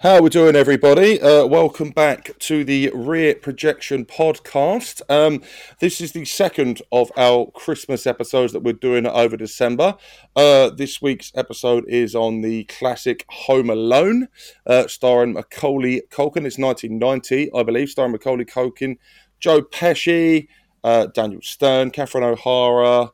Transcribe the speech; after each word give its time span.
How 0.00 0.20
we 0.20 0.28
doing, 0.28 0.56
everybody? 0.56 1.18
Uh, 1.22 1.46
welcome 1.46 1.88
back 1.88 2.38
to 2.40 2.64
the 2.64 2.90
Rear 2.92 3.34
Projection 3.34 4.04
podcast. 4.04 5.00
Um, 5.08 5.40
this 5.80 6.02
is 6.02 6.12
the 6.12 6.26
second 6.26 6.82
of 6.92 7.10
our 7.16 7.50
Christmas 7.52 8.06
episodes 8.06 8.52
that 8.52 8.62
we're 8.62 8.74
doing 8.74 9.06
over 9.06 9.38
December. 9.38 9.94
Uh, 10.36 10.68
this 10.68 11.00
week's 11.00 11.32
episode 11.34 11.86
is 11.88 12.14
on 12.14 12.42
the 12.42 12.64
classic 12.64 13.24
Home 13.30 13.70
Alone, 13.70 14.28
uh, 14.66 14.86
starring 14.86 15.32
Macaulay 15.32 16.02
Culkin. 16.10 16.44
It's 16.44 16.58
1990, 16.58 17.50
I 17.54 17.62
believe, 17.62 17.88
starring 17.88 18.12
Macaulay 18.12 18.44
Culkin, 18.44 18.98
Joe 19.40 19.62
Pesci, 19.62 20.46
uh, 20.86 21.06
Daniel 21.06 21.42
Stern, 21.42 21.90
Catherine 21.90 22.22
O'Hara. 22.22 23.10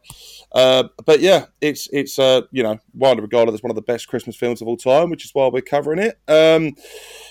Uh, 0.52 0.84
but 1.06 1.20
yeah, 1.20 1.46
it's 1.62 1.88
it's 1.90 2.18
uh, 2.18 2.42
you 2.50 2.62
know 2.62 2.78
widely 2.92 3.22
regarded 3.22 3.54
as 3.54 3.62
one 3.62 3.70
of 3.70 3.76
the 3.76 3.82
best 3.82 4.06
Christmas 4.08 4.36
films 4.36 4.60
of 4.60 4.68
all 4.68 4.76
time, 4.76 5.08
which 5.08 5.24
is 5.24 5.30
why 5.32 5.48
we're 5.48 5.62
covering 5.62 5.98
it. 5.98 6.18
Um, 6.28 6.76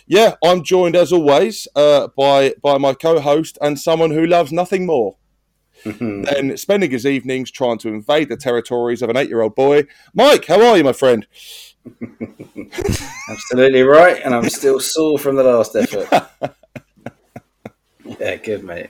yeah, 0.07 0.35
I'm 0.43 0.63
joined 0.63 0.95
as 0.95 1.13
always 1.13 1.67
uh, 1.75 2.07
by 2.17 2.55
by 2.61 2.79
my 2.79 2.95
co-host 2.95 3.59
and 3.61 3.79
someone 3.79 4.09
who 4.09 4.25
loves 4.25 4.51
nothing 4.51 4.87
more 4.87 5.17
than 5.85 6.57
spending 6.57 6.89
his 6.89 7.05
evenings 7.05 7.51
trying 7.51 7.77
to 7.77 7.89
invade 7.89 8.29
the 8.29 8.37
territories 8.37 9.03
of 9.03 9.11
an 9.11 9.17
eight-year-old 9.17 9.53
boy. 9.53 9.85
Mike, 10.15 10.45
how 10.45 10.59
are 10.59 10.75
you, 10.75 10.83
my 10.83 10.93
friend? 10.93 11.27
Absolutely 13.29 13.83
right, 13.83 14.19
and 14.25 14.33
I'm 14.33 14.49
still 14.49 14.79
sore 14.79 15.19
from 15.19 15.35
the 15.35 15.43
last 15.43 15.75
effort. 15.75 16.55
yeah, 18.19 18.35
good 18.35 18.63
mate. 18.63 18.89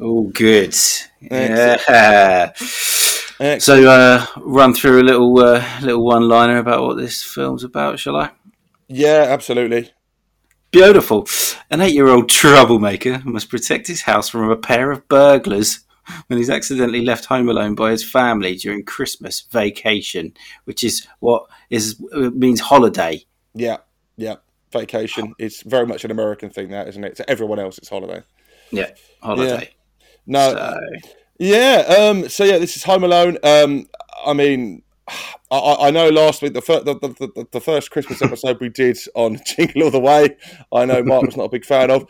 All 0.00 0.24
good. 0.24 0.74
Yeah. 1.20 2.52
Excellent. 3.40 3.62
So, 3.62 3.88
uh, 3.88 4.26
run 4.38 4.74
through 4.74 5.00
a 5.00 5.04
little 5.04 5.38
uh, 5.38 5.64
little 5.80 6.04
one 6.04 6.28
liner 6.28 6.58
about 6.58 6.82
what 6.82 6.96
this 6.96 7.22
film's 7.22 7.64
about, 7.64 7.98
shall 7.98 8.16
I? 8.16 8.30
Yeah, 8.88 9.26
absolutely. 9.28 9.92
Beautiful. 10.70 11.26
An 11.70 11.80
eight 11.80 11.94
year 11.94 12.08
old 12.08 12.28
troublemaker 12.28 13.22
must 13.24 13.48
protect 13.48 13.86
his 13.86 14.02
house 14.02 14.28
from 14.28 14.50
a 14.50 14.56
pair 14.56 14.90
of 14.90 15.06
burglars 15.08 15.80
when 16.26 16.38
he's 16.38 16.50
accidentally 16.50 17.04
left 17.04 17.26
home 17.26 17.48
alone 17.48 17.74
by 17.74 17.90
his 17.90 18.08
family 18.08 18.56
during 18.56 18.84
Christmas 18.84 19.42
vacation, 19.50 20.34
which 20.64 20.82
is 20.82 21.06
what 21.20 21.46
is 21.70 22.00
means 22.10 22.60
holiday. 22.60 23.22
Yeah, 23.54 23.78
yeah. 24.16 24.36
Vacation 24.72 25.34
is 25.38 25.62
very 25.62 25.86
much 25.86 26.04
an 26.04 26.10
American 26.10 26.50
thing, 26.50 26.70
that 26.70 26.88
isn't 26.88 27.04
it? 27.04 27.16
To 27.16 27.30
everyone 27.30 27.58
else, 27.58 27.78
it's 27.78 27.88
holiday. 27.88 28.22
Yeah, 28.70 28.90
holiday. 29.22 29.70
No, 30.26 30.52
So, 30.52 30.80
Yeah. 31.38 31.84
Um, 31.98 32.28
so 32.28 32.44
yeah, 32.44 32.58
this 32.58 32.76
is 32.76 32.84
Home 32.84 33.04
Alone. 33.04 33.38
Um, 33.42 33.86
I 34.26 34.32
mean, 34.34 34.82
I- 35.50 35.76
I, 35.80 35.90
know 35.90 36.08
last 36.10 36.42
week 36.42 36.52
the, 36.52 36.60
fir- 36.60 36.80
the, 36.82 36.94
the, 36.94 37.46
the, 37.52 37.60
first 37.60 37.90
Christmas 37.90 38.20
episode 38.20 38.60
we 38.60 38.68
did 38.68 38.98
on 39.14 39.40
Jingle 39.46 39.84
All 39.84 39.90
the 39.90 40.00
Way, 40.00 40.36
I 40.72 40.84
know 40.84 41.02
Mark 41.02 41.22
was 41.24 41.36
not 41.36 41.44
a 41.44 41.48
big 41.48 41.64
fan 41.64 41.90
of, 41.90 42.06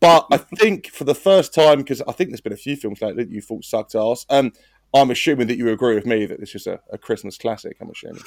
but 0.00 0.26
I 0.30 0.36
think 0.36 0.88
for 0.90 1.02
the 1.04 1.14
first 1.14 1.52
time 1.52 1.78
because 1.78 2.00
I 2.02 2.12
think 2.12 2.30
there's 2.30 2.40
been 2.40 2.52
a 2.52 2.56
few 2.56 2.76
films 2.76 3.02
lately 3.02 3.24
that 3.24 3.32
you 3.32 3.40
thought 3.40 3.64
sucked 3.64 3.94
ass. 3.96 4.24
Um, 4.30 4.52
I'm 4.94 5.10
assuming 5.10 5.48
that 5.48 5.58
you 5.58 5.68
agree 5.70 5.96
with 5.96 6.06
me 6.06 6.26
that 6.26 6.38
this 6.38 6.54
is 6.54 6.66
a, 6.68 6.78
a 6.92 6.96
Christmas 6.96 7.36
classic. 7.36 7.76
I'm 7.80 7.90
assuming. 7.90 8.22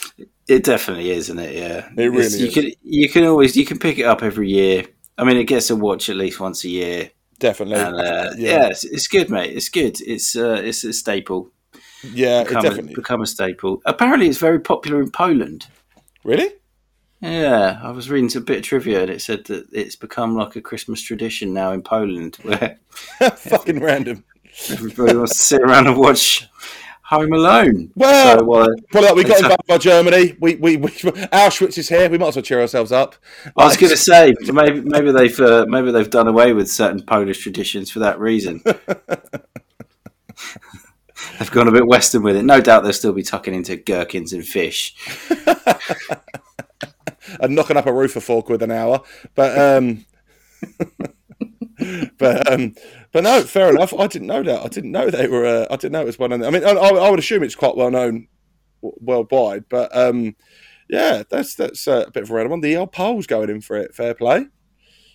It 0.47 0.63
definitely 0.65 1.11
is, 1.11 1.29
isn't 1.29 1.39
it? 1.39 1.55
Yeah, 1.55 1.89
It 1.97 2.09
really 2.11 2.25
It's- 2.25 2.39
you 2.39 2.47
is. 2.47 2.53
can 2.53 2.71
you 2.83 3.09
can 3.09 3.23
always 3.23 3.55
you 3.55 3.65
can 3.65 3.79
pick 3.79 3.97
it 3.97 4.03
up 4.03 4.21
every 4.21 4.49
year. 4.51 4.85
I 5.17 5.23
mean, 5.23 5.37
it 5.37 5.45
gets 5.45 5.69
a 5.69 5.75
watch 5.75 6.09
at 6.09 6.15
least 6.17 6.39
once 6.39 6.63
a 6.65 6.69
year, 6.69 7.11
Definitely. 7.39 7.75
and 7.83 7.95
uh, 7.95 8.31
yeah, 8.37 8.67
it's, 8.67 8.83
it's 8.83 9.07
good, 9.07 9.29
mate. 9.29 9.55
It's 9.55 9.69
good. 9.69 9.99
It's 10.01 10.35
uh, 10.35 10.61
it's 10.63 10.83
a 10.83 10.93
staple. 10.93 11.51
yeah, 12.03 12.41
it 12.41 12.47
Become, 12.47 12.65
a, 12.65 12.69
definitely. 12.69 12.93
become 12.95 13.21
a 13.21 13.25
staple. 13.27 13.81
Apparently, 13.85 14.27
it's 14.27 14.37
very 14.37 14.59
popular 14.59 15.01
in 15.01 15.09
Poland. 15.11 15.67
Really? 16.23 16.49
Yeah, 17.21 17.79
I 17.83 17.91
was 17.91 18.09
reading 18.09 18.29
a 18.37 18.41
bit 18.41 18.57
of 18.59 18.63
trivia, 18.63 19.01
and 19.01 19.09
it 19.09 19.21
said 19.21 19.45
that 19.45 19.67
it's 19.73 19.95
become 19.97 20.35
like 20.35 20.55
a 20.55 20.61
Christmas 20.61 21.01
tradition 21.01 21.53
now 21.53 21.71
in 21.73 21.81
Poland, 21.81 22.37
where 22.43 22.77
Fucking 23.35 23.81
random. 23.81 24.23
everybody 24.69 25.15
wants 25.17 25.33
to 25.37 25.43
sit 25.43 25.61
around 25.61 25.87
and 25.87 25.97
watch 25.97 26.45
Home 27.09 27.33
Alone. 27.33 27.91
Well, 27.95 28.39
So, 28.39 28.75
Probably 28.91 29.07
like 29.07 29.15
we 29.15 29.23
got 29.23 29.39
invited 29.39 29.65
by 29.67 29.79
Germany. 29.79 30.35
We, 30.39 30.57
we, 30.57 30.77
we 30.77 30.89
Auschwitz 30.89 31.79
is 31.79 31.89
here. 31.89 32.07
We 32.07 32.19
might 32.19 32.27
as 32.27 32.35
well 32.35 32.43
cheer 32.43 32.61
ourselves 32.61 32.91
up. 32.91 33.15
I 33.57 33.65
was 33.65 33.77
going 33.77 33.89
to 33.89 33.97
say 33.97 34.35
maybe 34.53 34.81
maybe 34.81 35.11
they've 35.11 35.39
uh, 35.39 35.65
maybe 35.67 35.91
they've 35.91 36.09
done 36.09 36.27
away 36.27 36.53
with 36.53 36.69
certain 36.69 37.01
Polish 37.01 37.41
traditions 37.41 37.89
for 37.89 37.97
that 37.97 38.19
reason. 38.19 38.61
they've 38.67 38.77
gone 41.49 41.67
a 41.67 41.71
bit 41.71 41.87
Western 41.87 42.21
with 42.21 42.35
it. 42.35 42.43
No 42.43 42.61
doubt 42.61 42.83
they'll 42.83 42.93
still 42.93 43.13
be 43.13 43.23
tucking 43.23 43.55
into 43.55 43.75
gherkins 43.75 44.31
and 44.31 44.45
fish. 44.45 44.95
and 47.39 47.55
knocking 47.55 47.77
up 47.77 47.87
a 47.87 47.93
roof 47.93 48.11
for 48.11 48.21
four 48.21 48.43
quid 48.43 48.61
an 48.61 48.69
hour. 48.69 49.01
But 49.33 49.57
um, 49.57 50.05
but 52.19 52.51
um, 52.51 52.75
but 53.11 53.23
no, 53.23 53.41
fair 53.41 53.69
enough. 53.69 53.93
I 53.93 54.07
didn't 54.07 54.27
know 54.27 54.43
that. 54.43 54.61
I 54.63 54.67
didn't 54.67 54.91
know 54.91 55.09
they 55.09 55.27
were. 55.27 55.45
Uh, 55.45 55.65
I 55.69 55.75
didn't 55.75 55.93
know 55.93 56.01
it 56.01 56.05
was 56.05 56.19
one. 56.19 56.31
Of 56.31 56.39
the, 56.39 56.47
I 56.47 56.49
mean, 56.49 56.63
I, 56.63 56.71
I 56.71 57.09
would 57.09 57.19
assume 57.19 57.43
it's 57.43 57.55
quite 57.55 57.75
well 57.75 57.91
known 57.91 58.27
worldwide. 58.81 59.65
But 59.69 59.95
um, 59.95 60.35
yeah, 60.89 61.23
that's 61.29 61.55
that's 61.55 61.87
uh, 61.87 62.05
a 62.07 62.11
bit 62.11 62.23
of 62.23 62.31
a 62.31 62.33
random 62.33 62.51
one. 62.51 62.61
The 62.61 62.77
old 62.77 62.91
Poles 62.91 63.27
going 63.27 63.49
in 63.49 63.61
for 63.61 63.77
it. 63.77 63.95
Fair 63.95 64.13
play. 64.13 64.47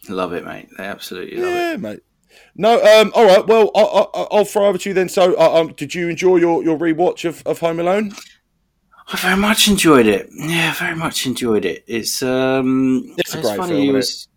Love 0.09 0.32
it, 0.32 0.44
mate. 0.44 0.69
They 0.77 0.84
absolutely 0.84 1.38
love 1.38 1.55
it. 1.55 1.81
Mate. 1.81 2.00
No, 2.56 2.82
um, 2.82 3.12
all 3.15 3.25
right. 3.27 3.47
Well, 3.47 3.71
I, 3.75 3.81
I, 3.81 4.26
I'll 4.32 4.44
throw 4.44 4.66
over 4.66 4.78
to 4.78 4.91
you 4.91 4.94
then. 4.94 5.09
So, 5.09 5.34
uh, 5.38 5.61
um, 5.61 5.72
did 5.72 5.94
you 5.94 6.09
enjoy 6.09 6.37
your, 6.37 6.62
your 6.65 6.76
rewatch 6.76 7.25
of, 7.25 7.43
of 7.47 7.61
Home 7.61 7.78
Alone? 7.78 8.12
I 9.06 9.16
very 9.19 9.37
much 9.37 9.69
enjoyed 9.69 10.06
it. 10.06 10.28
Yeah, 10.32 10.75
very 10.75 10.97
much 10.97 11.26
enjoyed 11.26 11.65
it. 11.65 11.84
It's 11.87 12.22
um, 12.22 13.15
It's 13.19 13.34
a 13.34 13.41
great 13.41 13.56
funny, 13.56 13.69
film, 13.69 13.81
it 13.81 13.82
isn't 13.82 13.94
was- 13.94 14.28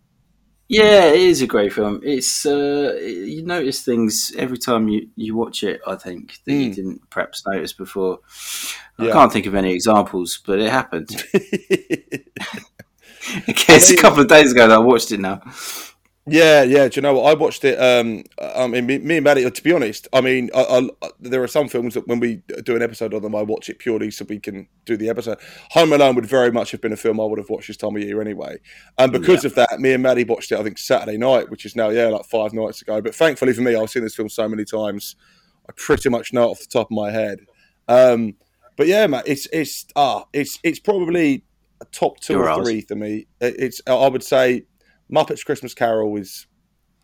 Yeah, 0.68 1.06
it 1.06 1.20
is 1.20 1.40
a 1.40 1.46
great 1.46 1.72
film. 1.72 2.00
It's 2.04 2.44
uh, 2.44 2.94
you 3.00 3.42
notice 3.42 3.82
things 3.82 4.32
every 4.36 4.58
time 4.58 4.88
you, 4.88 5.08
you 5.16 5.34
watch 5.34 5.62
it. 5.62 5.80
I 5.86 5.96
think 5.96 6.38
that 6.44 6.52
you 6.52 6.70
Mm. 6.70 6.74
didn't 6.74 7.10
perhaps 7.10 7.46
notice 7.46 7.72
before. 7.72 8.20
I 8.98 9.06
Yeah. 9.06 9.12
can't 9.12 9.32
think 9.32 9.46
of 9.46 9.54
any 9.54 9.72
examples, 9.72 10.38
but 10.44 10.58
it 10.60 10.70
happened. 10.70 11.10
Okay, 11.32 12.24
it's 13.48 13.90
a 13.90 13.96
couple 13.96 14.20
of 14.20 14.28
days 14.28 14.52
ago 14.52 14.68
that 14.68 14.74
I 14.74 14.78
watched 14.78 15.12
it 15.12 15.20
now. 15.20 15.40
Yeah. 16.28 16.62
Yeah. 16.62 16.88
Do 16.88 16.96
you 16.98 17.02
know 17.02 17.14
what? 17.14 17.30
I 17.30 17.34
watched 17.34 17.64
it. 17.64 17.78
Um, 17.80 18.24
I 18.40 18.66
mean, 18.66 18.86
me, 18.86 18.98
me 18.98 19.16
and 19.16 19.24
Maddie. 19.24 19.50
To 19.50 19.62
be 19.62 19.72
honest, 19.72 20.08
I 20.12 20.20
mean, 20.20 20.50
I, 20.54 20.88
I, 21.02 21.08
there 21.20 21.42
are 21.42 21.48
some 21.48 21.68
films 21.68 21.94
that 21.94 22.06
when 22.06 22.20
we 22.20 22.42
do 22.64 22.76
an 22.76 22.82
episode 22.82 23.14
on 23.14 23.22
them, 23.22 23.34
I 23.34 23.42
watch 23.42 23.68
it 23.68 23.78
purely 23.78 24.10
so 24.10 24.24
we 24.28 24.38
can 24.38 24.68
do 24.84 24.96
the 24.96 25.08
episode. 25.08 25.38
Home 25.70 25.92
Alone 25.92 26.14
would 26.16 26.26
very 26.26 26.50
much 26.52 26.70
have 26.72 26.80
been 26.80 26.92
a 26.92 26.96
film 26.96 27.20
I 27.20 27.24
would 27.24 27.38
have 27.38 27.50
watched 27.50 27.68
this 27.68 27.76
time 27.76 27.96
of 27.96 28.02
year 28.02 28.20
anyway. 28.20 28.58
And 28.98 29.12
because 29.12 29.44
of 29.44 29.54
that, 29.56 29.80
me 29.80 29.92
and 29.92 30.02
Maddie 30.02 30.24
watched 30.24 30.52
it. 30.52 30.58
I 30.58 30.62
think 30.62 30.78
Saturday 30.78 31.18
night, 31.18 31.50
which 31.50 31.64
is 31.64 31.74
now 31.76 31.88
yeah, 31.90 32.06
like 32.08 32.24
five 32.26 32.52
nights 32.52 32.82
ago. 32.82 33.00
But 33.00 33.14
thankfully 33.14 33.52
for 33.52 33.62
me, 33.62 33.74
I've 33.74 33.90
seen 33.90 34.02
this 34.02 34.14
film 34.16 34.28
so 34.28 34.48
many 34.48 34.64
times, 34.64 35.16
I 35.68 35.72
pretty 35.76 36.08
much 36.08 36.32
know 36.32 36.44
it 36.44 36.52
off 36.52 36.60
the 36.60 36.66
top 36.66 36.88
of 36.88 36.96
my 36.96 37.10
head. 37.10 37.40
Um, 37.88 38.34
but 38.76 38.86
yeah, 38.86 39.06
man, 39.06 39.22
it's 39.26 39.46
it's 39.52 39.86
ah, 39.96 40.24
it's 40.32 40.58
it's 40.62 40.78
probably 40.78 41.44
a 41.80 41.84
top 41.86 42.20
2 42.20 42.32
You're 42.34 42.50
or 42.50 42.64
three 42.64 42.80
for 42.82 42.94
me. 42.94 43.26
It- 43.40 43.56
It's 43.58 43.80
I 43.86 44.08
would 44.08 44.22
say 44.22 44.64
Muppets 45.12 45.44
Christmas 45.44 45.74
Carol 45.74 46.16
is 46.16 46.46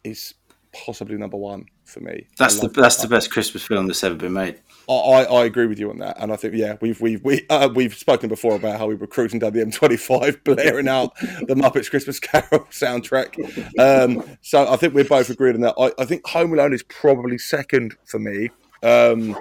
is 0.03 0.34
possibly 0.75 1.16
number 1.16 1.37
one 1.37 1.65
for 1.84 2.00
me. 2.00 2.26
That's 2.38 2.59
the 2.59 2.69
that's 2.69 2.97
that. 2.97 3.03
the 3.03 3.15
best 3.15 3.31
Christmas 3.31 3.62
film 3.62 3.87
that's 3.87 4.03
ever 4.03 4.15
been 4.15 4.32
made. 4.32 4.60
I, 4.88 4.92
I 4.92 5.22
I 5.22 5.44
agree 5.44 5.66
with 5.66 5.78
you 5.78 5.91
on 5.91 5.98
that, 5.98 6.16
and 6.19 6.32
I 6.32 6.37
think 6.37 6.54
yeah, 6.54 6.76
we've 6.81 7.00
we've 7.00 7.22
we, 7.25 7.47
uh, 7.48 7.69
we've 7.75 7.94
spoken 7.94 8.28
before 8.28 8.56
about 8.56 8.78
how 8.78 8.87
we 8.87 8.94
were 8.94 9.06
cruising 9.06 9.38
down 9.38 9.53
the 9.53 9.65
M25, 9.65 10.44
blaring 10.44 10.88
out 10.88 11.15
the 11.16 11.54
Muppets 11.54 11.88
Christmas 11.88 12.19
Carol 12.19 12.48
soundtrack. 12.70 13.38
Um, 13.78 14.36
so 14.42 14.71
I 14.71 14.76
think 14.76 14.94
we're 14.94 15.04
both 15.04 15.31
agreed 15.31 15.54
on 15.54 15.62
that. 15.62 15.75
I, 15.78 15.92
I 16.03 16.04
think 16.04 16.26
Home 16.28 16.53
Alone 16.53 16.75
is 16.75 16.82
probably 16.82 17.38
second 17.38 17.97
for 18.04 18.19
me. 18.19 18.50
Um, 18.82 19.36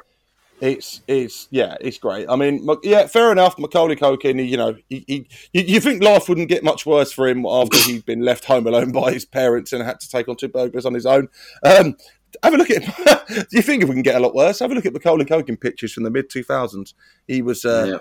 it's 0.62 1.02
it's 1.08 1.48
yeah, 1.52 1.76
it's 1.82 1.98
great. 1.98 2.28
I 2.30 2.36
mean, 2.36 2.68
yeah, 2.84 3.08
fair 3.08 3.32
enough. 3.32 3.58
Macaulay 3.60 3.96
Culkin, 3.96 4.48
you 4.48 4.58
know, 4.58 4.76
he, 4.90 5.04
he 5.08 5.28
you, 5.54 5.80
think 5.80 6.02
life 6.02 6.30
wouldn't 6.30 6.48
get 6.50 6.64
much 6.64 6.86
worse 6.86 7.12
for 7.12 7.28
him 7.28 7.46
after 7.46 7.78
he'd 7.80 8.06
been 8.06 8.22
left 8.22 8.46
home 8.46 8.66
alone 8.68 8.92
by 8.92 9.12
his 9.12 9.26
parents 9.26 9.74
and 9.74 9.84
had 9.84 10.00
to 10.00 10.10
take 10.10 10.28
on 10.28 10.36
two 10.36 10.48
burglars 10.48 10.86
on 10.86 10.94
his 10.94 11.06
own. 11.06 11.28
Um, 11.66 11.98
have 12.42 12.54
a 12.54 12.58
look 12.58 12.72
at. 12.72 12.84
Do 13.28 13.46
you 13.52 13.62
think 13.62 13.84
if 13.84 13.90
we 13.90 13.96
can 13.96 14.04
get 14.04 14.16
a 14.16 14.20
lot 14.20 14.36
worse? 14.36 14.60
Have 14.60 14.72
a 14.72 14.76
look 14.76 14.86
at 14.86 14.94
Macaulay 14.94 15.26
Culkin 15.26 15.60
pictures 15.60 15.94
from 15.94 16.04
the 16.04 16.12
mid 16.12 16.30
two 16.30 16.44
thousands. 16.44 16.94
He 17.28 17.42
was, 17.42 17.66
uh, 17.66 18.00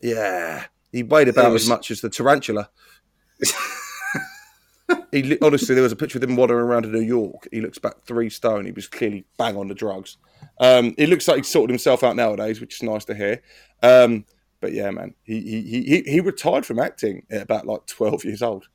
yeah. 0.00 0.14
yeah, 0.14 0.64
he 0.90 1.02
weighed 1.02 1.28
about 1.28 1.52
was- 1.52 1.64
as 1.64 1.68
much 1.68 1.90
as 1.90 2.00
the 2.00 2.10
tarantula. 2.10 2.70
he 5.12 5.38
honestly, 5.40 5.74
there 5.74 5.82
was 5.82 5.92
a 5.92 5.96
picture 5.96 6.18
of 6.18 6.24
him 6.24 6.36
wandering 6.36 6.64
around 6.64 6.84
in 6.84 6.92
New 6.92 7.00
York. 7.00 7.48
He 7.50 7.60
looks 7.60 7.78
about 7.78 8.04
three 8.06 8.30
stone. 8.30 8.64
He 8.66 8.72
was 8.72 8.88
clearly 8.88 9.24
bang 9.38 9.56
on 9.56 9.68
the 9.68 9.74
drugs. 9.74 10.16
Um, 10.60 10.94
it 10.98 11.08
looks 11.08 11.28
like 11.28 11.38
he's 11.38 11.48
sorted 11.48 11.70
himself 11.70 12.02
out 12.02 12.16
nowadays, 12.16 12.60
which 12.60 12.74
is 12.74 12.82
nice 12.82 13.04
to 13.06 13.14
hear. 13.14 13.42
Um, 13.82 14.24
but 14.60 14.72
yeah, 14.72 14.90
man, 14.90 15.14
he, 15.24 15.40
he 15.40 15.82
he 15.82 16.02
he 16.06 16.20
retired 16.20 16.64
from 16.66 16.78
acting 16.78 17.26
at 17.30 17.42
about 17.42 17.66
like 17.66 17.86
twelve 17.86 18.24
years 18.24 18.42
old. 18.42 18.66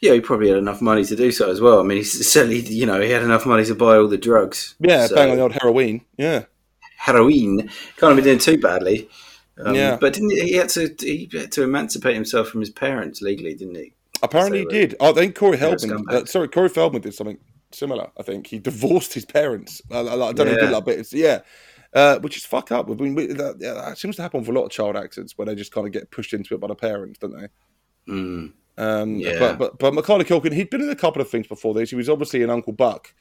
Yeah, 0.00 0.12
he 0.12 0.20
probably 0.20 0.48
had 0.48 0.58
enough 0.58 0.80
money 0.82 1.04
to 1.04 1.16
do 1.16 1.32
so 1.32 1.50
as 1.50 1.60
well. 1.60 1.80
I 1.80 1.82
mean, 1.82 1.98
he's 1.98 2.30
certainly, 2.30 2.60
you 2.60 2.84
know, 2.86 3.00
he 3.00 3.10
had 3.10 3.22
enough 3.22 3.46
money 3.46 3.64
to 3.64 3.74
buy 3.74 3.96
all 3.96 4.06
the 4.06 4.18
drugs. 4.18 4.74
Yeah, 4.78 5.06
So, 5.06 5.14
bang 5.16 5.30
on 5.30 5.36
the 5.36 5.42
old 5.42 5.52
heroin. 5.52 6.02
Yeah, 6.18 6.44
heroin. 6.98 7.58
Can't 7.96 8.14
have 8.14 8.16
been 8.16 8.24
doing 8.24 8.38
too 8.38 8.58
badly. 8.58 9.08
Um, 9.58 9.74
Yeah. 9.74 9.96
but 10.00 10.12
didn't 10.12 10.30
he, 10.30 10.40
he 10.40 10.52
had 10.54 10.68
to 10.70 10.94
he 11.00 11.28
had 11.32 11.52
to 11.52 11.62
emancipate 11.62 12.14
himself 12.14 12.48
from 12.48 12.60
his 12.60 12.70
parents 12.70 13.22
legally, 13.22 13.54
didn't 13.54 13.76
he? 13.76 13.92
Apparently, 14.22 14.60
he 14.60 14.64
did. 14.66 14.94
I 15.00 15.12
think 15.12 15.34
Corey 15.34 15.56
Feldman. 15.56 16.04
Uh, 16.08 16.24
sorry, 16.24 16.48
Corey 16.48 16.68
Feldman 16.68 17.02
did 17.02 17.14
something 17.14 17.38
similar. 17.72 18.10
I 18.18 18.22
think 18.22 18.46
he 18.46 18.58
divorced 18.58 19.12
his 19.14 19.24
parents. 19.24 19.82
I, 19.90 19.98
I, 19.98 20.28
I 20.28 20.32
don't 20.32 20.36
know. 20.36 20.42
If 20.44 20.48
he 20.48 20.54
did 20.54 20.62
Yeah. 20.64 20.70
that, 20.70 20.84
but 20.84 20.94
it's, 20.98 21.12
yeah, 21.12 21.40
uh, 21.94 22.18
which 22.20 22.36
is 22.36 22.44
fuck 22.44 22.70
up. 22.72 22.88
I 22.90 22.94
mean, 22.94 23.14
we, 23.14 23.26
that, 23.26 23.56
yeah, 23.58 23.74
that 23.74 23.98
seems 23.98 24.16
to 24.16 24.22
happen 24.22 24.40
with 24.40 24.48
a 24.48 24.52
lot 24.52 24.64
of 24.64 24.70
child 24.70 24.96
accidents 24.96 25.36
where 25.36 25.46
they 25.46 25.54
just 25.54 25.72
kind 25.72 25.86
of 25.86 25.92
get 25.92 26.10
pushed 26.10 26.32
into 26.34 26.54
it 26.54 26.60
by 26.60 26.68
the 26.68 26.74
parents, 26.74 27.18
don't 27.18 27.32
they? 27.38 28.12
Mm, 28.12 28.52
Um, 28.78 29.14
Yeah. 29.16 29.38
But 29.38 29.58
but 29.58 29.78
but 29.78 29.94
Macaulay 29.94 30.24
Culkin, 30.24 30.52
he'd 30.52 30.70
been 30.70 30.82
in 30.82 30.90
a 30.90 30.96
couple 30.96 31.20
of 31.20 31.28
things 31.28 31.46
before 31.46 31.74
this. 31.74 31.90
He 31.90 31.96
was 31.96 32.08
obviously 32.08 32.42
in 32.42 32.50
Uncle 32.50 32.72
Buck, 32.72 33.12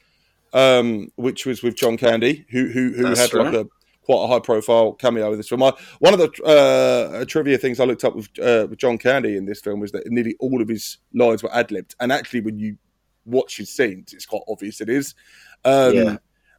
um, 0.54 1.12
which 1.16 1.46
was 1.46 1.64
with 1.64 1.76
John 1.76 1.98
Candy, 1.98 2.46
who 2.52 2.68
who 2.68 2.92
who 2.94 3.04
That's 3.04 3.20
had 3.22 3.34
like 3.34 3.54
a 3.54 3.66
quite 4.04 4.24
a 4.24 4.28
high 4.28 4.40
profile 4.40 4.94
cameo 4.94 5.32
in 5.32 5.38
this 5.38 5.50
film. 5.50 5.64
I, 5.64 5.74
one 6.00 6.14
of 6.14 6.20
the 6.20 6.44
uh, 6.44 7.26
trivia 7.26 7.58
things 7.58 7.80
I 7.80 7.86
looked 7.86 8.04
up 8.04 8.16
with, 8.16 8.30
uh, 8.40 8.68
with 8.70 8.80
John 8.80 8.98
Candy 8.98 9.38
in 9.38 9.46
this 9.46 9.62
film 9.62 9.80
was 9.80 9.92
that 9.92 10.04
nearly 10.08 10.36
all 10.40 10.62
of 10.62 10.68
his 10.68 10.98
lines 11.14 11.44
were 11.44 11.54
ad 11.54 11.72
libbed, 11.72 11.96
and 12.00 12.12
actually 12.12 12.42
when 12.42 12.60
you 12.60 12.78
watch 13.26 13.58
his 13.58 13.70
scenes, 13.70 14.14
it's 14.14 14.26
quite 14.26 14.42
obvious 14.48 14.82
it 14.82 14.90
is. 14.90 15.16
Um, 15.64 15.94
Yeah. 15.94 16.18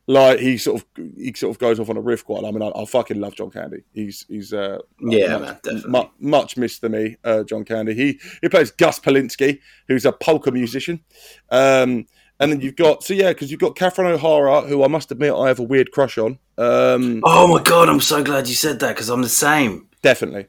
Like 0.08 0.40
he 0.40 0.58
sort 0.58 0.82
of 0.82 0.86
he 1.16 1.32
sort 1.32 1.54
of 1.54 1.60
goes 1.60 1.78
off 1.78 1.88
on 1.88 1.96
a 1.96 2.00
riff 2.00 2.24
quite. 2.24 2.44
I 2.44 2.50
mean, 2.50 2.60
I, 2.60 2.70
I 2.74 2.84
fucking 2.84 3.20
love 3.20 3.36
John 3.36 3.52
Candy. 3.52 3.84
He's 3.92 4.26
he's 4.28 4.52
uh, 4.52 4.78
Yeah, 5.00 5.38
much, 5.38 5.84
man, 5.86 6.08
much 6.18 6.56
missed 6.56 6.80
to 6.80 6.88
me, 6.88 7.16
uh, 7.22 7.44
John 7.44 7.64
Candy. 7.64 7.94
He 7.94 8.18
he 8.40 8.48
plays 8.48 8.72
Gus 8.72 8.98
Polinsky, 8.98 9.60
who's 9.86 10.04
a 10.04 10.10
polka 10.10 10.50
musician. 10.50 11.04
Um, 11.50 12.06
and 12.42 12.52
then 12.52 12.60
you've 12.60 12.76
got 12.76 13.02
so 13.04 13.14
yeah, 13.14 13.28
because 13.30 13.50
you've 13.50 13.60
got 13.60 13.76
Catherine 13.76 14.08
O'Hara, 14.12 14.62
who 14.62 14.82
I 14.84 14.88
must 14.88 15.10
admit 15.10 15.32
I 15.34 15.48
have 15.48 15.58
a 15.58 15.62
weird 15.62 15.90
crush 15.92 16.18
on. 16.18 16.38
Um, 16.58 17.20
Oh 17.24 17.46
my 17.48 17.62
god, 17.62 17.88
I'm 17.88 18.00
so 18.00 18.22
glad 18.22 18.48
you 18.48 18.54
said 18.54 18.80
that 18.80 18.94
because 18.94 19.08
I'm 19.08 19.22
the 19.22 19.28
same. 19.28 19.88
definitely, 20.02 20.46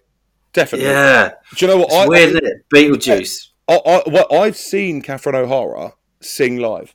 definitely. 0.53 0.87
Yeah, 0.89 1.31
Do 1.55 1.65
you 1.65 1.71
know 1.71 1.77
what? 1.77 1.87
it's 1.87 1.95
I, 1.95 2.07
weird, 2.07 2.35
it? 2.35 2.69
Beetlejuice. 2.73 3.47
I, 3.67 3.75
I, 3.85 4.01
well, 4.07 4.27
I've 4.31 4.57
seen 4.57 5.01
Catherine 5.01 5.35
O'Hara 5.35 5.93
sing 6.21 6.57
live, 6.57 6.93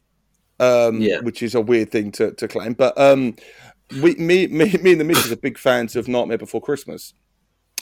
um, 0.61 1.01
Yeah. 1.01 1.21
which 1.21 1.43
is 1.43 1.55
a 1.55 1.61
weird 1.61 1.91
thing 1.91 2.13
to, 2.13 2.33
to 2.33 2.47
claim. 2.49 2.75
But 2.75 2.99
um, 3.01 3.37
we, 4.03 4.15
me, 4.17 4.47
me, 4.49 4.73
me, 4.83 4.93
and 4.93 5.01
the 5.01 5.05
missus 5.05 5.33
are 5.33 5.37
big 5.37 5.57
fans 5.59 5.97
of 5.97 6.09
Nightmare 6.09 6.37
Before 6.39 6.61
Christmas. 6.61 7.15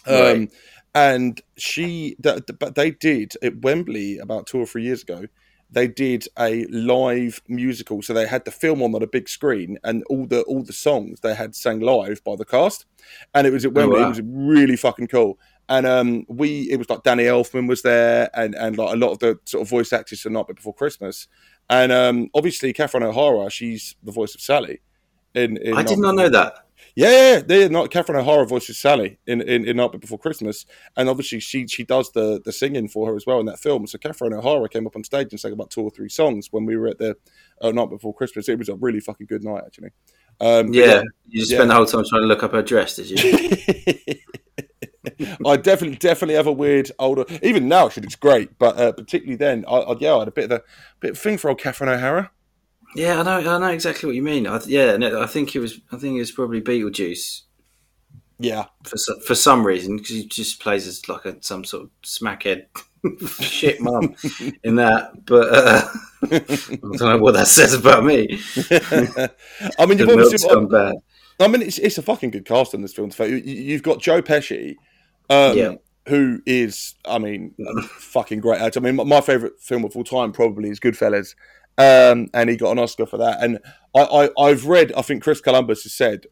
Um, 0.07 0.15
Right. 0.15 0.51
And 0.95 1.43
she, 1.59 2.17
but 2.21 2.75
they 2.75 2.91
did 2.93 3.35
at 3.43 3.61
Wembley 3.61 4.17
about 4.17 4.47
two 4.47 4.59
or 4.59 4.65
three 4.65 4.83
years 4.83 5.03
ago. 5.03 5.27
They 5.71 5.89
did 5.89 6.27
a 6.39 6.65
live 6.67 7.43
musical, 7.49 8.01
so 8.01 8.15
they 8.15 8.27
had 8.27 8.45
the 8.45 8.51
film 8.51 8.83
on 8.83 8.95
on 8.95 9.03
a 9.03 9.07
big 9.07 9.29
screen, 9.29 9.79
and 9.83 10.05
all 10.09 10.27
the 10.27 10.43
all 10.43 10.63
the 10.63 10.73
songs 10.73 11.21
they 11.21 11.35
had 11.35 11.55
sang 11.55 11.81
live 11.81 12.23
by 12.25 12.37
the 12.37 12.45
cast, 12.45 12.87
and 13.35 13.47
it 13.47 13.53
was 13.53 13.65
at 13.65 13.73
Wembley. 13.73 14.01
wow. 14.01 14.07
It 14.07 14.09
was 14.11 14.23
really 14.25 14.77
fucking 14.77 15.09
cool. 15.09 15.39
And 15.69 15.85
um, 15.85 16.25
we, 16.29 16.71
it 16.71 16.77
was 16.77 16.89
like 16.89 17.03
Danny 17.03 17.25
Elfman 17.25 17.69
was 17.69 17.83
there, 17.83 18.31
and 18.35 18.55
and 18.55 18.79
like 18.79 18.95
a 18.95 18.97
lot 18.97 19.11
of 19.11 19.19
the 19.19 19.39
sort 19.45 19.63
of 19.63 19.69
voice 19.69 19.93
actors 19.93 20.21
for 20.21 20.31
Night 20.31 20.47
Before 20.47 20.75
Christmas, 20.75 21.27
and 21.69 21.91
um, 21.91 22.31
obviously 22.35 22.73
Catherine 22.73 23.03
O'Hara, 23.03 23.51
she's 23.51 23.97
the 24.03 24.13
voice 24.13 24.35
of 24.35 24.41
Sally. 24.41 24.81
In, 25.35 25.57
in 25.59 25.77
I 25.77 25.83
did 25.83 25.99
not 25.99 26.15
know 26.15 26.29
that. 26.29 26.66
Yeah, 26.97 27.43
yeah, 27.49 27.57
yeah. 27.57 27.69
Not 27.69 27.91
Catherine 27.91 28.19
O'Hara 28.19 28.47
voices 28.47 28.79
Sally 28.79 29.19
in 29.27 29.41
in, 29.43 29.65
in 29.67 29.77
Night 29.77 29.93
Before 30.01 30.19
Christmas, 30.19 30.67
and 30.97 31.09
obviously 31.09 31.39
she 31.41 31.67
she 31.69 31.85
does 31.85 32.11
the 32.13 32.41
the 32.45 32.53
singing 32.53 32.89
for 32.89 33.07
her 33.09 33.17
as 33.17 33.27
well 33.27 33.39
in 33.39 33.47
that 33.47 33.61
film. 33.61 33.87
So 33.87 33.99
Catherine 33.99 34.33
O'Hara 34.33 34.69
came 34.69 34.87
up 34.87 34.97
on 34.97 35.05
stage 35.05 35.29
and 35.31 35.39
sang 35.39 35.53
about 35.53 35.71
two 35.71 35.83
or 35.83 35.91
three 35.91 36.09
songs 36.09 36.49
when 36.51 36.65
we 36.65 36.77
were 36.77 36.89
at 36.89 36.99
the 36.99 37.17
uh, 37.61 37.71
Night 37.71 37.91
Before 37.91 38.15
Christmas. 38.15 38.49
It 38.49 38.59
was 38.59 38.69
a 38.71 38.75
really 38.75 39.01
fucking 39.01 39.27
good 39.27 39.45
night 39.45 39.63
actually. 39.67 39.91
Um, 40.41 40.67
but 40.67 40.75
Yeah, 40.75 41.03
you 41.29 41.41
just 41.41 41.53
Yeah. 41.53 41.59
spent 41.59 41.69
the 41.69 41.75
whole 41.77 41.87
time 41.87 42.05
trying 42.09 42.23
to 42.23 42.27
look 42.27 42.43
up 42.43 42.53
her 42.53 42.63
dress, 42.63 42.97
did 42.97 43.11
you? 43.11 44.17
I 45.47 45.57
definitely 45.57 45.97
definitely 45.97 46.35
have 46.35 46.47
a 46.47 46.53
weird 46.53 46.91
older. 46.99 47.25
Even 47.43 47.69
now 47.69 47.89
she 47.89 48.01
looks 48.01 48.17
great, 48.17 48.59
but 48.59 48.77
uh, 48.79 48.93
particularly 48.93 49.37
then, 49.37 49.65
I, 49.69 49.77
I 49.77 49.97
yeah, 50.01 50.15
I 50.15 50.19
had 50.21 50.29
a 50.29 50.33
bit 50.33 50.51
of 50.51 50.61
a 50.61 50.63
bit 51.01 51.13
of 51.13 51.19
thing 51.19 51.39
for 51.39 51.49
old 51.49 51.61
Catherine 51.61 51.89
O'Hara. 51.91 52.33
Yeah, 52.97 53.21
I 53.21 53.23
know. 53.23 53.55
I 53.57 53.59
know 53.59 53.69
exactly 53.69 54.07
what 54.07 54.17
you 54.17 54.23
mean. 54.23 54.47
I, 54.47 54.61
yeah, 54.67 54.97
no, 54.97 55.23
I 55.23 55.27
think 55.27 55.55
it 55.55 55.61
was. 55.61 55.81
I 55.93 55.97
think 55.97 56.17
it 56.17 56.21
was 56.21 56.33
probably 56.33 56.61
Beetlejuice 56.61 57.43
Yeah, 58.39 58.67
for 58.85 58.97
for 59.27 59.35
some 59.35 59.67
reason 59.67 59.97
because 59.97 60.17
he 60.17 60.27
just 60.27 60.61
plays 60.61 60.87
as 60.87 61.09
like 61.09 61.25
a 61.25 61.37
some 61.43 61.65
sort 61.65 61.85
of 61.85 61.91
smackhead 62.03 62.67
shit 63.41 63.81
mum 63.81 64.15
in 64.65 64.77
that. 64.77 65.25
But 65.27 65.49
uh, 65.55 65.89
I 66.25 66.39
don't 66.97 67.01
know 67.01 67.19
what 67.19 67.35
that 67.35 67.47
says 67.49 67.75
about 67.75 68.05
me. 68.05 68.41
I 69.79 69.87
mean, 69.87 69.99
you've 69.99 70.09
obviously 70.09 70.49
gone 70.49 70.69
bad. 70.69 70.97
I 71.39 71.49
mean, 71.49 71.61
it's, 71.63 71.79
it's 71.79 71.99
a 71.99 72.03
fucking 72.03 72.31
good 72.31 72.47
cast 72.47 72.73
in 72.73 72.81
this 72.83 72.95
film. 72.95 73.11
To 73.11 73.17
fact. 73.17 73.31
You- 73.31 73.37
You've 73.37 73.83
got 73.83 74.01
Joe 74.01 74.23
Pesci, 74.23 74.77
um, 75.29 75.57
Yeah. 75.57 75.75
who 76.09 76.41
is, 76.47 76.95
I 77.05 77.19
mean, 77.19 77.55
fucking 77.99 78.41
great 78.41 78.61
actor. 78.63 78.81
I 78.81 78.83
mean, 78.83 78.97
my, 78.97 79.05
my 79.05 79.21
favorite 79.21 79.61
film 79.61 79.85
of 79.85 79.95
all 79.95 80.05
time 80.05 80.33
probably 80.33 80.71
is 80.71 80.81
Goodfellas, 80.81 81.35
um, 81.79 82.29
and 82.33 82.51
he 82.51 82.57
got 82.57 82.73
an 82.73 82.79
Oscar 82.79 83.07
for 83.07 83.19
that. 83.19 83.43
And 83.43 83.59
I, 83.95 84.01
I, 84.03 84.43
I've 84.43 84.67
read, 84.67 84.93
I 84.97 85.03
think 85.03 85.23
Chris 85.23 85.41
Columbus 85.41 85.83
has 85.83 85.93
said, 85.93 86.27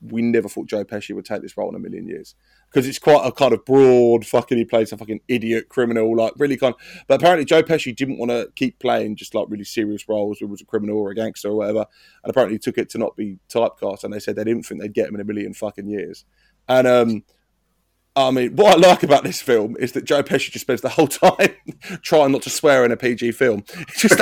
we 0.00 0.22
never 0.22 0.48
thought 0.48 0.68
Joe 0.68 0.84
Pesci 0.84 1.14
would 1.14 1.24
take 1.24 1.42
this 1.42 1.56
role 1.56 1.70
in 1.70 1.74
a 1.74 1.78
million 1.78 2.06
years 2.06 2.34
because 2.70 2.86
it's 2.86 2.98
quite 2.98 3.26
a 3.26 3.32
kind 3.32 3.52
of 3.52 3.64
broad 3.64 4.26
fucking. 4.26 4.58
He 4.58 4.64
plays 4.64 4.92
a 4.92 4.96
fucking 4.96 5.20
idiot 5.28 5.68
criminal, 5.68 6.14
like 6.14 6.34
really 6.36 6.56
kind. 6.56 6.74
But 7.06 7.20
apparently, 7.20 7.44
Joe 7.44 7.62
Pesci 7.62 7.96
didn't 7.96 8.18
want 8.18 8.30
to 8.30 8.50
keep 8.56 8.78
playing 8.78 9.16
just 9.16 9.34
like 9.34 9.46
really 9.48 9.64
serious 9.64 10.08
roles, 10.08 10.40
whether 10.40 10.48
it 10.48 10.52
was 10.52 10.60
a 10.60 10.66
criminal 10.66 10.98
or 10.98 11.10
a 11.10 11.14
gangster 11.14 11.48
or 11.48 11.56
whatever. 11.56 11.86
And 12.22 12.30
apparently, 12.30 12.58
took 12.58 12.78
it 12.78 12.90
to 12.90 12.98
not 12.98 13.16
be 13.16 13.38
typecast. 13.48 14.04
And 14.04 14.12
they 14.12 14.20
said 14.20 14.36
they 14.36 14.44
didn't 14.44 14.64
think 14.64 14.80
they'd 14.80 14.92
get 14.92 15.08
him 15.08 15.14
in 15.14 15.20
a 15.22 15.24
million 15.24 15.54
fucking 15.54 15.88
years. 15.88 16.24
And 16.68 16.86
um, 16.86 17.24
I 18.16 18.30
mean, 18.30 18.56
what 18.56 18.74
I 18.74 18.88
like 18.88 19.02
about 19.02 19.24
this 19.24 19.42
film 19.42 19.76
is 19.78 19.92
that 19.92 20.04
Joe 20.06 20.22
Pesci 20.22 20.50
just 20.50 20.60
spends 20.64 20.80
the 20.80 20.88
whole 20.88 21.06
time 21.08 21.50
trying 22.02 22.32
not 22.32 22.42
to 22.42 22.50
swear 22.50 22.84
in 22.84 22.90
a 22.92 22.96
PG 22.96 23.32
film. 23.32 23.64
It's 23.78 24.00
just 24.00 24.14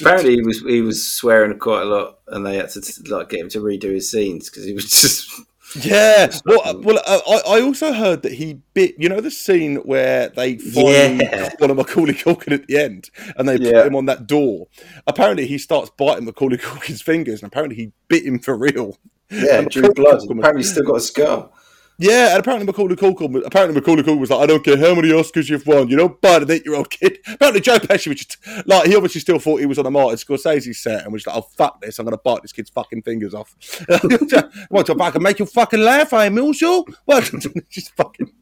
Apparently, 0.00 0.34
he 0.36 0.42
was 0.42 0.60
he 0.62 0.80
was 0.82 1.06
swearing 1.06 1.58
quite 1.58 1.82
a 1.82 1.84
lot, 1.86 2.18
and 2.28 2.44
they 2.44 2.56
had 2.56 2.70
to 2.70 2.82
like 3.08 3.28
get 3.30 3.40
him 3.40 3.48
to 3.50 3.60
redo 3.60 3.92
his 3.92 4.10
scenes 4.10 4.50
because 4.50 4.64
he 4.64 4.72
was 4.72 4.90
just 4.90 5.30
Yeah. 5.84 6.30
Well, 6.44 6.80
well, 6.82 6.98
uh, 7.06 7.20
I, 7.26 7.56
I 7.56 7.60
also 7.62 7.92
heard 7.94 8.22
that 8.22 8.32
he 8.32 8.60
bit. 8.74 8.94
You 8.98 9.08
know 9.08 9.20
the 9.20 9.30
scene 9.30 9.76
where 9.76 10.28
they 10.28 10.58
find 10.58 11.20
Yeah. 11.20 11.50
one 11.58 11.70
of 11.70 11.76
Macaulay 11.76 12.12
Culkin 12.14 12.52
at 12.52 12.66
the 12.66 12.76
end, 12.78 13.10
and 13.36 13.48
they 13.48 13.56
Yeah. 13.56 13.72
put 13.82 13.86
him 13.86 13.96
on 13.96 14.06
that 14.06 14.26
door. 14.26 14.66
Apparently, 15.06 15.46
he 15.46 15.56
starts 15.56 15.90
biting 15.96 16.24
Macaulay 16.26 16.58
Culkin's 16.58 17.00
fingers, 17.00 17.42
and 17.42 17.50
apparently 17.50 17.76
he 17.76 17.92
bit 18.08 18.24
him 18.26 18.38
for 18.38 18.56
real. 18.56 18.98
Yeah, 19.32 19.58
And 19.58 19.70
drew 19.70 19.92
blood. 19.92 20.22
Apparently, 20.22 20.62
he's 20.62 20.70
still 20.70 20.84
got 20.84 20.96
a 20.96 21.00
scar. 21.00 21.50
Yeah, 21.98 22.30
and 22.30 22.40
apparently 22.40 22.66
Macaulay 22.66 22.96
Culkin. 22.96 23.46
Apparently 23.46 23.78
Macaulay 23.78 24.02
Culkin 24.02 24.18
was 24.18 24.30
like, 24.30 24.40
"I 24.40 24.46
don't 24.46 24.64
care 24.64 24.76
how 24.76 24.94
many 24.94 25.10
Oscars 25.10 25.48
you've 25.48 25.66
won, 25.66 25.88
you 25.88 25.96
don't 25.96 26.20
bite 26.20 26.42
an 26.42 26.50
eight-year-old 26.50 26.90
kid." 26.90 27.18
Apparently 27.28 27.60
Joe 27.60 27.78
Pesci 27.78 28.08
was 28.08 28.16
just 28.16 28.38
like 28.66 28.88
he 28.88 28.96
obviously 28.96 29.20
still 29.20 29.38
thought 29.38 29.60
he 29.60 29.66
was 29.66 29.78
on 29.78 29.86
a 29.86 29.90
Martin 29.90 30.16
Scorsese 30.16 30.74
set 30.74 31.04
and 31.04 31.12
was 31.12 31.26
like, 31.26 31.36
"Oh 31.36 31.42
fuck 31.56 31.80
this, 31.80 31.98
I'm 31.98 32.06
gonna 32.06 32.18
bite 32.18 32.42
this 32.42 32.52
kid's 32.52 32.70
fucking 32.70 33.02
fingers 33.02 33.34
off." 33.34 33.54
what 34.68 34.88
if 34.88 35.00
I 35.00 35.10
can 35.10 35.22
make 35.22 35.38
you 35.38 35.46
fucking 35.46 35.80
laugh, 35.80 36.12
I? 36.12 36.28
What? 36.28 37.30
just 37.70 37.94
fucking. 37.94 38.32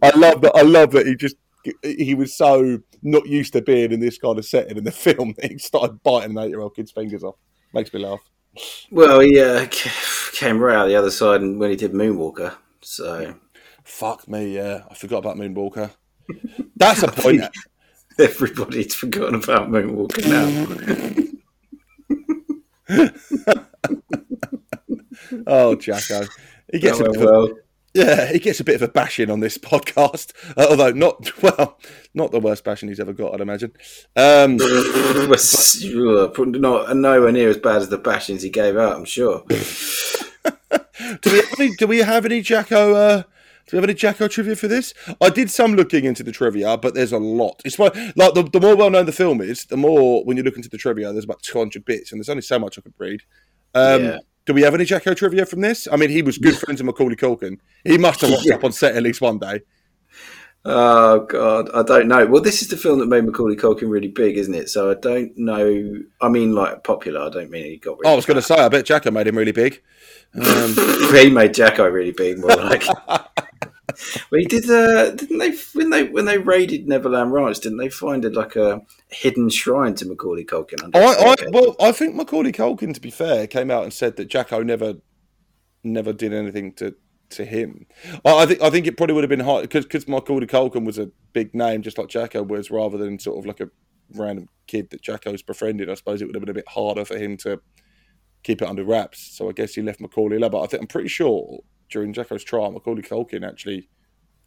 I 0.00 0.10
love 0.16 0.40
that. 0.42 0.52
I 0.54 0.62
love 0.62 0.92
that 0.92 1.06
he 1.06 1.14
just 1.14 1.36
he 1.82 2.14
was 2.14 2.34
so 2.34 2.78
not 3.02 3.26
used 3.26 3.52
to 3.52 3.60
being 3.60 3.92
in 3.92 4.00
this 4.00 4.18
kind 4.18 4.38
of 4.38 4.46
setting 4.46 4.78
in 4.78 4.84
the 4.84 4.92
film 4.92 5.34
that 5.36 5.50
he 5.50 5.58
started 5.58 6.02
biting 6.02 6.36
an 6.36 6.44
eight-year-old 6.44 6.74
kid's 6.74 6.92
fingers 6.92 7.24
off. 7.24 7.36
Makes 7.74 7.92
me 7.92 8.00
laugh. 8.00 8.20
Well, 8.90 9.20
he 9.20 9.40
uh, 9.40 9.66
came 10.32 10.58
right 10.58 10.76
out 10.76 10.86
the 10.86 10.96
other 10.96 11.10
side 11.10 11.40
and 11.40 11.58
when 11.58 11.70
he 11.70 11.76
did 11.76 11.92
Moonwalker. 11.92 12.54
So 12.80 13.34
Fuck 13.84 14.28
me, 14.28 14.54
yeah. 14.54 14.82
I 14.90 14.94
forgot 14.94 15.18
about 15.18 15.36
Moonwalker. 15.36 15.90
That's 16.76 17.02
a 17.02 17.08
point. 17.08 17.42
everybody's 18.18 18.94
forgotten 18.94 19.36
about 19.36 19.70
Moonwalker 19.70 21.28
now. 22.88 22.88
Oh, 25.46 25.74
Jacko. 25.74 26.26
He 26.72 26.78
gets 26.78 26.98
That 26.98 27.06
a 27.06 27.10
went 27.10 27.22
a, 27.22 27.26
well. 27.26 27.48
Yeah, 27.98 28.32
he 28.32 28.38
gets 28.38 28.60
a 28.60 28.64
bit 28.64 28.76
of 28.76 28.82
a 28.82 28.88
bashing 28.88 29.30
on 29.30 29.40
this 29.40 29.58
podcast. 29.58 30.32
Uh, 30.56 30.66
although 30.70 30.92
not 30.92 31.42
well, 31.42 31.78
not 32.14 32.30
the 32.30 32.40
worst 32.40 32.64
bashing 32.64 32.88
he's 32.88 33.00
ever 33.00 33.12
got, 33.12 33.34
I'd 33.34 33.40
imagine. 33.40 33.72
Um, 34.16 34.56
not 36.60 36.96
nowhere 36.96 37.32
near 37.32 37.48
as 37.48 37.58
bad 37.58 37.82
as 37.82 37.88
the 37.88 37.98
bashings 37.98 38.42
he 38.42 38.50
gave 38.50 38.76
out. 38.76 38.96
I'm 38.96 39.04
sure. 39.04 39.44
do 39.48 39.56
we 41.26 41.38
have 41.38 41.60
any? 41.60 41.76
Do 41.76 41.86
we 41.86 41.98
have 41.98 42.24
any 42.24 42.40
Jacko? 42.40 42.94
Uh, 42.94 43.22
do 43.66 43.76
we 43.76 43.78
have 43.78 43.84
any 43.84 43.94
Jacko 43.94 44.28
trivia 44.28 44.56
for 44.56 44.68
this? 44.68 44.94
I 45.20 45.28
did 45.28 45.50
some 45.50 45.74
looking 45.74 46.04
into 46.04 46.22
the 46.22 46.32
trivia, 46.32 46.78
but 46.78 46.94
there's 46.94 47.12
a 47.12 47.18
lot. 47.18 47.60
It's 47.66 47.78
why, 47.78 47.88
like 48.16 48.32
the, 48.32 48.48
the 48.50 48.60
more 48.60 48.74
well 48.74 48.88
known 48.88 49.04
the 49.04 49.12
film 49.12 49.42
is, 49.42 49.66
the 49.66 49.76
more 49.76 50.24
when 50.24 50.38
you 50.38 50.42
look 50.42 50.56
into 50.56 50.70
the 50.70 50.78
trivia, 50.78 51.12
there's 51.12 51.24
about 51.24 51.42
200 51.42 51.84
bits, 51.84 52.10
and 52.10 52.18
there's 52.18 52.30
only 52.30 52.42
so 52.42 52.58
much 52.58 52.78
I 52.78 52.82
could 52.82 52.94
read. 52.96 53.22
Um, 53.74 54.04
Yeah. 54.04 54.18
Do 54.48 54.54
we 54.54 54.62
have 54.62 54.74
any 54.74 54.86
Jacko 54.86 55.12
trivia 55.12 55.44
from 55.44 55.60
this? 55.60 55.86
I 55.92 55.96
mean, 55.96 56.08
he 56.08 56.22
was 56.22 56.38
good 56.38 56.56
friends 56.56 56.80
with 56.82 56.86
Macaulay 56.86 57.16
Culkin. 57.16 57.58
He 57.84 57.98
must 57.98 58.22
have 58.22 58.30
Yeah. 58.42 58.54
up 58.54 58.64
on 58.64 58.72
set 58.72 58.96
at 58.96 59.02
least 59.02 59.20
one 59.20 59.38
day. 59.38 59.60
Oh 60.64 61.20
God, 61.20 61.68
I 61.74 61.82
don't 61.82 62.08
know. 62.08 62.24
Well, 62.24 62.40
this 62.40 62.62
is 62.62 62.68
the 62.68 62.78
film 62.78 62.98
that 63.00 63.08
made 63.08 63.24
Macaulay 63.26 63.56
Culkin 63.56 63.90
really 63.90 64.08
big, 64.08 64.38
isn't 64.38 64.54
it? 64.54 64.70
So 64.70 64.90
I 64.90 64.94
don't 64.94 65.36
know. 65.36 66.00
I 66.22 66.28
mean, 66.30 66.54
like 66.54 66.82
popular. 66.82 67.20
I 67.20 67.28
don't 67.28 67.50
mean 67.50 67.66
he 67.66 67.76
got. 67.76 67.98
Really 67.98 68.08
Oh, 68.08 68.12
I 68.14 68.16
was 68.16 68.24
going 68.24 68.36
to 68.36 68.42
say, 68.42 68.54
I 68.54 68.70
bet 68.70 68.86
Jacko 68.86 69.10
made 69.10 69.26
him 69.26 69.36
really 69.36 69.52
big. 69.52 69.82
Um, 70.34 70.74
he 71.14 71.30
made 71.30 71.54
Jacko 71.54 71.88
really 71.88 72.12
big, 72.12 72.38
more 72.38 72.50
like. 72.50 72.84
well, 74.30 74.40
he 74.40 74.46
did. 74.46 74.68
Uh, 74.70 75.10
didn't 75.10 75.38
they 75.38 75.52
when 75.74 75.90
they 75.90 76.04
when 76.04 76.24
they 76.24 76.38
raided 76.38 76.88
Neverland 76.88 77.32
Ranch? 77.32 77.60
Didn't 77.60 77.78
they 77.78 77.88
find 77.88 78.24
it 78.24 78.34
like 78.34 78.56
a 78.56 78.82
hidden 79.08 79.48
shrine 79.48 79.94
to 79.96 80.06
Macaulay 80.06 80.44
Culkin? 80.44 80.90
I, 80.94 81.00
I 81.00 81.34
well, 81.50 81.76
I 81.80 81.92
think 81.92 82.14
Macaulay 82.14 82.52
Culkin, 82.52 82.94
to 82.94 83.00
be 83.00 83.10
fair, 83.10 83.46
came 83.46 83.70
out 83.70 83.84
and 83.84 83.92
said 83.92 84.16
that 84.16 84.26
Jacko 84.26 84.62
never, 84.62 84.94
never 85.82 86.12
did 86.12 86.32
anything 86.32 86.72
to 86.74 86.94
to 87.30 87.44
him. 87.44 87.86
I, 88.24 88.42
I 88.42 88.46
think 88.46 88.62
I 88.62 88.70
think 88.70 88.86
it 88.86 88.96
probably 88.96 89.14
would 89.14 89.24
have 89.24 89.30
been 89.30 89.40
hard 89.40 89.62
because 89.62 89.84
because 89.84 90.06
Macaulay 90.08 90.46
Culkin 90.46 90.84
was 90.84 90.98
a 90.98 91.10
big 91.32 91.54
name, 91.54 91.82
just 91.82 91.98
like 91.98 92.08
Jacko 92.08 92.42
was, 92.42 92.70
rather 92.70 92.98
than 92.98 93.18
sort 93.18 93.38
of 93.38 93.46
like 93.46 93.60
a 93.60 93.70
random 94.14 94.48
kid 94.66 94.90
that 94.90 95.02
Jacko's 95.02 95.42
befriended. 95.42 95.90
I 95.90 95.94
suppose 95.94 96.22
it 96.22 96.26
would 96.26 96.34
have 96.34 96.42
been 96.42 96.50
a 96.50 96.54
bit 96.54 96.68
harder 96.68 97.04
for 97.04 97.18
him 97.18 97.36
to 97.38 97.60
keep 98.42 98.62
it 98.62 98.68
under 98.68 98.84
wraps. 98.84 99.36
So 99.36 99.48
I 99.48 99.52
guess 99.52 99.74
he 99.74 99.82
left 99.82 100.00
Macaulay 100.00 100.36
alone. 100.36 100.52
But 100.52 100.62
I 100.62 100.66
think 100.66 100.82
I'm 100.82 100.88
pretty 100.88 101.08
sure 101.08 101.60
during 101.90 102.12
Jacko's 102.12 102.44
trial, 102.44 102.70
Macaulay 102.72 103.02
Culkin 103.02 103.46
actually 103.46 103.88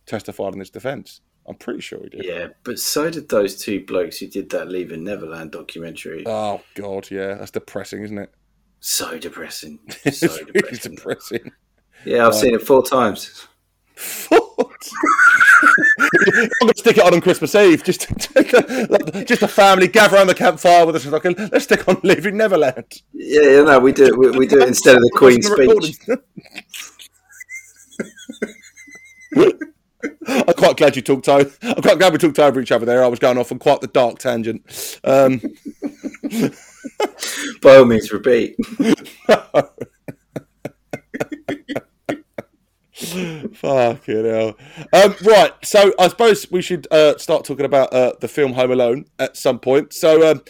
testified 0.05 0.53
in 0.53 0.59
his 0.59 0.69
defence. 0.69 1.21
I'm 1.47 1.55
pretty 1.55 1.81
sure 1.81 1.99
he 2.03 2.09
did. 2.09 2.23
yeah, 2.23 2.47
but 2.63 2.77
so 2.77 3.09
did 3.09 3.27
those 3.29 3.61
two 3.63 3.83
blokes 3.85 4.19
who 4.19 4.27
did 4.27 4.51
that 4.51 4.69
Leaving 4.69 5.03
Neverland 5.03 5.51
documentary. 5.51 6.23
Oh 6.27 6.61
God, 6.75 7.09
yeah, 7.09 7.33
that's 7.33 7.51
depressing, 7.51 8.03
isn't 8.03 8.17
it? 8.17 8.31
so 8.81 9.17
depressing. 9.17 9.79
So 10.11 10.27
really 10.27 10.51
depressing. 10.53 10.95
depressing. 10.95 11.51
Yeah, 12.05 12.27
I've 12.27 12.35
seen 12.35 12.55
it 12.55 12.61
four 12.61 12.83
times. 12.83 13.47
I'm 14.31 14.39
gonna 16.61 16.73
stick 16.75 16.97
it 16.97 17.03
on 17.03 17.13
on 17.13 17.21
Christmas 17.21 17.53
Eve. 17.53 17.83
Just, 17.83 18.07
just 19.27 19.43
a 19.43 19.47
family 19.47 19.87
gather 19.87 20.17
around 20.17 20.27
the 20.27 20.33
campfire 20.33 20.85
with 20.85 20.95
us. 20.95 21.05
Like, 21.05 21.23
let's 21.51 21.65
stick 21.65 21.87
on 21.87 21.99
Leaving 22.03 22.37
Neverland. 22.37 23.01
Yeah, 23.13 23.41
yeah, 23.41 23.61
no, 23.61 23.79
we 23.79 23.91
do 23.91 24.05
it. 24.05 24.17
We, 24.17 24.31
we 24.31 24.47
do 24.47 24.59
it 24.59 24.67
instead 24.67 24.95
of 24.95 25.01
the 25.03 25.11
Queen's 25.15 25.45
speech. 25.47 25.99
I'm 30.27 30.53
quite 30.53 30.77
glad 30.77 30.95
you 30.95 31.01
talked 31.01 31.29
over. 31.29 31.51
I'm 31.61 31.81
quite 31.81 31.99
glad 31.99 32.11
we 32.11 32.19
talked 32.19 32.39
over 32.39 32.59
each 32.59 32.71
other 32.71 32.85
there. 32.85 33.03
I 33.03 33.07
was 33.07 33.19
going 33.19 33.37
off 33.37 33.51
on 33.51 33.59
quite 33.59 33.81
the 33.81 33.87
dark 33.87 34.19
tangent. 34.19 34.99
Um, 35.03 35.41
By 37.61 37.75
all 37.77 37.85
means, 37.85 38.11
repeat. 38.11 38.55
Fucking 42.93 44.25
hell. 44.25 44.57
Um, 44.93 45.15
right, 45.23 45.53
so 45.63 45.93
I 45.99 46.07
suppose 46.07 46.49
we 46.51 46.61
should 46.61 46.87
uh, 46.91 47.17
start 47.17 47.45
talking 47.45 47.65
about 47.65 47.93
uh, 47.93 48.13
the 48.19 48.27
film 48.27 48.53
Home 48.53 48.71
Alone 48.71 49.05
at 49.19 49.37
some 49.37 49.59
point. 49.59 49.93
So, 49.93 50.29
um, 50.29 50.41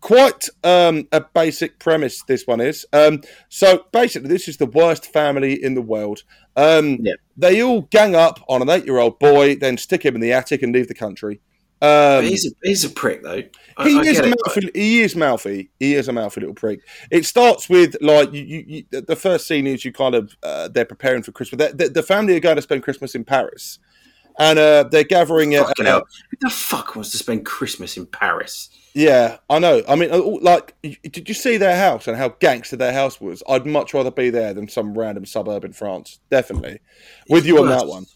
quite 0.00 0.48
um, 0.64 1.06
a 1.12 1.20
basic 1.20 1.78
premise 1.78 2.22
this 2.22 2.46
one 2.46 2.60
is. 2.60 2.86
Um, 2.92 3.22
so, 3.48 3.86
basically, 3.92 4.28
this 4.28 4.48
is 4.48 4.56
the 4.56 4.66
worst 4.66 5.06
family 5.06 5.62
in 5.62 5.74
the 5.74 5.82
world. 5.82 6.22
Um, 6.58 6.98
Yeah. 7.00 7.14
They 7.36 7.62
all 7.62 7.82
gang 7.82 8.16
up 8.16 8.40
on 8.48 8.62
an 8.62 8.68
eight 8.68 8.84
year 8.84 8.98
old 8.98 9.18
boy, 9.20 9.54
then 9.56 9.78
stick 9.78 10.04
him 10.04 10.16
in 10.16 10.20
the 10.20 10.32
attic 10.32 10.62
and 10.62 10.74
leave 10.74 10.88
the 10.88 10.94
country. 10.94 11.40
Um, 11.80 12.24
he's 12.24 12.44
a 12.44 12.50
he's 12.64 12.84
a 12.84 12.90
prick 12.90 13.22
though. 13.22 13.42
I, 13.76 13.88
he 13.88 13.98
I 13.98 14.02
is 14.02 14.18
it, 14.18 14.36
mouthy. 14.44 14.70
He 14.74 15.00
is 15.02 15.14
mouthy. 15.14 15.70
He 15.78 15.94
is 15.94 16.08
a 16.08 16.12
mouthy 16.12 16.40
little 16.40 16.56
prick. 16.56 16.80
It 17.12 17.24
starts 17.24 17.68
with 17.68 17.96
like 18.00 18.32
you. 18.32 18.42
you, 18.42 18.64
you 18.90 19.00
the 19.02 19.14
first 19.14 19.46
scene 19.46 19.68
is 19.68 19.84
you 19.84 19.92
kind 19.92 20.16
of 20.16 20.36
uh, 20.42 20.66
they're 20.66 20.84
preparing 20.84 21.22
for 21.22 21.30
Christmas. 21.30 21.72
the, 21.72 21.88
the 21.88 22.02
family 22.02 22.34
are 22.36 22.40
going 22.40 22.56
to 22.56 22.62
spend 22.62 22.82
Christmas 22.82 23.14
in 23.14 23.24
Paris, 23.24 23.78
and 24.38 24.58
uh, 24.58 24.84
they're 24.84 25.04
gathering. 25.04 25.52
fucking 25.52 25.86
hell. 25.86 26.06
Who 26.30 26.36
the 26.40 26.50
fuck 26.50 26.94
wants 26.94 27.10
to 27.12 27.16
spend 27.18 27.44
Christmas 27.46 27.96
in 27.96 28.06
Paris? 28.06 28.70
yeah, 28.94 29.36
I 29.48 29.58
know. 29.58 29.82
I 29.88 29.94
mean, 29.94 30.10
uh, 30.10 30.20
like, 30.40 30.74
did 30.82 31.28
you 31.28 31.34
see 31.34 31.56
their 31.56 31.76
house 31.76 32.08
and 32.08 32.16
how 32.16 32.30
gangster 32.40 32.76
their 32.76 32.92
house 32.92 33.20
was? 33.20 33.42
I'd 33.48 33.66
much 33.66 33.94
rather 33.94 34.10
be 34.10 34.30
there 34.30 34.52
than 34.54 34.68
some 34.68 34.96
random 34.98 35.24
suburb 35.26 35.64
in 35.64 35.72
France. 35.72 36.18
Definitely, 36.30 36.80
with 37.28 37.46
you 37.46 37.58
on 37.60 37.68
that 37.68 37.86
one. 37.86 38.06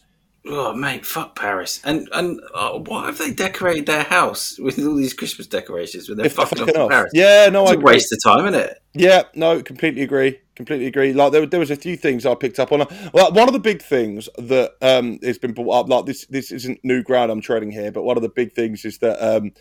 Oh 0.45 0.73
mate, 0.75 1.05
fuck 1.05 1.37
Paris! 1.37 1.79
And 1.85 2.09
and 2.11 2.41
uh, 2.53 2.71
why 2.79 3.05
have 3.05 3.17
they 3.17 3.31
decorated 3.31 3.85
their 3.85 4.03
house 4.03 4.59
with 4.59 4.77
all 4.79 4.95
these 4.95 5.13
Christmas 5.13 5.47
decorations 5.47 6.09
when 6.09 6.17
they're 6.17 6.25
If 6.25 6.33
fucking 6.33 6.59
off 6.59 6.67
fucking 6.67 6.81
off. 6.81 6.89
Paris? 6.89 7.11
Yeah, 7.13 7.47
no, 7.49 7.61
it's 7.61 7.71
I 7.71 7.75
a 7.75 7.77
agree. 7.77 7.93
waste 7.93 8.11
of 8.11 8.19
time, 8.25 8.47
isn't 8.47 8.59
it? 8.59 8.77
Yeah, 8.93 9.23
no, 9.35 9.61
completely 9.63 10.01
agree. 10.01 10.39
Completely 10.55 10.85
agree. 10.85 11.13
Like 11.13 11.31
there, 11.31 11.45
there 11.47 11.59
was 11.59 11.71
a 11.71 11.75
few 11.75 11.97
things 11.97 12.25
I 12.25 12.35
picked 12.35 12.59
up 12.59 12.71
on. 12.71 12.85
Well, 13.11 13.31
one 13.31 13.47
of 13.47 13.53
the 13.53 13.59
big 13.59 13.81
things 13.81 14.29
that 14.37 14.73
um, 14.81 15.17
has 15.23 15.39
been 15.39 15.53
brought 15.53 15.71
up, 15.71 15.89
like 15.89 16.05
this, 16.05 16.27
this 16.27 16.51
isn't 16.51 16.79
new 16.83 17.01
ground 17.01 17.31
I'm 17.31 17.41
treading 17.41 17.71
here, 17.71 17.91
but 17.91 18.03
one 18.03 18.17
of 18.17 18.23
the 18.23 18.29
big 18.29 18.53
things 18.53 18.85
is 18.85 18.99
that 18.99 19.19
um, 19.19 19.51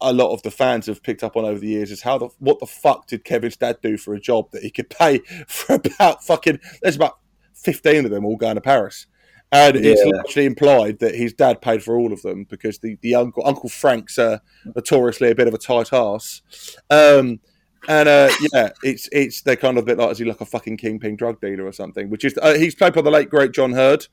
a 0.00 0.12
lot 0.12 0.32
of 0.32 0.42
the 0.42 0.50
fans 0.50 0.86
have 0.86 1.02
picked 1.02 1.22
up 1.22 1.36
on 1.36 1.44
over 1.44 1.58
the 1.58 1.66
years 1.68 1.90
is 1.90 2.02
how 2.02 2.16
the 2.16 2.28
what 2.38 2.60
the 2.60 2.66
fuck 2.66 3.06
did 3.08 3.24
Kevin's 3.24 3.56
dad 3.58 3.78
do 3.82 3.98
for 3.98 4.14
a 4.14 4.20
job 4.20 4.50
that 4.52 4.62
he 4.62 4.70
could 4.70 4.88
pay 4.88 5.18
for 5.46 5.74
about 5.74 6.24
fucking? 6.24 6.60
There's 6.82 6.96
about 6.96 7.18
fifteen 7.52 8.06
of 8.06 8.10
them 8.10 8.24
all 8.24 8.36
going 8.36 8.54
to 8.54 8.60
Paris. 8.62 9.06
And 9.50 9.76
it's 9.76 10.02
Yeah. 10.04 10.20
actually 10.20 10.44
implied 10.44 10.98
that 10.98 11.14
his 11.14 11.32
dad 11.32 11.62
paid 11.62 11.82
for 11.82 11.96
all 11.98 12.12
of 12.12 12.20
them 12.20 12.44
because 12.44 12.80
the, 12.80 12.98
the 13.00 13.14
uncle 13.14 13.42
Uncle 13.46 13.70
Frank's 13.70 14.18
uh, 14.18 14.38
notoriously 14.74 15.30
a 15.30 15.34
bit 15.34 15.48
of 15.48 15.54
a 15.54 15.58
tight 15.58 15.90
ass. 15.92 16.42
Um, 16.90 17.40
and 17.86 18.08
uh, 18.08 18.30
yeah, 18.52 18.70
it's 18.82 19.08
it's 19.12 19.42
they're 19.42 19.56
kind 19.56 19.78
of 19.78 19.84
a 19.84 19.86
bit 19.86 19.98
like 19.98 20.10
is 20.10 20.18
he 20.18 20.24
like 20.24 20.40
a 20.40 20.46
fucking 20.46 20.76
kingpin 20.76 21.16
drug 21.16 21.40
dealer 21.40 21.64
or 21.64 21.72
something? 21.72 22.10
Which 22.10 22.24
is 22.24 22.38
uh, 22.40 22.54
he's 22.54 22.74
played 22.74 22.94
by 22.94 23.02
the 23.02 23.10
late 23.10 23.30
great 23.30 23.52
John 23.52 23.72
Heard, 23.72 24.06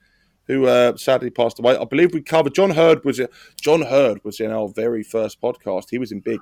who 0.48 0.68
uh, 0.68 0.96
sadly 0.98 1.30
passed 1.30 1.60
away. 1.60 1.78
I 1.78 1.86
believe 1.86 2.14
we 2.14 2.22
covered 2.22 2.54
John 2.54 2.72
Heard 2.72 3.04
was 3.04 3.20
John 3.62 3.82
Heard 3.82 4.24
was 4.24 4.40
in 4.40 4.52
our 4.52 4.68
very 4.68 5.04
first 5.04 5.42
podcast. 5.42 5.86
He 5.90 5.98
was 5.98 6.12
in 6.12 6.20
Big. 6.20 6.42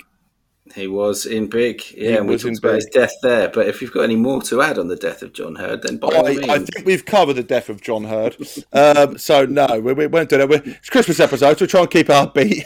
He 0.73 0.87
was 0.87 1.25
in 1.25 1.47
big, 1.49 1.83
yeah, 1.93 2.21
we 2.21 2.37
talked 2.37 2.59
about 2.59 2.61
big. 2.61 2.75
his 2.75 2.85
death 2.85 3.13
there. 3.21 3.49
But 3.49 3.67
if 3.67 3.81
you've 3.81 3.91
got 3.91 4.03
any 4.03 4.15
more 4.15 4.41
to 4.43 4.61
add 4.61 4.79
on 4.79 4.87
the 4.87 4.95
death 4.95 5.21
of 5.21 5.33
John 5.33 5.55
Heard, 5.55 5.81
then 5.81 5.97
by 5.97 6.07
all 6.07 6.23
means. 6.23 6.47
I, 6.47 6.53
I 6.53 6.59
think 6.59 6.85
we've 6.85 7.03
covered 7.03 7.33
the 7.33 7.43
death 7.43 7.67
of 7.67 7.81
John 7.81 8.05
Heard. 8.05 8.37
Um, 8.71 9.17
so 9.17 9.45
no, 9.45 9.67
we, 9.81 9.91
we 9.91 10.07
won't 10.07 10.29
do 10.29 10.37
that. 10.37 10.47
We're, 10.47 10.61
it's 10.63 10.89
Christmas 10.89 11.19
episode, 11.19 11.59
so 11.59 11.63
we'll 11.63 11.67
try 11.67 11.81
and 11.81 11.91
keep 11.91 12.09
our 12.09 12.27
beat. 12.27 12.63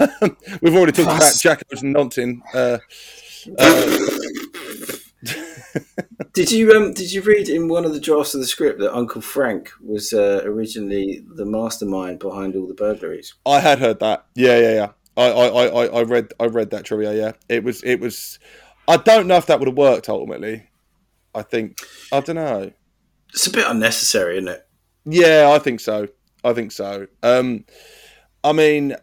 we've 0.62 0.74
already 0.74 0.92
talked 0.92 1.00
about 1.00 1.18
Plus- 1.18 1.42
Jacko's 1.42 1.82
nonting. 1.82 2.40
Uh, 3.46 3.54
uh, 3.58 4.98
Did 6.32 6.50
you 6.50 6.72
um 6.72 6.92
did 6.92 7.12
you 7.12 7.22
read 7.22 7.48
in 7.48 7.68
one 7.68 7.84
of 7.84 7.92
the 7.94 8.00
drafts 8.00 8.34
of 8.34 8.40
the 8.40 8.46
script 8.46 8.80
that 8.80 8.94
Uncle 8.94 9.20
Frank 9.20 9.70
was 9.80 10.12
uh, 10.12 10.42
originally 10.44 11.24
the 11.34 11.44
mastermind 11.46 12.18
behind 12.18 12.56
all 12.56 12.66
the 12.66 12.74
burglaries? 12.74 13.34
I 13.46 13.60
had 13.60 13.78
heard 13.78 14.00
that. 14.00 14.26
Yeah, 14.34 14.58
yeah, 14.58 14.74
yeah. 14.74 14.88
I, 15.16 15.30
I, 15.30 15.46
I, 15.46 15.66
I- 15.84 15.98
I 16.00 16.02
read, 16.02 16.32
I 16.40 16.46
read 16.46 16.70
that 16.70 16.84
trivia. 16.84 17.14
Yeah, 17.14 17.32
it 17.48 17.62
was, 17.62 17.82
it 17.84 18.00
was. 18.00 18.38
I 18.88 18.96
don't 18.96 19.26
know 19.28 19.36
if 19.36 19.46
that 19.46 19.60
would 19.60 19.68
have 19.68 19.76
worked 19.76 20.08
ultimately. 20.08 20.68
I 21.34 21.42
think, 21.42 21.78
I 22.12 22.20
don't 22.20 22.36
know. 22.36 22.72
It's 23.32 23.46
a 23.46 23.50
bit 23.50 23.66
unnecessary, 23.66 24.36
isn't 24.38 24.48
it? 24.48 24.66
Yeah, 25.04 25.50
I 25.52 25.58
think 25.60 25.80
so. 25.80 26.08
I 26.42 26.52
think 26.52 26.72
so. 26.72 27.06
Um, 27.22 27.64
I 28.44 28.52
mean, 28.52 28.94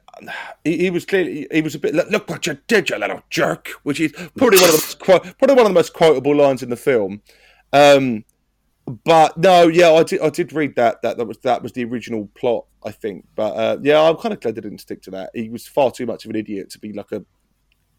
he, 0.64 0.78
he 0.78 0.90
was 0.92 1.06
clearly 1.06 1.48
he 1.52 1.62
was 1.62 1.76
a 1.76 1.80
bit. 1.80 1.94
Look 1.96 2.30
what 2.30 2.46
you 2.48 2.58
did, 2.68 2.90
you 2.90 2.98
little 2.98 3.24
jerk. 3.30 3.70
Which 3.84 4.00
is 4.00 4.12
probably 4.38 4.60
one 4.60 4.70
of 4.70 4.76
the 4.76 4.78
most, 4.78 5.00
quote- 5.00 5.24
probably 5.40 5.56
one 5.56 5.66
of 5.66 5.72
the 5.72 5.74
most 5.80 5.94
quotable 5.94 6.36
lines 6.36 6.62
in 6.64 6.70
the 6.70 6.76
film. 6.78 7.22
Um, 7.74 8.24
but 9.06 9.38
no, 9.38 9.68
yeah, 9.68 9.92
I 9.92 10.04
did. 10.04 10.22
I 10.22 10.30
did 10.30 10.54
read 10.54 10.76
that. 10.76 11.02
That 11.02 11.18
that 11.18 11.26
was 11.26 11.38
that 11.40 11.64
was 11.64 11.72
the 11.74 11.84
original 11.86 12.30
plot, 12.36 12.66
I 12.86 12.92
think. 12.92 13.26
But 13.36 13.52
uh, 13.56 13.78
yeah, 13.82 14.02
I'm 14.02 14.16
kind 14.18 14.34
of 14.34 14.40
glad 14.40 14.56
they 14.56 14.62
didn't 14.62 14.80
stick 14.80 15.02
to 15.04 15.12
that. 15.12 15.32
He 15.34 15.50
was 15.50 15.68
far 15.68 15.92
too 15.92 16.06
much 16.06 16.26
of 16.26 16.30
an 16.32 16.36
idiot 16.38 16.70
to 16.72 16.80
be 16.80 16.94
like 16.94 17.12
a 17.12 17.24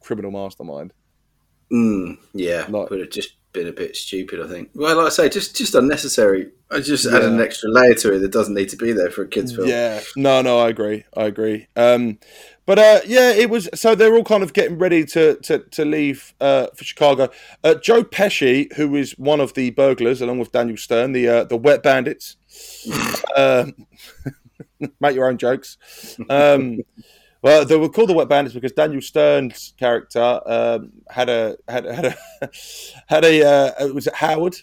criminal 0.01 0.31
mastermind. 0.31 0.93
Mm, 1.73 2.19
yeah, 2.35 2.67
Like- 2.69 2.91
would 2.91 3.01
have 3.01 3.11
just 3.11 3.37
been 3.53 3.69
a 3.69 3.73
bit 3.73 3.97
stupid, 3.97 4.41
I 4.41 4.49
think. 4.49 4.71
Well, 4.75 4.97
like 4.97 5.07
I 5.07 5.11
say, 5.11 5.29
just 5.29 5.57
just 5.57 5.75
unnecessary. 5.75 6.51
I 6.71 6.81
just 6.81 7.07
add 7.07 7.23
an 7.23 7.41
extra 7.41 7.71
layer 7.71 7.95
to 7.95 8.15
it 8.15 8.21
that 8.21 8.33
doesn't 8.33 8.55
need 8.55 8.71
to 8.71 8.77
be 8.77 8.93
there 8.93 9.11
for 9.11 9.23
a 9.23 9.29
kids' 9.29 9.55
film. 9.55 9.69
Yeah, 9.69 10.01
no, 10.17 10.41
no, 10.41 10.59
I 10.59 10.71
agree, 10.71 11.05
I 11.15 11.25
agree. 11.25 11.67
Um, 11.77 12.19
but 12.65 12.79
uh, 12.79 13.01
yeah, 13.07 13.31
it 13.31 13.51
was 13.51 13.69
so 13.75 13.95
they're 13.95 14.15
all 14.15 14.25
kind 14.25 14.43
of 14.43 14.53
getting 14.53 14.79
ready 14.79 15.05
to 15.07 15.37
to, 15.37 15.59
to 15.59 15.85
leave 15.85 16.35
uh, 16.41 16.69
for 16.75 16.85
Chicago. 16.85 17.29
Uh, 17.63 17.75
Joe 17.75 18.05
Pesci, 18.05 18.73
who 18.75 18.97
is 18.97 19.19
one 19.19 19.41
of 19.41 19.55
the 19.55 19.71
burglars, 19.71 20.23
along 20.23 20.39
with 20.39 20.53
Daniel 20.53 20.77
Stern, 20.77 21.13
the 21.13 21.29
uh, 21.29 21.45
the 21.45 21.57
Wet 21.57 21.83
Bandits. 21.83 22.37
uh, 23.37 23.67
make 25.01 25.15
your 25.15 25.29
own 25.29 25.39
jokes. 25.39 25.79
Um, 26.29 26.81
well, 27.43 27.65
they 27.65 27.77
were 27.77 27.89
called 27.89 28.09
the 28.09 28.15
Wet 28.15 28.29
Bandits 28.29 28.55
because 28.55 28.73
Daniel 28.73 29.01
Stern's 29.03 29.75
character 29.79 30.41
um, 30.47 30.93
had 31.11 31.29
a 31.29 31.57
had 31.69 31.85
had 31.85 32.05
a 32.07 32.15
had 33.09 33.25
a 33.25 33.43
uh, 33.83 33.87
was 33.89 34.07
it 34.07 34.15
Howard? 34.15 34.57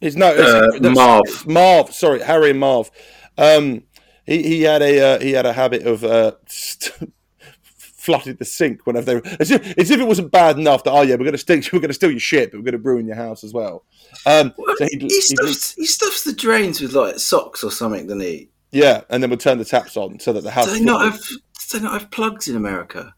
His 0.00 0.16
no, 0.16 0.28
Uh, 0.28 0.70
that's- 0.78 0.94
Marv. 0.94 1.46
Marv, 1.46 1.92
sorry, 1.94 2.20
Harry 2.22 2.50
and 2.50 2.60
Marv. 2.60 2.90
Um, 3.36 3.82
he 4.26 4.42
he 4.42 4.62
had 4.62 4.82
a 4.82 5.16
uh, 5.16 5.20
he 5.20 5.32
had 5.32 5.46
a 5.46 5.52
habit 5.52 5.82
of 5.86 6.04
uh, 6.04 6.32
st- 6.46 7.12
flooded 7.62 8.38
the 8.38 8.44
sink 8.46 8.86
whenever 8.86 9.04
they 9.06 9.14
were, 9.16 9.22
as 9.38 9.50
if, 9.50 9.78
as 9.78 9.90
if 9.90 10.00
it 10.00 10.06
wasn't 10.06 10.30
bad 10.30 10.58
enough 10.58 10.84
that 10.84 10.90
oh 10.92 11.02
yeah 11.02 11.16
we're 11.16 11.24
gonna 11.26 11.36
steal 11.38 11.60
we're 11.72 11.80
gonna 11.80 11.92
steal 11.92 12.10
your 12.10 12.18
shit 12.20 12.50
but 12.50 12.58
we're 12.58 12.64
gonna 12.64 12.78
ruin 12.82 13.06
your 13.06 13.16
house 13.16 13.44
as 13.44 13.52
well. 13.52 13.84
Um, 14.26 14.54
so 14.78 14.86
he'd, 14.90 15.02
He 15.02 15.08
he'd- 15.08 15.20
stuffs, 15.20 15.74
he 15.74 15.84
stuffs 15.86 16.24
the 16.24 16.32
drains 16.32 16.80
with 16.80 16.92
like 16.94 17.18
socks 17.18 17.62
or 17.62 17.70
something, 17.70 18.06
doesn't 18.06 18.20
he? 18.20 18.48
Yeah, 18.72 19.02
and 19.10 19.22
then 19.22 19.30
we'll 19.30 19.38
turn 19.38 19.58
the 19.58 19.64
taps 19.64 19.96
on 19.96 20.20
so 20.20 20.32
that 20.32 20.42
the 20.42 20.50
house. 20.50 20.66
Do 20.66 20.72
they 20.78 20.84
not 20.84 21.02
have? 21.12 21.20
Do 21.20 21.78
they 21.78 21.80
not 21.84 22.00
have 22.00 22.10
plugs 22.10 22.48
in 22.48 22.56
America? 22.56 23.14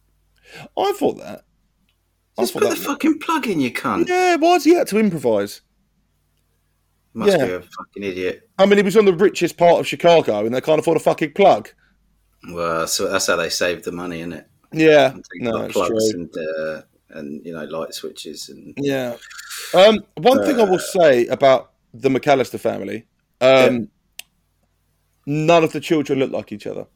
I 0.79 0.93
thought 0.93 1.19
that. 1.19 1.45
I 2.39 2.43
Just 2.43 2.53
thought 2.55 2.63
put 2.63 2.71
the 2.71 2.77
fucking 2.77 3.19
plug 3.19 3.47
in, 3.47 3.61
you 3.61 3.71
cunt. 3.73 4.09
Yeah, 4.09 4.37
why 4.37 4.53
has 4.55 4.65
he 4.65 4.75
had 4.75 4.87
to 4.89 4.99
improvise? 4.99 5.61
Must 7.15 7.37
Yeah. 7.39 7.45
be 7.47 7.53
a 7.53 7.61
fucking 7.61 8.03
idiot. 8.03 8.49
I 8.59 8.65
mean, 8.67 8.79
he 8.79 8.83
was 8.83 8.97
on 8.97 9.05
the 9.05 9.13
richest 9.13 9.57
part 9.59 9.79
of 9.81 9.87
Chicago, 9.87 10.47
and 10.47 10.55
they 10.55 10.61
can't 10.63 10.79
afford 10.81 10.97
a 10.97 11.01
fucking 11.01 11.33
plug. 11.35 11.69
Well, 12.51 12.87
so 12.87 13.09
that's 13.09 13.27
how 13.27 13.37
they 13.37 13.51
save 13.51 13.85
the 13.85 13.93
money, 13.93 14.21
isn't 14.21 14.33
it? 14.33 14.47
Yeah, 14.73 15.15
no, 15.35 15.69
plugs 15.69 16.11
true. 16.13 16.21
and 16.21 16.35
uh, 16.37 16.83
and 17.11 17.45
you 17.45 17.53
know 17.53 17.65
light 17.65 17.93
switches 17.93 18.49
and 18.49 18.73
Yeah. 18.79 19.17
Um, 19.75 20.01
one 20.17 20.43
thing 20.45 20.59
I 20.59 20.65
will 20.65 20.79
say 20.79 21.27
about 21.27 21.73
the 21.93 22.09
McAllister 22.09 22.59
family, 22.59 23.07
um, 23.43 23.89
none 25.27 25.65
of 25.65 25.73
the 25.73 25.81
children 25.81 26.19
look 26.19 26.31
like 26.33 26.53
each 26.53 26.67
other. 26.67 26.87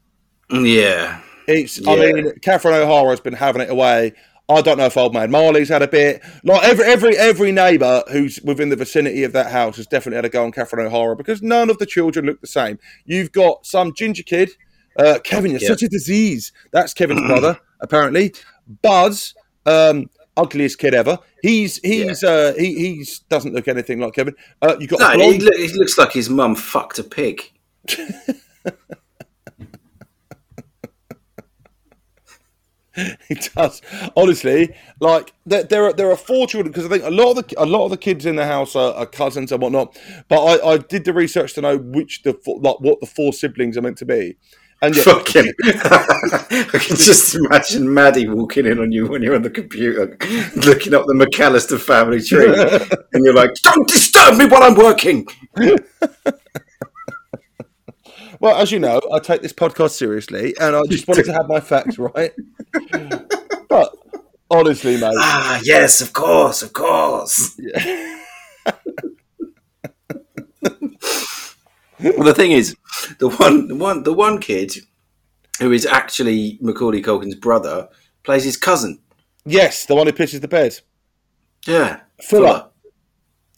yeah. 0.51 1.21
It's, 1.49 1.87
I 1.87 1.95
mean, 1.95 2.33
Catherine 2.43 2.75
O'Hara 2.75 3.11
has 3.11 3.21
been 3.21 3.33
having 3.35 3.63
it 3.63 3.71
away. 3.71 4.13
I 4.49 4.61
don't 4.63 4.79
know 4.79 4.87
if 4.87 4.97
Old 4.97 5.15
Man 5.15 5.31
Marley's 5.31 5.69
had 5.69 5.81
a 5.83 5.87
bit. 5.89 6.21
Like 6.43 6.65
every 6.65 6.85
every 6.85 7.17
every 7.17 7.53
neighbour 7.53 8.03
who's 8.11 8.41
within 8.43 8.69
the 8.69 8.75
vicinity 8.77 9.23
of 9.23 9.33
that 9.35 9.53
house 9.53 9.77
has 9.77 9.87
definitely 9.87 10.17
had 10.17 10.25
a 10.25 10.29
go 10.29 10.45
on 10.45 10.51
Catherine 10.53 10.87
O'Hara 10.87 11.15
because 11.15 11.43
none 11.43 11.71
of 11.71 11.79
the 11.79 11.87
children 11.87 12.27
look 12.27 12.41
the 12.41 12.47
same. 12.49 12.79
You've 13.05 13.31
got 13.33 13.65
some 13.65 13.93
ginger 13.95 14.25
kid, 14.25 14.51
uh, 14.99 15.19
Kevin. 15.23 15.53
You're 15.53 15.61
Yeah. 15.61 15.69
such 15.69 15.83
a 15.83 15.89
disease. 15.89 16.53
That's 16.73 16.95
Kevin's 16.95 17.23
brother, 17.29 17.61
apparently. 17.81 18.35
Buzz, 18.83 19.35
um, 19.67 20.11
ugliest 20.37 20.79
kid 20.79 20.95
ever. 20.95 21.19
He's 21.43 21.77
he's 21.79 22.25
uh, 22.25 22.55
he 22.59 22.75
he's 22.97 23.21
doesn't 23.21 23.55
look 23.55 23.69
anything 23.69 24.01
like 24.01 24.15
Kevin. 24.15 24.35
Uh, 24.63 24.77
you 24.81 24.89
got 24.89 24.99
No, 25.01 25.31
he, 25.31 25.39
look, 25.39 25.55
he 25.55 25.69
looks 25.75 25.97
like 25.97 26.13
his 26.13 26.29
mum 26.29 26.57
fucked 26.57 26.99
a 26.99 27.05
pig. 27.05 27.53
He 33.29 33.35
does. 33.35 33.83
Honestly, 34.17 34.75
like 35.01 35.35
there, 35.45 35.63
there 35.65 35.85
are 35.85 35.93
there 35.93 36.11
are 36.11 36.17
four 36.17 36.47
children 36.47 36.73
because 36.73 36.87
I 36.87 36.89
think 36.89 37.05
a 37.05 37.11
lot 37.11 37.37
of 37.37 37.47
the 37.47 37.63
a 37.63 37.67
lot 37.67 37.85
of 37.85 37.91
the 37.91 37.99
kids 37.99 38.25
in 38.25 38.37
the 38.37 38.47
house 38.47 38.75
are, 38.75 38.95
are 38.95 39.05
cousins 39.05 39.53
and 39.53 39.61
whatnot. 39.61 39.99
But 40.29 40.43
I, 40.43 40.73
I 40.73 40.77
did 40.79 41.05
the 41.05 41.13
research 41.13 41.53
to 41.55 41.61
know 41.61 41.77
which 41.77 42.23
the 42.23 42.33
four, 42.33 42.59
like 42.59 42.81
what 42.81 43.01
the 43.01 43.07
four 43.07 43.35
siblings 43.35 43.77
are 43.77 43.83
meant 43.83 43.99
to 43.99 44.07
be. 44.07 44.37
And 44.81 44.97
yeah, 44.97 45.03
Fucking, 45.03 45.53
I 45.65 46.65
can 46.73 46.97
just 46.97 47.35
imagine 47.35 47.93
Maddie 47.93 48.29
walking 48.29 48.65
in 48.67 48.79
on 48.79 48.93
you 48.93 49.07
when 49.07 49.23
you're 49.23 49.35
on 49.35 49.43
the 49.43 49.51
computer, 49.51 50.17
looking 50.57 50.95
up 50.95 51.05
the 51.07 51.15
McAllister 51.15 51.79
family 51.79 52.23
tree, 52.23 52.47
and 53.13 53.25
you're 53.25 53.35
like, 53.35 53.53
"Don't 53.63 53.89
disturb 53.89 54.39
me 54.39 54.47
while 54.47 54.63
I'm 54.63 54.75
working." 54.75 55.27
Well, 58.41 58.57
as 58.57 58.71
you 58.73 58.79
know, 58.79 59.01
I 59.13 59.19
take 59.19 59.43
this 59.43 59.53
podcast 59.53 59.91
seriously, 59.91 60.55
and 60.61 60.75
I 60.77 60.83
just 60.89 61.07
wanted 61.09 61.25
to 61.27 61.33
have 61.33 61.49
my 61.49 61.61
facts 61.61 61.99
right. 61.99 62.33
but 63.69 63.93
honestly, 64.51 64.97
mate, 64.99 65.15
Ah, 65.19 65.61
yes, 65.65 66.01
of 66.01 66.13
course, 66.13 66.63
of 66.63 66.73
course. 66.73 67.59
well, 72.01 72.25
the 72.25 72.35
thing 72.35 72.53
is, 72.53 72.77
the 73.19 73.29
one, 73.29 73.69
the 73.69 73.75
one, 73.75 74.03
the 74.03 74.13
one 74.13 74.41
kid 74.41 74.75
who 75.59 75.73
is 75.73 75.87
actually 75.87 76.59
Macaulay 76.61 77.03
Culkin's 77.03 77.35
brother 77.35 77.89
plays 78.23 78.45
his 78.45 78.57
cousin. 78.57 78.99
yes, 79.45 79.87
the 79.87 79.95
one 79.95 80.07
who 80.07 80.13
pisses 80.13 80.41
the 80.41 80.49
bed. 80.49 80.79
Yeah, 81.67 82.01
Fuller. 82.23 82.69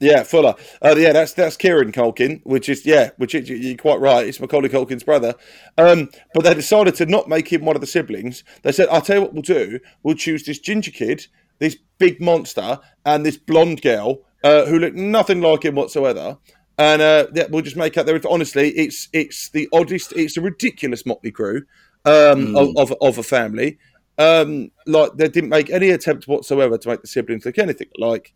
Yeah, 0.00 0.22
Fuller. 0.22 0.54
Uh, 0.80 0.94
yeah, 0.96 1.12
that's 1.12 1.32
that's 1.32 1.56
Kieran 1.56 1.90
Culkin, 1.90 2.40
which 2.44 2.68
is 2.68 2.86
yeah, 2.86 3.10
which 3.16 3.34
is, 3.34 3.48
you're 3.48 3.76
quite 3.76 4.00
right. 4.00 4.26
It's 4.26 4.38
Macaulay 4.38 4.68
Culkin's 4.68 5.02
brother. 5.02 5.34
Um, 5.76 6.10
but 6.34 6.44
they 6.44 6.54
decided 6.54 6.94
to 6.96 7.06
not 7.06 7.28
make 7.28 7.52
him 7.52 7.64
one 7.64 7.74
of 7.74 7.80
the 7.80 7.86
siblings. 7.86 8.44
They 8.62 8.70
said, 8.70 8.88
"I'll 8.90 9.00
tell 9.00 9.16
you 9.16 9.22
what 9.22 9.34
we'll 9.34 9.42
do. 9.42 9.80
We'll 10.04 10.14
choose 10.14 10.44
this 10.44 10.60
ginger 10.60 10.92
kid, 10.92 11.26
this 11.58 11.76
big 11.98 12.20
monster, 12.20 12.78
and 13.04 13.26
this 13.26 13.36
blonde 13.36 13.82
girl 13.82 14.20
uh, 14.44 14.66
who 14.66 14.78
look 14.78 14.94
nothing 14.94 15.40
like 15.40 15.64
him 15.64 15.74
whatsoever." 15.74 16.38
And 16.78 17.02
uh, 17.02 17.26
yeah, 17.34 17.46
we'll 17.50 17.62
just 17.62 17.76
make 17.76 17.98
out 17.98 18.06
there. 18.06 18.20
Honestly, 18.28 18.70
it's 18.70 19.08
it's 19.12 19.48
the 19.48 19.68
oddest, 19.72 20.12
it's 20.12 20.36
a 20.36 20.40
ridiculous 20.40 21.04
motley 21.04 21.32
crew 21.32 21.62
um, 22.04 22.54
of, 22.56 22.76
of 22.76 22.94
of 23.00 23.18
a 23.18 23.24
family. 23.24 23.78
Um, 24.18 24.70
like 24.86 25.12
they 25.14 25.28
didn't 25.28 25.50
make 25.50 25.70
any 25.70 25.90
attempt 25.90 26.26
whatsoever 26.26 26.76
to 26.76 26.88
make 26.88 27.02
the 27.02 27.06
siblings 27.06 27.44
look 27.44 27.58
anything 27.58 27.88
like. 27.98 28.34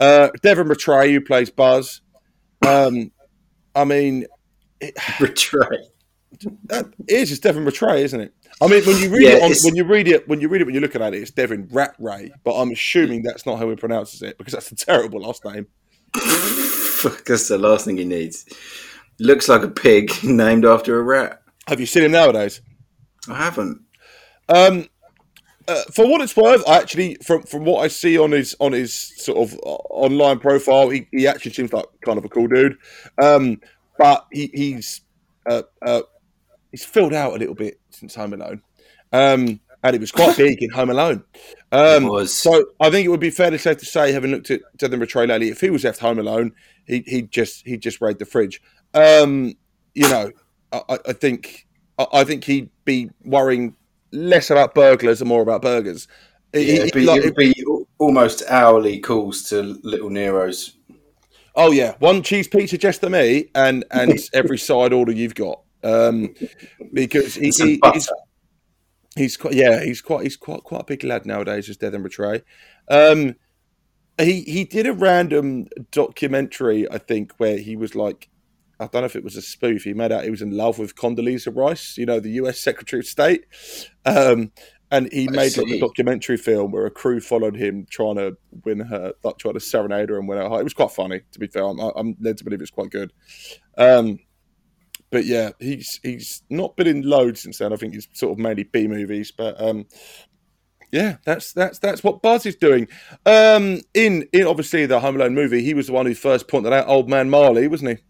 Uh, 0.00 0.30
Devon 0.42 0.68
Rattray, 0.68 1.12
who 1.12 1.20
plays 1.20 1.50
Buzz. 1.50 2.00
Um, 2.66 3.12
I 3.74 3.84
mean, 3.84 4.26
Betray. 5.20 5.84
that 6.64 6.86
is 7.08 7.28
just 7.28 7.42
Devon 7.42 7.64
Rattray, 7.64 8.02
isn't 8.04 8.20
it? 8.20 8.32
I 8.60 8.66
mean, 8.66 8.84
when 8.84 8.98
you 8.98 9.10
read 9.10 9.22
Yeah, 9.22 9.36
it, 9.36 9.42
on, 9.42 9.52
when 9.64 9.76
you 9.76 9.84
read 9.84 10.08
it, 10.08 10.26
when 10.28 10.40
you 10.40 10.48
read 10.48 10.62
it, 10.62 10.64
when 10.64 10.74
you're 10.74 10.82
looking 10.82 11.02
at 11.02 11.14
it, 11.14 11.22
it's 11.22 11.30
Devon 11.30 11.68
Rattray. 11.70 12.32
But 12.44 12.60
I'm 12.60 12.70
assuming 12.70 13.22
that's 13.22 13.46
not 13.46 13.58
how 13.58 13.68
he 13.68 13.76
pronounces 13.76 14.22
it 14.22 14.36
because 14.38 14.54
that's 14.54 14.72
a 14.72 14.76
terrible 14.76 15.20
last 15.20 15.44
name. 15.44 15.66
That's 17.26 17.46
the 17.48 17.58
last 17.58 17.84
thing 17.84 17.98
he 17.98 18.04
needs. 18.04 18.44
Looks 19.20 19.48
like 19.48 19.62
a 19.62 19.68
pig 19.68 20.12
named 20.24 20.64
after 20.64 20.98
a 20.98 21.02
rat. 21.02 21.42
Have 21.68 21.78
you 21.80 21.86
seen 21.86 22.04
him 22.04 22.12
nowadays? 22.12 22.60
I 23.28 23.34
haven't. 23.36 23.82
Um, 24.48 24.88
uh, 25.68 25.82
for 25.92 26.06
what 26.08 26.20
it's 26.20 26.36
worth, 26.36 26.66
I 26.68 26.78
actually, 26.78 27.16
from 27.22 27.42
from 27.42 27.64
what 27.64 27.80
I 27.84 27.88
see 27.88 28.18
on 28.18 28.32
his 28.32 28.56
on 28.58 28.72
his 28.72 28.92
sort 28.94 29.38
of 29.38 29.54
uh, 29.64 29.68
online 29.90 30.38
profile, 30.38 30.88
he, 30.88 31.06
he 31.12 31.26
actually 31.26 31.52
seems 31.52 31.72
like 31.72 31.84
kind 32.04 32.18
of 32.18 32.24
a 32.24 32.28
cool 32.28 32.48
dude. 32.48 32.76
Um, 33.22 33.60
but 33.98 34.26
he, 34.32 34.50
he's 34.54 35.02
uh, 35.48 35.62
uh, 35.82 36.02
he's 36.70 36.84
filled 36.84 37.14
out 37.14 37.34
a 37.34 37.38
little 37.38 37.54
bit 37.54 37.78
since 37.90 38.14
Home 38.14 38.32
Alone, 38.32 38.62
um, 39.12 39.60
and 39.82 39.92
he 39.94 39.98
was 39.98 40.10
quite 40.12 40.36
big 40.38 40.62
in 40.62 40.70
Home 40.70 40.90
Alone. 40.90 41.22
Um, 41.72 42.06
It. 42.06 42.28
So 42.28 42.66
I 42.80 42.90
think 42.90 43.04
it 43.04 43.08
would 43.10 43.20
be 43.20 43.30
fairly 43.30 43.58
safe 43.58 43.78
to 43.78 43.86
say, 43.86 44.12
having 44.12 44.30
looked 44.30 44.50
at 44.50 44.62
Devon 44.76 45.00
Rattray 45.00 45.26
lately, 45.26 45.50
if 45.50 45.60
he 45.60 45.70
was 45.70 45.84
left 45.84 45.98
home 46.00 46.18
alone, 46.18 46.52
he 46.86 47.02
he 47.06 47.22
just 47.22 47.66
he'd 47.66 47.82
just 47.82 48.00
raid 48.00 48.18
the 48.18 48.24
fridge. 48.24 48.62
Um, 48.94 49.54
you 49.94 50.08
know, 50.08 50.30
I, 50.72 50.82
I- 50.88 50.98
I 51.08 51.12
think 51.12 51.66
I, 51.98 52.06
I 52.12 52.24
think 52.24 52.44
he'd 52.44 52.70
be 52.84 53.10
worrying 53.24 53.74
less 54.12 54.50
about 54.50 54.74
burglars 54.74 55.20
and 55.20 55.28
more 55.28 55.42
about 55.42 55.62
burgers. 55.62 56.08
Yeah, 56.54 56.60
it'd 56.60 56.92
be, 56.94 57.04
like- 57.04 57.18
it'd 57.20 57.34
be 57.36 57.54
almost 57.98 58.42
hourly 58.48 59.00
calls 59.00 59.42
to 59.50 59.78
Little 59.82 60.10
Nero's. 60.10 60.76
oh 61.56 61.72
yeah, 61.72 61.94
one 61.98 62.22
cheese 62.22 62.48
pizza 62.48 62.78
just 62.78 63.00
to 63.02 63.10
me, 63.10 63.50
and 63.54 63.84
and 63.90 64.18
every 64.32 64.58
side 64.58 64.92
order 64.92 65.12
you've 65.12 65.34
got. 65.34 65.60
Um, 65.84 66.34
because 66.92 67.34
he, 67.34 67.50
he- 67.50 67.80
he's, 67.92 68.08
he's 69.14 69.36
quite 69.36 69.54
yeah 69.54 69.82
he's 69.84 70.00
quite 70.00 70.22
he's 70.24 70.36
quite 70.36 70.62
quite 70.64 70.82
a 70.82 70.84
big 70.84 71.04
lad 71.04 71.26
nowadays, 71.26 71.66
just 71.66 71.80
Devon 71.80 72.02
Rattray. 72.02 72.42
Um, 72.88 73.34
he 74.18 74.40
he 74.42 74.64
did 74.64 74.86
a 74.86 74.92
random 74.92 75.66
documentary, 75.92 76.90
I 76.90 76.98
think, 76.98 77.32
where 77.38 77.58
he 77.58 77.76
was 77.76 77.94
like, 77.94 78.28
I 78.80 78.86
don't 78.86 79.02
know 79.02 79.06
if 79.06 79.16
it 79.16 79.24
was 79.24 79.36
a 79.36 79.42
spoof. 79.42 79.84
He 79.84 79.92
made 79.92 80.12
out 80.12 80.24
he 80.24 80.30
was 80.30 80.42
in 80.42 80.56
love 80.56 80.78
with 80.78 80.94
Condoleezza 80.94 81.54
Rice, 81.54 81.96
you 81.98 82.06
know, 82.06 82.20
the 82.20 82.30
U.S. 82.32 82.60
Secretary 82.68 83.00
of 83.00 83.06
State, 83.06 83.44
um, 84.04 84.52
and 84.90 85.12
he 85.12 85.28
I 85.28 85.32
made 85.32 85.56
like 85.56 85.68
a 85.68 85.80
documentary 85.80 86.36
film 86.36 86.70
where 86.70 86.86
a 86.86 86.90
crew 86.90 87.20
followed 87.20 87.56
him 87.56 87.86
trying 87.90 88.16
to 88.16 88.36
win 88.64 88.80
her, 88.80 89.12
like 89.22 89.38
trying 89.38 89.54
to 89.54 89.60
serenade 89.60 90.08
her 90.08 90.18
and 90.18 90.28
win 90.28 90.38
her 90.38 90.48
heart. 90.48 90.60
It 90.60 90.64
was 90.64 90.74
quite 90.74 90.92
funny, 90.92 91.20
to 91.32 91.38
be 91.38 91.46
fair. 91.46 91.64
I'm, 91.64 91.78
I'm 91.78 92.16
led 92.20 92.38
to 92.38 92.44
believe 92.44 92.60
it's 92.62 92.70
quite 92.70 92.90
good. 92.90 93.12
Um, 93.76 94.20
but 95.10 95.24
yeah, 95.24 95.50
he's 95.58 96.00
he's 96.02 96.42
not 96.50 96.76
been 96.76 96.86
in 96.86 97.02
loads 97.02 97.42
since 97.42 97.58
then. 97.58 97.72
I 97.72 97.76
think 97.76 97.94
he's 97.94 98.08
sort 98.12 98.32
of 98.32 98.38
mainly 98.38 98.64
B 98.64 98.86
movies, 98.86 99.32
but 99.32 99.60
um, 99.60 99.86
yeah, 100.92 101.16
that's 101.24 101.52
that's 101.52 101.78
that's 101.78 102.02
what 102.02 102.22
Buzz 102.22 102.46
is 102.46 102.56
doing. 102.56 102.88
Um, 103.26 103.80
in 103.94 104.28
in 104.32 104.46
obviously 104.46 104.86
the 104.86 105.00
Home 105.00 105.16
Alone 105.16 105.34
movie, 105.34 105.62
he 105.62 105.74
was 105.74 105.88
the 105.88 105.92
one 105.92 106.06
who 106.06 106.14
first 106.14 106.48
pointed 106.48 106.72
out 106.72 106.88
Old 106.88 107.08
Man 107.08 107.30
Marley, 107.30 107.68
wasn't 107.68 107.98
he? 107.98 108.04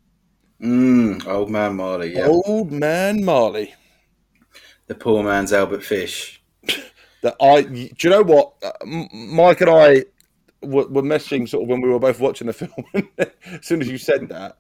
Mm, 0.63 1.27
old 1.27 1.51
man 1.51 1.77
Marley, 1.77 2.15
yeah. 2.15 2.27
Old 2.27 2.73
Man 2.73 3.25
Marley. 3.25 3.75
The 4.89 4.95
poor 4.95 5.23
man's 5.23 5.53
Albert 5.53 5.83
Fish. 5.85 6.43
That 7.21 7.35
I, 7.43 7.63
do 7.63 7.89
you 7.99 8.11
know 8.11 8.23
what? 8.23 8.53
Uh, 8.63 8.71
Mike 9.13 9.61
and 9.61 9.69
I 9.69 10.05
were, 10.63 10.87
were 10.87 11.03
messaging 11.03 11.49
sort 11.49 11.65
of 11.65 11.69
when 11.69 11.81
we 11.81 11.89
were 11.89 11.99
both 11.99 12.21
watching 12.21 12.47
the 12.47 12.53
film. 12.53 12.71
as 13.19 13.67
soon 13.67 13.81
as 13.83 13.89
you 13.89 13.99
said 13.99 14.29
that, 14.29 14.57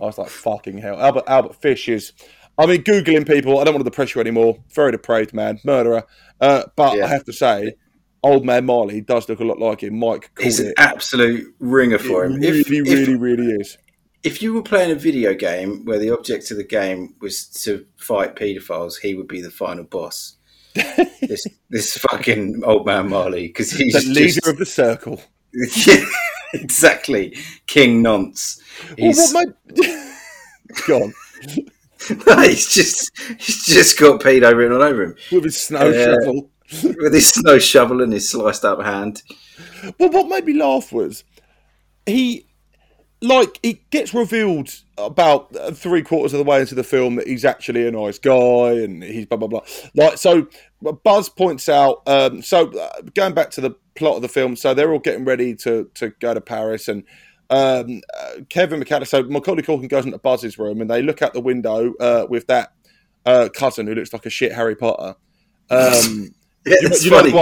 I 0.00 0.06
was 0.06 0.18
like, 0.18 0.28
"Fucking 0.28 0.78
hell!" 0.78 1.00
Albert 1.00 1.22
Albert 1.28 1.54
Fish 1.62 1.88
is. 1.88 2.12
I 2.58 2.66
mean, 2.66 2.82
googling 2.82 3.24
people. 3.24 3.60
I 3.60 3.62
don't 3.64 3.74
want 3.74 3.84
to 3.84 3.88
depress 3.90 4.16
you 4.16 4.20
anymore. 4.20 4.58
Very 4.74 4.90
depraved 4.90 5.32
man, 5.32 5.60
murderer. 5.62 6.02
Uh, 6.40 6.64
but 6.74 6.96
Yeah. 6.98 7.04
I 7.04 7.06
have 7.06 7.22
to 7.26 7.32
say, 7.32 7.74
Old 8.24 8.44
Man 8.44 8.66
Marley 8.66 9.00
does 9.00 9.28
look 9.28 9.38
a 9.38 9.44
lot 9.44 9.60
like 9.60 9.84
him. 9.84 9.96
Mike 9.96 10.28
He's 10.40 10.58
an 10.58 10.74
absolute 10.78 11.54
ringer 11.60 11.98
for 11.98 12.24
him. 12.24 12.42
It 12.42 12.50
really, 12.50 12.60
if, 12.62 12.68
if- 12.68 12.88
really, 12.88 13.14
really 13.16 13.46
is. 13.60 13.78
If 14.24 14.40
you 14.42 14.54
were 14.54 14.62
playing 14.62 14.90
a 14.92 14.94
video 14.96 15.34
game 15.34 15.84
where 15.84 15.98
the 15.98 16.10
object 16.10 16.50
of 16.50 16.56
the 16.56 16.64
game 16.64 17.14
was 17.20 17.46
to 17.64 17.84
fight 17.96 18.36
paedophiles, 18.36 18.98
he 19.00 19.14
would 19.14 19.28
be 19.28 19.40
the 19.40 19.50
final 19.50 19.84
boss. 19.84 20.36
this 20.74 21.44
this 21.68 21.98
fucking 21.98 22.62
old 22.64 22.86
man 22.86 23.08
Marley 23.10 23.48
because 23.48 23.70
he's 23.72 23.92
The 23.92 24.08
leader 24.08 24.28
just 24.28 24.46
of 24.46 24.56
the 24.56 24.66
circle. 24.66 25.20
yeah, 25.86 26.02
exactly 26.54 27.36
King 27.66 28.00
Nonce. 28.02 28.58
He's, 28.96 29.18
Well, 29.34 29.44
what 29.44 29.54
my... 29.76 30.14
Go 30.86 31.02
on. 31.02 31.12
he's 32.48 32.72
just 32.72 33.10
he's 33.38 33.66
just 33.66 33.98
got 33.98 34.20
pedo 34.20 34.56
written 34.56 34.74
all 34.74 34.82
over 34.82 35.02
him 35.04 35.14
With 35.30 35.44
his 35.44 35.60
snow 35.60 35.90
Yeah. 35.90 36.14
shovel. 36.14 36.50
with 36.82 37.12
his 37.12 37.28
snow 37.28 37.58
shovel 37.58 38.00
and 38.02 38.12
his 38.12 38.30
sliced 38.30 38.64
up 38.64 38.80
hand. 38.82 39.22
Well, 39.98 40.10
what 40.10 40.28
made 40.28 40.46
me 40.46 40.54
laugh 40.54 40.90
was 40.90 41.22
he 42.06 42.46
like 43.22 43.58
it 43.62 43.88
gets 43.90 44.12
revealed 44.12 44.68
about 44.98 45.54
uh, 45.56 45.70
three 45.70 46.02
quarters 46.02 46.32
of 46.32 46.38
the 46.38 46.44
way 46.44 46.60
into 46.60 46.74
the 46.74 46.84
film 46.84 47.16
that 47.16 47.26
he's 47.26 47.44
actually 47.44 47.86
a 47.86 47.90
nice 47.90 48.18
guy 48.18 48.72
and 48.72 49.02
he's 49.02 49.26
blah 49.26 49.38
blah 49.38 49.48
blah. 49.48 49.62
Like 49.94 50.18
so, 50.18 50.48
Buzz 51.04 51.28
points 51.28 51.68
out. 51.68 52.02
Um, 52.06 52.42
so 52.42 52.76
uh, 52.78 53.00
going 53.14 53.32
back 53.32 53.50
to 53.52 53.60
the 53.60 53.70
plot 53.94 54.16
of 54.16 54.22
the 54.22 54.28
film, 54.28 54.56
so 54.56 54.74
they're 54.74 54.92
all 54.92 54.98
getting 54.98 55.24
ready 55.24 55.54
to 55.56 55.88
to 55.94 56.10
go 56.20 56.34
to 56.34 56.40
Paris 56.40 56.88
and. 56.88 57.04
Um, 57.50 58.00
uh, 58.18 58.36
Kevin 58.48 58.80
McAllister, 58.80 59.08
so 59.08 59.22
Macaulay 59.24 59.62
Culkin 59.62 59.86
goes 59.86 60.06
into 60.06 60.16
Buzz's 60.16 60.58
room 60.58 60.80
and 60.80 60.88
they 60.88 61.02
look 61.02 61.20
out 61.20 61.34
the 61.34 61.40
window 61.40 61.92
uh, 62.00 62.26
with 62.26 62.46
that 62.46 62.72
uh, 63.26 63.50
cousin 63.52 63.86
who 63.86 63.94
looks 63.94 64.10
like 64.14 64.24
a 64.24 64.30
shit 64.30 64.52
Harry 64.52 64.74
Potter. 64.74 65.16
Um, 65.68 66.34
Yeah, 66.66 66.76
You- 66.80 66.88
it's 66.88 67.04
you 67.04 67.10
funny. 67.10 67.32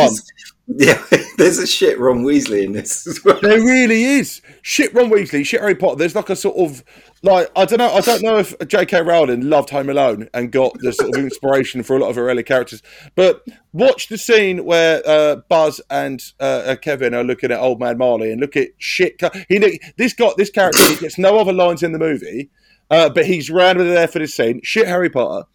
Yeah, 0.73 1.03
there's 1.37 1.59
a 1.59 1.67
shit 1.67 1.99
Ron 1.99 2.23
Weasley 2.23 2.63
in 2.65 2.73
this 2.73 3.05
as 3.07 3.25
well. 3.25 3.41
There 3.43 3.59
really 3.61 4.05
is 4.05 4.41
shit. 4.63 4.95
Ron 4.95 5.11
Weasley, 5.11 5.45
shit 5.45 5.61
Harry 5.61 5.75
Potter. 5.75 5.97
There's 5.97 6.15
like 6.15 6.31
a 6.31 6.37
sort 6.37 6.57
of 6.59 6.85
like 7.25 7.51
I 7.57 7.65
don't 7.65 7.79
know. 7.79 7.93
I 7.93 8.01
don't 8.01 8.23
know 8.23 8.39
if 8.39 8.55
J.K. 8.69 9.03
Rowling 9.03 9.49
loved 9.51 9.71
Home 9.71 9.89
Alone 9.91 10.29
and 10.33 10.53
got 10.53 10.73
the 10.79 10.93
sort 10.93 11.17
of 11.17 11.25
inspiration 11.25 11.83
for 11.83 11.97
a 11.97 11.99
lot 11.99 12.11
of 12.11 12.17
her 12.17 12.31
early 12.31 12.45
characters. 12.45 12.83
But 13.17 13.45
watch 13.73 14.09
the 14.09 14.17
scene 14.19 14.65
where 14.65 15.03
uh, 15.05 15.37
Buzz 15.49 15.81
and 15.91 16.23
uh, 16.39 16.45
uh, 16.67 16.77
Kevin 16.77 17.15
are 17.15 17.25
looking 17.25 17.51
at 17.51 17.59
Old 17.59 17.81
Man 17.81 17.99
Marley 17.99 18.31
and 18.31 18.41
look 18.41 18.57
at 18.57 18.69
shit. 18.79 19.21
He 19.49 19.81
this 19.97 20.13
got 20.13 20.37
this 20.37 20.51
character 20.51 20.85
he 20.85 20.95
gets 20.97 21.19
no 21.19 21.37
other 21.39 21.53
lines 21.53 21.83
in 21.83 21.91
the 21.91 21.99
movie, 21.99 22.49
uh, 22.91 23.09
but 23.09 23.27
he's 23.27 23.51
randomly 23.51 23.93
there 23.93 24.07
for 24.09 24.21
this 24.21 24.35
scene. 24.37 24.61
Shit 24.63 24.87
Harry 24.87 25.11
Potter. 25.11 25.49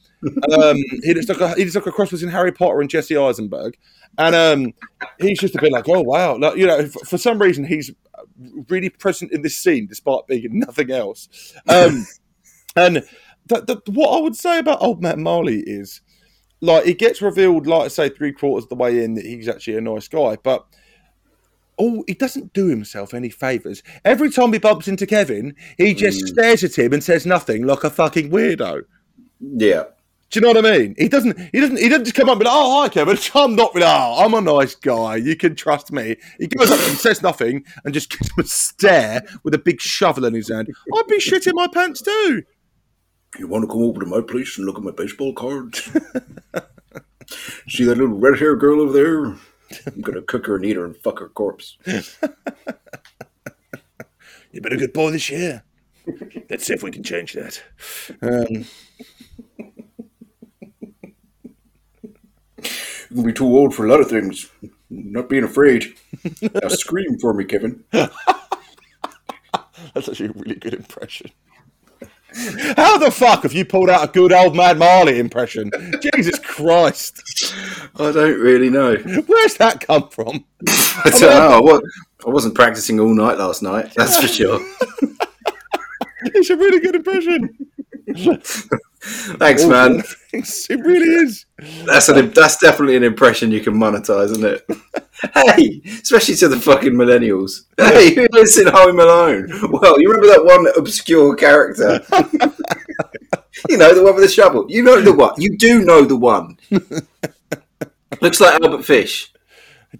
Um, 0.51 0.77
he 1.03 1.13
looks 1.13 1.29
like 1.29 1.39
a, 1.39 1.53
he 1.55 1.63
looks 1.63 1.75
like 1.75 1.85
a 1.85 1.91
cross 1.91 2.11
between 2.11 2.31
Harry 2.31 2.51
Potter 2.51 2.81
and 2.81 2.89
Jesse 2.89 3.17
Eisenberg, 3.17 3.77
and 4.17 4.35
um, 4.35 4.73
he's 5.19 5.39
just 5.39 5.55
a 5.55 5.61
bit 5.61 5.71
like, 5.71 5.87
oh 5.87 6.01
wow, 6.01 6.37
like, 6.37 6.57
you 6.57 6.65
know, 6.65 6.87
for, 6.87 7.05
for 7.05 7.17
some 7.17 7.39
reason 7.39 7.63
he's 7.63 7.91
really 8.69 8.89
present 8.89 9.31
in 9.31 9.41
this 9.41 9.57
scene 9.57 9.87
despite 9.87 10.27
being 10.27 10.47
nothing 10.59 10.91
else. 10.91 11.53
Um, 11.67 12.05
and 12.75 13.03
th- 13.49 13.65
th- 13.65 13.79
what 13.87 14.17
I 14.17 14.21
would 14.21 14.35
say 14.35 14.59
about 14.59 14.81
Old 14.81 15.01
Man 15.01 15.21
Marley 15.21 15.59
is, 15.61 16.01
like, 16.61 16.87
it 16.87 16.97
gets 16.97 17.21
revealed, 17.21 17.67
like 17.67 17.83
I 17.83 17.87
say, 17.89 18.09
three 18.09 18.31
quarters 18.31 18.65
of 18.65 18.69
the 18.69 18.75
way 18.75 19.03
in 19.03 19.15
that 19.15 19.25
he's 19.25 19.49
actually 19.49 19.77
a 19.77 19.81
nice 19.81 20.07
guy, 20.07 20.37
but. 20.41 20.65
Oh, 21.77 22.05
he 22.07 22.13
doesn't 22.13 22.53
do 22.53 22.67
himself 22.67 23.13
any 23.13 23.27
favors. 23.27 23.83
Every 24.05 24.31
time 24.31 24.53
he 24.53 24.59
bumps 24.59 24.87
into 24.87 25.05
Kevin, 25.05 25.53
he 25.77 25.93
just 25.93 26.25
stares 26.25 26.63
at 26.63 26.77
him 26.77 26.93
and 26.93 27.03
says 27.03 27.25
nothing, 27.25 27.67
like 27.67 27.83
a 27.83 27.89
fucking 27.89 28.29
weirdo. 28.31 28.83
Yeah. 29.41 29.83
Do 30.31 30.39
you 30.39 30.41
know 30.41 30.59
what 30.59 30.65
I 30.65 30.77
mean? 30.77 30.95
He 30.97 31.07
doesn't. 31.07 31.37
He 31.51 31.61
doesn't. 31.61 31.77
He 31.77 31.87
doesn't 31.87 32.05
just 32.05 32.15
come 32.15 32.29
up 32.29 32.33
and 32.33 32.39
be 32.39 32.45
like, 32.45 32.53
"Oh, 32.55 32.81
hi, 32.81 32.89
Kevin. 32.89 33.17
I'm 33.35 33.55
not. 33.55 33.71
Oh, 33.75 34.25
I'm 34.25 34.33
a 34.33 34.41
nice 34.41 34.75
guy. 34.75 35.17
You 35.17 35.35
can 35.35 35.55
trust 35.55 35.91
me." 35.91 36.15
He 36.39 36.47
goes 36.47 36.71
up 36.71 36.79
and 36.79 36.97
says 36.97 37.21
nothing 37.21 37.63
and 37.83 37.93
just 37.93 38.09
gives 38.09 38.31
him 38.31 38.43
a 38.43 38.47
stare 38.47 39.23
with 39.43 39.53
a 39.53 39.59
big 39.59 39.79
shovel 39.79 40.25
in 40.25 40.33
his 40.33 40.49
hand. 40.49 40.69
I'd 40.95 41.07
be 41.07 41.19
shitting 41.19 41.53
my 41.53 41.67
pants 41.67 42.01
too. 42.01 42.43
You 43.37 43.47
want 43.47 43.63
to 43.63 43.67
come 43.67 43.83
over 43.83 43.99
to 43.99 44.05
my 44.05 44.21
place 44.21 44.57
and 44.57 44.65
look 44.65 44.77
at 44.77 44.83
my 44.83 44.91
baseball 44.91 45.33
cards? 45.33 45.83
See 47.67 47.83
that 47.83 47.97
little 47.97 48.17
red 48.17 48.39
haired 48.39 48.59
girl 48.59 48.81
over 48.81 48.93
there? 48.93 49.25
I'm 49.87 50.01
gonna 50.01 50.21
cook 50.21 50.45
her 50.47 50.55
and 50.55 50.65
eat 50.65 50.75
her 50.75 50.85
and 50.85 50.95
fuck 50.97 51.19
her 51.19 51.29
corpse. 51.29 51.77
You've 51.85 52.17
been 54.63 54.73
a 54.73 54.77
good 54.77 54.93
boy 54.93 55.11
this 55.11 55.29
year. 55.29 55.63
Let's 56.49 56.65
see 56.65 56.73
if 56.73 56.83
we 56.83 56.91
can 56.91 57.03
change 57.03 57.33
that. 57.33 57.61
Um, 58.21 58.65
Be 63.23 63.33
too 63.33 63.45
old 63.45 63.73
for 63.73 63.85
a 63.85 63.89
lot 63.89 64.01
of 64.01 64.09
things. 64.09 64.49
Not 64.89 65.29
being 65.29 65.43
afraid. 65.43 65.95
Now 66.41 66.67
scream 66.69 67.17
for 67.19 67.33
me, 67.33 67.45
Kevin. 67.45 67.83
that's 67.91 68.09
actually 70.09 70.27
a 70.29 70.33
really 70.33 70.55
good 70.55 70.73
impression. 70.73 71.31
How 72.75 72.97
the 72.97 73.11
fuck 73.11 73.43
have 73.43 73.53
you 73.53 73.63
pulled 73.63 73.89
out 73.89 74.09
a 74.09 74.11
good 74.11 74.33
old 74.33 74.55
man 74.55 74.77
Marley 74.77 75.19
impression? 75.19 75.71
Jesus 76.13 76.37
Christ! 76.39 77.21
I 77.95 78.11
don't 78.11 78.39
really 78.39 78.69
know. 78.69 78.95
Where's 79.27 79.55
that 79.55 79.79
come 79.87 80.09
from? 80.09 80.43
I 80.67 81.09
don't 81.11 81.21
know. 81.21 81.57
I, 81.57 81.59
wa- 81.61 81.81
I 82.27 82.29
wasn't 82.29 82.55
practicing 82.55 82.99
all 82.99 83.13
night 83.13 83.37
last 83.37 83.63
night. 83.63 83.93
That's 83.95 84.19
for 84.19 84.27
sure. 84.27 84.59
It's 86.27 86.49
a 86.49 86.55
really 86.57 86.79
good 86.79 86.95
impression. 86.95 87.55
Thanks, 89.05 89.65
man. 89.65 90.03
It 90.37 90.79
really 90.81 91.07
is. 91.23 91.45
That's 91.85 92.09
an, 92.09 92.31
that's 92.31 92.57
definitely 92.57 92.97
an 92.97 93.03
impression 93.03 93.51
you 93.51 93.61
can 93.61 93.73
monetize, 93.73 94.31
isn't 94.31 94.43
it? 94.43 94.67
hey, 95.33 95.81
especially 95.85 96.35
to 96.35 96.49
the 96.49 96.59
fucking 96.59 96.91
millennials. 96.91 97.61
Hey, 97.77 98.13
who 98.13 98.27
lives 98.33 98.57
in 98.57 98.67
Home 98.67 98.99
Alone? 98.99 99.47
Well, 99.71 99.97
you 100.01 100.11
remember 100.11 100.27
that 100.27 100.43
one 100.43 100.67
obscure 100.77 101.35
character? 101.35 102.01
you 103.69 103.77
know 103.77 103.95
the 103.95 104.03
one 104.03 104.15
with 104.15 104.25
the 104.25 104.29
shovel. 104.29 104.65
You 104.67 104.83
know 104.83 104.99
the 104.99 105.13
one. 105.13 105.35
You 105.37 105.55
do 105.57 105.85
know 105.85 106.03
the 106.03 106.17
one. 106.17 106.57
Looks 108.21 108.41
like 108.41 108.61
Albert 108.61 108.83
Fish. 108.83 109.31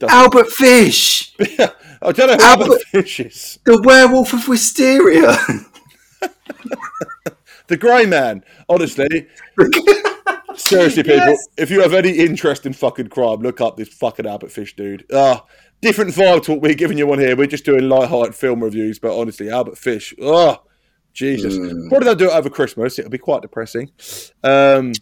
Albert 0.02 0.50
Fish, 0.50 1.34
I 1.40 2.12
don't 2.12 2.18
know 2.28 2.38
how 2.46 2.52
Albert- 2.52 2.64
Albert 2.64 2.82
Fish 2.92 3.20
is. 3.22 3.60
the 3.64 3.82
werewolf 3.82 4.34
of 4.34 4.50
Wysteria. 4.50 5.38
The 7.68 7.78
Grey 7.78 8.06
Man. 8.06 8.44
Honestly, 8.70 9.28
seriously, 10.56 11.04
people, 11.04 11.18
Yes. 11.18 11.48
if 11.58 11.70
you 11.72 11.82
have 11.82 11.94
any 11.94 12.12
interest 12.12 12.66
in 12.66 12.74
fucking 12.74 13.08
crime, 13.08 13.40
look 13.40 13.62
up 13.62 13.78
this 13.78 13.90
fucking 13.90 14.26
Albert 14.26 14.52
Fish 14.52 14.76
dude. 14.76 15.06
Ah, 15.14 15.46
different 15.82 16.12
vibe 16.12 16.44
to 16.44 16.52
what 16.52 16.62
we're 16.62 16.74
giving 16.74 16.98
you 16.98 17.08
one 17.08 17.20
here. 17.20 17.36
We're 17.36 17.48
just 17.48 17.66
doing 17.66 17.90
light-hearted 17.90 18.36
film 18.36 18.64
reviews, 18.64 19.00
but 19.00 19.18
honestly, 19.18 19.50
Albert 19.50 19.78
Fish. 19.78 20.14
Oh, 20.22 20.62
Jesus. 21.14 21.58
Mm. 21.58 21.90
Probably 21.90 22.06
they'll 22.06 22.16
do 22.16 22.30
it 22.30 22.36
over 22.36 22.50
Christmas. 22.50 23.00
It'll 23.00 23.12
be 23.12 23.18
quite 23.18 23.42
depressing. 23.42 23.92
Um, 24.44 24.94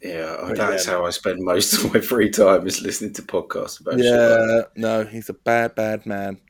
yeah, 0.00 0.52
that's 0.54 0.86
how 0.86 1.04
I 1.04 1.10
spend 1.10 1.38
most 1.40 1.72
of 1.84 1.92
my 1.92 2.00
free 2.02 2.30
time 2.30 2.66
is 2.66 2.80
listening 2.82 3.12
to 3.14 3.22
podcasts 3.22 3.80
about. 3.80 3.94
Like 3.94 4.04
yeah, 4.04 4.62
no, 4.76 5.04
he's 5.04 5.28
a 5.28 5.34
bad, 5.34 5.74
bad 5.74 6.06
man. 6.06 6.40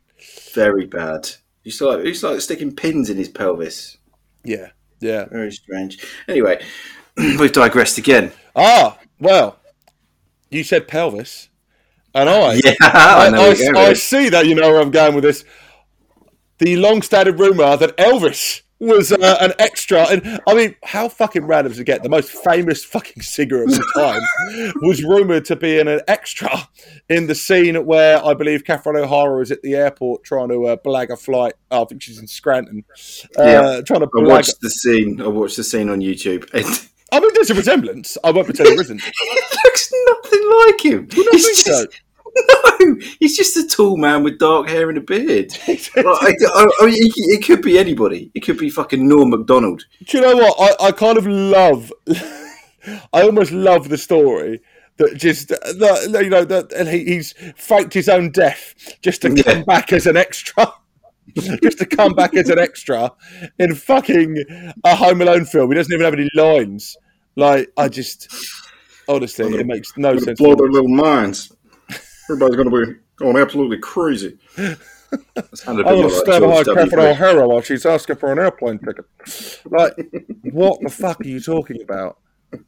Very 0.52 0.86
bad. 0.86 1.30
He's 1.64 1.80
like 1.80 2.04
he's 2.04 2.22
like 2.22 2.40
sticking 2.42 2.74
pins 2.76 3.08
in 3.08 3.16
his 3.16 3.28
pelvis. 3.30 3.96
Yeah, 4.44 4.68
yeah. 5.00 5.26
Very 5.26 5.52
strange. 5.52 5.98
Anyway, 6.28 6.64
we've 7.16 7.52
digressed 7.52 7.98
again. 7.98 8.32
Ah, 8.56 8.98
well, 9.20 9.58
you 10.50 10.64
said 10.64 10.88
pelvis, 10.88 11.48
and 12.14 12.28
I, 12.28 12.54
Yeah, 12.64 12.74
I, 12.80 12.86
I. 12.86 13.26
I- 13.26 13.30
where 13.30 13.56
you're 13.56 13.72
going 13.72 13.86
I 13.90 13.92
see 13.94 14.28
that 14.30 14.46
you 14.46 14.54
know 14.54 14.70
where 14.70 14.80
I'm 14.80 14.90
going 14.90 15.14
with 15.14 15.24
this. 15.24 15.44
The 16.58 16.76
long-standing 16.76 17.36
rumor 17.36 17.76
that 17.76 17.96
Elvis 17.96 18.62
was 18.80 19.10
uh, 19.12 19.36
an 19.40 19.52
extra, 19.58 20.04
and 20.08 20.40
I 20.46 20.54
mean, 20.54 20.76
how 20.84 21.08
fucking 21.08 21.44
random 21.46 21.72
to 21.74 21.84
get 21.84 22.02
the 22.02 22.08
most 22.08 22.30
famous 22.30 22.84
fucking 22.84 23.22
singer 23.22 23.62
of 23.64 23.70
the 23.70 23.84
time 23.96 24.72
was 24.82 25.02
rumored 25.02 25.44
to 25.46 25.56
be 25.56 25.78
in 25.78 25.88
an 25.88 26.00
extra 26.06 26.68
in 27.08 27.26
the 27.26 27.34
scene 27.34 27.84
where 27.86 28.24
I 28.24 28.34
believe 28.34 28.64
Catherine 28.64 28.96
O'Hara 28.96 29.40
is 29.40 29.50
at 29.50 29.62
the 29.62 29.74
airport 29.74 30.22
trying 30.24 30.48
to 30.50 30.66
uh, 30.66 30.76
blag 30.76 31.10
a 31.10 31.16
flight. 31.16 31.54
Oh, 31.70 31.82
I 31.82 31.84
think 31.86 32.02
she's 32.02 32.18
in 32.18 32.26
Scranton, 32.28 32.84
uh, 33.38 33.42
Yeah. 33.42 33.80
trying 33.82 34.00
to 34.00 34.06
I 34.14 34.20
blag. 34.20 34.28
watched 34.28 34.60
the 34.60 34.70
scene. 34.70 35.20
I 35.20 35.26
watched 35.28 35.56
the 35.56 35.64
scene 35.64 35.88
on 35.88 36.00
YouTube. 36.00 36.48
It, 36.54 36.88
I 37.10 37.20
mean, 37.20 37.30
there's 37.32 37.48
a 37.50 37.54
resemblance. 37.54 38.18
I 38.22 38.30
won't 38.30 38.44
pretend 38.44 38.68
there 38.68 38.80
isn't. 38.82 39.00
it 39.02 39.58
looks 39.64 39.90
nothing 40.08 40.50
like 40.66 40.84
him. 40.84 41.08
You 41.16 41.24
don't 41.24 41.88
He's 42.38 42.46
think 42.46 42.50
so? 42.50 42.70
just- 42.70 42.80
No, 42.80 42.96
he's 43.20 43.36
just 43.36 43.56
a 43.56 43.66
tall 43.66 43.96
man 43.96 44.22
with 44.22 44.38
dark 44.38 44.68
hair 44.68 44.88
and 44.88 44.98
a 44.98 45.00
beard. 45.00 45.52
Like, 45.66 46.36
I, 46.42 46.66
I, 46.80 46.86
mean, 46.86 46.94
it, 46.94 47.12
it 47.16 47.44
could 47.44 47.62
be 47.62 47.78
anybody. 47.78 48.30
It 48.34 48.40
could 48.40 48.58
be 48.58 48.70
fucking 48.70 49.06
Norm 49.08 49.30
Macdonald. 49.30 49.84
Do 50.06 50.18
you 50.18 50.24
know 50.24 50.36
what? 50.36 50.80
I, 50.82 50.86
I 50.88 50.92
kind 50.92 51.18
of 51.18 51.26
love. 51.26 51.92
I 53.12 53.22
almost 53.22 53.52
love 53.52 53.88
the 53.88 53.98
story 53.98 54.60
that 54.96 55.16
just 55.16 55.48
that 55.48 56.20
you 56.24 56.30
know 56.30 56.44
that 56.44 56.72
and 56.72 56.88
he, 56.88 57.04
he's 57.04 57.34
faked 57.56 57.92
his 57.92 58.08
own 58.08 58.30
death 58.30 58.74
just 59.02 59.22
to 59.22 59.30
Yeah. 59.34 59.42
come 59.42 59.64
back 59.64 59.92
as 59.92 60.06
an 60.06 60.16
extra. 60.16 60.72
just 61.62 61.78
to 61.78 61.86
come 61.86 62.14
back 62.14 62.34
as 62.34 62.48
an 62.48 62.58
extra 62.58 63.12
in 63.58 63.74
fucking 63.74 64.42
a 64.84 64.96
Home 64.96 65.20
Alone 65.20 65.44
film. 65.44 65.70
He 65.70 65.74
doesn't 65.74 65.92
even 65.92 66.04
have 66.04 66.14
any 66.14 66.28
lines. 66.34 66.96
Like 67.36 67.70
I 67.76 67.88
just 67.88 68.28
honestly, 69.08 69.46
it 69.54 69.66
makes 69.66 69.92
no 69.96 70.16
sense. 70.18 70.38
blow 70.40 70.54
their 70.54 70.68
little 70.70 70.88
minds. 70.88 71.52
Everybody's 72.30 72.56
gonna 72.56 72.70
be 72.70 72.94
going 73.16 73.36
absolutely 73.36 73.78
crazy. 73.78 74.38
That 74.56 74.78
sounded 75.54 75.86
a 75.86 75.88
I'm 75.88 75.94
bit 75.96 76.02
gonna 76.02 76.02
more 76.02 76.10
like 76.10 76.12
stand 76.26 76.42
George 76.42 76.50
behind 76.50 76.66
W. 76.66 76.84
Catherine 76.90 77.06
O'Hara 77.06 77.48
while 77.48 77.60
she's 77.62 77.86
asking 77.86 78.16
for 78.16 78.30
an 78.32 78.38
airplane 78.38 78.78
ticket. 78.78 79.06
Like, 79.64 79.94
what 80.52 80.80
the 80.82 80.90
fuck 80.90 81.20
are 81.20 81.28
you 81.28 81.40
talking 81.40 81.80
about? 81.82 82.18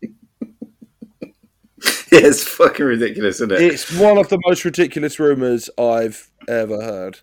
Yeah, 2.12 2.20
it's 2.24 2.42
fucking 2.42 2.84
ridiculous, 2.84 3.36
isn't 3.36 3.52
it? 3.52 3.62
It's 3.62 3.96
one 3.96 4.18
of 4.18 4.28
the 4.28 4.38
most 4.44 4.64
ridiculous 4.64 5.20
rumors 5.20 5.70
I've 5.78 6.28
ever 6.48 6.82
heard. 6.82 7.20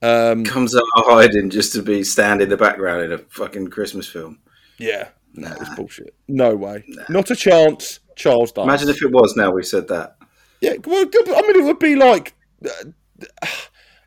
Um, 0.00 0.44
Comes 0.44 0.76
out 0.76 0.84
of 0.96 1.06
hiding 1.06 1.50
just 1.50 1.72
to 1.72 1.82
be 1.82 2.04
stand 2.04 2.40
in 2.40 2.48
the 2.48 2.56
background 2.56 3.02
in 3.02 3.12
a 3.12 3.18
fucking 3.18 3.66
Christmas 3.68 4.06
film. 4.06 4.38
yeah, 4.78 5.08
no, 5.34 5.48
it's 5.60 5.74
bullshit. 5.74 6.14
No 6.28 6.54
way, 6.54 6.84
not 7.08 7.30
a 7.32 7.36
chance. 7.36 7.98
Charles 8.14 8.52
dies. 8.52 8.62
Imagine 8.64 8.90
if 8.90 9.02
it 9.02 9.10
was 9.10 9.34
now 9.36 9.50
we 9.50 9.64
said 9.64 9.88
that. 9.88 10.17
Yeah, 10.60 10.74
well, 10.84 11.06
I 11.14 11.42
mean, 11.42 11.56
it 11.60 11.64
would 11.64 11.78
be 11.78 11.96
like, 11.96 12.34
uh, 12.64 13.46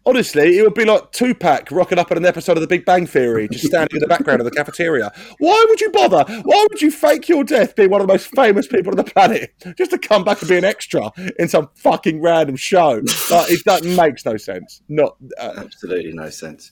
Honestly, 0.03 0.57
it 0.57 0.63
would 0.63 0.73
be 0.73 0.83
like 0.83 1.11
Tupac 1.11 1.69
rocking 1.69 1.99
up 1.99 2.09
at 2.09 2.17
an 2.17 2.25
episode 2.25 2.57
of 2.57 2.61
The 2.61 2.67
Big 2.67 2.85
Bang 2.85 3.05
Theory, 3.05 3.47
just 3.47 3.65
standing 3.67 3.97
in 3.97 3.99
the 3.99 4.07
background 4.07 4.41
of 4.41 4.45
the 4.45 4.51
cafeteria. 4.51 5.11
Why 5.37 5.63
would 5.69 5.79
you 5.79 5.91
bother? 5.91 6.23
Why 6.41 6.65
would 6.71 6.81
you 6.81 6.89
fake 6.89 7.29
your 7.29 7.43
death 7.43 7.75
being 7.75 7.91
one 7.91 8.01
of 8.01 8.07
the 8.07 8.11
most 8.13 8.25
famous 8.35 8.65
people 8.65 8.91
on 8.91 8.97
the 8.97 9.03
planet 9.03 9.53
just 9.77 9.91
to 9.91 9.99
come 9.99 10.23
back 10.23 10.41
and 10.41 10.49
be 10.49 10.57
an 10.57 10.63
extra 10.65 11.11
in 11.37 11.47
some 11.47 11.69
fucking 11.75 12.19
random 12.19 12.55
show? 12.55 12.99
Like, 13.29 13.51
it 13.51 13.61
that 13.65 13.83
makes 13.83 14.25
no 14.25 14.37
sense. 14.37 14.81
Not 14.89 15.17
uh, 15.39 15.53
Absolutely 15.57 16.13
no 16.13 16.31
sense. 16.31 16.71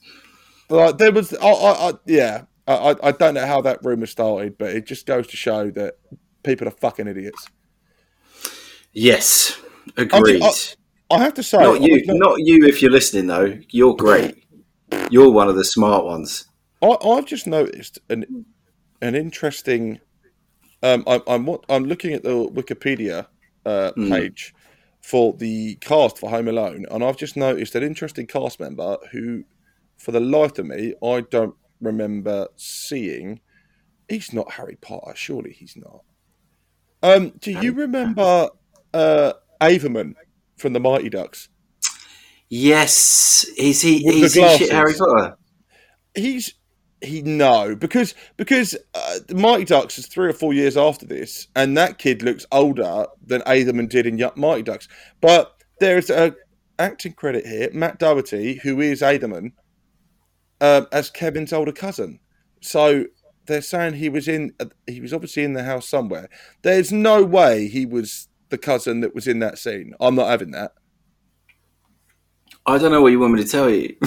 like 0.68 0.98
there 0.98 1.12
was. 1.12 1.32
I, 1.34 1.46
I, 1.48 1.90
I 1.90 1.92
yeah. 2.06 2.42
I, 2.66 2.96
I- 3.00 3.12
don't 3.12 3.34
know 3.34 3.46
how 3.46 3.60
that 3.60 3.78
rumor 3.84 4.06
started, 4.06 4.58
but 4.58 4.70
it 4.74 4.86
just 4.86 5.06
goes 5.06 5.28
to 5.28 5.36
show 5.36 5.70
that 5.70 5.98
people 6.42 6.66
are 6.66 6.72
fucking 6.72 7.06
idiots. 7.06 7.46
Yes, 8.92 9.56
agreed. 9.96 10.40
mean, 10.40 10.52
I 11.10 11.18
have 11.18 11.34
to 11.34 11.42
say, 11.42 11.58
not 11.58 11.80
you, 11.82 11.96
I- 12.08 12.12
not 12.14 12.36
you. 12.38 12.64
If 12.66 12.82
you're 12.82 12.90
listening 12.90 13.26
though, 13.26 13.58
you're 13.70 13.94
great. 13.96 14.44
You're 15.10 15.30
one 15.30 15.48
of 15.48 15.56
the 15.56 15.64
smart 15.64 16.04
ones. 16.04 16.44
I, 16.82 16.96
I've 17.04 17.26
just 17.26 17.46
noticed 17.46 17.98
an 18.08 18.44
an 19.02 19.14
interesting. 19.14 20.00
Um, 20.82 21.04
I'm 21.06 21.20
I'm 21.26 21.48
I'm 21.68 21.84
looking 21.84 22.12
at 22.14 22.22
the 22.22 22.48
Wikipedia 22.48 23.26
uh, 23.66 23.92
Hmm. 23.92 24.08
page 24.10 24.54
for 25.02 25.32
the 25.34 25.74
cast 25.76 26.18
for 26.18 26.30
Home 26.30 26.48
Alone, 26.48 26.86
and 26.90 27.02
I've 27.02 27.16
just 27.16 27.36
noticed 27.36 27.74
an 27.74 27.82
interesting 27.82 28.26
cast 28.26 28.60
member 28.60 28.98
who, 29.12 29.44
for 29.98 30.12
the 30.12 30.20
life 30.20 30.58
of 30.58 30.66
me, 30.66 30.94
I 31.02 31.22
don't 31.22 31.54
remember 31.80 32.48
seeing. 32.56 33.40
He's 34.08 34.32
not 34.32 34.52
Harry 34.52 34.76
Potter, 34.80 35.12
surely 35.14 35.52
he's 35.52 35.76
not. 35.76 36.00
Um, 37.02 37.32
do 37.40 37.52
you 37.52 37.72
remember 37.72 38.48
uh, 38.92 39.32
Averman 39.60 40.14
from 40.56 40.72
the 40.72 40.80
Mighty 40.80 41.08
Ducks? 41.08 41.48
Yes, 42.48 43.46
is 43.56 43.80
he? 43.82 44.02
With 44.04 44.16
Is 44.16 44.34
he 44.34 44.58
shit. 44.58 44.72
Harry 44.72 44.94
Potter? 44.94 45.36
he's 46.14 46.54
he 47.02 47.22
no 47.22 47.74
because 47.74 48.14
because 48.36 48.76
uh, 48.94 49.18
the 49.26 49.34
Mighty 49.34 49.64
Ducks 49.64 49.98
is 49.98 50.06
three 50.06 50.28
or 50.28 50.32
four 50.32 50.52
years 50.52 50.76
after 50.76 51.06
this, 51.06 51.48
and 51.56 51.76
that 51.76 51.98
kid 51.98 52.22
looks 52.22 52.44
older 52.52 53.06
than 53.24 53.40
Averman 53.42 53.88
did 53.88 54.06
in 54.06 54.20
Mighty 54.36 54.62
Ducks. 54.62 54.88
But 55.20 55.52
there's 55.78 56.10
a 56.10 56.34
acting 56.78 57.12
credit 57.12 57.46
here, 57.46 57.70
Matt 57.72 57.98
Doherty, 57.98 58.54
who 58.62 58.80
is 58.80 59.00
Averman, 59.00 59.52
um, 60.60 60.88
as 60.92 61.10
Kevin's 61.10 61.52
older 61.52 61.72
cousin. 61.72 62.20
So 62.60 63.06
they're 63.46 63.62
saying 63.62 63.94
he 63.94 64.08
was 64.08 64.28
in 64.28 64.52
uh, 64.60 64.66
he 64.86 65.00
was 65.00 65.14
obviously 65.14 65.44
in 65.44 65.54
the 65.54 65.64
house 65.64 65.88
somewhere. 65.88 66.28
There's 66.62 66.92
no 66.92 67.22
way 67.22 67.68
he 67.68 67.86
was 67.86 68.28
the 68.50 68.58
cousin 68.58 69.00
that 69.00 69.14
was 69.14 69.26
in 69.26 69.38
that 69.40 69.58
scene. 69.58 69.94
I'm 70.00 70.14
not 70.14 70.28
having 70.28 70.50
that. 70.52 70.72
I 72.66 72.78
don't 72.78 72.92
know 72.92 73.02
what 73.02 73.12
you 73.12 73.20
want 73.20 73.34
me 73.34 73.42
to 73.42 73.48
tell 73.48 73.70
you. 73.70 73.96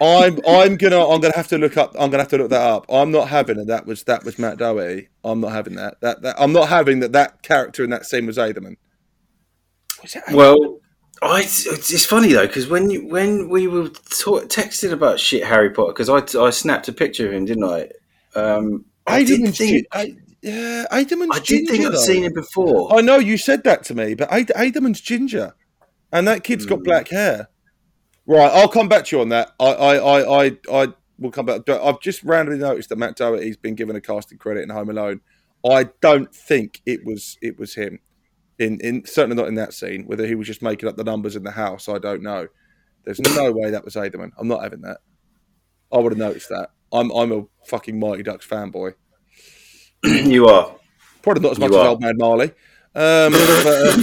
I'm 0.00 0.40
I'm 0.46 0.76
gonna 0.76 1.08
I'm 1.08 1.20
gonna 1.20 1.36
have 1.36 1.48
to 1.48 1.58
look 1.58 1.76
up 1.76 1.94
I'm 1.98 2.10
gonna 2.10 2.24
have 2.24 2.30
to 2.30 2.38
look 2.38 2.50
that 2.50 2.60
up. 2.60 2.86
I'm 2.88 3.10
not 3.10 3.28
having 3.28 3.58
it. 3.58 3.68
That 3.68 3.86
was 3.86 4.02
that 4.04 4.24
was 4.24 4.38
Matt 4.38 4.58
Doherty. 4.58 5.08
I'm 5.22 5.40
not 5.40 5.52
having 5.52 5.76
that. 5.76 6.00
That, 6.00 6.22
that 6.22 6.36
I'm 6.38 6.52
not 6.52 6.68
having 6.68 7.00
that. 7.00 7.12
That 7.12 7.42
character 7.42 7.84
in 7.84 7.90
that 7.90 8.04
scene 8.04 8.26
was 8.26 8.36
Averman. 8.36 8.76
Was 10.02 10.14
Averman? 10.14 10.34
Well, 10.34 10.80
I, 11.22 11.40
it's, 11.42 11.66
it's 11.66 12.04
funny 12.04 12.32
though 12.32 12.46
because 12.46 12.68
when 12.68 12.90
you, 12.90 13.06
when 13.06 13.48
we 13.48 13.66
were 13.68 13.88
ta- 13.88 14.46
texting 14.46 14.92
about 14.92 15.20
shit 15.20 15.44
Harry 15.44 15.70
Potter 15.70 15.92
because 15.92 16.10
I, 16.10 16.40
I 16.40 16.50
snapped 16.50 16.88
a 16.88 16.92
picture 16.92 17.26
of 17.28 17.32
him, 17.32 17.44
didn't 17.44 17.64
I? 17.64 17.88
Um, 18.38 18.84
I 19.06 19.22
didn't 19.22 19.52
think 19.52 19.70
gi- 19.70 19.86
I, 19.92 20.16
yeah, 20.44 20.84
Averman's 20.92 21.40
ginger. 21.40 21.62
I 21.62 21.64
did 21.64 21.68
think 21.68 21.86
I'd 21.86 21.92
though. 21.92 21.98
seen 21.98 22.24
him 22.24 22.32
before. 22.32 22.96
I 22.96 23.00
know 23.00 23.18
you 23.18 23.36
said 23.36 23.64
that 23.64 23.84
to 23.84 23.94
me, 23.94 24.14
but 24.14 24.30
Ad- 24.32 24.52
Averman's 24.56 25.00
ginger, 25.00 25.54
and 26.12 26.28
that 26.28 26.44
kid's 26.44 26.64
Hmm. 26.64 26.70
got 26.70 26.82
black 26.84 27.08
hair. 27.08 27.48
Right, 28.26 28.50
I'll 28.52 28.68
come 28.68 28.88
back 28.88 29.04
to 29.06 29.16
you 29.16 29.22
on 29.22 29.28
that. 29.30 29.52
I 29.60 29.66
I 29.66 29.94
I 29.96 30.44
I, 30.46 30.52
I 30.72 30.88
will 31.18 31.30
come 31.30 31.46
back. 31.46 31.68
I've 31.68 32.00
just 32.00 32.22
randomly 32.24 32.58
noticed 32.60 32.88
that 32.90 32.96
Matt 32.98 33.16
Doherty's 33.16 33.56
been 33.56 33.74
given 33.74 33.96
a 33.96 34.00
casting 34.00 34.38
credit 34.38 34.62
in 34.62 34.70
Home 34.70 34.88
Alone. 34.90 35.20
I 35.68 35.84
don't 36.00 36.34
think 36.34 36.80
it 36.86 37.04
was 37.04 37.36
it 37.42 37.58
was 37.58 37.74
him. 37.74 38.00
In 38.58 38.78
in 38.80 39.04
certainly 39.04 39.36
not 39.36 39.48
in 39.48 39.54
that 39.56 39.74
scene. 39.74 40.04
Whether 40.06 40.26
he 40.26 40.34
was 40.34 40.46
just 40.46 40.62
making 40.62 40.88
up 40.88 40.96
the 40.96 41.04
numbers 41.04 41.36
in 41.36 41.42
the 41.42 41.50
house, 41.50 41.88
I 41.88 41.98
don't 41.98 42.22
know. 42.22 42.46
There's 43.04 43.20
no 43.20 43.50
way 43.52 43.70
that 43.70 43.84
was 43.84 43.94
Averman. 43.94 44.30
I'm 44.38 44.48
not 44.48 44.62
having 44.62 44.82
that. 44.82 44.98
I 45.92 45.98
would 45.98 46.12
have 46.12 46.18
noticed 46.18 46.48
that. 46.50 46.70
I'm 46.92 47.10
I'm 47.10 47.32
a 47.32 47.44
fucking 47.66 47.98
Mighty 47.98 48.22
Ducks 48.22 48.46
fanboy. 48.46 48.94
you 50.30 50.46
are. 50.46 50.74
Probably 51.22 51.42
not 51.42 51.52
as 51.52 51.58
much 51.58 51.70
You 51.70 51.78
as 51.78 51.84
are. 51.84 51.88
old 51.88 52.00
man 52.00 52.16
Marley. 52.18 52.52
Um, 52.96 53.32
but, 53.32 53.94
um, 53.94 54.00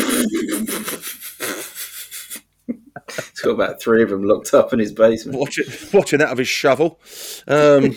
He's 3.07 3.41
got 3.41 3.51
about 3.51 3.81
three 3.81 4.03
of 4.03 4.09
them 4.09 4.23
locked 4.23 4.53
up 4.53 4.71
in 4.73 4.79
his 4.79 4.91
basement. 4.91 5.37
watching 5.37 5.65
watching 5.93 6.21
out 6.21 6.31
of 6.31 6.37
his 6.37 6.47
shovel. 6.47 6.99
Um, 7.47 7.95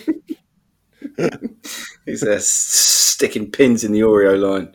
He's 2.06 2.20
there 2.22 2.40
sticking 2.40 3.50
pins 3.50 3.84
in 3.84 3.92
the 3.92 4.00
Oreo 4.00 4.38
line. 4.40 4.74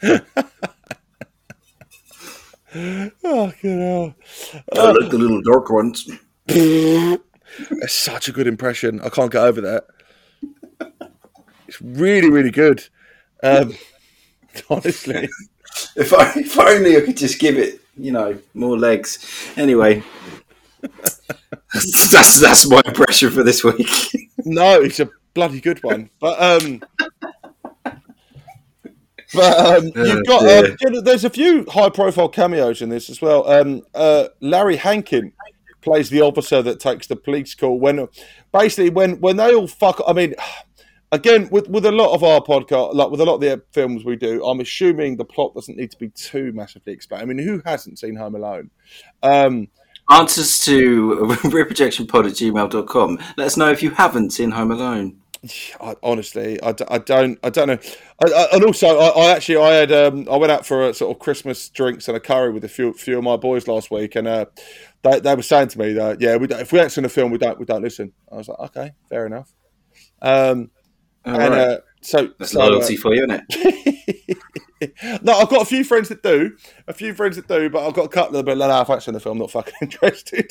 oh, 3.24 3.52
good 3.60 3.78
hell. 3.80 4.14
I 4.76 4.90
like 4.92 5.10
the 5.10 5.18
little 5.18 5.42
dark 5.42 5.70
ones. 5.70 6.08
It's 7.58 7.94
such 7.94 8.28
a 8.28 8.32
good 8.32 8.46
impression. 8.46 9.00
I 9.00 9.08
can't 9.08 9.32
get 9.32 9.42
over 9.42 9.60
that. 9.60 9.84
It's 11.66 11.80
really, 11.82 12.30
really 12.30 12.50
good. 12.50 12.88
Um, 13.42 13.74
honestly, 14.70 15.28
If, 15.96 16.12
I, 16.12 16.32
if 16.36 16.58
only 16.58 16.96
I 16.96 17.00
could 17.02 17.16
just 17.16 17.38
give 17.38 17.58
it, 17.58 17.80
you 17.96 18.12
know, 18.12 18.38
more 18.54 18.78
legs. 18.78 19.18
Anyway, 19.56 20.02
that's 21.74 22.40
that's 22.40 22.68
my 22.68 22.80
impression 22.86 23.30
for 23.30 23.42
this 23.42 23.62
week. 23.64 23.90
no, 24.44 24.80
it's 24.80 25.00
a 25.00 25.08
bloody 25.34 25.60
good 25.60 25.82
one. 25.82 26.10
But 26.20 26.40
um, 26.40 26.82
but 29.34 29.58
um, 29.58 29.90
you've 29.94 30.26
got 30.26 30.48
um, 30.48 30.76
there's 31.04 31.24
a 31.24 31.30
few 31.30 31.66
high-profile 31.68 32.30
cameos 32.30 32.80
in 32.80 32.88
this 32.88 33.10
as 33.10 33.20
well. 33.20 33.48
Um, 33.48 33.82
uh, 33.94 34.28
Larry 34.40 34.76
Hankin 34.76 35.32
plays 35.80 36.10
the 36.10 36.22
officer 36.22 36.62
that 36.62 36.80
takes 36.80 37.06
the 37.06 37.16
police 37.16 37.54
call 37.54 37.78
when 37.78 38.08
basically 38.52 38.90
when 38.90 39.20
when 39.20 39.36
they 39.36 39.54
all 39.54 39.68
fuck. 39.68 40.00
I 40.06 40.12
mean. 40.12 40.34
Again, 41.10 41.48
with, 41.50 41.70
with 41.70 41.86
a 41.86 41.90
lot 41.90 42.12
of 42.12 42.22
our 42.22 42.42
podcast, 42.42 42.92
like 42.92 43.08
with 43.08 43.22
a 43.22 43.24
lot 43.24 43.36
of 43.36 43.40
the 43.40 43.62
films 43.72 44.04
we 44.04 44.14
do, 44.14 44.44
I'm 44.44 44.60
assuming 44.60 45.16
the 45.16 45.24
plot 45.24 45.54
doesn't 45.54 45.78
need 45.78 45.90
to 45.92 45.96
be 45.96 46.10
too 46.10 46.52
massively 46.52 46.92
explained. 46.92 47.22
I 47.22 47.24
mean, 47.24 47.38
who 47.38 47.62
hasn't 47.64 47.98
seen 47.98 48.14
Home 48.16 48.34
Alone? 48.34 48.70
Um, 49.22 49.68
Answers 50.10 50.58
to 50.60 51.16
reprojectionpod 51.44 52.26
at 52.26 52.32
gmail.com. 52.32 53.18
Let 53.36 53.46
us 53.46 53.56
know 53.58 53.70
if 53.70 53.82
you 53.82 53.90
haven't 53.90 54.30
seen 54.30 54.50
Home 54.52 54.70
Alone. 54.70 55.18
I, 55.80 55.96
honestly, 56.02 56.60
I, 56.62 56.72
d- 56.72 56.84
I 56.88 56.98
don't, 56.98 57.38
I 57.42 57.50
don't 57.50 57.68
know. 57.68 57.78
I, 58.24 58.32
I, 58.32 58.46
and 58.54 58.64
also, 58.64 58.86
I, 58.98 59.08
I 59.08 59.30
actually, 59.32 59.58
I 59.58 59.74
had, 59.74 59.92
um, 59.92 60.26
I 60.30 60.36
went 60.36 60.50
out 60.50 60.64
for 60.64 60.88
a 60.88 60.94
sort 60.94 61.14
of 61.14 61.20
Christmas 61.20 61.68
drinks 61.68 62.08
and 62.08 62.16
a 62.16 62.20
curry 62.20 62.50
with 62.50 62.64
a 62.64 62.68
few, 62.68 62.94
few 62.94 63.18
of 63.18 63.24
my 63.24 63.36
boys 63.36 63.68
last 63.68 63.90
week, 63.90 64.16
and 64.16 64.26
uh, 64.26 64.46
they, 65.02 65.20
they 65.20 65.34
were 65.34 65.42
saying 65.42 65.68
to 65.68 65.78
me 65.78 65.92
that, 65.94 66.20
yeah, 66.20 66.36
we 66.36 66.46
don't, 66.46 66.60
if 66.60 66.72
we 66.72 66.78
haven't 66.78 66.90
seen 66.90 67.04
a 67.04 67.08
film, 67.08 67.30
we 67.30 67.38
don't, 67.38 67.58
we 67.58 67.64
don't 67.64 67.82
listen. 67.82 68.12
I 68.30 68.36
was 68.36 68.48
like, 68.48 68.58
okay, 68.58 68.92
fair 69.08 69.26
enough. 69.26 69.52
Um, 70.20 70.70
All 71.24 71.40
and 71.40 71.54
right. 71.54 71.60
uh, 71.60 71.78
so, 72.00 72.28
That's 72.38 72.52
so, 72.52 72.60
uh, 72.60 72.66
loyalty 72.66 72.96
for 72.96 73.14
you, 73.14 73.24
isn't 73.24 73.44
it? 73.48 74.38
no, 75.22 75.32
I've 75.32 75.48
got 75.48 75.62
a 75.62 75.64
few 75.64 75.84
friends 75.84 76.08
that 76.08 76.22
do, 76.22 76.56
a 76.86 76.92
few 76.92 77.14
friends 77.14 77.36
that 77.36 77.48
do, 77.48 77.68
but 77.70 77.86
I've 77.86 77.94
got 77.94 78.04
a 78.04 78.08
couple 78.08 78.36
of 78.36 78.44
them. 78.44 78.58
Like, 78.58 78.68
no, 78.68 78.74
I've 78.74 78.90
actually 78.90 79.00
seen 79.00 79.14
the 79.14 79.20
film, 79.20 79.38
not 79.38 79.50
fucking 79.50 79.74
interested. 79.82 80.50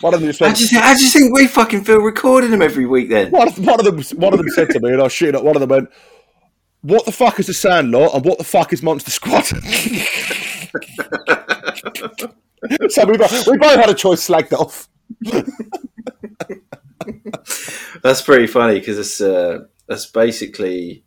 One 0.00 0.14
of 0.14 0.20
them 0.20 0.28
just 0.28 0.40
How 0.40 0.46
went, 0.46 0.56
do, 0.56 0.62
you 0.64 0.68
think, 0.68 0.82
how 0.82 0.94
do 0.94 1.04
you 1.04 1.10
think 1.10 1.34
we 1.34 1.46
fucking 1.46 1.84
feel 1.84 1.98
recording 2.00 2.50
them 2.50 2.62
every 2.62 2.86
week 2.86 3.08
then? 3.08 3.30
one 3.30 3.48
of, 3.48 3.58
one 3.58 3.78
of 3.78 3.84
them 3.84 4.02
one 4.18 4.32
of 4.32 4.38
them 4.38 4.48
said 4.50 4.70
to 4.70 4.80
me, 4.80 4.92
and 4.92 5.00
I 5.02 5.08
shit 5.08 5.34
up. 5.34 5.44
One 5.44 5.54
of 5.56 5.60
them 5.60 5.68
went, 5.68 5.88
"What 6.82 7.04
the 7.06 7.12
fuck 7.12 7.38
is 7.38 7.46
the 7.46 7.54
Sandlot, 7.54 8.14
and 8.14 8.24
what 8.24 8.38
the 8.38 8.44
fuck 8.44 8.72
is 8.72 8.82
Monster 8.82 9.10
Squad?" 9.12 9.44
so 12.88 13.06
we 13.06 13.16
both, 13.16 13.46
we 13.46 13.58
both 13.58 13.76
had 13.76 13.90
a 13.90 13.94
choice 13.94 14.28
slagged 14.28 14.52
off. 14.52 14.88
That's 18.02 18.22
pretty 18.22 18.46
funny 18.46 18.78
because 18.78 18.98
it's 18.98 19.20
uh, 19.20 19.64
that's 19.86 20.06
basically 20.06 21.04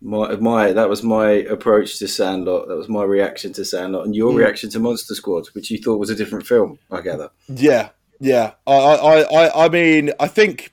my 0.00 0.36
my 0.36 0.72
that 0.72 0.88
was 0.88 1.02
my 1.02 1.30
approach 1.30 1.98
to 1.98 2.08
Sandlot. 2.08 2.68
That 2.68 2.76
was 2.76 2.88
my 2.88 3.02
reaction 3.02 3.52
to 3.54 3.64
Sandlot, 3.64 4.06
and 4.06 4.14
your 4.14 4.32
reaction 4.32 4.70
to 4.70 4.78
Monster 4.78 5.14
Squad, 5.14 5.46
which 5.52 5.70
you 5.70 5.78
thought 5.78 5.98
was 5.98 6.10
a 6.10 6.14
different 6.14 6.46
film. 6.46 6.78
I 6.90 7.00
gather. 7.00 7.30
Yeah, 7.48 7.90
yeah. 8.20 8.52
I, 8.66 8.72
I, 8.72 9.20
I, 9.22 9.66
I 9.66 9.68
mean, 9.68 10.12
I 10.20 10.28
think, 10.28 10.72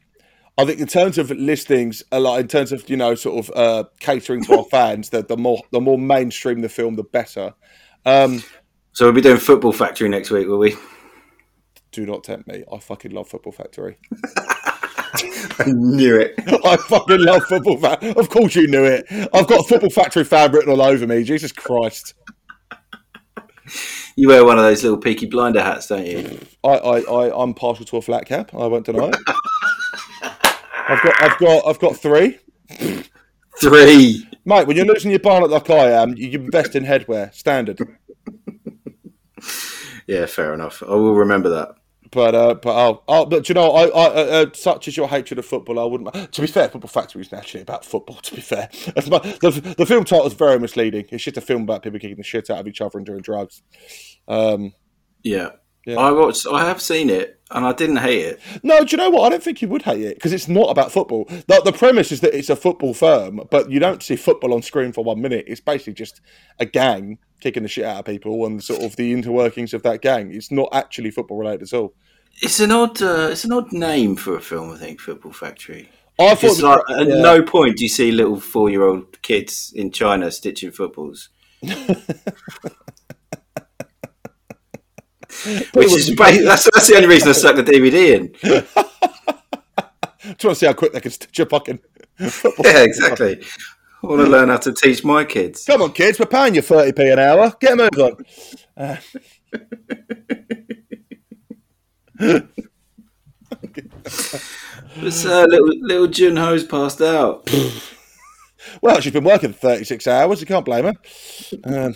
I 0.58 0.66
think 0.66 0.80
in 0.80 0.88
terms 0.88 1.18
of 1.18 1.32
listings, 1.32 2.04
a 2.12 2.20
lot 2.20 2.40
in 2.40 2.48
terms 2.48 2.72
of 2.72 2.90
you 2.90 2.98
know, 2.98 3.16
sort 3.16 3.50
of 3.50 3.56
uh, 3.56 3.90
catering 4.00 4.44
to 4.46 4.60
our 4.60 4.64
fans, 4.72 5.10
the, 5.10 5.24
the 5.24 5.38
more 5.38 5.62
the 5.72 5.82
more 5.82 5.98
mainstream 5.98 6.62
the 6.62 6.70
film, 6.70 6.96
the 6.96 7.04
better. 7.04 7.54
Um, 8.06 8.44
So 8.96 9.04
we'll 9.04 9.14
be 9.14 9.20
doing 9.20 9.38
Football 9.38 9.74
Factory 9.74 10.08
next 10.08 10.32
week, 10.32 10.48
will 10.48 10.58
we? 10.58 10.78
do 11.92 12.06
not 12.06 12.24
tempt 12.24 12.48
me. 12.48 12.64
I 12.72 12.80
fucking 12.80 13.12
love 13.12 13.28
Football 13.28 13.52
Factory. 13.52 13.98
I 14.26 15.66
knew 15.68 16.18
it. 16.18 16.34
I 16.66 16.78
fucking 16.78 17.20
love 17.20 17.44
Football 17.44 17.78
Factory. 17.78 18.10
Of 18.16 18.30
course 18.30 18.56
you 18.56 18.68
knew 18.68 18.86
it. 18.86 19.06
I've 19.34 19.48
got 19.48 19.68
Football 19.68 19.90
Factory 19.90 20.24
fan 20.24 20.54
written 20.54 20.72
all 20.72 20.82
over 20.82 21.06
me. 21.06 21.24
Jesus 21.24 21.52
Christ. 21.52 22.14
You 24.16 24.30
wear 24.30 24.46
one 24.46 24.58
of 24.58 24.64
those 24.64 24.82
little 24.82 24.98
Peaky 24.98 25.26
Blinder 25.26 25.62
hats, 25.62 25.88
don't 25.88 26.06
you? 26.06 26.40
I, 26.64 26.70
I, 26.70 27.00
I, 27.02 27.44
I'm 27.44 27.54
partial 27.54 27.86
to 27.86 27.98
a 27.98 28.02
flat 28.02 28.26
cap. 28.26 28.54
I 28.54 28.68
won't 28.68 28.86
deny 28.86 29.08
it. 29.08 29.16
I've 30.22 31.02
got, 31.02 31.22
I've 31.22 31.38
got, 31.38 31.68
I've 31.68 31.80
got 31.80 31.98
three, 31.98 32.40
Three. 33.60 34.26
mate. 34.46 34.68
When 34.68 34.78
you're 34.78 34.86
losing 34.86 35.12
your 35.12 35.20
barnet 35.20 35.50
like 35.50 35.70
I 35.70 35.92
am, 35.92 36.16
you 36.16 36.30
invest 36.32 36.76
in 36.76 36.86
headwear, 36.86 37.34
standard. 37.34 37.80
Yeah, 40.08 40.26
fair 40.26 40.54
enough. 40.54 40.84
I 40.84 40.94
will 40.96 41.16
remember 41.16 41.50
that. 41.50 41.76
But 42.12 42.36
uh, 42.36 42.54
but 42.54 42.76
I'll, 42.76 43.04
I'll 43.08 43.26
but 43.26 43.50
you 43.50 43.56
know, 43.56 43.72
I, 43.72 43.88
I 43.88 44.06
uh, 44.06 44.10
uh, 44.10 44.46
such 44.54 44.88
is 44.88 44.96
your 44.96 45.08
hatred 45.08 45.40
of 45.40 45.46
football, 45.46 45.80
I 45.80 45.84
wouldn't. 45.86 46.32
To 46.34 46.42
be 46.42 46.48
fair, 46.48 46.70
Football 46.70 46.90
Factory 46.90 47.22
is 47.22 47.34
actually 47.34 47.62
about 47.62 47.84
football. 47.84 48.20
To 48.26 48.36
be 48.36 48.42
fair, 48.42 48.70
my, 49.08 49.20
the, 49.42 49.76
the 49.78 49.86
film 49.86 50.04
title 50.04 50.26
is 50.28 50.34
very 50.34 50.60
misleading. 50.60 51.06
It's 51.10 51.24
just 51.24 51.38
a 51.38 51.42
film 51.42 51.64
about 51.64 51.84
people 51.84 52.00
kicking 52.00 52.18
the 52.18 52.24
shit 52.24 52.50
out 52.50 52.60
of 52.60 52.68
each 52.68 52.82
other 52.82 52.98
and 52.98 53.06
doing 53.06 53.22
drugs. 53.22 53.64
Um, 54.28 54.74
Yeah. 55.24 55.50
Yeah. 55.86 55.98
I 55.98 56.12
watched. 56.12 56.48
I 56.52 56.66
have 56.66 56.82
seen 56.82 57.10
it, 57.10 57.35
and 57.52 57.66
I 57.66 57.74
didn't 57.74 57.98
hate 57.98 58.26
it. 58.26 58.40
no, 58.64 58.84
do 58.84 58.92
you 58.92 58.98
know 58.98 59.10
what? 59.10 59.26
I 59.26 59.30
don't 59.30 59.44
think 59.44 59.62
you 59.62 59.68
would 59.68 59.84
hate 59.84 60.02
it 60.02 60.16
because 60.16 60.34
it's 60.34 60.48
not 60.48 60.70
about 60.70 60.92
football. 60.92 61.26
The, 61.26 61.62
the 61.64 61.72
premise 61.72 62.12
is 62.12 62.22
that 62.22 62.34
it's 62.34 62.50
a 62.50 62.56
football 62.56 62.94
firm, 62.94 63.42
but 63.52 63.70
you 63.70 63.80
don't 63.80 64.02
see 64.02 64.16
football 64.16 64.54
on 64.54 64.62
screen 64.62 64.92
for 64.92 65.04
one 65.04 65.22
minute. 65.22 65.46
It's 65.48 65.62
basically 65.62 65.94
just 65.94 66.22
a 66.60 66.66
gang 66.66 67.20
kicking 67.42 67.64
the 67.64 67.70
shit 67.70 67.86
out 67.86 68.00
of 68.00 68.06
people 68.06 68.46
and 68.46 68.64
sort 68.64 68.82
of 68.82 68.96
the 68.96 69.14
interworkings 69.14 69.74
of 69.74 69.84
that 69.84 70.02
gang. 70.02 70.34
It's 70.34 70.52
not 70.52 70.70
actually 70.72 71.12
football 71.12 71.38
related 71.38 71.64
at 71.64 71.74
all. 71.74 71.94
It's 72.42 72.60
an 72.60 72.72
odd. 72.72 73.02
Uh, 73.02 73.30
it's 73.32 73.46
an 73.46 73.54
odd 73.54 73.72
name 73.72 74.16
for 74.16 74.36
a 74.36 74.42
film. 74.42 74.72
I 74.72 74.78
think 74.78 75.00
Football 75.00 75.32
Factory. 75.32 75.90
I 76.20 76.36
thought, 76.36 76.60
like 76.62 77.00
at 77.00 77.08
no 77.08 77.44
point 77.44 77.78
do 77.78 77.84
you 77.84 77.90
see 77.90 78.12
little 78.12 78.40
four-year-old 78.40 79.22
kids 79.22 79.74
in 79.76 79.92
China 79.92 80.32
stitching 80.32 80.72
footballs. 80.72 81.30
Which 85.74 85.94
is 85.94 86.16
that's 86.16 86.70
that's 86.74 86.88
the 86.88 86.96
only 86.96 87.08
reason 87.08 87.30
I 87.30 87.34
stuck 87.34 87.56
the 87.56 87.64
DVD 87.64 88.16
in. 88.16 88.36
You 90.26 90.32
want 90.32 90.42
to 90.42 90.56
see 90.56 90.66
how 90.66 90.74
quick 90.74 90.92
they 90.92 91.02
can 91.02 91.12
stitch 91.12 91.38
a 91.38 91.46
fucking 91.46 91.80
football? 92.18 92.66
Yeah, 92.66 92.82
exactly. 92.82 93.44
I 94.04 94.08
want 94.08 94.22
to 94.22 94.28
learn 94.28 94.50
how 94.50 94.58
to 94.58 94.74
teach 94.74 95.04
my 95.04 95.24
kids. 95.24 95.66
Come 95.66 95.84
on, 95.84 95.92
kids, 95.92 96.18
we're 96.18 96.26
paying 96.26 96.56
you 96.56 96.64
30p 96.64 97.14
an 97.14 97.20
hour. 97.20 97.54
Get 97.60 97.74
a 97.74 97.76
move 97.76 97.92
on. 98.00 98.26
Uh, 98.76 98.98
But 105.02 105.26
uh, 105.26 105.46
little 105.50 105.68
little 105.82 106.08
Junho's 106.08 106.64
passed 106.64 107.02
out. 107.02 107.50
well, 108.82 109.00
she's 109.02 109.12
been 109.12 109.24
working 109.24 109.54
36 109.54 110.08
hours. 110.08 110.40
You 110.40 110.48
can't 110.48 110.66
blame 110.66 110.86
her. 110.86 110.94
Um, 111.66 111.96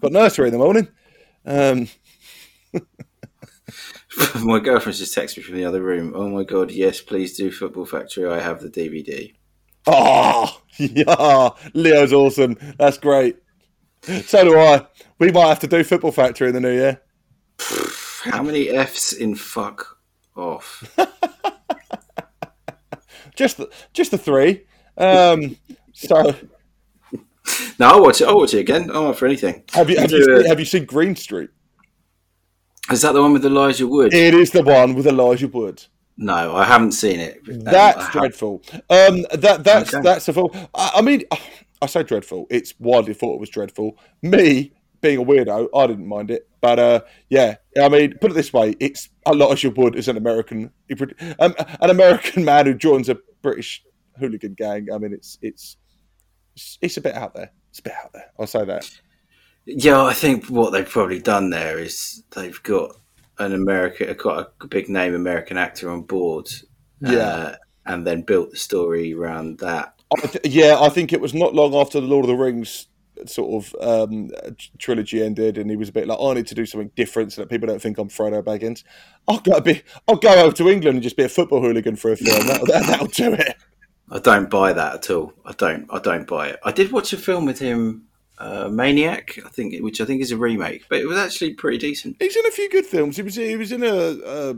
got 0.00 0.12
nursery 0.12 0.48
in 0.48 0.52
the 0.52 0.58
morning. 0.58 0.88
Um, 1.44 1.88
my 4.42 4.58
girlfriend's 4.58 4.98
just 4.98 5.16
texted 5.16 5.38
me 5.38 5.42
from 5.42 5.56
the 5.56 5.64
other 5.64 5.82
room. 5.82 6.12
Oh 6.14 6.28
my 6.28 6.44
god, 6.44 6.70
yes, 6.70 7.00
please 7.00 7.36
do 7.36 7.50
Football 7.50 7.86
Factory. 7.86 8.28
I 8.28 8.40
have 8.40 8.60
the 8.60 8.68
DVD. 8.68 9.32
oh, 9.86 10.60
yeah. 10.78 11.50
Leo's 11.74 12.12
awesome. 12.12 12.56
That's 12.78 12.98
great. 12.98 13.36
So 14.02 14.44
do 14.44 14.58
I. 14.58 14.86
We 15.18 15.30
might 15.32 15.48
have 15.48 15.60
to 15.60 15.66
do 15.66 15.84
Football 15.84 16.12
Factory 16.12 16.48
in 16.48 16.54
the 16.54 16.60
new 16.60 16.72
year. 16.72 17.00
How 18.24 18.42
many 18.42 18.68
F's 18.68 19.12
in 19.12 19.34
fuck 19.34 19.98
off? 20.36 20.84
Just 23.36 23.56
the, 23.56 23.70
just 23.94 24.10
the 24.10 24.18
three. 24.18 24.66
Um, 24.98 25.56
so, 25.94 26.34
no, 27.78 27.86
I'll 27.88 28.02
watch 28.02 28.20
it. 28.20 28.28
I'll 28.28 28.36
watch 28.36 28.54
it 28.54 28.60
again. 28.60 28.90
I'm 28.90 29.06
up 29.06 29.16
for 29.16 29.26
anything. 29.26 29.62
have 29.72 29.88
you, 29.90 29.96
have, 29.98 30.10
you 30.10 30.24
seen, 30.24 30.46
have 30.46 30.58
you 30.58 30.66
seen 30.66 30.84
Green 30.84 31.16
Street? 31.16 31.50
Is 32.90 33.02
that 33.02 33.12
the 33.12 33.22
one 33.22 33.32
with 33.32 33.44
Elijah 33.44 33.86
Wood? 33.86 34.12
It 34.12 34.34
is 34.34 34.50
the 34.50 34.62
one 34.62 34.94
with 34.94 35.06
Elijah 35.06 35.48
Wood. 35.48 35.82
no, 36.16 36.54
I 36.56 36.64
haven't 36.64 36.92
seen 36.92 37.20
it. 37.20 37.40
Um, 37.48 37.60
That's 37.60 38.10
dreadful. 38.10 38.62
Um, 38.90 39.22
that 39.32 39.62
that's 39.64 39.94
Okay. 39.94 40.02
that's 40.02 40.28
a 40.28 40.32
full. 40.32 40.54
I, 40.74 40.92
I 40.96 41.02
mean, 41.02 41.22
I 41.80 41.86
say 41.86 42.02
dreadful. 42.02 42.46
It's 42.50 42.74
widely 42.78 43.14
thought 43.14 43.34
it 43.34 43.40
was 43.40 43.50
dreadful. 43.50 43.96
Me 44.22 44.72
being 45.00 45.18
a 45.18 45.24
weirdo, 45.24 45.68
I 45.74 45.86
didn't 45.86 46.06
mind 46.06 46.30
it. 46.30 46.48
But 46.60 46.78
uh, 46.78 47.00
yeah, 47.30 47.56
I 47.80 47.88
mean, 47.88 48.18
put 48.20 48.32
it 48.32 48.34
this 48.34 48.52
way: 48.52 48.74
it's 48.80 49.08
Elijah 49.26 49.70
Wood 49.70 49.96
as 49.96 50.08
an 50.08 50.16
American, 50.16 50.70
um, 51.38 51.54
an 51.80 51.90
American 51.90 52.44
man 52.50 52.66
who 52.66 52.74
joins 52.74 53.08
a 53.08 53.16
British 53.40 53.82
hooligan 54.18 54.54
gang. 54.54 54.88
I 54.92 54.98
mean, 54.98 55.12
it's 55.14 55.38
it's 55.42 55.76
it's, 56.54 56.78
it's 56.80 56.96
a 56.96 57.00
bit 57.00 57.14
out 57.14 57.34
there. 57.34 57.50
It's 57.70 57.78
a 57.78 57.82
bit 57.82 57.94
out 58.02 58.12
there. 58.12 58.30
I'll 58.38 58.46
say 58.46 58.64
that. 58.64 58.90
Yeah, 59.66 60.04
I 60.04 60.14
think 60.14 60.46
what 60.46 60.70
they've 60.70 60.88
probably 60.88 61.20
done 61.20 61.50
there 61.50 61.78
is 61.78 62.22
they've 62.34 62.62
got 62.62 62.96
an 63.38 63.52
American, 63.52 64.14
quite 64.16 64.46
a 64.60 64.66
big 64.66 64.88
name 64.88 65.14
American 65.14 65.56
actor 65.56 65.90
on 65.90 66.02
board. 66.02 66.48
Yeah. 67.00 67.18
uh, 67.18 67.56
and 67.86 68.06
then 68.06 68.22
built 68.22 68.50
the 68.50 68.56
story 68.56 69.14
around 69.14 69.58
that. 69.58 69.94
I 70.16 70.26
th- 70.26 70.46
yeah, 70.46 70.78
I 70.80 70.88
think 70.88 71.12
it 71.12 71.20
was 71.20 71.34
not 71.34 71.54
long 71.54 71.74
after 71.74 72.00
the 72.00 72.06
Lord 72.06 72.24
of 72.24 72.28
the 72.28 72.36
Rings 72.36 72.88
sort 73.26 73.64
of 73.64 73.74
um, 73.80 74.30
trilogy 74.78 75.22
ended, 75.22 75.58
and 75.58 75.70
he 75.70 75.76
was 75.76 75.88
a 75.88 75.92
bit 75.92 76.06
like, 76.06 76.18
"I 76.20 76.34
need 76.34 76.46
to 76.48 76.54
do 76.54 76.66
something 76.66 76.90
different 76.96 77.32
so 77.32 77.42
that 77.42 77.48
people 77.48 77.68
don't 77.68 77.80
think 77.80 77.98
I'm 77.98 78.08
Frodo 78.08 78.42
Baggins. 78.42 78.84
I'll 79.28 79.40
go 79.40 79.60
be, 79.60 79.82
I'll 80.08 80.16
go 80.16 80.34
over 80.44 80.56
to 80.56 80.68
England 80.68 80.96
and 80.96 81.02
just 81.02 81.16
be 81.16 81.24
a 81.24 81.28
football 81.28 81.60
hooligan 81.60 81.96
for 81.96 82.12
a 82.12 82.16
film. 82.16 82.46
That'll, 82.46 82.66
that'll 82.66 83.06
do 83.06 83.34
it." 83.34 83.56
I 84.10 84.18
don't 84.18 84.50
buy 84.50 84.72
that 84.72 84.94
at 84.94 85.10
all. 85.10 85.32
I 85.44 85.52
don't. 85.52 85.86
I 85.90 85.98
don't 86.00 86.26
buy 86.26 86.48
it. 86.48 86.60
I 86.64 86.72
did 86.72 86.90
watch 86.92 87.12
a 87.12 87.16
film 87.16 87.44
with 87.44 87.58
him, 87.60 88.06
uh, 88.38 88.68
Maniac, 88.68 89.38
I 89.44 89.48
think, 89.50 89.80
which 89.82 90.00
I 90.00 90.04
think 90.04 90.20
is 90.20 90.32
a 90.32 90.36
remake, 90.36 90.86
but 90.88 90.98
it 90.98 91.06
was 91.06 91.16
actually 91.18 91.54
pretty 91.54 91.78
decent. 91.78 92.16
He's 92.20 92.34
in 92.36 92.44
a 92.46 92.50
few 92.50 92.68
good 92.70 92.86
films. 92.86 93.16
He 93.16 93.22
was 93.22 93.36
he 93.36 93.56
was 93.56 93.70
in 93.72 93.82
a, 93.84 94.16
a 94.26 94.54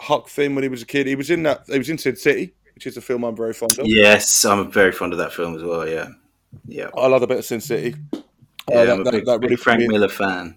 Huck 0.00 0.28
film 0.28 0.54
when 0.54 0.62
he 0.62 0.68
was 0.68 0.82
a 0.82 0.86
kid. 0.86 1.06
He 1.06 1.16
was 1.16 1.30
in 1.30 1.42
that. 1.44 1.62
He 1.66 1.78
was 1.78 1.90
in 1.90 1.98
Sin 1.98 2.16
City, 2.16 2.54
which 2.74 2.86
is 2.86 2.96
a 2.96 3.00
film 3.00 3.24
I'm 3.24 3.34
very 3.36 3.52
fond 3.54 3.78
of. 3.78 3.86
Yes, 3.86 4.44
I'm 4.44 4.70
very 4.70 4.92
fond 4.92 5.12
of 5.12 5.18
that 5.18 5.32
film 5.32 5.56
as 5.56 5.62
well. 5.64 5.88
Yeah, 5.88 6.08
yeah. 6.66 6.90
I 6.96 7.06
love 7.08 7.22
a 7.22 7.26
bit 7.26 7.38
of 7.38 7.44
Sin 7.44 7.60
City. 7.60 7.96
Uh, 8.12 8.18
yeah 8.70 8.84
that- 8.84 8.92
I'm 8.92 9.00
a 9.00 9.04
that- 9.04 9.12
big, 9.12 9.24
that 9.24 9.40
really 9.40 9.48
big 9.56 9.58
Frank 9.58 9.80
me- 9.80 9.88
Miller 9.88 10.08
fan. 10.08 10.56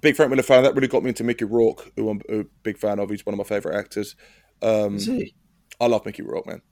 big 0.00 0.16
Frank 0.16 0.30
Miller 0.30 0.42
fan. 0.44 0.62
That 0.62 0.74
really 0.74 0.88
got 0.88 1.02
me 1.02 1.08
into 1.10 1.24
Mickey 1.24 1.44
Rourke, 1.44 1.92
who 1.96 2.08
I'm 2.08 2.22
a 2.30 2.44
big 2.62 2.78
fan 2.78 2.98
of. 3.00 3.10
He's 3.10 3.26
one 3.26 3.34
of 3.34 3.38
my 3.38 3.44
favourite 3.44 3.76
actors. 3.76 4.16
Um, 4.62 4.96
Is 4.96 5.06
he? 5.06 5.34
I 5.80 5.86
love 5.88 6.06
Mickey 6.06 6.22
Rourke, 6.22 6.46
man. 6.46 6.62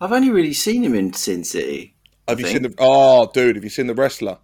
I've 0.00 0.12
only 0.12 0.30
really 0.30 0.54
seen 0.54 0.82
him 0.82 0.94
in 0.94 1.12
Sin 1.12 1.44
City. 1.44 1.94
Have 2.26 2.40
you 2.40 2.46
think. 2.46 2.62
seen 2.62 2.70
the? 2.70 2.74
Oh, 2.78 3.30
dude, 3.32 3.56
have 3.56 3.64
you 3.64 3.70
seen 3.70 3.86
the 3.86 3.94
wrestler? 3.94 4.38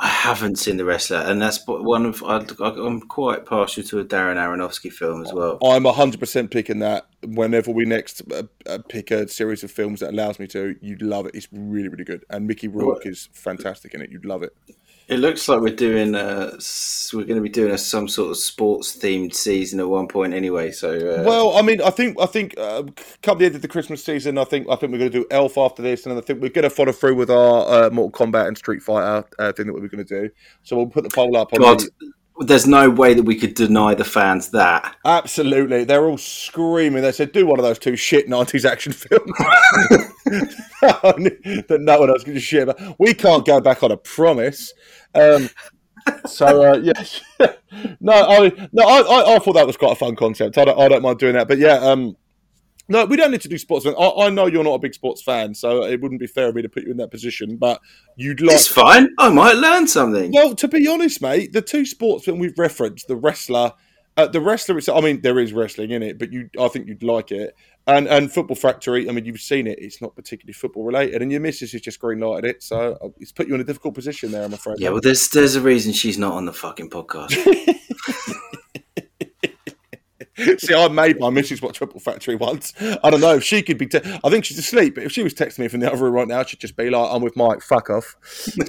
I 0.00 0.08
haven't 0.08 0.56
seen 0.56 0.76
the 0.76 0.84
wrestler, 0.84 1.18
and 1.18 1.40
that's 1.40 1.64
one 1.66 2.04
of 2.04 2.22
I, 2.24 2.38
I'm 2.60 3.00
quite 3.02 3.46
partial 3.46 3.84
to 3.84 4.00
a 4.00 4.04
Darren 4.04 4.36
Aronofsky 4.36 4.92
film 4.92 5.22
as 5.22 5.32
well. 5.32 5.58
I'm 5.62 5.84
100% 5.84 6.50
picking 6.50 6.80
that 6.80 7.06
whenever 7.24 7.70
we 7.70 7.84
next 7.84 8.22
uh, 8.32 8.42
uh, 8.68 8.78
pick 8.88 9.12
a 9.12 9.28
series 9.28 9.62
of 9.62 9.70
films 9.70 10.00
that 10.00 10.10
allows 10.10 10.40
me 10.40 10.48
to. 10.48 10.74
You'd 10.80 11.02
love 11.02 11.26
it. 11.26 11.36
It's 11.36 11.46
really, 11.52 11.88
really 11.88 12.04
good. 12.04 12.24
And 12.28 12.48
Mickey 12.48 12.66
Rourke 12.66 13.06
is 13.06 13.28
fantastic 13.32 13.94
in 13.94 14.02
it. 14.02 14.10
You'd 14.10 14.24
love 14.24 14.42
it. 14.42 14.56
It 15.06 15.18
looks 15.18 15.48
like 15.48 15.60
we're 15.60 15.74
doing 15.76 16.14
uh, 16.14 16.52
s- 16.56 17.10
we're 17.12 17.24
going 17.24 17.36
to 17.36 17.42
be 17.42 17.50
doing 17.50 17.72
a, 17.72 17.76
some 17.78 18.08
sort 18.08 18.30
of 18.30 18.38
sports 18.38 18.96
themed 18.96 19.34
season 19.34 19.78
at 19.80 19.88
one 19.88 20.08
point 20.08 20.32
anyway. 20.32 20.70
So 20.70 20.92
uh, 20.96 21.22
Well, 21.24 21.56
I 21.56 21.62
mean, 21.62 21.82
I 21.82 21.90
think 21.90 22.18
I 22.18 22.24
think 22.26 22.54
uh, 22.56 22.84
come 23.22 23.36
the 23.38 23.44
end 23.44 23.54
of 23.54 23.60
the 23.62 23.68
Christmas 23.68 24.02
season, 24.02 24.38
I 24.38 24.44
think 24.44 24.66
I 24.70 24.76
think 24.76 24.92
we're 24.92 24.98
going 24.98 25.10
to 25.12 25.18
do 25.20 25.26
Elf 25.30 25.58
after 25.58 25.82
this, 25.82 26.06
and 26.06 26.12
then 26.12 26.22
I 26.22 26.24
think 26.24 26.40
we're 26.40 26.48
going 26.48 26.62
to 26.62 26.70
follow 26.70 26.92
through 26.92 27.16
with 27.16 27.30
our 27.30 27.84
uh, 27.86 27.90
Mortal 27.90 28.26
Kombat 28.26 28.48
and 28.48 28.56
Street 28.56 28.82
Fighter 28.82 29.26
uh, 29.38 29.52
thing 29.52 29.66
that 29.66 29.74
we 29.74 29.80
we're 29.82 29.88
going 29.88 30.06
to 30.06 30.22
do. 30.22 30.30
So 30.62 30.76
we'll 30.76 30.86
put 30.86 31.04
the 31.04 31.10
poll 31.10 31.36
up 31.36 31.52
on. 31.52 31.60
God, 31.60 31.80
the- 31.80 32.12
there's 32.40 32.66
no 32.66 32.90
way 32.90 33.14
that 33.14 33.22
we 33.22 33.36
could 33.36 33.54
deny 33.54 33.94
the 33.94 34.04
fans 34.04 34.50
that. 34.50 34.96
Absolutely, 35.04 35.84
they're 35.84 36.04
all 36.04 36.18
screaming. 36.18 37.02
They 37.02 37.12
said, 37.12 37.32
"Do 37.32 37.46
one 37.46 37.58
of 37.58 37.64
those 37.64 37.78
two 37.78 37.96
shit 37.96 38.28
'90s 38.28 38.64
action 38.64 38.92
films 38.92 39.30
that 40.80 41.78
no 41.80 42.00
one 42.00 42.10
else 42.10 42.24
a 42.24 42.40
shit 42.40 42.68
about." 42.68 42.98
We 42.98 43.14
can't 43.14 43.46
go 43.46 43.60
back 43.60 43.82
on 43.82 43.92
a 43.92 43.96
promise. 43.96 44.72
Um, 45.14 45.48
so 46.26 46.72
uh, 46.72 46.76
yeah, 46.82 47.04
no, 48.00 48.12
I 48.12 48.68
no, 48.72 48.82
I, 48.82 49.00
I, 49.00 49.36
I 49.36 49.38
thought 49.38 49.54
that 49.54 49.66
was 49.66 49.76
quite 49.76 49.92
a 49.92 49.96
fun 49.96 50.16
concept. 50.16 50.58
I 50.58 50.64
don't, 50.64 50.78
I 50.78 50.88
don't 50.88 51.02
mind 51.02 51.18
doing 51.18 51.34
that, 51.34 51.48
but 51.48 51.58
yeah, 51.58 51.74
um, 51.74 52.16
no, 52.88 53.04
we 53.06 53.16
don't 53.16 53.30
need 53.30 53.40
to 53.42 53.48
do 53.48 53.58
sports. 53.58 53.86
I, 53.86 53.90
I 53.92 54.28
know 54.30 54.46
you're 54.46 54.64
not 54.64 54.74
a 54.74 54.78
big 54.78 54.94
sports 54.94 55.22
fan, 55.22 55.54
so 55.54 55.84
it 55.84 56.00
wouldn't 56.00 56.20
be 56.20 56.26
fair 56.26 56.48
of 56.48 56.54
me 56.54 56.62
to 56.62 56.68
put 56.68 56.84
you 56.84 56.90
in 56.90 56.98
that 56.98 57.10
position. 57.10 57.56
But 57.56 57.80
you'd 58.16 58.40
like 58.40 58.56
It's 58.56 58.66
fine. 58.68 59.08
I 59.18 59.30
might 59.30 59.56
learn 59.56 59.86
something. 59.88 60.32
well, 60.32 60.54
to 60.54 60.68
be 60.68 60.86
honest, 60.86 61.22
mate, 61.22 61.52
the 61.52 61.62
two 61.62 61.86
sportsmen 61.86 62.38
we've 62.38 62.58
referenced, 62.58 63.08
the 63.08 63.16
wrestler, 63.16 63.72
uh, 64.16 64.26
the 64.26 64.40
wrestler. 64.40 64.78
It's, 64.78 64.88
I 64.88 65.00
mean, 65.00 65.22
there 65.22 65.38
is 65.38 65.52
wrestling 65.52 65.90
in 65.90 66.02
it, 66.02 66.18
but 66.18 66.32
you, 66.32 66.50
I 66.60 66.68
think 66.68 66.86
you'd 66.86 67.02
like 67.02 67.32
it. 67.32 67.56
And 67.86 68.06
and 68.06 68.32
Football 68.32 68.56
Factory. 68.56 69.08
I 69.08 69.12
mean, 69.12 69.24
you've 69.26 69.40
seen 69.40 69.66
it. 69.66 69.78
It's 69.78 70.00
not 70.00 70.14
particularly 70.14 70.54
football 70.54 70.84
related, 70.84 71.20
and 71.20 71.30
your 71.30 71.40
missus 71.40 71.72
has 71.72 71.80
just 71.82 72.00
green 72.00 72.20
lighted 72.20 72.48
it, 72.48 72.62
so 72.62 72.96
uh, 73.02 73.08
it's 73.18 73.30
put 73.32 73.46
you 73.46 73.54
in 73.54 73.60
a 73.60 73.64
difficult 73.64 73.94
position 73.94 74.30
there. 74.30 74.42
I'm 74.42 74.54
afraid. 74.54 74.76
Yeah, 74.78 74.90
well, 74.90 75.02
there's 75.02 75.28
there's 75.28 75.54
a 75.54 75.60
reason 75.60 75.92
she's 75.92 76.16
not 76.16 76.32
on 76.32 76.46
the 76.46 76.52
fucking 76.52 76.88
podcast. 76.88 77.34
See, 80.58 80.74
I 80.74 80.88
made 80.88 81.20
my 81.20 81.30
missus 81.30 81.62
watch 81.62 81.78
Triple 81.78 82.00
Factory 82.00 82.34
once. 82.34 82.72
I 82.80 83.10
don't 83.10 83.20
know 83.20 83.36
if 83.36 83.44
she 83.44 83.62
could 83.62 83.78
be. 83.78 83.86
Te- 83.86 84.00
I 84.24 84.30
think 84.30 84.44
she's 84.44 84.58
asleep, 84.58 84.96
but 84.96 85.04
if 85.04 85.12
she 85.12 85.22
was 85.22 85.32
texting 85.34 85.60
me 85.60 85.68
from 85.68 85.80
the 85.80 85.92
other 85.92 86.02
room 86.02 86.14
right 86.14 86.28
now, 86.28 86.42
she'd 86.42 86.60
just 86.60 86.76
be 86.76 86.90
like, 86.90 87.08
"I'm 87.10 87.22
with 87.22 87.36
Mike. 87.36 87.62
Fuck 87.62 87.90
off." 87.90 88.16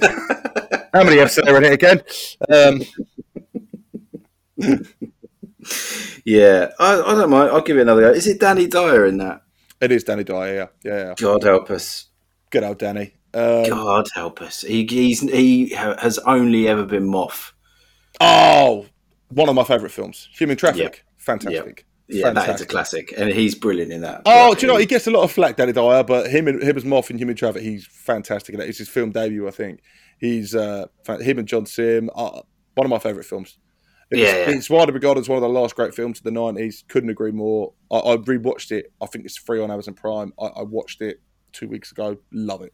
How 0.94 1.02
many 1.02 1.18
F's 1.18 1.38
are 1.38 1.56
in 1.56 1.64
it 1.64 1.72
again? 1.72 2.02
Um, 2.52 2.82
Yeah, 6.24 6.70
I, 6.78 7.00
I 7.00 7.14
don't 7.14 7.30
mind. 7.30 7.50
I'll 7.50 7.60
give 7.60 7.76
it 7.76 7.82
another 7.82 8.02
go. 8.02 8.10
Is 8.10 8.26
it 8.26 8.40
Danny 8.40 8.66
Dyer 8.66 9.06
in 9.06 9.18
that? 9.18 9.42
it 9.80 9.92
is 9.92 10.04
Danny 10.04 10.24
Dyer. 10.24 10.54
Yeah, 10.54 10.66
yeah. 10.90 11.04
yeah. 11.08 11.14
God 11.16 11.42
help 11.42 11.70
us. 11.70 12.06
Good 12.50 12.64
old 12.64 12.78
Danny. 12.78 13.14
Um, 13.34 13.68
God 13.68 14.06
help 14.14 14.40
us. 14.40 14.62
He 14.62 14.86
he's, 14.86 15.20
he 15.20 15.70
has 15.70 16.18
only 16.20 16.68
ever 16.68 16.84
been 16.84 17.06
Moth. 17.06 17.52
oh, 18.20 18.86
one 19.28 19.48
of 19.48 19.54
my 19.54 19.64
favourite 19.64 19.92
films, 19.92 20.28
Human 20.32 20.56
Traffic. 20.56 21.04
Fantastic. 21.26 21.84
Yeah, 22.08 22.30
that 22.30 22.48
is 22.54 22.60
a 22.60 22.66
classic, 22.66 23.12
and 23.16 23.30
he's 23.30 23.56
brilliant 23.56 23.90
in 23.92 24.02
that. 24.02 24.22
Oh, 24.26 24.54
do 24.54 24.60
you 24.60 24.72
know 24.72 24.78
he 24.78 24.86
gets 24.86 25.08
a 25.08 25.10
lot 25.10 25.24
of 25.24 25.32
flack, 25.32 25.56
Danny 25.56 25.72
Dyer, 25.72 26.04
but 26.04 26.30
him 26.30 26.46
and 26.46 26.62
him 26.62 26.76
as 26.76 26.84
Moth 26.84 27.10
in 27.10 27.18
Human 27.18 27.34
Traffic, 27.34 27.62
he's 27.62 27.84
fantastic 27.84 28.54
in 28.54 28.60
it. 28.60 28.68
It's 28.68 28.78
his 28.78 28.88
film 28.88 29.10
debut, 29.10 29.48
I 29.48 29.50
think. 29.50 29.80
He's 30.18 30.54
uh, 30.54 30.86
him 31.20 31.40
and 31.40 31.48
John 31.48 31.66
Simm, 31.66 32.08
uh, 32.14 32.42
one 32.74 32.84
of 32.84 32.90
my 32.90 33.00
favourite 33.00 33.26
films. 33.26 33.58
It's, 34.10 34.20
Yeah, 34.20 34.36
yeah. 34.36 34.56
it's 34.56 34.70
widely 34.70 34.94
regarded 34.94 35.22
as 35.22 35.28
one 35.28 35.36
of 35.36 35.42
the 35.42 35.48
last 35.48 35.74
great 35.74 35.94
films 35.96 36.18
of 36.18 36.24
the 36.24 36.30
nineties. 36.30 36.84
Couldn't 36.86 37.10
agree 37.10 37.32
more. 37.32 37.72
I, 37.90 37.96
I 37.96 38.16
rewatched 38.18 38.70
it. 38.70 38.92
I 39.02 39.06
think 39.06 39.24
it's 39.24 39.36
free 39.36 39.60
on 39.60 39.72
Amazon 39.72 39.94
Prime. 39.94 40.32
I, 40.40 40.46
I 40.46 40.62
watched 40.62 41.00
it 41.02 41.20
two 41.52 41.68
weeks 41.68 41.90
ago. 41.90 42.18
Love 42.32 42.62
it. 42.62 42.72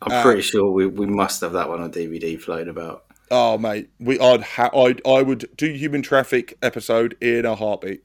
I'm 0.00 0.12
uh, 0.12 0.22
pretty 0.22 0.40
sure 0.40 0.70
we, 0.70 0.86
we 0.86 1.06
must 1.06 1.42
have 1.42 1.52
that 1.52 1.68
one 1.68 1.82
on 1.82 1.92
DVD 1.92 2.40
floating 2.40 2.70
about. 2.70 3.04
Oh 3.32 3.56
mate, 3.56 3.88
we 3.98 4.18
I'd 4.20 4.42
ha- 4.42 4.70
I'd 4.78 5.00
I 5.06 5.22
would 5.22 5.48
do 5.56 5.72
Human 5.72 6.02
Traffic 6.02 6.58
episode 6.60 7.16
in 7.18 7.46
a 7.46 7.54
heartbeat. 7.54 8.04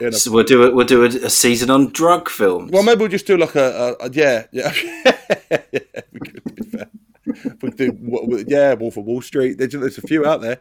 In 0.00 0.08
a 0.08 0.12
So 0.12 0.32
we'll 0.32 0.42
do 0.42 0.64
it. 0.64 0.74
We'll 0.74 0.86
do 0.86 1.04
a, 1.04 1.06
a 1.06 1.30
season 1.30 1.70
on 1.70 1.92
drug 1.92 2.28
films. 2.28 2.72
Well, 2.72 2.82
maybe 2.82 2.98
we'll 2.98 3.08
just 3.08 3.28
do 3.28 3.36
like 3.36 3.54
a, 3.54 3.96
a, 4.00 4.06
a 4.06 4.10
yeah, 4.10 4.46
yeah. 4.50 4.74
yeah 5.52 5.58
we 6.12 6.18
could, 6.18 6.42
to 6.44 6.52
be 6.52 6.62
fair. 6.64 6.90
We 7.62 7.70
do, 7.70 8.44
yeah, 8.48 8.74
Wolf 8.74 8.96
of 8.96 9.04
Wall 9.04 9.22
Street. 9.22 9.56
There's, 9.56 9.70
there's 9.70 9.98
a 9.98 10.02
few 10.02 10.26
out 10.26 10.40
there. 10.40 10.60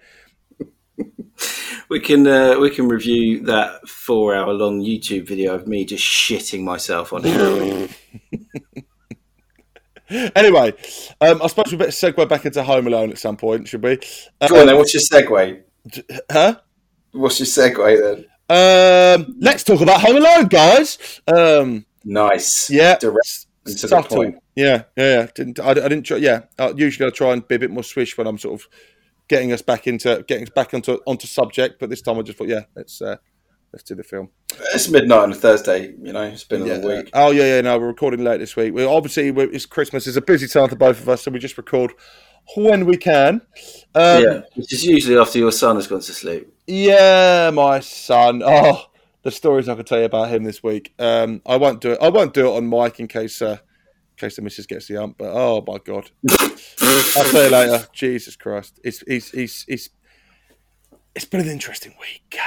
we 1.90 2.00
can 2.00 2.28
uh, 2.28 2.60
we 2.60 2.70
can 2.70 2.88
review 2.88 3.44
that 3.46 3.88
four 3.90 4.36
hour 4.36 4.54
long 4.54 4.82
YouTube 4.82 5.26
video 5.28 5.56
of 5.56 5.68
me 5.68 5.84
just 5.84 6.04
shitting 6.04 6.62
myself 6.62 7.12
on 7.12 7.24
heroin. 7.24 7.90
Anyway, 10.36 10.74
um, 11.22 11.42
I 11.42 11.48
suppose 11.48 11.72
we 11.72 11.78
better 11.78 11.92
segue 11.92 12.28
back 12.28 12.46
into 12.46 12.64
Home 12.64 12.88
Alone 12.88 13.12
at 13.12 13.20
some 13.20 13.38
point, 13.38 13.68
should 13.68 13.84
we? 13.84 13.98
Go 14.48 14.60
on 14.60 14.68
then. 14.68 14.78
What's 14.78 14.94
your 14.94 15.04
segue? 15.04 15.62
Huh? 16.32 16.60
What's 17.12 17.40
your 17.40 17.46
segue 17.46 18.02
then? 18.02 18.26
Um, 18.50 19.36
let's 19.40 19.64
talk 19.64 19.82
about 19.82 20.02
Home 20.02 20.18
Alone, 20.18 20.48
guys. 20.48 21.22
Um, 21.28 21.86
Nice. 22.04 22.70
yeah, 22.72 22.98
Direct 22.98 23.46
to 23.66 23.88
the 23.88 24.02
point. 24.02 24.38
Yeah, 24.56 24.84
yeah, 24.98 25.20
yeah. 25.20 25.28
Didn't 25.36 25.60
I, 25.60 25.72
I 25.72 25.74
didn't. 25.74 26.04
Try, 26.04 26.18
yeah, 26.18 26.42
uh, 26.58 26.74
usually 26.76 27.08
I 27.08 27.12
try 27.12 27.34
and 27.34 27.48
be 27.48 27.56
a 27.56 27.60
bit 27.60 27.72
more 27.72 27.84
swish 27.84 28.18
when 28.18 28.28
I'm 28.28 28.38
sort 28.38 28.60
of 28.60 28.68
getting 29.28 29.54
us 29.54 29.62
back 29.62 29.88
into 29.88 30.24
getting 30.28 30.44
us 30.44 30.50
back 30.50 30.74
onto 30.74 31.00
onto 31.06 31.28
subject. 31.28 31.80
But 31.80 31.90
this 31.90 32.02
time 32.02 32.18
I 32.18 32.24
just 32.24 32.38
thought, 32.38 32.48
yeah, 32.48 32.64
let's 32.76 33.02
uh, 33.02 33.18
let's 33.74 33.84
do 33.84 33.96
the 33.96 34.04
film. 34.04 34.30
It's 34.74 34.90
midnight 34.90 35.20
on 35.20 35.32
a 35.32 35.36
Thursday. 35.36 35.94
You 36.02 36.14
know, 36.14 36.24
it's 36.24 36.44
been 36.44 36.64
a 36.64 36.66
Yeah. 36.66 36.74
long 36.78 36.98
week. 36.98 37.10
Oh 37.14 37.32
yeah, 37.32 37.56
yeah. 37.56 37.62
No, 37.62 37.78
we're 37.80 37.88
recording 37.88 38.24
late 38.24 38.38
this 38.40 38.56
week. 38.56 38.74
We 38.74 38.84
obviously 38.86 39.32
we 39.32 39.44
it's 39.46 39.66
Christmas. 39.66 40.08
It's 40.08 40.18
a 40.18 40.22
busy 40.22 40.48
time 40.48 40.70
for 40.70 40.76
both 40.76 41.00
of 41.02 41.10
us, 41.10 41.24
so 41.24 41.32
we 41.32 41.40
just 41.40 41.58
record 41.58 41.94
when 42.56 42.86
we 42.86 42.98
can. 42.98 43.42
Um, 43.96 44.24
yeah, 44.24 44.42
which 44.56 44.74
is 44.74 44.84
usually 44.86 45.18
after 45.18 45.38
your 45.40 45.52
son 45.52 45.76
has 45.76 45.88
gone 45.88 46.02
to 46.02 46.14
sleep. 46.14 46.52
yeah, 46.68 47.52
my 47.54 47.80
son. 47.80 48.42
Oh, 48.46 48.86
the 49.24 49.32
stories 49.32 49.68
I 49.70 49.76
could 49.76 49.86
tell 49.88 50.00
you 50.00 50.06
about 50.06 50.30
him 50.30 50.44
this 50.44 50.64
week. 50.64 50.94
Um, 50.98 51.42
I 51.46 51.58
won't 51.58 51.82
do 51.82 51.92
it. 51.92 52.00
I 52.02 52.10
won't 52.10 52.34
do 52.34 52.48
it 52.48 52.58
on 52.58 52.70
mic 52.70 53.00
in 53.00 53.08
case 53.08 53.42
uh, 53.42 53.58
in 53.58 54.18
case 54.18 54.36
the 54.38 54.42
missus 54.42 54.66
gets 54.66 54.88
the 54.88 54.98
ump. 54.98 55.18
But 55.18 55.32
oh 55.32 55.64
my 55.68 55.78
god, 55.78 56.10
I'll 56.32 57.26
tell 57.26 57.44
you 57.44 57.50
later. 57.50 57.88
Jesus 57.94 58.36
Christ, 58.36 58.80
it's 58.84 59.04
it's 59.08 59.34
it's 59.34 59.66
it's 59.68 59.90
it's 61.16 61.26
been 61.26 61.42
an 61.42 61.50
interesting 61.50 61.94
week. 62.00 62.38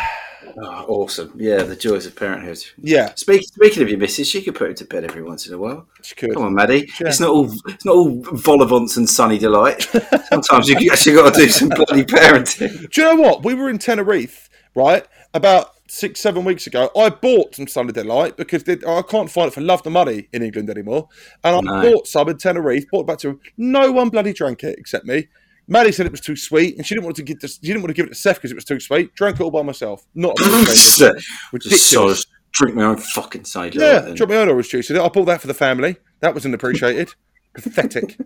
Oh, 0.57 0.85
awesome. 0.89 1.33
Yeah, 1.37 1.63
the 1.63 1.77
joys 1.77 2.05
of 2.07 2.17
parenthood. 2.17 2.59
Yeah, 2.79 3.15
Speak, 3.15 3.43
speaking 3.45 3.83
of 3.83 3.89
your 3.89 3.99
missus, 3.99 4.27
she 4.29 4.43
could 4.43 4.55
put 4.55 4.71
him 4.71 4.75
to 4.77 4.85
bed 4.85 5.05
every 5.05 5.23
once 5.23 5.47
in 5.47 5.55
a 5.55 5.59
while. 5.59 5.87
it's 5.99 6.13
good. 6.15 6.35
Come 6.35 6.43
on, 6.45 6.55
Maddie. 6.55 6.91
Yeah. 7.01 7.09
It's 7.09 7.21
not 7.21 7.31
all 7.31 7.51
it's 7.69 7.85
not 7.85 7.95
all 7.95 8.23
vol-au-vents 8.23 8.97
and 8.97 9.09
sunny 9.09 9.39
delight. 9.39 9.83
Sometimes 10.31 10.69
you 10.69 10.91
actually 10.91 11.15
got 11.15 11.33
to 11.35 11.41
do 11.41 11.49
some 11.49 11.69
bloody 11.69 12.05
parenting. 12.05 12.91
Do 12.91 13.01
you 13.03 13.15
know 13.15 13.21
what? 13.23 13.45
We 13.45 13.55
were 13.55 13.71
in 13.71 13.79
Tenerife, 13.79 14.49
right? 14.75 15.07
About 15.35 15.71
six, 15.89 16.21
seven 16.21 16.45
weeks 16.45 16.67
ago. 16.67 16.91
I 16.97 17.11
bought 17.11 17.55
some 17.55 17.67
Sunny 17.69 17.93
Delight 17.93 18.37
because 18.39 18.65
they, 18.65 18.79
I 18.87 19.03
can't 19.03 19.31
find 19.31 19.49
it 19.49 19.55
for 19.55 19.61
love 19.61 19.83
the 19.83 19.91
money 19.91 20.29
in 20.33 20.43
England 20.43 20.71
anymore. 20.71 21.09
And 21.45 21.57
I 21.57 21.61
No. 21.61 21.93
bought 21.93 22.07
some 22.07 22.29
in 22.31 22.39
Tenerife, 22.39 22.87
bought 22.91 23.03
it 23.03 23.07
back 23.07 23.19
to 23.19 23.33
her. 23.33 23.37
No 23.59 23.93
one 23.93 24.09
bloody 24.09 24.33
drank 24.33 24.65
it 24.65 24.79
except 24.79 25.05
me. 25.07 25.29
Maddie 25.73 25.91
said 25.93 26.07
it 26.07 26.13
was 26.13 26.21
too 26.21 26.37
sweet, 26.37 26.77
and 26.77 26.87
she 26.87 26.95
didn't 26.95 27.05
want 27.05 27.17
to 27.17 27.23
give 27.23 27.41
this, 27.41 27.55
she 27.61 27.67
didn't 27.69 27.83
want 27.83 27.89
to 27.91 27.95
give 27.95 28.07
it 28.07 28.11
to 28.11 28.15
Seth 28.15 28.37
because 28.37 28.51
it 28.53 28.55
was 28.55 28.65
too 28.65 28.79
sweet. 28.79 29.15
Drank 29.15 29.41
it 29.41 29.43
all 29.43 29.51
by 29.51 29.63
myself. 29.63 30.07
Not 30.15 30.39
ridiculous. 31.53 31.87
so 31.91 32.15
drink 32.53 32.77
my 32.77 32.85
own 32.85 32.99
fucking 32.99 33.45
side. 33.47 33.75
yeah, 33.75 34.01
then. 34.01 34.15
drop 34.15 34.29
my 34.29 34.37
own 34.37 34.49
orange 34.49 34.69
juice. 34.69 34.91
I 34.91 35.09
bought 35.09 35.25
that 35.25 35.41
for 35.41 35.47
the 35.47 35.55
family. 35.55 35.97
That 36.21 36.35
wasn't 36.35 36.55
appreciated. 36.55 37.15
Pathetic. 37.55 38.17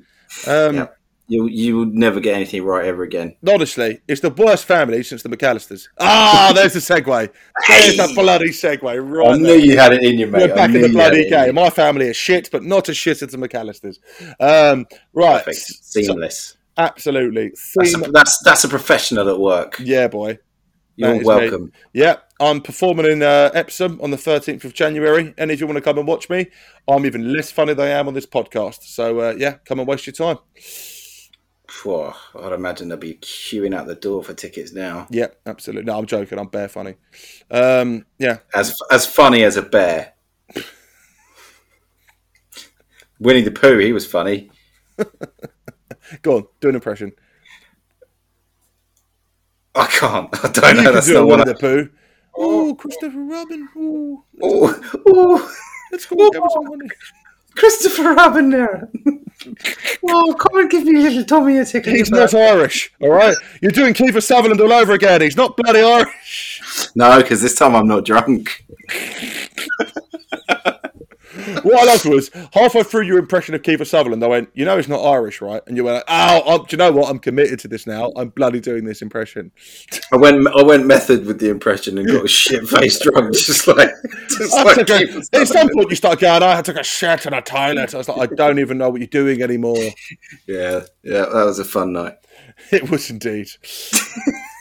Um, 0.47 0.75
Yeah. 0.77 0.87
You 1.29 1.49
you 1.49 1.77
will 1.77 1.87
never 1.87 2.21
get 2.21 2.37
anything 2.37 2.63
right 2.63 2.85
ever 2.85 3.03
again. 3.03 3.35
Honestly, 3.49 3.99
it's 4.07 4.21
the 4.21 4.31
worst 4.31 4.65
family 4.65 5.03
since 5.03 5.25
the 5.25 5.29
McAllisters. 5.29 5.89
Ah, 5.99 6.53
there's 6.55 6.75
the 6.75 6.79
segue. 6.79 7.33
There's 7.67 7.97
that 7.97 8.15
bloody 8.15 8.51
segue 8.51 8.81
right 8.85 9.29
I 9.35 9.37
knew 9.37 9.43
there. 9.47 9.59
you 9.59 9.77
had 9.77 9.93
it 9.93 10.05
in 10.05 10.21
you, 10.21 10.29
mate. 10.29 10.51
We're 10.51 10.55
back 10.55 10.73
in 10.73 10.83
the 10.83 10.89
bloody 10.89 11.23
it 11.23 11.27
in 11.33 11.39
you. 11.41 11.45
game. 11.47 11.55
My 11.57 11.69
family 11.71 12.07
is 12.07 12.17
shit, 12.17 12.49
but 12.53 12.63
not 12.63 12.89
as 12.89 12.97
shit 12.97 13.23
as 13.23 13.33
the 13.33 13.39
McAllisters. 13.39 13.99
Um, 14.39 14.87
right, 15.15 15.39
Perfect. 15.45 15.57
So- 15.59 16.01
Seamless. 16.03 16.59
Absolutely. 16.77 17.53
That's 17.75 17.95
a, 17.95 17.99
that's 18.13 18.39
that's 18.45 18.65
a 18.65 18.69
professional 18.69 19.29
at 19.29 19.39
work. 19.39 19.77
yeah, 19.79 20.09
boy. 20.09 20.39
You're 20.97 21.23
welcome. 21.23 21.73
Yeah, 21.93 22.17
I'm 22.41 22.63
performing 22.63 23.07
in 23.07 23.23
uh, 23.23 23.51
Epsom 23.53 24.01
on 24.03 24.11
the 24.11 24.17
13th 24.17 24.65
of 24.65 24.73
January. 24.73 25.35
And 25.37 25.51
if 25.51 25.61
you 25.61 25.67
want 25.67 25.77
to 25.77 25.83
come 25.83 25.99
and 25.99 26.09
watch 26.09 26.31
me, 26.31 26.47
I'm 26.89 27.05
even 27.05 27.35
less 27.35 27.51
funny 27.53 27.75
than 27.75 27.87
I 27.87 27.91
am 27.91 28.09
on 28.09 28.15
this 28.15 28.25
podcast. 28.27 28.83
So 28.85 29.21
uh, 29.21 29.35
yeah, 29.37 29.59
come 29.67 29.79
and 29.79 29.87
waste 29.87 30.07
your 30.07 30.15
time. 30.15 30.39
Phew, 31.69 32.13
I'd 32.41 32.53
imagine 32.53 32.89
they'll 32.89 32.97
be 32.97 33.15
queuing 33.15 33.75
out 33.75 33.87
the 33.87 33.95
door 33.95 34.25
for 34.25 34.33
tickets 34.33 34.73
now. 34.73 35.07
Yeah, 35.11 35.27
absolutely. 35.45 35.85
No, 35.85 35.99
I'm 35.99 36.07
joking. 36.07 36.39
I'm 36.39 36.49
bear 36.49 36.69
funny. 36.69 36.95
Um, 37.51 38.07
yeah, 38.19 38.39
As 38.55 38.81
as 38.91 39.05
funny 39.05 39.43
as 39.45 39.57
a 39.57 39.63
bear. 39.63 40.15
Winnie 43.19 43.43
the 43.43 43.51
Pooh, 43.51 43.79
he 43.79 43.93
was 43.93 44.07
funny. 44.07 44.51
go 46.23 46.37
on, 46.37 46.47
do 46.61 46.69
an 46.69 46.75
impression. 46.75 47.13
I 49.75 49.87
can't. 49.87 50.29
I 50.45 50.49
don't 50.49 50.77
You 50.77 50.83
know. 50.83 50.93
That's 50.93 51.07
do 51.07 51.15
not 51.15 51.21
a 51.21 51.27
what 51.27 51.39
Winnie 51.41 51.53
the 51.53 51.59
Pooh. 51.59 51.91
Oh, 52.39 52.75
Christopher 52.75 53.19
Robin. 53.19 53.69
Ooh, 53.77 54.25
Oh, 54.43 55.01
oh, 55.07 55.55
let's 55.93 56.07
go 56.07 56.17
and 56.19 56.51
some 56.51 56.65
money. 56.65 56.89
Christopher 57.57 58.13
Robin 58.15 58.51
there. 58.51 58.91
oh, 60.09 60.35
come 60.35 60.61
and 60.61 60.71
give 60.71 60.85
me 60.85 60.99
little 60.99 61.25
Tommy 61.25 61.57
a 61.59 61.65
ticket. 61.65 61.95
He's 61.97 62.11
not 62.11 62.35
Irish, 62.35 62.93
all 63.01 63.11
right? 63.11 63.35
You're 63.63 63.73
doing 63.73 63.95
Kiefer 63.95 64.23
Sutherland 64.23 64.61
all 64.61 64.73
over 64.73 64.93
again. 64.93 65.23
He's 65.23 65.37
not 65.37 65.57
bloody 65.57 65.81
Irish. 65.81 66.91
No, 66.95 67.17
because 67.23 67.41
this 67.41 67.55
time 67.55 67.75
I'm 67.75 67.89
not 67.89 68.05
drunk. 68.05 68.65
What 71.63 71.81
I 71.81 71.85
loved 71.85 72.05
was 72.07 72.31
halfway 72.53 72.83
through 72.83 73.03
your 73.03 73.19
impression 73.19 73.55
of 73.55 73.63
Kiefer 73.63 73.87
Sutherland, 73.87 74.23
I 74.25 74.27
went, 74.27 74.51
"You 74.55 74.65
know, 74.65 74.77
he's 74.77 74.89
not 74.89 75.01
Irish, 75.05 75.41
right?" 75.41 75.63
And 75.67 75.77
you 75.77 75.85
went, 75.85 76.05
"Oh, 76.09 76.43
I'm, 76.47 76.61
do 76.67 76.67
you 76.71 76.79
know 76.79 76.93
what? 76.93 77.09
I'm 77.11 77.19
committed 77.19 77.59
to 77.61 77.69
this 77.69 77.87
now. 77.87 78.13
I'm 78.17 78.29
bloody 78.31 78.61
doing 78.61 78.85
this 78.85 79.03
impression." 79.03 79.53
I 80.13 80.17
went 80.17 80.47
I 80.49 80.63
went 80.63 80.87
method 80.87 81.27
with 81.27 81.39
the 81.41 81.49
impression 81.51 81.99
and 81.99 82.07
got 82.09 82.25
a 82.25 82.29
shit 82.29 82.67
faced 82.69 83.03
drunk, 83.03 83.35
just 83.37 83.67
like, 83.67 83.91
just 84.29 84.55
like 84.55 84.89
a- 84.91 85.23
at 85.33 85.49
some 85.49 85.69
point, 85.71 85.91
you 85.91 85.97
start 85.97 86.21
going, 86.21 86.43
oh, 86.43 86.49
"I 86.49 86.63
took 86.63 86.77
a 86.77 86.83
shit 86.85 87.27
in 87.27 87.35
a 87.35 87.43
toilet." 87.43 87.95
I 87.95 87.99
was 87.99 88.09
like, 88.09 88.33
"I 88.33 88.35
don't 88.35 88.59
even 88.59 88.79
know 88.79 88.91
what 88.91 89.01
you're 89.01 89.07
doing 89.09 89.43
anymore." 89.43 89.77
Yeah, 90.47 90.83
yeah, 91.03 91.23
that 91.27 91.45
was 91.47 91.59
a 91.59 91.65
fun 91.65 91.93
night. 91.93 92.15
It 92.71 92.91
was 92.91 93.11
indeed. 93.11 93.49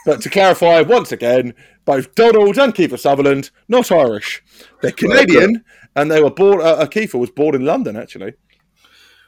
but 0.05 0.21
to 0.21 0.29
clarify 0.29 0.81
once 0.81 1.11
again, 1.11 1.53
both 1.85 2.13
Donald 2.15 2.57
and 2.57 2.73
Kiefer 2.73 2.97
Sutherland 2.99 3.51
not 3.67 3.91
Irish. 3.91 4.43
They're 4.81 4.91
Canadian, 4.91 5.63
and 5.95 6.11
they 6.11 6.21
were 6.21 6.31
born. 6.31 6.61
Uh, 6.61 6.85
Kiefer 6.85 7.19
was 7.19 7.31
born 7.31 7.55
in 7.55 7.65
London, 7.65 7.95
actually. 7.95 8.33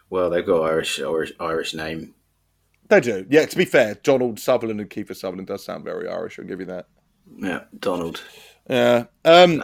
Well, 0.09 0.30
they've 0.30 0.45
got 0.45 0.63
Irish 0.63 0.99
Irish, 0.99 1.34
Irish 1.39 1.74
name. 1.74 2.13
They 2.89 3.01
do. 3.01 3.26
Yeah, 3.30 3.45
to 3.45 3.57
be 3.57 3.65
fair, 3.65 3.95
Donald 3.95 4.39
Sutherland 4.39 4.80
and 4.80 4.89
Kiefer 4.89 5.15
Sutherland 5.15 5.47
does 5.47 5.65
sound 5.65 5.84
very 5.84 6.07
Irish. 6.07 6.39
I'll 6.39 6.45
give 6.45 6.59
you 6.59 6.65
that. 6.68 6.88
Yeah, 7.38 7.63
Donald. 7.80 8.24
Yeah. 8.70 9.05
Um, 9.26 9.63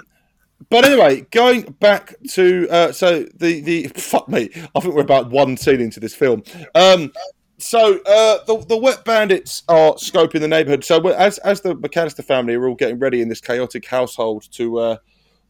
but 0.69 0.85
anyway, 0.85 1.21
going 1.31 1.63
back 1.79 2.15
to 2.31 2.67
uh, 2.69 2.91
so 2.91 3.23
the 3.35 3.61
the 3.61 3.87
fuck 3.95 4.27
me, 4.27 4.49
I 4.75 4.79
think 4.79 4.95
we're 4.95 5.01
about 5.01 5.29
one 5.29 5.57
scene 5.57 5.81
into 5.81 5.99
this 5.99 6.15
film. 6.15 6.43
Um, 6.75 7.11
so 7.57 7.99
uh, 8.05 8.43
the 8.45 8.65
the 8.67 8.77
wet 8.77 9.05
bandits 9.05 9.63
are 9.69 9.93
scoping 9.93 10.41
the 10.41 10.47
neighborhood. 10.47 10.83
So 10.83 11.07
as 11.09 11.37
as 11.39 11.61
the 11.61 11.75
McAllister 11.75 12.23
family 12.23 12.55
are 12.55 12.67
all 12.67 12.75
getting 12.75 12.99
ready 12.99 13.21
in 13.21 13.29
this 13.29 13.41
chaotic 13.41 13.85
household 13.85 14.47
to 14.53 14.79
uh, 14.79 14.97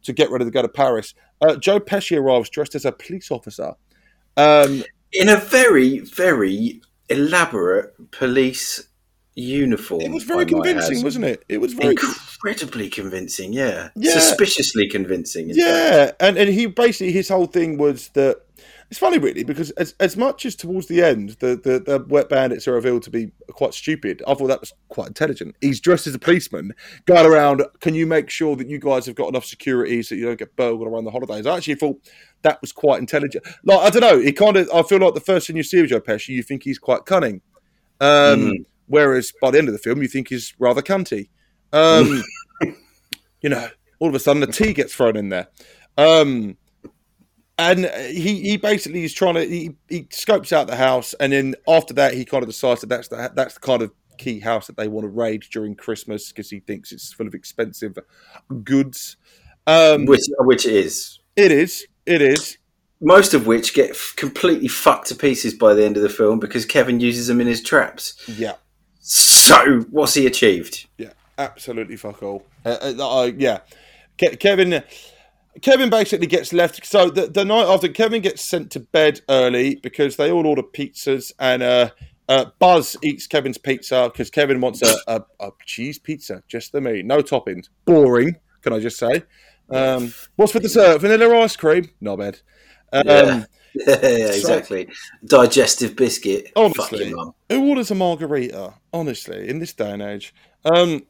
to 0.04 0.12
get 0.12 0.30
ready 0.30 0.44
to 0.44 0.50
go 0.50 0.62
to 0.62 0.68
Paris, 0.68 1.14
uh, 1.40 1.56
Joe 1.56 1.80
Pesci 1.80 2.16
arrives 2.16 2.48
dressed 2.50 2.74
as 2.74 2.84
a 2.84 2.92
police 2.92 3.30
officer. 3.30 3.74
Um, 4.36 4.84
In 5.12 5.28
a 5.28 5.36
very, 5.36 6.00
very 6.00 6.80
elaborate 7.08 7.94
police 8.10 8.88
uniform. 9.36 10.00
It 10.00 10.10
was 10.10 10.24
very 10.24 10.46
convincing, 10.46 11.02
wasn't 11.02 11.24
it? 11.24 11.44
It 11.48 11.58
was 11.58 11.72
very. 11.72 11.90
incredibly 11.94 12.88
convincing. 12.88 13.52
Yeah, 13.52 13.88
Yeah. 13.96 14.12
suspiciously 14.12 14.88
convincing. 14.88 15.48
fact. 15.48 15.58
Yeah, 15.58 16.12
and 16.20 16.36
and 16.38 16.48
he 16.50 16.66
basically 16.66 17.12
his 17.12 17.28
whole 17.28 17.46
thing 17.46 17.78
was 17.78 18.08
that 18.10 18.42
it's 18.94 19.00
funny 19.00 19.18
really 19.18 19.42
because 19.42 19.72
as 19.72 19.92
as 19.98 20.16
much 20.16 20.46
as 20.46 20.54
towards 20.54 20.86
the 20.86 21.02
end 21.02 21.30
the 21.40 21.56
the, 21.56 21.80
the 21.80 22.06
wet 22.08 22.28
bandits 22.28 22.68
are 22.68 22.74
revealed 22.74 23.02
to 23.02 23.10
be 23.10 23.32
quite 23.50 23.74
stupid, 23.74 24.22
I 24.28 24.34
thought 24.34 24.46
that 24.46 24.60
was 24.60 24.72
quite 24.88 25.08
intelligent. 25.08 25.56
He's 25.60 25.80
dressed 25.80 26.06
as 26.06 26.14
a 26.14 26.18
policeman, 26.20 26.72
going 27.04 27.26
around. 27.26 27.64
Can 27.80 27.96
you 27.96 28.06
make 28.06 28.30
sure 28.30 28.54
that 28.54 28.68
you 28.68 28.78
guys 28.78 29.04
have 29.06 29.16
got 29.16 29.28
enough 29.28 29.46
security 29.46 30.00
so 30.04 30.14
you 30.14 30.26
don't 30.26 30.38
get 30.38 30.54
burgled 30.54 30.86
around 30.86 31.06
the 31.06 31.10
holidays? 31.10 31.44
I 31.44 31.56
actually 31.56 31.74
thought 31.74 32.00
that 32.42 32.60
was 32.60 32.70
quite 32.70 33.00
intelligent. 33.00 33.44
Like 33.64 33.80
I 33.80 33.90
don't 33.90 34.00
know, 34.00 34.20
he 34.20 34.30
kind 34.30 34.56
of 34.56 34.70
I 34.72 34.84
feel 34.84 34.98
like 35.00 35.14
the 35.14 35.20
first 35.20 35.48
thing 35.48 35.56
you 35.56 35.64
see 35.64 35.80
with 35.80 35.90
Joe 35.90 36.00
Pesci, 36.00 36.28
you 36.28 36.44
think 36.44 36.62
he's 36.62 36.78
quite 36.78 37.04
cunning, 37.04 37.40
um, 38.00 38.38
Mm. 38.38 38.64
whereas 38.86 39.32
by 39.42 39.50
the 39.50 39.58
end 39.58 39.66
of 39.66 39.74
the 39.74 39.80
film, 39.80 40.02
you 40.02 40.08
think 40.08 40.28
he's 40.28 40.54
rather 40.60 40.82
cunty. 40.82 41.30
Um, 41.72 42.22
you 43.42 43.48
know, 43.48 43.68
all 43.98 44.08
of 44.08 44.14
a 44.14 44.20
sudden 44.20 44.38
the 44.38 44.46
tea 44.46 44.72
gets 44.72 44.94
thrown 44.94 45.16
in 45.16 45.30
there. 45.30 45.48
Um, 45.98 46.56
and 47.58 47.84
he, 48.10 48.40
he 48.42 48.56
basically 48.56 49.04
is 49.04 49.12
trying 49.14 49.34
to 49.34 49.46
he, 49.46 49.74
he 49.88 50.06
scopes 50.10 50.52
out 50.52 50.66
the 50.66 50.76
house, 50.76 51.14
and 51.14 51.32
then 51.32 51.54
after 51.68 51.94
that 51.94 52.14
he 52.14 52.24
kind 52.24 52.42
of 52.42 52.48
decides 52.48 52.80
that 52.80 52.88
that's 52.88 53.08
the 53.08 53.30
that's 53.34 53.54
the 53.54 53.60
kind 53.60 53.82
of 53.82 53.92
key 54.18 54.40
house 54.40 54.66
that 54.68 54.76
they 54.76 54.86
want 54.88 55.04
to 55.04 55.08
raid 55.08 55.44
during 55.50 55.74
Christmas 55.74 56.28
because 56.30 56.48
he 56.50 56.60
thinks 56.60 56.92
it's 56.92 57.12
full 57.12 57.26
of 57.26 57.34
expensive 57.34 57.98
goods. 58.62 59.16
Um, 59.66 60.06
which 60.06 60.22
which 60.40 60.66
it 60.66 60.74
is. 60.74 61.18
it 61.36 61.50
is, 61.52 61.86
it 62.06 62.20
is. 62.22 62.58
Most 63.00 63.34
of 63.34 63.46
which 63.46 63.74
get 63.74 63.90
f- 63.90 64.14
completely 64.16 64.68
fucked 64.68 65.08
to 65.08 65.14
pieces 65.14 65.52
by 65.52 65.74
the 65.74 65.84
end 65.84 65.96
of 65.96 66.02
the 66.02 66.08
film 66.08 66.38
because 66.38 66.64
Kevin 66.64 67.00
uses 67.00 67.26
them 67.26 67.40
in 67.40 67.46
his 67.46 67.60
traps. 67.62 68.14
Yeah, 68.28 68.54
So, 69.00 69.80
what's 69.90 70.14
he 70.14 70.26
achieved? 70.26 70.86
yeah, 70.96 71.12
absolutely 71.36 71.96
fuck 71.96 72.22
all. 72.22 72.46
Uh, 72.64 72.78
uh, 72.98 73.20
uh, 73.22 73.30
yeah, 73.36 73.58
Ke- 74.16 74.38
Kevin. 74.38 74.82
Kevin 75.62 75.90
basically 75.90 76.26
gets 76.26 76.52
left. 76.52 76.84
So 76.86 77.10
the, 77.10 77.26
the 77.26 77.44
night 77.44 77.66
after, 77.66 77.88
Kevin 77.88 78.22
gets 78.22 78.42
sent 78.42 78.70
to 78.72 78.80
bed 78.80 79.20
early 79.28 79.76
because 79.76 80.16
they 80.16 80.30
all 80.30 80.46
order 80.46 80.62
pizzas, 80.62 81.32
and 81.38 81.62
uh, 81.62 81.90
uh, 82.28 82.46
Buzz 82.58 82.96
eats 83.02 83.26
Kevin's 83.26 83.58
pizza 83.58 84.10
because 84.12 84.30
Kevin 84.30 84.60
wants 84.60 84.82
a, 84.82 84.94
a, 85.06 85.22
a 85.40 85.50
cheese 85.64 85.98
pizza, 85.98 86.42
just 86.48 86.72
the 86.72 86.80
meat, 86.80 87.04
no 87.04 87.22
toppings. 87.22 87.68
Boring, 87.84 88.36
can 88.62 88.72
I 88.72 88.80
just 88.80 88.98
say? 88.98 89.22
Um, 89.70 90.12
what's 90.36 90.52
for 90.52 90.60
dessert? 90.60 91.00
Vanilla 91.00 91.40
ice 91.40 91.56
cream? 91.56 91.90
Not 92.00 92.18
bad. 92.18 92.40
Um, 92.92 93.06
Yeah. 93.06 93.44
yeah, 93.74 93.96
exactly. 93.96 94.88
Digestive 95.24 95.96
biscuit. 95.96 96.52
Honestly, 96.54 97.12
who 97.48 97.68
orders 97.68 97.90
a 97.90 97.96
margherita? 97.96 98.74
Honestly, 98.92 99.48
in 99.48 99.58
this 99.58 99.72
day 99.72 99.90
and 99.90 100.00
age. 100.00 100.32
Um, 100.64 101.02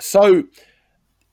so 0.00 0.44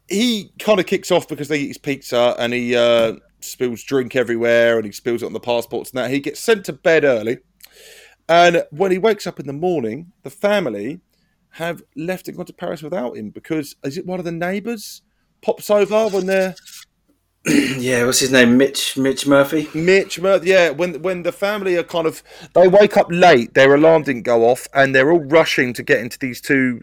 he 0.09 0.51
kind 0.59 0.79
of 0.79 0.85
kicks 0.85 1.11
off 1.11 1.27
because 1.27 1.47
they 1.47 1.59
eat 1.59 1.67
his 1.67 1.77
pizza 1.77 2.35
and 2.39 2.53
he 2.53 2.75
uh, 2.75 3.15
spills 3.41 3.83
drink 3.83 4.15
everywhere 4.15 4.77
and 4.77 4.85
he 4.85 4.91
spills 4.91 5.23
it 5.23 5.25
on 5.25 5.33
the 5.33 5.39
passports 5.39 5.91
and 5.91 5.97
that. 5.99 6.11
He 6.11 6.19
gets 6.19 6.39
sent 6.39 6.65
to 6.65 6.73
bed 6.73 7.03
early. 7.03 7.39
And 8.29 8.63
when 8.71 8.91
he 8.91 8.97
wakes 8.97 9.25
up 9.25 9.39
in 9.39 9.47
the 9.47 9.53
morning, 9.53 10.11
the 10.23 10.29
family 10.29 11.01
have 11.51 11.81
left 11.95 12.27
and 12.27 12.37
gone 12.37 12.45
to 12.45 12.53
Paris 12.53 12.83
without 12.83 13.17
him 13.17 13.29
because 13.29 13.75
is 13.83 13.97
it 13.97 14.05
one 14.05 14.19
of 14.19 14.25
the 14.25 14.31
neighbours 14.31 15.01
pops 15.41 15.69
over 15.69 16.07
when 16.09 16.25
they're 16.25 16.55
Yeah, 17.77 18.03
what's 18.05 18.19
his 18.19 18.31
name? 18.31 18.57
Mitch 18.57 18.97
Mitch 18.97 19.25
Murphy. 19.25 19.69
Mitch, 19.73 20.19
Murphy. 20.19 20.49
yeah, 20.49 20.69
when 20.69 21.01
when 21.01 21.23
the 21.23 21.31
family 21.31 21.77
are 21.77 21.83
kind 21.83 22.05
of 22.05 22.21
they 22.53 22.67
wake 22.67 22.97
up 22.97 23.07
late, 23.09 23.53
their 23.53 23.73
alarm 23.73 24.03
didn't 24.03 24.23
go 24.23 24.49
off, 24.49 24.67
and 24.73 24.93
they're 24.93 25.11
all 25.11 25.23
rushing 25.23 25.73
to 25.73 25.83
get 25.83 25.99
into 25.99 26.19
these 26.19 26.41
two 26.41 26.81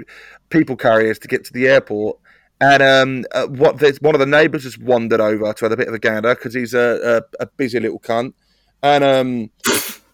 people 0.48 0.74
carriers 0.74 1.18
to 1.18 1.28
get 1.28 1.44
to 1.44 1.52
the 1.52 1.68
airport. 1.68 2.18
And 2.64 2.82
um, 2.82 3.24
uh, 3.32 3.46
what 3.46 3.82
one 4.00 4.14
of 4.14 4.20
the 4.20 4.26
neighbours 4.26 4.64
has 4.64 4.78
wandered 4.78 5.20
over 5.20 5.52
to 5.52 5.64
have 5.64 5.72
a 5.72 5.76
bit 5.76 5.88
of 5.88 5.92
a 5.92 5.98
gander 5.98 6.34
because 6.34 6.54
he's 6.54 6.72
a, 6.72 7.22
a, 7.40 7.42
a 7.42 7.46
busy 7.46 7.78
little 7.78 8.00
cunt, 8.00 8.32
and 8.82 9.04
um, 9.04 9.50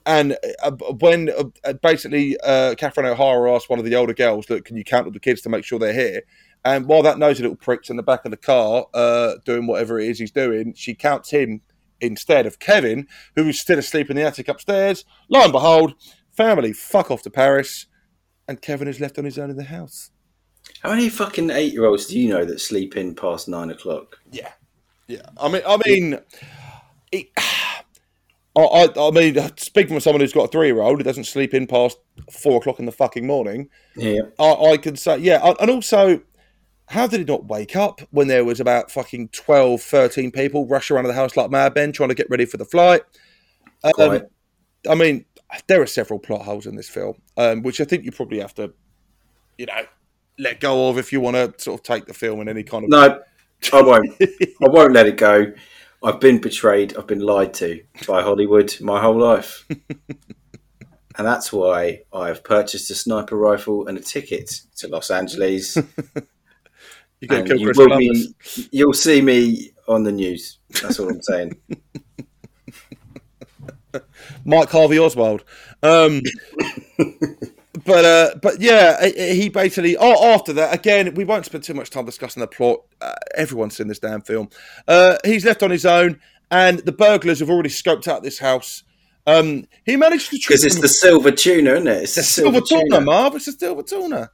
and 0.04 0.36
uh, 0.60 0.72
when 0.98 1.30
uh, 1.64 1.74
basically 1.74 2.36
uh, 2.42 2.74
Catherine 2.76 3.06
O'Hara 3.06 3.54
asked 3.54 3.70
one 3.70 3.78
of 3.78 3.84
the 3.84 3.94
older 3.94 4.14
girls, 4.14 4.50
"Look, 4.50 4.64
can 4.64 4.76
you 4.76 4.82
count 4.82 5.06
all 5.06 5.12
the 5.12 5.20
kids 5.20 5.42
to 5.42 5.48
make 5.48 5.64
sure 5.64 5.78
they're 5.78 5.92
here?" 5.92 6.22
And 6.64 6.86
while 6.86 7.02
that 7.04 7.18
nosy 7.18 7.42
little 7.42 7.56
prick's 7.56 7.88
in 7.88 7.96
the 7.96 8.02
back 8.02 8.24
of 8.24 8.32
the 8.32 8.36
car 8.36 8.86
uh, 8.92 9.34
doing 9.44 9.68
whatever 9.68 10.00
it 10.00 10.08
is 10.08 10.18
he's 10.18 10.32
doing, 10.32 10.74
she 10.74 10.94
counts 10.94 11.30
him 11.30 11.60
instead 12.00 12.46
of 12.46 12.58
Kevin, 12.58 13.06
who 13.36 13.48
is 13.48 13.60
still 13.60 13.78
asleep 13.78 14.10
in 14.10 14.16
the 14.16 14.22
attic 14.22 14.48
upstairs. 14.48 15.04
Lo 15.28 15.42
and 15.42 15.52
behold, 15.52 15.94
family 16.32 16.72
fuck 16.72 17.10
off 17.10 17.22
to 17.22 17.30
Paris, 17.30 17.86
and 18.48 18.60
Kevin 18.60 18.88
is 18.88 18.98
left 18.98 19.18
on 19.18 19.24
his 19.24 19.38
own 19.38 19.50
in 19.50 19.56
the 19.56 19.64
house. 19.64 20.10
How 20.82 20.90
many 20.90 21.08
fucking 21.08 21.50
eight 21.50 21.72
year 21.72 21.84
olds 21.84 22.06
do 22.06 22.18
you 22.18 22.28
know 22.28 22.44
that 22.44 22.60
sleep 22.60 22.96
in 22.96 23.14
past 23.14 23.48
nine 23.48 23.70
o'clock? 23.70 24.18
Yeah, 24.30 24.52
yeah. 25.08 25.26
I 25.38 25.48
mean, 25.48 25.62
I 25.66 25.78
mean, 25.86 26.18
it, 27.12 27.28
I, 28.56 28.60
I, 28.60 29.08
I 29.08 29.10
mean, 29.10 29.36
speaking 29.56 29.90
from 29.90 30.00
someone 30.00 30.20
who's 30.20 30.32
got 30.32 30.44
a 30.44 30.48
three-year-old 30.48 30.98
who 30.98 31.04
doesn't 31.04 31.24
sleep 31.24 31.54
in 31.54 31.66
past 31.66 31.98
four 32.30 32.58
o'clock 32.58 32.78
in 32.78 32.86
the 32.86 32.92
fucking 32.92 33.26
morning, 33.26 33.68
Yeah. 33.94 34.22
I, 34.38 34.52
I 34.52 34.76
can 34.76 34.96
say, 34.96 35.18
yeah. 35.18 35.54
And 35.60 35.70
also, 35.70 36.22
how 36.86 37.06
did 37.06 37.20
he 37.20 37.24
not 37.24 37.46
wake 37.46 37.76
up 37.76 38.00
when 38.10 38.28
there 38.28 38.44
was 38.44 38.58
about 38.58 38.90
fucking 38.90 39.28
12, 39.28 39.80
13 39.80 40.32
people 40.32 40.66
rushing 40.66 40.96
around 40.96 41.06
the 41.06 41.12
house 41.14 41.36
like 41.36 41.50
mad 41.50 41.74
men 41.74 41.92
trying 41.92 42.08
to 42.08 42.14
get 42.14 42.28
ready 42.30 42.44
for 42.44 42.56
the 42.56 42.64
flight? 42.64 43.02
Um, 43.98 44.22
I 44.88 44.94
mean, 44.94 45.24
there 45.68 45.80
are 45.80 45.86
several 45.86 46.18
plot 46.18 46.42
holes 46.42 46.66
in 46.66 46.74
this 46.74 46.88
film, 46.88 47.14
um, 47.36 47.62
which 47.62 47.80
I 47.80 47.84
think 47.84 48.04
you 48.04 48.12
probably 48.12 48.40
have 48.40 48.54
to, 48.54 48.72
you 49.58 49.66
know, 49.66 49.84
let 50.40 50.60
go 50.60 50.88
of 50.88 50.98
if 50.98 51.12
you 51.12 51.20
want 51.20 51.36
to 51.36 51.54
sort 51.62 51.80
of 51.80 51.84
take 51.84 52.06
the 52.06 52.14
film 52.14 52.40
in 52.40 52.48
any 52.48 52.62
kind 52.62 52.84
of. 52.84 52.90
No, 52.90 53.20
I 53.72 53.82
won't. 53.82 54.16
I 54.20 54.68
won't 54.68 54.92
let 54.92 55.06
it 55.06 55.16
go. 55.16 55.52
I've 56.02 56.18
been 56.18 56.40
betrayed. 56.40 56.96
I've 56.96 57.06
been 57.06 57.20
lied 57.20 57.52
to 57.54 57.82
by 58.06 58.22
Hollywood 58.22 58.74
my 58.80 59.00
whole 59.00 59.18
life. 59.18 59.66
and 59.68 61.26
that's 61.26 61.52
why 61.52 62.02
I've 62.12 62.42
purchased 62.42 62.90
a 62.90 62.94
sniper 62.94 63.36
rifle 63.36 63.86
and 63.86 63.98
a 63.98 64.00
ticket 64.00 64.62
to 64.76 64.88
Los 64.88 65.10
Angeles. 65.10 65.76
And 67.22 67.28
to 67.28 67.44
kill 67.44 67.60
you 67.60 67.66
Chris 67.66 67.76
will 67.76 67.98
be, 67.98 68.34
you'll 68.72 68.94
see 68.94 69.20
me 69.20 69.72
on 69.86 70.04
the 70.04 70.10
news. 70.10 70.56
That's 70.80 70.98
all 70.98 71.10
I'm 71.10 71.20
saying. 71.20 71.54
Mike 74.46 74.70
Harvey 74.70 74.98
Oswald. 74.98 75.44
Um, 75.82 76.22
but 77.84 78.04
uh, 78.04 78.34
but 78.42 78.60
yeah, 78.60 79.06
he 79.06 79.48
basically. 79.48 79.96
Oh, 79.96 80.34
after 80.34 80.52
that, 80.54 80.74
again, 80.74 81.14
we 81.14 81.24
won't 81.24 81.46
spend 81.46 81.62
too 81.64 81.74
much 81.74 81.90
time 81.90 82.04
discussing 82.04 82.40
the 82.40 82.46
plot. 82.48 82.80
Uh, 83.00 83.14
everyone's 83.36 83.76
seen 83.76 83.86
this 83.88 84.00
damn 84.00 84.22
film. 84.22 84.48
Uh, 84.88 85.16
he's 85.24 85.44
left 85.44 85.62
on 85.62 85.70
his 85.70 85.86
own, 85.86 86.18
and 86.50 86.80
the 86.80 86.92
burglars 86.92 87.38
have 87.38 87.50
already 87.50 87.68
scoped 87.68 88.08
out 88.08 88.22
this 88.22 88.38
house. 88.40 88.82
Um, 89.26 89.66
he 89.84 89.96
managed 89.96 90.30
to 90.30 90.36
Because 90.36 90.64
it's 90.64 90.74
them- 90.74 90.82
the 90.82 90.88
silver 90.88 91.30
tuna, 91.30 91.74
isn't 91.74 91.86
it? 91.86 92.02
It's 92.02 92.14
the 92.16 92.22
silver 92.22 92.60
tuna, 92.60 93.00
Marv. 93.00 93.36
It's 93.36 93.46
a 93.46 93.52
silver 93.52 93.82
tuna. 93.82 94.30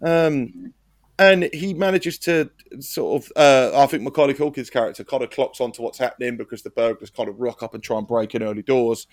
Um, 0.00 0.72
and 1.18 1.48
he 1.52 1.74
manages 1.74 2.18
to 2.20 2.50
sort 2.80 3.22
of, 3.24 3.32
uh, 3.36 3.70
I 3.78 3.86
think 3.86 4.02
Macaulay 4.02 4.34
Culkin's 4.34 4.70
character 4.70 5.04
kind 5.04 5.22
of 5.22 5.30
clocks 5.30 5.60
onto 5.60 5.82
what's 5.82 5.98
happening 5.98 6.36
because 6.36 6.62
the 6.62 6.70
burglars 6.70 7.10
kind 7.10 7.28
of 7.28 7.38
rock 7.38 7.62
up 7.62 7.74
and 7.74 7.82
try 7.82 7.98
and 7.98 8.06
break 8.06 8.34
in 8.34 8.42
early 8.42 8.62
doors. 8.62 9.06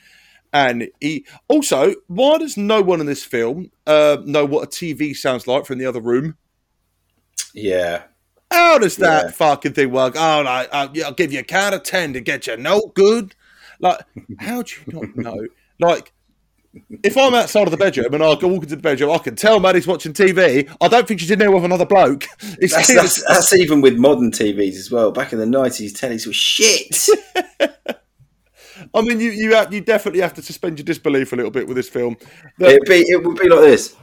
And 0.54 0.89
he 0.99 1.26
also, 1.47 1.93
why 2.08 2.38
does 2.38 2.58
no 2.58 2.82
one 2.82 2.99
in 2.99 3.06
this 3.06 3.24
film 3.24 3.72
uh, 3.88 4.18
know 4.26 4.45
what 4.45 4.64
a 4.64 4.68
TV 4.68 5.16
sounds 5.16 5.47
like 5.47 5.66
from 5.66 5.78
the 5.78 5.86
other 5.86 6.02
room? 6.02 6.38
Yeah. 7.54 8.04
How 8.49 8.78
does 8.78 8.97
that 8.97 9.26
Yeah. 9.26 9.32
fucking 9.32 9.74
thing 9.74 9.91
work? 9.91 10.16
Oh, 10.18 10.41
like, 10.41 10.70
I'll, 10.74 11.14
give 11.14 11.32
you 11.32 11.39
a 11.39 11.43
count 11.43 11.74
of 11.74 11.84
10 11.84 12.14
to 12.14 12.22
get 12.22 12.47
you 12.47 12.58
no 12.58 12.91
good. 12.93 13.34
Like, 13.80 13.99
how 14.39 14.62
do 14.62 14.74
you 14.86 14.93
not 14.93 15.16
know? 15.16 15.47
Like, 15.80 16.14
if 17.04 17.18
I'm 17.18 17.34
outside 17.34 17.64
of 17.64 17.72
the 17.72 17.78
bedroom 17.78 18.14
and 18.14 18.24
I 18.24 18.36
go 18.36 18.47
walk 18.47 18.62
into 18.62 18.76
the 18.76 18.82
bedroom, 18.84 19.10
I 19.10 19.18
can 19.18 19.36
tell 19.36 19.60
Maddie's 19.60 19.88
watching 19.88 20.14
TV. 20.14 20.72
I 20.80 20.88
don't 20.88 21.08
think 21.08 21.20
she's 21.20 21.32
in 21.32 21.39
there 21.39 21.49
with 21.49 21.64
another 21.66 21.88
bloke. 21.88 22.26
That's, 22.60 22.93
that's, 22.93 23.28
that's 23.28 23.54
even 23.54 23.82
with 23.82 23.97
modern 23.97 24.30
TVs 24.30 24.76
as 24.76 24.91
well. 24.91 25.12
Back 25.12 25.34
in 25.34 25.39
the 25.39 25.45
90s, 25.45 25.91
tellies 25.93 26.28
were 26.28 26.34
shit. 26.34 27.08
I 28.94 29.02
mean, 29.02 29.20
you 29.20 29.32
you 29.32 29.54
have, 29.56 29.74
you 29.74 29.82
definitely 29.82 30.22
have 30.22 30.34
to 30.36 30.42
suspend 30.42 30.78
your 30.80 30.86
disbelief 30.86 31.34
a 31.34 31.36
little 31.36 31.52
bit 31.52 31.68
with 31.68 31.78
this 31.78 31.90
film. 31.90 32.18
The- 32.58 32.68
It'd 32.68 32.86
be, 32.88 33.00
it 33.08 33.24
would 33.24 33.38
be 33.38 33.50
like 33.50 33.62
this. 33.62 33.96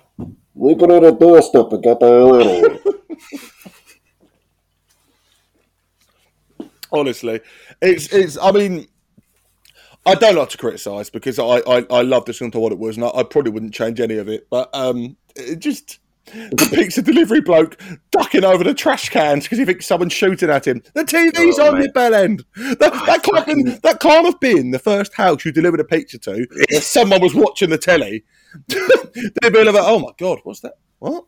Look 0.54 0.82
at 0.82 0.88
the 0.88 1.12
doorstep 1.12 1.72
and 1.72 1.82
get 1.82 2.00
the 2.00 2.98
honestly, 6.92 7.40
it's 7.80 8.12
it's. 8.12 8.38
I 8.38 8.52
mean, 8.52 8.86
I 10.06 10.14
don't 10.14 10.36
like 10.36 10.48
to 10.50 10.58
criticise 10.58 11.10
because 11.10 11.38
I, 11.38 11.44
I 11.66 11.86
I 11.90 12.02
love 12.02 12.24
this 12.24 12.38
film 12.38 12.50
for 12.50 12.60
what 12.60 12.72
it 12.72 12.78
was, 12.78 12.96
and 12.96 13.04
I, 13.04 13.08
I 13.08 13.22
probably 13.24 13.50
wouldn't 13.52 13.74
change 13.74 14.00
any 14.00 14.16
of 14.16 14.28
it. 14.28 14.46
But 14.50 14.70
um, 14.74 15.16
it 15.36 15.58
just 15.58 15.98
the 16.32 16.68
pizza 16.74 17.02
delivery 17.02 17.40
bloke 17.40 17.80
ducking 18.10 18.44
over 18.44 18.62
the 18.64 18.74
trash 18.74 19.08
cans 19.08 19.44
because 19.44 19.58
he 19.58 19.64
thinks 19.64 19.86
someone's 19.86 20.12
shooting 20.12 20.50
at 20.50 20.66
him. 20.66 20.82
The 20.94 21.04
TV's 21.04 21.58
Oh, 21.58 21.68
on 21.68 21.74
mate. 21.74 21.84
your 21.84 21.92
bell 21.92 22.14
end. 22.14 22.44
That, 22.56 22.78
that, 22.78 23.22
can't 23.22 23.36
have 23.38 23.46
been, 23.46 23.64
that 23.82 24.00
can't 24.00 24.26
have 24.26 24.40
been 24.40 24.70
the 24.70 24.78
first 24.78 25.14
house 25.14 25.44
you 25.44 25.52
delivered 25.52 25.80
a 25.80 25.84
pizza 25.84 26.18
to. 26.18 26.46
if 26.68 26.82
someone 26.82 27.20
was 27.20 27.34
watching 27.34 27.70
the 27.70 27.78
telly. 27.78 28.24
They'd 28.68 29.52
be 29.52 29.64
like, 29.64 29.74
oh 29.78 29.98
my 29.98 30.12
God, 30.18 30.40
what's 30.44 30.60
that? 30.60 30.74
What? 30.98 31.24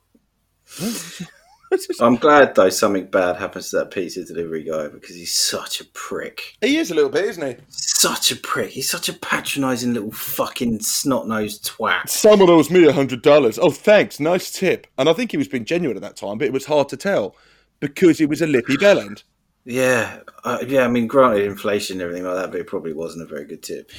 I'm 2.01 2.16
glad 2.16 2.55
though 2.55 2.68
something 2.68 3.07
bad 3.07 3.37
happens 3.37 3.71
to 3.71 3.79
that 3.79 3.91
pizza 3.91 4.25
delivery 4.25 4.64
guy 4.64 4.89
because 4.89 5.14
he's 5.14 5.35
such 5.35 5.81
a 5.81 5.85
prick. 5.87 6.57
He 6.61 6.79
is 6.79 6.91
a 6.91 6.95
little 6.95 7.11
bit, 7.11 7.27
isn't 7.27 7.47
he? 7.47 7.62
Such 7.68 8.33
a 8.33 8.37
prick. 8.37 8.71
He's 8.71 8.91
such 8.91 9.09
a 9.09 9.12
patronising 9.12 9.95
little 9.95 10.12
fucking 10.12 10.81
snot 10.81 11.29
nosed 11.29 11.64
twat. 11.66 12.09
Someone 12.09 12.51
owes 12.51 12.71
me 12.71 12.87
a 12.87 12.93
hundred 12.93 13.23
dollars. 13.23 13.59
Oh, 13.59 13.71
thanks, 13.71 14.18
nice 14.18 14.51
tip. 14.51 14.87
And 14.99 15.09
I 15.09 15.12
think 15.12 15.31
he 15.31 15.37
was 15.37 15.49
being 15.49 15.64
genuine 15.64 15.97
at 15.97 16.03
that 16.03 16.16
time, 16.16 16.39
but 16.39 16.47
it 16.47 16.53
was 16.53 16.66
hard 16.66 16.89
to 16.91 16.97
tell 16.97 17.37
because 17.79 18.18
he 18.18 18.27
was 18.27 18.43
a 18.43 18.47
lippy 18.47 18.77
bellend. 18.77 19.23
Yeah, 19.64 20.21
uh, 20.43 20.64
yeah. 20.66 20.85
I 20.85 20.89
mean, 20.89 21.07
granted, 21.07 21.45
inflation 21.45 21.97
and 21.97 22.03
everything 22.03 22.25
like 22.25 22.37
that, 22.37 22.51
but 22.51 22.61
it 22.61 22.66
probably 22.66 22.95
wasn't 22.95 23.25
a 23.25 23.33
very 23.33 23.45
good 23.45 23.62
tip. 23.62 23.91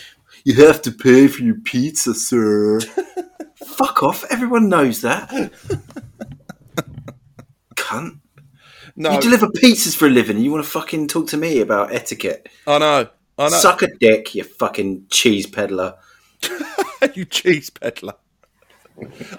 You 0.43 0.65
have 0.65 0.81
to 0.83 0.91
pay 0.91 1.27
for 1.27 1.43
your 1.43 1.55
pizza, 1.55 2.13
sir. 2.13 2.79
Fuck 3.55 4.01
off! 4.01 4.25
Everyone 4.31 4.69
knows 4.69 5.01
that. 5.01 5.51
Cunt. 7.91 8.19
No, 8.95 9.13
You 9.13 9.21
deliver 9.21 9.47
pizzas 9.47 9.95
for 9.95 10.07
a 10.07 10.09
living, 10.09 10.35
and 10.37 10.45
you 10.45 10.51
want 10.51 10.63
to 10.63 10.69
fucking 10.69 11.07
talk 11.07 11.27
to 11.27 11.37
me 11.37 11.59
about 11.61 11.93
etiquette? 11.93 12.49
I 12.67 12.77
know, 12.77 13.07
I 13.37 13.49
know. 13.49 13.57
Suck 13.57 13.81
a 13.83 13.87
dick, 13.87 14.35
you 14.35 14.43
fucking 14.43 15.05
cheese 15.09 15.47
peddler. 15.47 15.95
you 17.13 17.25
cheese 17.25 17.69
peddler. 17.69 18.15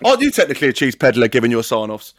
Aren't 0.04 0.22
you 0.22 0.30
technically 0.30 0.68
a 0.68 0.72
cheese 0.72 0.96
peddler 0.96 1.28
given 1.28 1.50
your 1.50 1.62
sign 1.62 1.90
offs? 1.90 2.14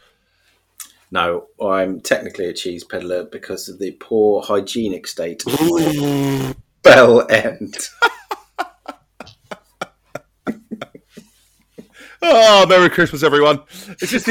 No, 1.10 1.46
I'm 1.60 2.00
technically 2.00 2.46
a 2.46 2.52
cheese 2.52 2.84
peddler 2.84 3.24
because 3.24 3.68
of 3.68 3.78
the 3.78 3.92
poor 3.92 4.42
hygienic 4.42 5.06
state 5.06 5.44
bell 6.82 7.30
end. 7.30 7.88
Oh, 12.22 12.66
Merry 12.68 12.90
Christmas, 12.90 13.22
everyone. 13.22 13.60
It's 14.00 14.10
just 14.10 14.28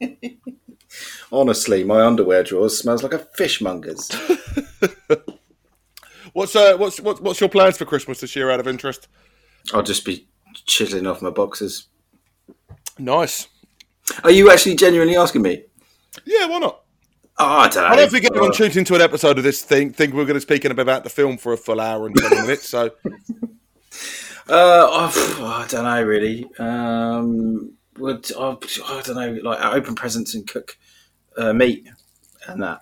Honestly, 1.32 1.84
my 1.84 2.02
underwear 2.02 2.42
drawer 2.42 2.68
smells 2.68 3.02
like 3.02 3.12
a 3.12 3.26
fishmonger's. 3.38 4.10
what's 6.32 6.54
uh, 6.54 6.76
what's 6.76 7.00
what's 7.00 7.20
what's 7.20 7.40
your 7.40 7.48
plans 7.48 7.76
for 7.76 7.84
Christmas 7.84 8.20
this 8.20 8.36
year? 8.36 8.50
Out 8.50 8.60
of 8.60 8.68
interest. 8.68 9.08
I'll 9.72 9.82
just 9.82 10.04
be 10.04 10.28
chiseling 10.66 11.06
off 11.06 11.22
my 11.22 11.30
boxes. 11.30 11.88
Nice. 12.98 13.48
Are 14.22 14.30
you 14.30 14.50
actually 14.50 14.76
genuinely 14.76 15.16
asking 15.16 15.42
me? 15.42 15.64
Yeah, 16.24 16.46
why 16.46 16.58
not? 16.58 16.82
Oh, 17.38 17.44
I 17.44 17.68
don't 17.68 17.82
know. 17.82 17.88
I 17.88 17.96
don't 17.96 18.10
think 18.10 18.26
anyone 18.26 18.52
tuned 18.52 18.76
into 18.76 18.94
an 18.94 19.00
episode 19.00 19.38
of 19.38 19.44
this 19.44 19.62
thing 19.62 19.92
think 19.92 20.14
we're 20.14 20.26
going 20.26 20.34
to 20.34 20.40
speak 20.40 20.64
about 20.64 21.02
the 21.02 21.10
film 21.10 21.36
for 21.36 21.52
a 21.52 21.56
full 21.56 21.80
hour 21.80 22.06
and 22.06 22.14
twenty 22.16 22.36
minutes. 22.36 22.68
So 22.68 22.90
Uh, 24.46 24.86
oh, 24.90 25.62
I 25.62 25.66
don't 25.68 25.84
know 25.84 26.02
really. 26.02 26.46
Um, 26.58 27.72
would 27.98 28.30
I, 28.36 28.56
I 28.86 29.02
don't 29.02 29.16
know, 29.16 29.38
like 29.42 29.64
open 29.64 29.94
presents 29.94 30.34
and 30.34 30.46
cook 30.46 30.76
uh, 31.36 31.52
meat 31.52 31.88
and 32.46 32.62
that. 32.62 32.80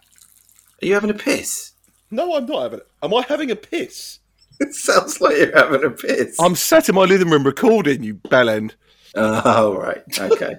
Are 0.83 0.87
you 0.87 0.95
having 0.95 1.11
a 1.11 1.15
piss? 1.15 1.73
no, 2.13 2.37
I'm 2.37 2.47
not 2.47 2.63
having 2.63 2.79
it. 2.81 2.89
Am 3.03 3.15
I 3.15 3.23
having 3.23 3.51
a 3.51 3.57
piss? 3.57 4.19
It 4.61 4.75
sounds 4.75 5.21
like 5.21 5.37
you're 5.39 5.57
having 5.57 5.83
a 5.83 5.91
piss. 5.91 6.37
I'm 6.39 6.55
sat 6.55 6.89
in 6.89 6.95
my 6.95 7.03
living 7.03 7.31
room 7.31 7.43
recording. 7.43 8.05
You 8.05 8.15
bellend. 8.15 8.75
Oh 9.17 9.75
right, 9.75 10.05
okay. 10.21 10.57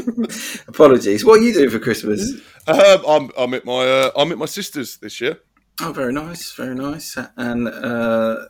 Apologies. 0.68 1.24
What 1.24 1.38
are 1.38 1.42
you 1.42 1.54
doing 1.54 1.70
for 1.70 1.78
Christmas? 1.78 2.40
Um, 2.66 3.04
I'm 3.06 3.30
I'm 3.38 3.54
at 3.54 3.64
my 3.64 3.86
uh, 3.86 4.10
I'm 4.16 4.32
at 4.32 4.38
my 4.38 4.46
sister's 4.46 4.96
this 4.96 5.20
year. 5.20 5.38
Oh, 5.80 5.92
very 5.92 6.12
nice, 6.12 6.54
very 6.54 6.74
nice. 6.74 7.16
And 7.36 7.68
uh, 7.68 8.48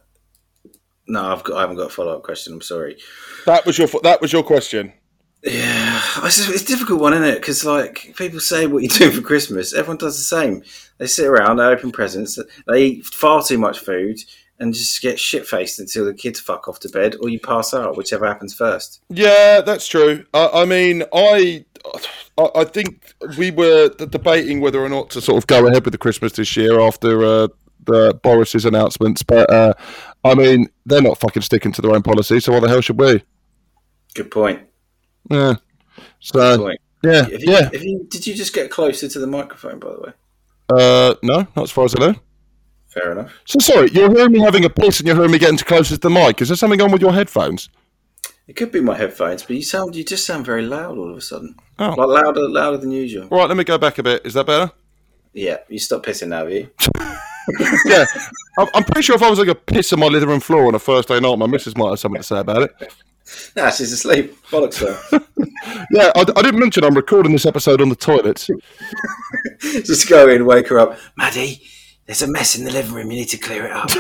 no, 1.09 1.32
I've 1.32 1.44
got 1.44 1.59
I 1.59 1.61
haven't 1.61 1.76
got 1.76 1.88
a 1.88 1.90
follow 1.90 2.16
up 2.16 2.22
question. 2.22 2.55
I'm 2.55 2.62
sorry. 2.62 2.97
That 3.44 3.66
was 3.66 3.76
your 3.76 3.88
that 4.03 4.22
was 4.22 4.32
your 4.32 4.44
question. 4.44 4.94
Yeah, 5.47 6.03
it's, 6.24 6.49
a 6.49 6.66
difficult 6.66 7.01
one, 7.01 7.12
isn't 7.12 7.24
it? 7.24 7.40
Because 7.40 7.64
like 7.64 8.14
people 8.16 8.40
say 8.40 8.66
what 8.66 8.82
you 8.82 8.88
do 8.90 9.12
for 9.12 9.22
Christmas, 9.22 9.72
everyone 9.72 9.99
does 9.99 10.18
the 10.18 10.24
same. 10.24 10.62
They 10.99 11.07
sit 11.07 11.26
around, 11.26 11.59
they 11.59 11.64
open 11.64 11.92
presents, 11.92 12.38
they 12.66 12.84
eat 12.84 13.07
far 13.07 13.42
too 13.42 13.57
much 13.57 13.78
food, 13.78 14.18
and 14.59 14.74
just 14.74 15.01
get 15.03 15.20
shit 15.20 15.47
faced 15.47 15.78
until 15.78 16.05
the 16.05 16.14
kids 16.14 16.40
fuck 16.40 16.66
off 16.66 16.80
to 16.80 16.88
bed, 16.88 17.16
or 17.20 17.28
you 17.28 17.38
pass 17.38 17.74
out, 17.74 17.97
whichever 17.97 18.26
happens 18.26 18.55
first. 18.55 19.03
Yeah, 19.09 19.61
that's 19.61 19.86
true. 19.86 20.24
I, 20.34 20.49
I 20.53 20.64
mean, 20.64 21.05
I, 21.12 21.64
I 22.36 22.49
I 22.57 22.64
think 22.64 23.14
we 23.38 23.53
were 23.53 23.88
debating 23.88 24.61
whether 24.61 24.82
or 24.82 24.88
not 24.88 25.11
to 25.11 25.20
sort 25.20 25.38
of 25.38 25.47
go 25.47 25.68
ahead 25.68 25.84
with 25.84 25.92
the 25.92 25.99
Christmas 25.99 26.32
this 26.32 26.57
year 26.57 26.80
after 26.80 27.24
uh, 27.24 27.49
the 27.84 28.18
Boris's 28.20 28.64
announcements, 28.64 29.22
but 29.22 29.49
uh, 29.49 29.74
I 30.24 30.34
mean, 30.34 30.70
they're 30.86 31.03
not 31.03 31.18
fucking 31.18 31.42
sticking 31.42 31.70
to 31.72 31.82
their 31.82 31.94
own 31.94 32.03
policy, 32.03 32.40
so 32.40 32.53
why 32.53 32.59
the 32.59 32.68
hell 32.68 32.80
should 32.80 32.99
we? 32.99 33.22
Good 34.14 34.32
point. 34.32 34.62
Yeah. 35.31 35.55
So 36.20 36.70
yeah, 37.03 37.22
Have 37.22 37.31
you, 37.31 37.39
yeah. 37.53 37.62
have 37.64 37.85
you, 37.85 38.07
did 38.11 38.27
you 38.27 38.35
just 38.35 38.55
get 38.55 38.70
closer 38.70 39.09
to 39.09 39.18
the 39.18 39.27
microphone, 39.27 39.79
by 39.79 39.91
the 39.93 40.01
way? 40.01 40.12
Uh, 40.68 41.14
no, 41.22 41.47
not 41.55 41.62
as 41.62 41.70
far 41.70 41.85
as 41.85 41.95
I 41.95 42.01
know. 42.01 42.14
Fair 42.89 43.12
enough. 43.12 43.33
So 43.45 43.59
sorry, 43.61 43.91
you're 43.93 44.11
hearing 44.11 44.33
me 44.33 44.41
having 44.41 44.64
a 44.64 44.70
piss 44.70 45.01
and 45.01 45.07
you're 45.07 45.16
hearing 45.16 45.31
me 45.31 45.39
getting 45.39 45.59
too 45.59 45.64
close 45.64 45.89
to 45.91 45.99
the 45.99 46.11
mic. 46.11 46.41
Is 46.41 46.49
there 46.49 46.57
something 46.57 46.81
on 46.81 46.91
with 46.91 47.03
your 47.03 47.12
headphones? 47.12 47.68
It 48.49 48.55
could 48.55 48.72
be 48.72 48.81
my 48.81 48.97
headphones, 48.97 49.43
but 49.43 49.57
you 49.57 49.62
sound 49.62 49.97
you 49.97 50.05
just 50.05 50.24
sound 50.24 50.47
very 50.47 50.62
loud 50.62 50.97
all 50.99 51.11
of 51.11 51.16
a 51.16 51.20
sudden. 51.20 51.57
Oh. 51.79 51.91
Like 51.91 52.24
louder, 52.24 52.49
louder 52.49 52.77
than 52.79 52.93
usual. 52.93 53.29
Right, 53.29 53.49
let 53.49 53.57
me 53.57 53.64
go 53.64 53.77
back 53.77 53.99
a 53.99 54.03
bit. 54.03 54.24
Is 54.24 54.35
that 54.35 54.47
better? 54.47 54.72
Yeah, 55.33 55.59
you 55.68 55.79
stop 55.79 56.05
pissing 56.05 56.29
now, 56.29 56.39
have 56.39 56.53
you? 56.53 56.70
yeah, 57.85 58.05
I'm, 58.59 58.68
I'm 58.72 58.85
pretty 58.85 59.03
sure 59.03 59.16
if 59.16 59.22
I 59.22 59.29
was 59.29 59.39
like 59.39 59.49
a 59.49 59.55
piss 59.55 59.93
on 59.93 60.01
my 60.01 60.07
living 60.07 60.29
room 60.29 60.41
floor 60.41 60.66
on 60.66 60.74
a 60.74 60.79
first 60.79 61.09
day 61.09 61.20
night, 61.20 61.37
my 61.37 61.47
missus 61.47 61.77
might 61.77 61.91
have 61.91 61.99
something 61.99 62.20
to 62.20 62.27
say 62.27 62.39
about 62.39 62.62
it. 62.62 62.95
Nah, 63.57 63.70
she's 63.70 63.93
asleep. 63.93 64.37
Bollocks 64.51 64.79
her. 64.79 65.20
Yeah, 65.91 66.12
I, 66.14 66.20
I 66.20 66.43
didn't 66.43 66.61
mention 66.61 66.85
I'm 66.85 66.95
recording 66.95 67.33
this 67.33 67.45
episode 67.47 67.81
on 67.81 67.89
the 67.89 67.97
toilet. 67.97 68.47
Just 69.61 70.09
go 70.09 70.29
in, 70.29 70.45
wake 70.47 70.68
her 70.68 70.79
up. 70.79 70.97
Maddie, 71.16 71.61
there's 72.07 72.22
a 72.22 72.29
mess 72.29 72.57
in 72.57 72.64
the 72.64 72.70
living 72.70 72.93
room. 72.95 73.11
You 73.11 73.18
need 73.18 73.29
to 73.31 73.37
clear 73.39 73.64
it 73.66 73.72
up. 73.72 73.91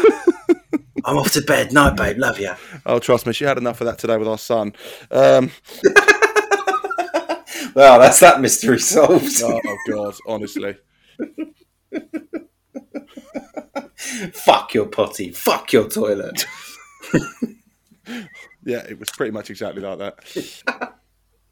I'm 1.04 1.16
off 1.16 1.32
to 1.32 1.40
bed. 1.42 1.72
Night, 1.72 1.96
babe. 1.96 2.18
Love 2.18 2.38
you. 2.38 2.52
Oh, 2.84 2.98
trust 2.98 3.26
me, 3.26 3.32
she 3.32 3.44
had 3.44 3.58
enough 3.58 3.80
of 3.80 3.86
that 3.86 3.98
today 3.98 4.16
with 4.16 4.28
our 4.28 4.38
son. 4.38 4.74
Um, 5.10 5.50
Well, 7.74 7.98
that's 8.00 8.20
that 8.20 8.40
mystery 8.40 8.78
solved. 8.78 9.42
oh 9.42 9.60
God, 9.88 10.14
honestly. 10.26 10.76
Fuck 14.32 14.72
your 14.74 14.86
potty. 14.86 15.30
Fuck 15.30 15.72
your 15.72 15.88
toilet. 15.88 16.46
Yeah, 18.66 18.84
it 18.88 18.98
was 18.98 19.08
pretty 19.10 19.30
much 19.30 19.48
exactly 19.48 19.80
like 19.80 19.98
that. 19.98 20.94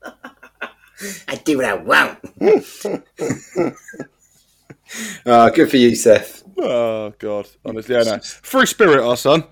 I 1.28 1.36
do 1.36 1.56
what 1.58 1.66
I 1.66 1.74
want. 1.74 2.18
Ah, 5.26 5.48
good 5.48 5.70
for 5.70 5.76
you, 5.78 5.96
Seth. 5.96 6.44
Oh 6.58 7.12
God, 7.18 7.48
honestly, 7.64 7.96
yeah, 7.96 8.02
no. 8.02 8.18
Free 8.20 8.66
spirit, 8.66 9.02
our 9.02 9.16
son. 9.16 9.42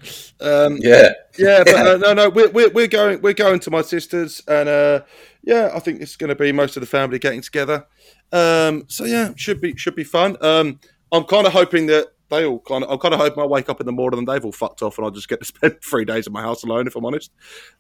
Um, 0.40 0.76
Yeah. 0.78 1.12
yeah, 1.38 1.64
but 1.64 1.74
uh, 1.74 1.96
no, 2.00 2.12
no, 2.12 2.28
we're, 2.28 2.50
we're 2.50 2.68
we're 2.70 2.86
going 2.86 3.20
we're 3.22 3.32
going 3.32 3.58
to 3.60 3.70
my 3.70 3.82
sister's, 3.82 4.42
and 4.46 4.68
uh, 4.68 5.00
yeah, 5.42 5.70
I 5.74 5.80
think 5.80 6.00
it's 6.00 6.16
going 6.16 6.28
to 6.28 6.36
be 6.36 6.52
most 6.52 6.76
of 6.76 6.80
the 6.82 6.86
family 6.86 7.18
getting 7.18 7.40
together. 7.40 7.86
Um, 8.30 8.84
so 8.88 9.04
yeah, 9.04 9.32
should 9.36 9.60
be 9.60 9.74
should 9.76 9.96
be 9.96 10.04
fun. 10.04 10.36
Um, 10.42 10.78
I'm 11.10 11.24
kind 11.24 11.46
of 11.46 11.52
hoping 11.54 11.86
that 11.86 12.08
they 12.32 12.46
all 12.46 12.58
kind 12.60 12.82
of 12.82 12.90
I'm 12.90 12.98
kind 12.98 13.14
of 13.14 13.20
hoping 13.20 13.42
I 13.42 13.46
wake 13.46 13.68
up 13.68 13.78
in 13.80 13.86
the 13.86 13.92
morning 13.92 14.18
and 14.18 14.26
they've 14.26 14.44
all 14.44 14.52
fucked 14.52 14.82
off, 14.82 14.98
and 14.98 15.06
I 15.06 15.10
just 15.10 15.28
get 15.28 15.40
to 15.40 15.46
spend 15.52 15.80
three 15.82 16.04
days 16.04 16.26
in 16.26 16.32
my 16.32 16.42
house 16.42 16.64
alone. 16.64 16.86
If 16.86 16.96
I'm 16.96 17.04
honest, 17.04 17.30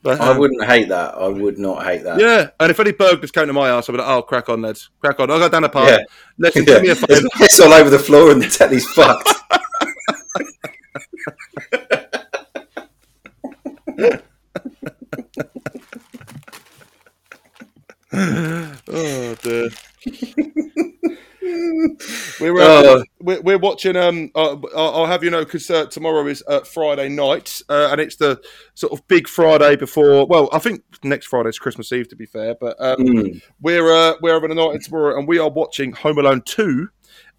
but 0.02 0.20
I 0.20 0.30
um, 0.30 0.38
wouldn't 0.38 0.64
hate 0.64 0.88
that. 0.90 1.14
I 1.14 1.28
would 1.28 1.58
not 1.58 1.84
hate 1.84 2.04
that. 2.04 2.20
Yeah, 2.20 2.50
and 2.60 2.70
if 2.70 2.78
any 2.78 2.92
burglars 2.92 3.30
came 3.32 3.46
to 3.46 3.52
my 3.52 3.68
house, 3.68 3.88
I'd 3.88 3.92
be 3.92 3.98
like, 3.98 4.08
"Oh, 4.08 4.22
crack 4.22 4.48
on, 4.48 4.62
lads, 4.62 4.90
crack 5.00 5.18
on." 5.20 5.30
I'll 5.30 5.38
go 5.38 5.48
down 5.48 5.62
the 5.62 5.68
pub. 5.68 5.88
Yeah. 5.88 5.98
Listen, 6.38 6.64
Yeah. 6.66 6.74
do 6.78 6.82
me 6.82 6.88
a. 6.90 6.94
There's 6.94 7.28
piss 7.36 7.60
all 7.60 7.72
over 7.72 7.90
the 7.90 7.98
floor 7.98 8.30
and 8.30 8.42
the 8.42 8.48
telly's 8.48 8.86
fucked. 8.94 9.28
Oh 18.14 19.34
dear. 19.42 19.68
we're, 22.40 22.60
uh, 22.60 22.82
Oh. 22.84 23.04
We're 23.42 23.58
watching. 23.58 23.96
Um, 23.96 24.30
uh, 24.34 24.56
I'll 24.74 25.06
have 25.06 25.22
you 25.24 25.30
know 25.30 25.44
because 25.44 25.70
uh, 25.70 25.86
tomorrow 25.86 26.26
is 26.26 26.42
uh, 26.48 26.60
Friday 26.60 27.08
night, 27.08 27.60
uh, 27.68 27.88
and 27.90 28.00
it's 28.00 28.16
the 28.16 28.40
sort 28.74 28.92
of 28.92 29.06
big 29.08 29.28
Friday 29.28 29.76
before. 29.76 30.26
Well, 30.26 30.48
I 30.52 30.58
think 30.58 30.82
next 31.02 31.26
Friday 31.26 31.48
is 31.50 31.58
Christmas 31.58 31.92
Eve, 31.92 32.08
to 32.08 32.16
be 32.16 32.26
fair. 32.26 32.54
But 32.60 32.76
um, 32.80 32.96
Mm. 32.98 33.42
we're 33.60 33.92
uh, 33.92 34.14
we're 34.20 34.34
having 34.34 34.50
a 34.50 34.54
night 34.54 34.74
in 34.74 34.80
tomorrow, 34.80 35.18
and 35.18 35.28
we 35.28 35.38
are 35.38 35.50
watching 35.50 35.92
Home 35.92 36.18
Alone 36.18 36.42
two, 36.44 36.88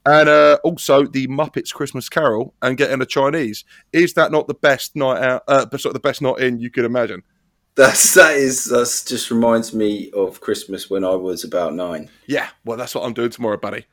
and 0.06 0.30
uh, 0.30 0.58
also 0.64 1.06
the 1.06 1.28
Muppets 1.28 1.74
Christmas 1.74 2.10
Carol, 2.10 2.54
and 2.62 2.78
getting 2.78 3.01
a 3.01 3.06
Chinese. 3.06 3.64
Is 3.91 4.14
that 4.14 4.32
not 4.32 4.47
the 4.47 4.54
best 4.54 4.95
night 4.95 5.22
out? 5.24 5.43
Uh, 5.47 5.66
sort 5.72 5.86
of 5.88 5.93
the 5.93 5.99
best 5.99 6.22
night 6.22 6.39
in 6.39 6.60
you 6.60 6.70
could 6.70 6.86
imagine? 6.86 7.24
That's 7.76 8.13
that 8.13 8.36
is 8.36 8.65
that's 8.65 9.03
just 9.03 9.32
reminds 9.32 9.74
me 9.74 10.11
of 10.11 10.41
Christmas 10.41 10.89
when 10.91 11.03
I 11.03 11.15
was 11.15 11.43
about 11.43 11.74
nine. 11.74 12.09
Yeah, 12.28 12.49
well, 12.65 12.78
that's 12.78 12.93
what 12.93 13.03
I'm 13.03 13.13
doing 13.13 13.32
tomorrow, 13.32 13.57
buddy. 13.57 13.86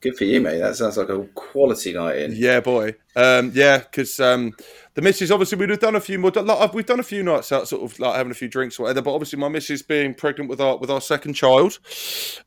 Good 0.00 0.16
for 0.16 0.24
you, 0.24 0.40
mate. 0.40 0.58
That 0.58 0.76
sounds 0.76 0.96
like 0.96 1.08
a 1.08 1.24
quality 1.34 1.94
night 1.94 2.18
in. 2.18 2.32
Yeah, 2.36 2.60
boy. 2.60 2.94
Um, 3.16 3.50
yeah, 3.54 3.78
because 3.78 4.20
um, 4.20 4.54
the 4.94 5.02
missus 5.02 5.30
obviously 5.32 5.58
we'd 5.58 5.70
have 5.70 5.80
done 5.80 5.96
a 5.96 6.00
few 6.00 6.18
more. 6.18 6.30
Like, 6.30 6.72
we've 6.72 6.86
done 6.86 7.00
a 7.00 7.04
few 7.04 7.22
nights 7.22 7.50
out, 7.50 7.66
sort 7.66 7.82
of 7.82 7.98
like 7.98 8.14
having 8.14 8.30
a 8.30 8.34
few 8.34 8.48
drinks 8.48 8.78
or 8.78 8.84
whatever. 8.84 9.02
But 9.02 9.14
obviously, 9.14 9.38
my 9.38 9.48
missus 9.48 9.82
being 9.82 10.14
pregnant 10.14 10.48
with 10.48 10.60
our 10.60 10.76
with 10.76 10.90
our 10.90 11.00
second 11.00 11.34
child. 11.34 11.78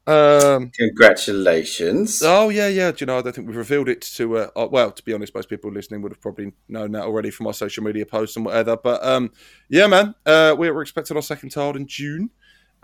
Um, 0.08 0.72
Congratulations. 0.78 2.24
oh 2.24 2.50
yeah, 2.50 2.70
yeah. 2.70 2.92
Do 2.92 2.98
you 3.00 3.06
know? 3.08 3.18
I 3.18 3.22
don't 3.22 3.34
think 3.36 3.48
we've 3.48 3.58
revealed 3.58 3.90
it 3.90 4.02
to. 4.02 4.38
Uh, 4.38 4.50
uh, 4.56 4.68
well, 4.72 4.92
to 4.92 5.04
be 5.04 5.14
honest, 5.14 5.36
most 5.36 5.50
people 5.50 5.72
listening 5.72 6.02
would 6.02 6.14
have 6.14 6.22
probably 6.22 6.54
known 6.70 6.94
that 6.94 7.04
already 7.04 7.32
from 7.32 7.48
our 7.48 7.54
social 7.54 7.84
media 7.84 8.06
posts 8.06 8.38
and 8.38 8.46
whatever. 8.46 8.78
But 8.78 9.06
um, 9.06 9.32
yeah, 9.68 9.88
man, 9.88 10.16
uh, 10.26 10.56
we 10.58 10.72
we're 10.72 10.82
expecting 10.82 11.18
our 11.18 11.24
second 11.24 11.50
child 11.50 11.76
in 11.76 11.86
June. 11.86 12.30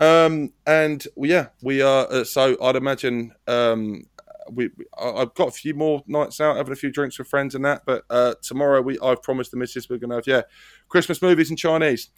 Um, 0.00 0.52
and 0.66 1.06
well, 1.16 1.30
yeah, 1.30 1.46
we 1.62 1.80
are. 1.80 2.06
Uh, 2.10 2.24
so 2.24 2.56
I'd 2.60 2.76
imagine 2.76 3.32
um, 3.46 4.02
we, 4.50 4.70
I've 4.98 5.34
got 5.34 5.48
a 5.48 5.52
few 5.52 5.74
more 5.74 6.02
nights 6.06 6.40
out, 6.40 6.56
having 6.56 6.72
a 6.72 6.76
few 6.76 6.90
drinks 6.90 7.18
with 7.18 7.28
friends 7.28 7.54
and 7.54 7.64
that. 7.64 7.82
But 7.86 8.04
uh, 8.10 8.34
tomorrow 8.42 8.80
we 8.82 8.98
I've 9.02 9.22
promised 9.22 9.50
the 9.50 9.56
missus 9.56 9.88
we're 9.88 9.98
gonna 9.98 10.16
have 10.16 10.26
yeah 10.26 10.42
Christmas 10.88 11.20
movies 11.22 11.50
in 11.50 11.56
Chinese. 11.56 12.10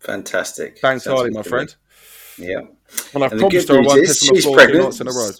Fantastic. 0.00 0.78
Thanks, 0.80 1.04
Sounds 1.04 1.16
Harley, 1.16 1.30
my 1.30 1.42
friend. 1.42 1.74
Yeah. 2.38 2.60
And 3.14 3.24
I've 3.24 3.32
And 3.32 3.40
promised 3.40 3.68
her 3.68 3.78
I 3.78 3.82
won't 3.82 4.04
piss 4.04 4.28
on 4.28 4.34
the 4.34 4.40
floor 4.42 4.66
two 4.66 4.78
nights 4.78 5.00
in 5.00 5.08
a 5.08 5.12
row. 5.12 5.30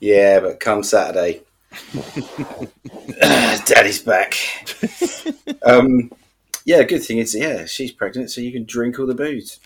yeah, 0.00 0.40
but 0.40 0.60
come 0.60 0.82
Saturday, 0.82 1.42
Daddy's 3.20 4.02
back. 4.02 4.34
um, 5.64 6.10
yeah, 6.64 6.82
good 6.84 7.02
thing 7.02 7.18
is, 7.18 7.34
yeah, 7.34 7.64
she's 7.64 7.92
pregnant, 7.92 8.30
so 8.30 8.40
you 8.40 8.52
can 8.52 8.64
drink 8.64 8.98
all 8.98 9.06
the 9.06 9.14
booze. 9.14 9.60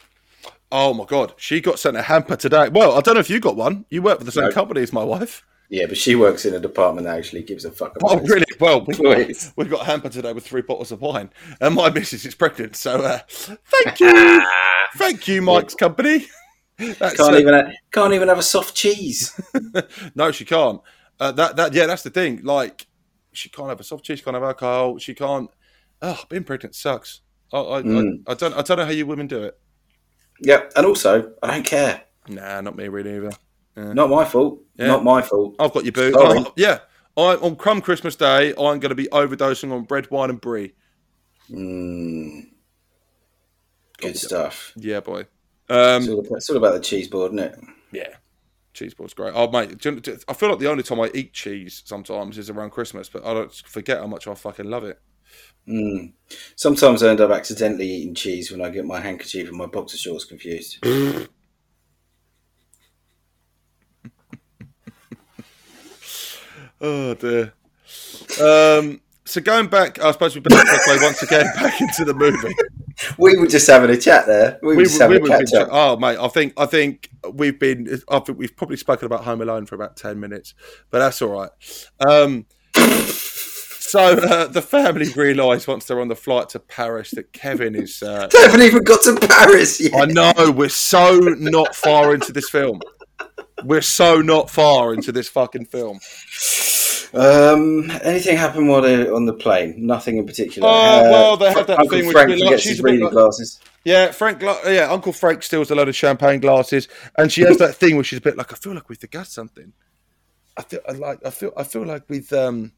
Oh 0.72 0.92
my 0.94 1.04
god, 1.04 1.34
she 1.36 1.60
got 1.60 1.78
sent 1.78 1.96
a 1.96 2.02
hamper 2.02 2.36
today. 2.36 2.68
Well, 2.68 2.96
I 2.96 3.00
don't 3.00 3.14
know 3.14 3.20
if 3.20 3.30
you 3.30 3.38
got 3.40 3.56
one. 3.56 3.84
You 3.90 4.02
work 4.02 4.18
for 4.18 4.24
the 4.24 4.32
same 4.32 4.44
No. 4.44 4.52
company 4.52 4.82
as 4.82 4.92
my 4.92 5.04
wife. 5.04 5.44
Yeah, 5.68 5.86
but 5.86 5.96
she 5.96 6.14
works 6.14 6.44
in 6.44 6.54
a 6.54 6.60
department 6.60 7.06
that 7.06 7.18
actually 7.18 7.42
gives 7.42 7.64
a 7.64 7.72
fuck 7.72 7.96
about 7.96 8.20
Oh, 8.20 8.24
really? 8.24 8.44
Well, 8.60 8.84
we 8.84 8.94
Please. 8.96 9.52
we've 9.56 9.70
got 9.70 9.82
a 9.82 9.84
hamper 9.84 10.08
today 10.08 10.32
with 10.32 10.46
three 10.46 10.62
bottles 10.62 10.92
of 10.92 11.00
wine, 11.00 11.30
and 11.60 11.74
my 11.74 11.90
missus 11.90 12.24
is 12.24 12.34
pregnant. 12.34 12.76
So, 12.76 13.00
uh, 13.00 13.18
thank 13.28 14.00
you, 14.00 14.46
thank 14.96 15.28
you, 15.28 15.42
Mike's 15.42 15.74
company. 15.74 16.26
That's, 16.78 17.16
Can't 17.16 17.36
even 17.36 17.54
ha- 17.54 17.72
can't 17.90 18.12
even 18.12 18.28
have 18.28 18.38
a 18.38 18.42
soft 18.42 18.74
cheese. 18.74 19.38
no, 20.14 20.30
she 20.30 20.44
can't. 20.44 20.80
Uh, 21.18 21.32
that 21.32 21.56
that 21.56 21.72
yeah, 21.74 21.86
that's 21.86 22.02
the 22.02 22.10
thing. 22.10 22.42
Like, 22.44 22.86
she 23.32 23.48
can't 23.48 23.68
have 23.70 23.80
a 23.80 23.84
soft 23.84 24.04
cheese, 24.04 24.18
she 24.18 24.24
can't 24.24 24.34
have 24.34 24.42
alcohol, 24.44 24.98
she 24.98 25.14
can't. 25.14 25.48
Oh, 26.02 26.22
being 26.28 26.44
pregnant 26.44 26.74
sucks. 26.74 27.22
I 27.52 27.58
I, 27.58 27.82
Mm. 27.82 28.22
I, 28.26 28.32
I 28.32 28.34
don't 28.34 28.52
I 28.54 28.62
don't 28.62 28.76
know 28.78 28.84
how 28.84 28.90
you 28.90 29.06
women 29.06 29.26
do 29.26 29.42
it. 29.44 29.58
Yeah, 30.40 30.62
and 30.76 30.86
also 30.86 31.32
I 31.42 31.52
don't 31.52 31.64
care. 31.66 32.02
Nah, 32.28 32.60
not 32.60 32.76
me 32.76 32.88
really 32.88 33.16
either. 33.16 33.30
Not 33.76 34.08
my 34.10 34.24
fault. 34.24 34.60
Yeah. 34.76 34.86
Not 34.88 35.04
my 35.04 35.20
fault. 35.22 35.54
I've 35.58 35.72
got 35.72 35.84
your 35.84 35.92
boo. 35.92 36.12
Sorry. 36.12 36.38
Oh, 36.40 36.52
yeah, 36.56 36.78
I, 37.16 37.34
on 37.36 37.56
Crumb 37.56 37.80
Christmas 37.82 38.16
Day, 38.16 38.50
I'm 38.50 38.80
going 38.80 38.88
to 38.88 38.94
be 38.94 39.06
overdosing 39.08 39.70
on 39.72 39.82
bread, 39.84 40.10
wine, 40.10 40.30
and 40.30 40.40
brie. 40.40 40.72
Mm. 41.50 42.48
Good 43.98 44.16
stuff. 44.16 44.72
Yeah, 44.76 45.00
boy. 45.00 45.26
It's 45.68 46.06
Um, 46.08 46.08
all, 46.14 46.20
about, 46.20 46.36
it's 46.36 46.50
all 46.50 46.56
about 46.56 46.74
the 46.74 46.80
cheese 46.80 47.08
board, 47.08 47.32
isn't 47.34 47.44
it? 47.44 47.58
yeah, 47.92 48.14
cheese 48.72 48.94
board's 48.94 49.14
great. 49.14 49.32
Oh, 49.34 49.50
mate, 49.50 49.78
do 49.78 49.88
you 49.90 49.94
know- 49.96 50.18
I 50.28 50.32
feel 50.34 50.48
like 50.50 50.58
the 50.58 50.70
only 50.70 50.82
time 50.82 51.00
I 51.00 51.10
eat 51.14 51.32
cheese 51.32 51.82
sometimes 51.84 52.38
is 52.38 52.50
around 52.50 52.70
Christmas, 52.70 53.08
but 53.08 53.24
I 53.24 53.34
don't 53.34 53.52
forget 53.66 53.98
how 53.98 54.06
much 54.06 54.26
I 54.26 54.34
fucking 54.34 54.68
love 54.70 54.84
it. 54.84 55.00
Mm. 55.68 56.12
Sometimes 56.54 57.02
I 57.02 57.10
end 57.10 57.20
up 57.20 57.30
accidentally 57.30 57.88
eating 57.90 58.14
cheese 58.14 58.50
when 58.52 58.60
I 58.62 58.68
get 58.70 58.84
my 58.84 59.00
handkerchief 59.00 59.48
and 59.48 59.56
my 59.58 59.66
boxer 59.66 59.96
shorts 59.98 60.24
confused. 60.24 60.78
Oh 66.80 67.14
dear. 67.14 67.52
Um, 68.42 69.00
so 69.24 69.40
going 69.40 69.68
back, 69.68 69.98
I 70.00 70.10
suppose 70.12 70.34
we 70.34 70.40
better 70.40 70.56
segue 70.56 71.02
once 71.02 71.22
again 71.22 71.46
back 71.56 71.80
into 71.80 72.04
the 72.04 72.14
movie. 72.14 72.54
we 73.18 73.36
were 73.38 73.46
just 73.46 73.66
having 73.66 73.90
a 73.90 73.96
chat 73.96 74.26
there. 74.26 74.58
We 74.62 74.76
were 74.76 74.82
just 74.84 75.00
having 75.00 75.18
a 75.18 75.20
we've 75.20 75.30
catch 75.30 75.52
been- 75.52 75.62
up. 75.62 75.68
oh 75.72 75.96
mate, 75.96 76.18
I 76.20 76.28
think 76.28 76.52
I 76.56 76.66
think 76.66 77.08
we've 77.32 77.58
been 77.58 78.00
I 78.08 78.18
think 78.20 78.38
we've 78.38 78.54
probably 78.56 78.76
spoken 78.76 79.06
about 79.06 79.24
Home 79.24 79.40
Alone 79.40 79.66
for 79.66 79.74
about 79.74 79.96
ten 79.96 80.20
minutes, 80.20 80.54
but 80.90 80.98
that's 81.00 81.20
all 81.22 81.30
right. 81.30 81.50
Um, 82.06 82.46
so 83.86 84.00
uh, 84.00 84.46
the 84.46 84.62
family 84.62 85.08
realise 85.14 85.66
once 85.66 85.84
they're 85.84 86.00
on 86.00 86.08
the 86.08 86.16
flight 86.16 86.48
to 86.50 86.58
Paris 86.58 87.12
that 87.12 87.32
Kevin 87.32 87.74
is. 87.74 88.02
Uh, 88.02 88.28
I 88.36 88.42
haven't 88.42 88.62
even 88.62 88.82
got 88.82 89.02
to 89.02 89.16
Paris 89.16 89.80
yet. 89.80 89.94
I 89.94 90.04
know 90.06 90.50
we're 90.50 90.68
so 90.68 91.18
not 91.18 91.74
far 91.74 92.14
into 92.14 92.32
this 92.32 92.48
film. 92.50 92.80
We're 93.64 93.82
so 93.82 94.20
not 94.20 94.50
far 94.50 94.92
into 94.92 95.12
this 95.12 95.28
fucking 95.28 95.66
film. 95.66 96.00
Um, 97.14 97.90
anything 98.02 98.36
happened 98.36 98.68
while 98.68 98.82
they're 98.82 99.14
on 99.14 99.24
the 99.26 99.32
plane? 99.32 99.74
Nothing 99.86 100.18
in 100.18 100.26
particular. 100.26 100.68
Oh, 100.68 101.02
well, 101.10 101.36
they 101.36 101.52
have 101.52 101.66
that 101.66 101.78
Uncle 101.78 101.96
thing 101.96 102.06
which 102.06 102.12
Frank 102.14 102.30
like- 102.40 102.58
she's 102.60 102.70
his 102.70 102.80
a 102.80 102.82
bit 102.82 102.90
reading 102.90 103.04
like- 103.04 103.12
glasses. 103.12 103.60
Yeah, 103.84 104.10
Frank. 104.10 104.42
Yeah, 104.42 104.88
Uncle 104.90 105.12
Frank 105.12 105.44
steals 105.44 105.70
a 105.70 105.76
load 105.76 105.88
of 105.88 105.94
champagne 105.94 106.40
glasses, 106.40 106.88
and 107.16 107.30
she 107.32 107.42
has 107.42 107.56
that 107.58 107.76
thing 107.76 107.94
where 107.94 108.02
she's 108.02 108.18
a 108.18 108.22
bit 108.22 108.36
like, 108.36 108.52
I 108.52 108.56
feel 108.56 108.74
like 108.74 108.88
we've 108.88 109.10
got 109.10 109.28
something. 109.28 109.72
I 110.56 110.62
feel 110.62 110.80
I 110.88 110.92
like. 110.92 111.20
I 111.24 111.30
feel. 111.30 111.52
I 111.56 111.62
feel 111.62 111.84
like 111.84 112.02
with 112.08 112.32
um, 112.32 112.72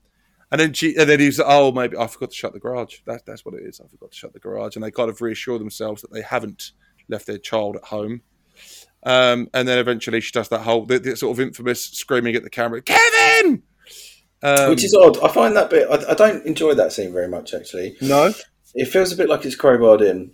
and 0.51 0.61
then 0.61 0.72
she 0.72 0.96
and 0.96 1.09
then 1.09 1.20
he's 1.20 1.40
oh 1.40 1.72
maybe 1.72 1.96
I 1.96 2.07
forgot 2.07 2.30
to 2.30 2.36
shut 2.36 2.53
the 2.53 2.61
garage. 2.61 2.99
That, 3.07 3.26
that's 3.26 3.44
what 3.44 3.55
it 3.55 3.62
is. 3.62 3.80
I 3.80 3.88
forgot 3.88 4.12
to 4.12 4.16
shut 4.16 4.32
the 4.32 4.38
garage, 4.38 4.76
and 4.76 4.84
they 4.84 4.90
kind 4.90 5.11
of 5.11 5.20
reassure 5.20 5.59
themselves 5.59 6.03
that 6.03 6.12
they 6.12 6.22
haven't 6.22 6.72
left 7.09 7.26
their 7.26 7.38
child 7.38 7.76
at 7.76 7.84
home. 7.84 8.22
Um, 9.05 9.49
and 9.55 9.68
then 9.68 9.78
eventually 9.78 10.20
she 10.20 10.32
does 10.32 10.49
that 10.49 10.61
whole 10.61 10.84
the, 10.84 10.99
the 10.99 11.16
sort 11.16 11.36
of 11.36 11.40
infamous 11.40 11.84
screaming 11.84 12.34
at 12.34 12.42
the 12.42 12.51
camera, 12.51 12.82
Kevin. 12.82 13.62
Um, 14.42 14.70
Which 14.70 14.84
is 14.84 14.94
odd. 14.94 15.18
I 15.22 15.28
find 15.28 15.57
that 15.57 15.70
bit. 15.70 15.88
I, 15.90 16.12
I 16.12 16.14
don't 16.14 16.44
enjoy 16.46 16.74
that 16.74 16.92
scene 16.92 17.12
very 17.12 17.28
much. 17.28 17.55
Actually, 17.55 17.96
no, 18.01 18.32
it 18.74 18.86
feels 18.86 19.12
a 19.12 19.16
bit 19.16 19.28
like 19.28 19.44
it's 19.44 19.57
crowbarred 19.57 20.01
in. 20.01 20.32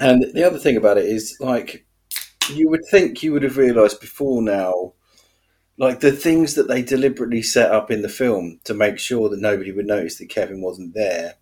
And 0.00 0.24
the 0.34 0.44
other 0.44 0.58
thing 0.58 0.76
about 0.76 0.98
it 0.98 1.04
is, 1.04 1.36
like, 1.40 1.86
you 2.52 2.68
would 2.68 2.84
think 2.90 3.22
you 3.22 3.32
would 3.32 3.44
have 3.44 3.56
realised 3.56 4.00
before 4.00 4.42
now, 4.42 4.94
like 5.76 6.00
the 6.00 6.12
things 6.12 6.54
that 6.54 6.68
they 6.68 6.82
deliberately 6.82 7.42
set 7.42 7.72
up 7.72 7.90
in 7.90 8.02
the 8.02 8.08
film 8.08 8.60
to 8.64 8.74
make 8.74 8.98
sure 8.98 9.28
that 9.28 9.40
nobody 9.40 9.72
would 9.72 9.86
notice 9.86 10.18
that 10.18 10.28
Kevin 10.28 10.60
wasn't 10.60 10.94
there. 10.94 11.34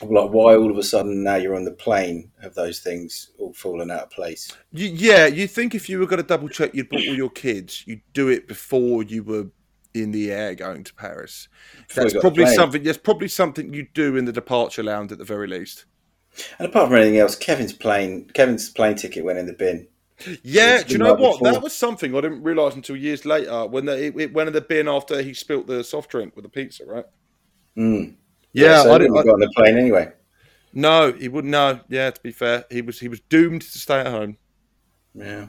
Like, 0.00 0.30
why 0.30 0.56
all 0.56 0.70
of 0.70 0.78
a 0.78 0.82
sudden 0.82 1.22
now 1.22 1.36
you're 1.36 1.54
on 1.54 1.64
the 1.64 1.70
plane 1.70 2.32
have 2.42 2.54
those 2.54 2.80
things 2.80 3.30
all 3.38 3.52
fallen 3.52 3.90
out 3.90 4.04
of 4.04 4.10
place? 4.10 4.50
You, 4.72 4.88
yeah, 4.88 5.26
you 5.26 5.46
think 5.46 5.74
if 5.74 5.88
you 5.88 5.98
were 6.00 6.06
going 6.06 6.20
to 6.20 6.26
double 6.26 6.48
check 6.48 6.74
you'd 6.74 6.88
brought 6.88 7.06
all 7.06 7.14
your 7.14 7.30
kids, 7.30 7.84
you'd 7.86 8.02
do 8.12 8.28
it 8.28 8.48
before 8.48 9.02
you 9.02 9.22
were 9.22 9.46
in 9.94 10.10
the 10.10 10.32
air 10.32 10.54
going 10.54 10.84
to 10.84 10.94
Paris. 10.94 11.48
Before 11.86 12.04
That's 12.04 12.14
you 12.14 12.20
got 12.20 12.34
the 12.34 12.34
probably 12.34 12.54
something. 12.54 12.82
That's 12.82 12.98
probably 12.98 13.28
something 13.28 13.72
you'd 13.72 13.92
do 13.92 14.16
in 14.16 14.24
the 14.24 14.32
departure 14.32 14.82
lounge 14.82 15.12
at 15.12 15.18
the 15.18 15.24
very 15.24 15.46
least. 15.46 15.84
And 16.58 16.68
apart 16.68 16.88
from 16.88 16.96
anything 16.96 17.18
else, 17.18 17.36
Kevin's 17.36 17.72
plane 17.72 18.28
Kevin's 18.34 18.70
plane 18.70 18.96
ticket 18.96 19.24
went 19.24 19.38
in 19.38 19.46
the 19.46 19.52
bin. 19.52 19.86
Yeah, 20.42 20.80
It's 20.80 20.84
do 20.84 20.92
you 20.92 20.98
know 20.98 21.14
what? 21.14 21.40
before. 21.40 21.52
That 21.52 21.62
was 21.62 21.72
something 21.74 22.14
I 22.14 22.20
didn't 22.20 22.42
realise 22.42 22.74
until 22.74 22.96
years 22.96 23.24
later 23.24 23.66
when 23.66 23.86
the, 23.86 24.06
it, 24.06 24.14
it 24.20 24.32
went 24.32 24.48
in 24.48 24.52
the 24.52 24.60
bin 24.60 24.88
after 24.88 25.22
he 25.22 25.34
spilt 25.34 25.66
the 25.66 25.82
soft 25.84 26.10
drink 26.10 26.34
with 26.36 26.44
the 26.44 26.48
pizza, 26.48 26.84
right? 26.86 27.04
Mm. 27.76 28.14
Yeah, 28.52 28.82
so 28.82 28.92
I 28.92 28.94
I 28.94 28.98
didn't. 28.98 29.14
got 29.14 29.28
on 29.28 29.40
the 29.40 29.50
plane 29.56 29.78
anyway. 29.78 30.12
no, 30.72 31.12
he 31.12 31.28
wouldn't 31.28 31.50
know. 31.50 31.80
Yeah, 31.88 32.10
to 32.10 32.20
be 32.22 32.32
fair, 32.32 32.64
he 32.70 32.82
was 32.82 32.98
he 33.00 33.08
was 33.08 33.20
doomed 33.20 33.62
to 33.62 33.78
stay 33.78 34.00
at 34.00 34.06
home. 34.08 34.36
Yeah. 35.14 35.46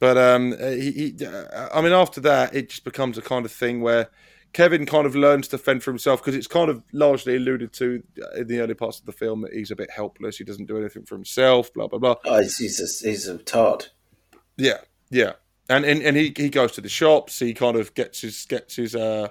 But 0.00 0.18
um, 0.18 0.52
he, 0.58 0.90
he, 0.90 1.26
I 1.72 1.80
mean, 1.80 1.92
after 1.92 2.20
that, 2.22 2.54
it 2.54 2.68
just 2.68 2.84
becomes 2.84 3.16
a 3.16 3.22
kind 3.22 3.44
of 3.46 3.52
thing 3.52 3.80
where 3.80 4.10
Kevin 4.54 4.86
kind 4.86 5.04
of 5.04 5.14
learns 5.16 5.48
to 5.48 5.58
fend 5.58 5.82
for 5.82 5.90
himself 5.90 6.20
because 6.20 6.34
it's 6.36 6.46
kind 6.46 6.70
of 6.70 6.82
largely 6.92 7.36
alluded 7.36 7.72
to 7.74 8.02
in 8.36 8.46
the 8.46 8.60
early 8.60 8.74
parts 8.74 9.00
of 9.00 9.04
the 9.04 9.12
film 9.12 9.42
that 9.42 9.52
he's 9.52 9.72
a 9.72 9.76
bit 9.76 9.90
helpless. 9.90 10.38
He 10.38 10.44
doesn't 10.44 10.66
do 10.66 10.78
anything 10.78 11.04
for 11.04 11.16
himself. 11.16 11.74
Blah 11.74 11.88
blah 11.88 11.98
blah. 11.98 12.14
Oh, 12.24 12.40
he's, 12.40 12.56
he's, 12.56 12.80
a, 12.80 13.08
he's 13.08 13.28
a 13.28 13.36
tart. 13.38 13.90
Yeah, 14.56 14.78
yeah. 15.10 15.32
And 15.68 15.84
and, 15.84 16.00
and 16.02 16.16
he, 16.16 16.32
he 16.36 16.48
goes 16.48 16.72
to 16.72 16.80
the 16.80 16.88
shops. 16.88 17.38
He 17.38 17.52
kind 17.52 17.76
of 17.76 17.94
gets 17.94 18.20
his 18.20 18.46
gets 18.46 18.76
his 18.76 18.94
uh 18.94 19.28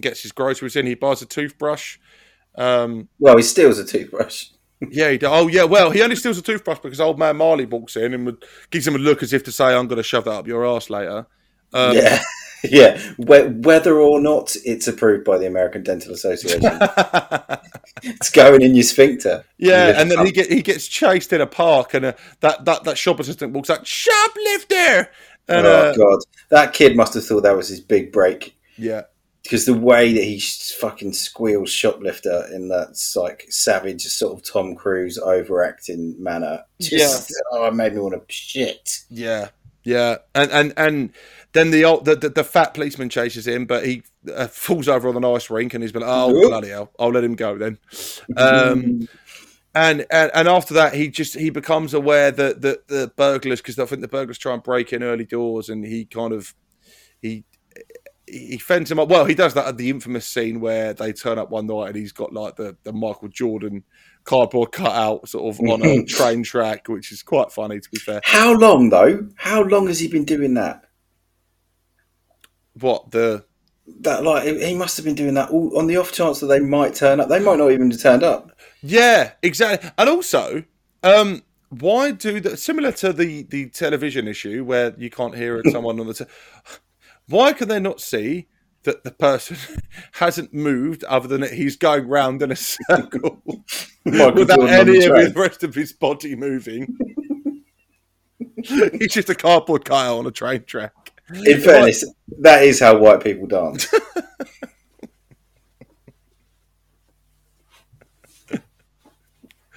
gets 0.00 0.22
his 0.22 0.32
groceries 0.32 0.76
in. 0.76 0.86
He 0.86 0.94
buys 0.94 1.20
a 1.20 1.26
toothbrush. 1.26 1.98
Um, 2.54 3.08
Well, 3.18 3.36
he 3.36 3.42
steals 3.42 3.78
a 3.78 3.84
toothbrush. 3.84 4.50
yeah, 4.90 5.10
he 5.10 5.18
do- 5.18 5.26
oh 5.26 5.48
yeah. 5.48 5.64
Well, 5.64 5.90
he 5.90 6.02
only 6.02 6.16
steals 6.16 6.38
a 6.38 6.42
toothbrush 6.42 6.78
because 6.78 7.00
old 7.00 7.18
man 7.18 7.36
Marley 7.36 7.66
walks 7.66 7.96
in 7.96 8.14
and 8.14 8.24
would, 8.26 8.44
gives 8.70 8.86
him 8.86 8.94
a 8.94 8.98
look 8.98 9.22
as 9.24 9.32
if 9.32 9.42
to 9.44 9.52
say, 9.52 9.74
"I'm 9.74 9.88
going 9.88 9.96
to 9.96 10.04
shove 10.04 10.24
that 10.24 10.32
up 10.32 10.46
your 10.46 10.64
ass 10.64 10.90
later." 10.90 11.26
Um, 11.72 11.96
yeah. 11.96 12.22
Yeah, 12.70 12.98
whether 13.18 14.00
or 14.00 14.20
not 14.20 14.56
it's 14.64 14.88
approved 14.88 15.24
by 15.24 15.36
the 15.36 15.46
American 15.46 15.82
Dental 15.82 16.14
Association, 16.14 16.62
it's 18.02 18.30
going 18.30 18.62
in 18.62 18.74
your 18.74 18.84
sphincter. 18.84 19.44
Yeah, 19.58 20.00
and 20.00 20.10
then 20.10 20.20
up. 20.20 20.26
he 20.26 20.32
get 20.32 20.50
he 20.50 20.62
gets 20.62 20.88
chased 20.88 21.34
in 21.34 21.42
a 21.42 21.46
park, 21.46 21.92
and 21.92 22.06
uh, 22.06 22.12
that 22.40 22.64
that 22.64 22.84
that 22.84 22.96
shop 22.96 23.20
assistant 23.20 23.52
walks 23.52 23.68
out, 23.68 23.86
shoplifter, 23.86 25.10
and 25.46 25.66
oh 25.66 25.70
uh, 25.70 25.94
god, 25.94 26.20
that 26.48 26.72
kid 26.72 26.96
must 26.96 27.12
have 27.14 27.26
thought 27.26 27.42
that 27.42 27.56
was 27.56 27.68
his 27.68 27.80
big 27.80 28.12
break. 28.12 28.56
yeah, 28.78 29.02
because 29.42 29.66
the 29.66 29.74
way 29.74 30.14
that 30.14 30.24
he 30.24 30.40
fucking 30.40 31.12
squeals 31.12 31.70
shoplifter 31.70 32.48
in 32.52 32.68
that 32.68 32.98
like 33.14 33.44
savage 33.50 34.02
sort 34.04 34.32
of 34.32 34.42
Tom 34.42 34.74
Cruise 34.74 35.18
overacting 35.18 36.16
manner, 36.18 36.64
just 36.80 37.32
oh, 37.52 37.66
it 37.66 37.74
made 37.74 37.92
me 37.92 38.00
want 38.00 38.14
to 38.14 38.34
shit. 38.34 39.04
Yeah, 39.10 39.48
yeah, 39.84 40.16
and 40.34 40.50
and 40.50 40.72
and 40.78 41.12
then 41.54 41.70
the 41.70 41.84
old 41.84 42.04
the, 42.04 42.16
the, 42.16 42.28
the 42.28 42.44
fat 42.44 42.74
policeman 42.74 43.08
chases 43.08 43.46
him, 43.46 43.64
but 43.64 43.86
he 43.86 44.02
uh, 44.34 44.48
falls 44.48 44.88
over 44.88 45.08
on 45.08 45.20
the 45.20 45.30
ice 45.30 45.48
rink, 45.48 45.72
and 45.72 45.82
he's 45.82 45.92
been 45.92 46.02
oh 46.04 46.32
Whoop. 46.32 46.48
bloody 46.48 46.68
hell, 46.68 46.90
I'll 46.98 47.10
let 47.12 47.24
him 47.24 47.36
go 47.36 47.56
then. 47.56 47.78
Um, 48.36 49.08
and, 49.74 50.06
and 50.10 50.30
and 50.34 50.48
after 50.48 50.74
that, 50.74 50.94
he 50.94 51.08
just 51.08 51.34
he 51.34 51.50
becomes 51.50 51.94
aware 51.94 52.30
that 52.30 52.60
the 52.60 52.80
the 52.88 53.12
burglars 53.16 53.60
because 53.60 53.78
I 53.78 53.86
think 53.86 54.02
the 54.02 54.08
burglars 54.08 54.38
try 54.38 54.52
and 54.52 54.62
break 54.62 54.92
in 54.92 55.02
early 55.02 55.24
doors, 55.24 55.68
and 55.68 55.84
he 55.84 56.04
kind 56.04 56.32
of 56.32 56.54
he 57.22 57.44
he 58.26 58.58
fends 58.58 58.90
him 58.90 58.98
up. 58.98 59.08
Well, 59.08 59.24
he 59.24 59.34
does 59.34 59.54
that 59.54 59.66
at 59.66 59.76
the 59.76 59.90
infamous 59.90 60.26
scene 60.26 60.60
where 60.60 60.92
they 60.92 61.12
turn 61.12 61.38
up 61.38 61.50
one 61.50 61.66
night 61.66 61.88
and 61.88 61.96
he's 61.96 62.12
got 62.12 62.32
like 62.32 62.56
the, 62.56 62.76
the 62.82 62.92
Michael 62.92 63.28
Jordan 63.28 63.84
cardboard 64.24 64.72
cutout 64.72 65.28
sort 65.28 65.54
of 65.54 65.60
on 65.60 65.84
a 65.84 66.04
train 66.06 66.42
track, 66.42 66.88
which 66.88 67.12
is 67.12 67.22
quite 67.22 67.52
funny 67.52 67.80
to 67.80 67.90
be 67.90 67.98
fair. 67.98 68.20
How 68.24 68.54
long 68.54 68.88
though? 68.88 69.28
How 69.36 69.62
long 69.62 69.86
has 69.88 70.00
he 70.00 70.08
been 70.08 70.24
doing 70.24 70.54
that? 70.54 70.84
What 72.80 73.10
the 73.10 73.44
That 74.00 74.24
like 74.24 74.44
he 74.44 74.74
must 74.74 74.96
have 74.96 75.04
been 75.06 75.14
doing 75.14 75.34
that 75.34 75.50
all, 75.50 75.78
on 75.78 75.86
the 75.86 75.96
off 75.96 76.12
chance 76.12 76.40
that 76.40 76.46
they 76.46 76.60
might 76.60 76.94
turn 76.94 77.20
up. 77.20 77.28
They 77.28 77.38
might 77.38 77.58
not 77.58 77.70
even 77.70 77.90
have 77.90 78.00
turned 78.00 78.22
up. 78.22 78.50
Yeah, 78.82 79.32
exactly. 79.42 79.90
And 79.96 80.08
also, 80.08 80.64
um, 81.02 81.42
why 81.70 82.10
do 82.10 82.40
that? 82.40 82.58
Similar 82.58 82.92
to 82.92 83.12
the 83.12 83.42
the 83.44 83.68
television 83.70 84.28
issue 84.28 84.64
where 84.64 84.94
you 84.98 85.10
can't 85.10 85.36
hear 85.36 85.62
someone 85.70 86.00
on 86.00 86.06
the. 86.06 86.14
Te- 86.14 86.24
why 87.28 87.52
can 87.52 87.68
they 87.68 87.80
not 87.80 88.00
see 88.00 88.48
that 88.82 89.02
the 89.02 89.10
person 89.10 89.56
hasn't 90.12 90.52
moved 90.52 91.04
other 91.04 91.26
than 91.26 91.40
that 91.40 91.54
he's 91.54 91.76
going 91.76 92.06
round 92.06 92.42
in 92.42 92.52
a 92.52 92.56
circle 92.56 93.42
without 94.04 94.36
Jordan 94.36 94.68
any 94.68 95.04
of 95.04 95.14
the 95.14 95.32
rest 95.34 95.62
of 95.62 95.74
his 95.74 95.92
body 95.92 96.34
moving? 96.36 96.96
he's 98.62 99.12
just 99.12 99.30
a 99.30 99.34
cardboard 99.34 99.84
cutout 99.84 100.18
on 100.18 100.26
a 100.26 100.30
train 100.30 100.64
track. 100.64 101.03
In 101.30 101.60
fairness, 101.60 102.04
that 102.40 102.62
is 102.64 102.80
how 102.80 102.98
white 102.98 103.22
people 103.22 103.46
dance. 103.46 103.92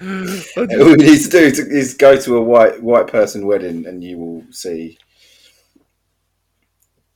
All 0.00 0.66
you 0.68 0.96
need 0.96 1.20
to 1.22 1.28
do 1.28 1.38
is, 1.38 1.94
go 1.94 2.16
to 2.16 2.36
a 2.36 2.42
white 2.42 2.80
white 2.80 3.08
person 3.08 3.46
wedding, 3.46 3.84
and 3.84 4.04
you 4.04 4.16
will 4.16 4.44
see. 4.52 4.96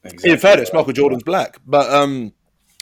exactly 0.02 0.30
In 0.32 0.38
fairness, 0.38 0.72
Michael 0.72 0.92
Jordan's 0.92 1.22
black, 1.22 1.58
but 1.64 1.88
um, 1.92 2.32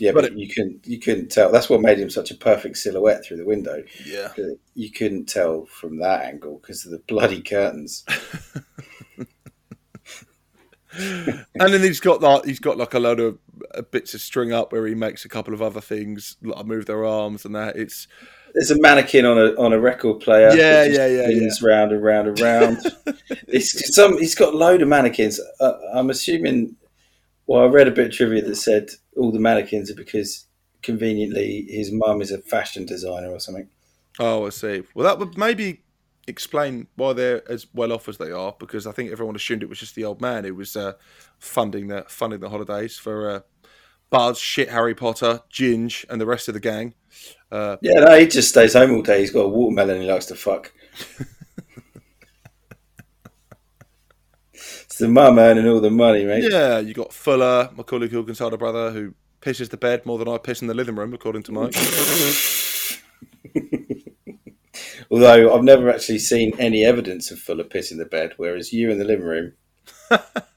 Yeah, 0.01 0.13
but 0.13 0.23
but, 0.23 0.39
you 0.39 0.49
can 0.49 0.81
you 0.85 0.99
couldn't 0.99 1.31
tell. 1.31 1.53
That's 1.53 1.69
what 1.69 1.83
made 1.83 1.99
him 1.99 2.09
such 2.09 2.31
a 2.31 2.35
perfect 2.35 2.79
silhouette 2.79 3.27
through 3.27 3.37
the 3.37 3.45
window. 3.45 3.83
yeah, 4.07 4.33
You 4.75 4.91
couldn't 4.91 5.27
tell 5.27 5.67
from 5.67 5.99
that 5.99 6.25
angle 6.25 6.61
because 6.63 6.87
of 6.87 6.93
the 6.93 7.01
bloody 7.01 7.43
curtains. 7.43 8.07
and 10.93 11.45
then 11.55 11.81
he's 11.81 12.01
got 12.01 12.21
like 12.21 12.45
he's 12.45 12.59
got 12.59 12.77
like 12.77 12.95
a 12.95 12.99
load 12.99 13.21
of 13.21 13.39
uh, 13.75 13.83
bits 13.83 14.15
of 14.15 14.21
string 14.21 14.53
up 14.53 14.73
where 14.73 14.87
he 14.87 14.95
makes 14.95 15.25
a 15.25 15.29
couple 15.29 15.55
of 15.55 15.63
other 15.63 15.81
things 15.81 16.37
like 16.43 16.67
move 16.67 16.87
their 16.87 17.05
arms 17.05 17.45
and 17.45 17.55
that. 17.55 17.77
It's 17.77 18.09
There's 18.55 18.71
a 18.71 18.81
mannequin 18.81 19.25
on 19.25 19.39
a 19.39 19.55
on 19.61 19.73
a 19.73 19.81
record 19.81 20.21
player. 20.21 20.51
Yeah, 20.51 20.85
yeah, 20.85 21.07
yeah, 21.07 21.25
spins 21.25 21.63
round 21.63 21.93
and 21.93 22.03
round 22.03 22.29
and 22.29 22.41
round. 22.41 22.79
it's 23.49 23.95
some. 23.95 24.19
He's 24.19 24.35
got 24.35 24.55
a 24.55 24.57
load 24.57 24.83
of 24.83 24.89
mannequins. 24.89 25.41
Uh, 25.61 25.73
I'm 25.95 26.11
assuming. 26.11 26.77
Well, 27.47 27.63
I 27.63 27.67
read 27.67 27.89
a 27.89 27.93
bit 27.93 28.07
of 28.07 28.13
trivia 28.13 28.43
that 28.43 28.57
said 28.57 28.91
all 29.17 29.33
the 29.33 29.41
mannequins 29.41 29.91
are 29.91 29.97
because 29.97 30.47
conveniently 30.83 31.67
his 31.69 31.91
mum 31.91 32.23
is 32.23 32.31
a 32.31 32.39
fashion 32.39 32.87
designer 32.87 33.29
or 33.31 33.41
something. 33.41 33.69
oh, 34.19 34.47
I 34.47 34.51
see. 34.51 34.85
Well, 34.95 35.05
that 35.05 35.19
would 35.19 35.37
maybe 35.37 35.83
explain 36.31 36.87
why 36.97 37.13
they're 37.13 37.49
as 37.51 37.67
well 37.75 37.93
off 37.93 38.09
as 38.09 38.17
they 38.17 38.31
are 38.31 38.55
because 38.59 38.87
I 38.87 38.93
think 38.93 39.13
everyone 39.13 39.37
assumed 39.37 39.63
it 39.63 39.69
was 39.69 39.81
just 39.81 39.95
the 39.95 40.05
old 40.05 40.21
man 40.21 40.45
who 40.45 40.55
was 40.55 40.77
uh, 40.77 40.95
funding 41.39 41.89
the 41.89 42.05
funding 42.09 42.41
the 42.41 42.49
holidays 42.49 42.97
for 42.97 43.31
uh, 43.31 43.41
Buzz, 44.11 44.39
shit, 44.39 44.71
Harry 44.71 44.95
Potter, 44.95 45.41
Ginge, 45.53 46.05
and 46.09 46.21
the 46.21 46.27
rest 46.27 46.49
of 46.49 46.55
the 46.55 46.61
gang. 46.61 46.95
Uh, 47.51 47.77
Yeah, 47.81 48.01
no, 48.01 48.19
he 48.19 48.27
just 48.27 48.49
stays 48.49 48.73
home 48.73 48.93
all 48.93 49.03
day. 49.03 49.21
He's 49.21 49.31
got 49.31 49.45
a 49.45 49.49
watermelon 49.49 50.01
he 50.01 50.11
likes 50.11 50.27
to 50.27 50.35
fuck. 50.35 50.73
it's 54.53 54.99
the 54.99 55.09
mum 55.09 55.39
earning 55.39 55.69
all 55.69 55.81
the 55.81 55.91
money, 55.91 56.25
mate. 56.25 56.45
yeah, 56.51 56.79
you 56.79 56.95
got 56.95 57.13
Fuller, 57.13 57.71
Macaulay 57.77 58.09
Culkin's 58.09 58.41
older 58.41 58.57
brother, 58.57 58.91
who 58.91 59.15
pisses 59.41 59.71
the 59.71 59.77
bed 59.77 60.05
more 60.05 60.19
than 60.19 60.29
I 60.29 60.39
piss 60.39 60.61
in 60.61 60.69
the 60.69 60.75
living 60.75 60.97
room, 60.97 61.15
according 61.15 61.45
to 61.45 61.53
Mike. 61.53 61.75
Although 65.11 65.55
I've 65.55 65.65
never 65.65 65.91
actually 65.91 66.21
seen 66.21 66.53
any 66.59 66.85
evidence 66.85 67.31
of 67.31 67.39
Fuller 67.39 67.65
piss 67.65 67.91
in 67.91 67.99
the 67.99 68.05
bed, 68.05 68.35
whereas 68.37 68.73
you 68.73 68.91
in 68.91 68.99
the 68.99 69.05
living 69.05 69.27
room, 69.27 69.53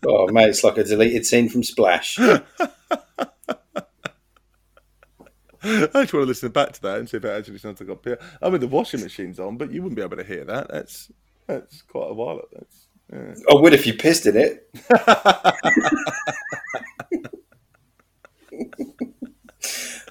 oh 0.06 0.28
mate, 0.28 0.50
it's 0.50 0.64
like 0.64 0.78
a 0.78 0.84
deleted 0.84 1.26
scene 1.26 1.50
from 1.50 1.64
Splash. 1.64 2.20
I 5.66 5.88
just 5.94 6.14
want 6.14 6.24
to 6.24 6.26
listen 6.26 6.52
back 6.52 6.74
to 6.74 6.82
that 6.84 7.00
and 7.00 7.10
see 7.10 7.18
if 7.18 7.26
it 7.26 7.30
actually 7.30 7.58
sounds 7.58 7.80
like 7.80 7.90
up 7.90 8.04
here. 8.04 8.20
I 8.42 8.50
mean, 8.50 8.60
the 8.60 8.68
washing 8.68 9.02
machine's 9.02 9.40
on, 9.40 9.58
but 9.58 9.72
you 9.72 9.82
wouldn't 9.82 9.96
be 9.96 10.04
able 10.04 10.18
to 10.18 10.24
hear 10.24 10.44
that. 10.44 10.68
That's 10.70 11.12
that's 11.48 11.82
quite 11.84 12.12
a 12.12 12.14
while. 12.14 12.42
That's 12.52 12.88
yeah. 13.12 13.34
I 13.50 13.56
would 13.60 13.74
if 13.74 13.88
you 13.88 13.94
pissed 13.94 14.26
in 14.26 14.36
it. 14.38 14.70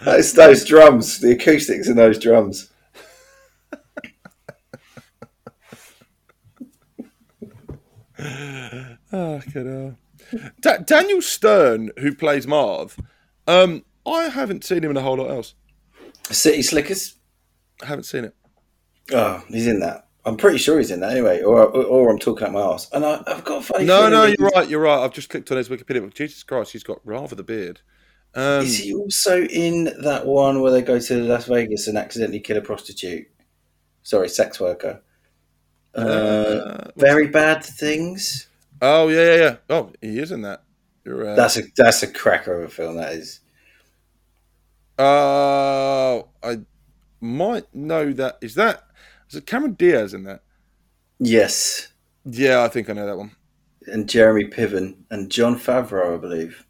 Those, 0.05 0.32
those 0.32 0.64
drums, 0.64 1.20
the 1.20 1.30
acoustics 1.32 1.88
in 1.88 1.95
those 1.95 2.18
drums. 2.18 2.72
Oh, 9.12 9.41
good. 9.53 9.66
Uh... 9.66 10.39
Da- 10.61 10.79
Daniel 10.79 11.20
Stern, 11.20 11.91
who 11.99 12.14
plays 12.14 12.47
Marv, 12.47 12.97
um, 13.47 13.85
I 14.07 14.25
haven't 14.25 14.64
seen 14.64 14.85
him 14.85 14.91
in 14.91 14.97
a 14.97 15.03
whole 15.03 15.16
lot 15.16 15.31
else. 15.31 15.55
City 16.31 16.62
Slickers. 16.62 17.16
I 17.83 17.87
haven't 17.87 18.05
seen 18.05 18.25
it. 18.25 18.35
Oh, 19.12 19.43
he's 19.49 19.66
in 19.66 19.81
that. 19.81 20.09
I'm 20.25 20.37
pretty 20.37 20.59
sure 20.59 20.79
he's 20.79 20.93
in 20.93 21.01
that 21.01 21.11
anyway, 21.11 21.43
or 21.43 21.66
or, 21.66 21.85
or 21.85 22.11
I'm 22.11 22.18
talking 22.18 22.47
out 22.47 22.53
my 22.53 22.61
ass. 22.61 22.89
And 22.93 23.05
I, 23.05 23.23
I've 23.27 23.45
got 23.45 23.59
a 23.59 23.62
funny. 23.62 23.85
No, 23.85 24.09
no, 24.09 24.27
you're 24.27 24.51
right. 24.55 24.68
You're 24.68 24.81
right. 24.81 25.03
I've 25.03 25.12
just 25.12 25.29
clicked 25.29 25.51
on 25.51 25.57
his 25.57 25.68
Wikipedia. 25.68 26.01
But 26.01 26.14
Jesus 26.14 26.45
Christ, 26.45 26.73
he's 26.73 26.85
got 26.85 27.01
rather 27.05 27.35
the 27.35 27.43
beard. 27.43 27.81
Um, 28.35 28.64
Is 28.64 28.79
he 28.79 28.95
also 28.95 29.43
in 29.43 29.93
that 30.03 30.27
one 30.27 30.61
where 30.61 30.70
they 30.73 30.81
go 30.81 30.99
to 30.99 31.23
Las 31.25 31.47
Vegas 31.47 31.89
and 31.89 31.99
accidentally 31.99 32.41
kill 32.41 32.57
a 32.57 32.62
prostitute? 32.62 33.27
Sorry, 34.05 34.29
sex 34.29 34.61
worker. 34.61 35.03
Uh, 35.95 35.99
uh, 36.01 36.90
very 36.97 37.26
bad 37.28 37.64
things. 37.64 38.49
oh 38.80 39.09
yeah, 39.09 39.24
yeah, 39.34 39.36
yeah. 39.36 39.57
Oh, 39.70 39.93
he 40.01 40.18
is 40.18 40.32
in 40.32 40.43
that. 40.43 40.62
You're, 41.05 41.28
uh, 41.30 41.34
That's 41.34 41.57
a 41.59 41.62
that's 41.76 42.03
a 42.03 42.07
cracker 42.07 42.62
of 42.62 42.64
a 42.64 42.68
film. 42.72 42.97
That 42.97 43.12
is. 43.12 43.40
Uh, 44.99 46.18
I 46.43 46.59
might 47.20 47.72
know 47.74 48.12
that. 48.12 48.38
Is 48.40 48.55
that 48.55 48.84
is 49.28 49.36
it 49.36 49.47
Cameron 49.47 49.72
Diaz 49.74 50.14
in 50.14 50.24
that? 50.24 50.43
Yes, 51.18 51.88
Yeah, 52.24 52.62
I 52.64 52.68
think 52.68 52.90
I 52.90 52.95
know 52.95 53.07
that 53.07 53.16
one. 53.16 53.32
and 53.86 54.09
Jeremy 54.09 54.45
Piven 54.47 54.97
and 55.11 55.30
Jon 55.30 55.57
Favreau, 55.59 56.14
I 56.14 56.16
believe. 56.18 56.64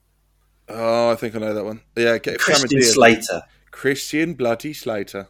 Oh, 0.69 1.11
I 1.11 1.15
think 1.17 1.35
I 1.35 1.39
know 1.39 1.55
that 1.55 1.65
one. 1.65 1.81
Yeah, 1.97 2.19
Ca- 2.19 2.37
Cameron 2.37 2.39
Christian 2.39 2.69
Diaz. 2.81 2.93
Slater. 2.95 3.43
Christian 3.71 4.35
Bloody 4.35 4.73
Slater. 4.75 5.29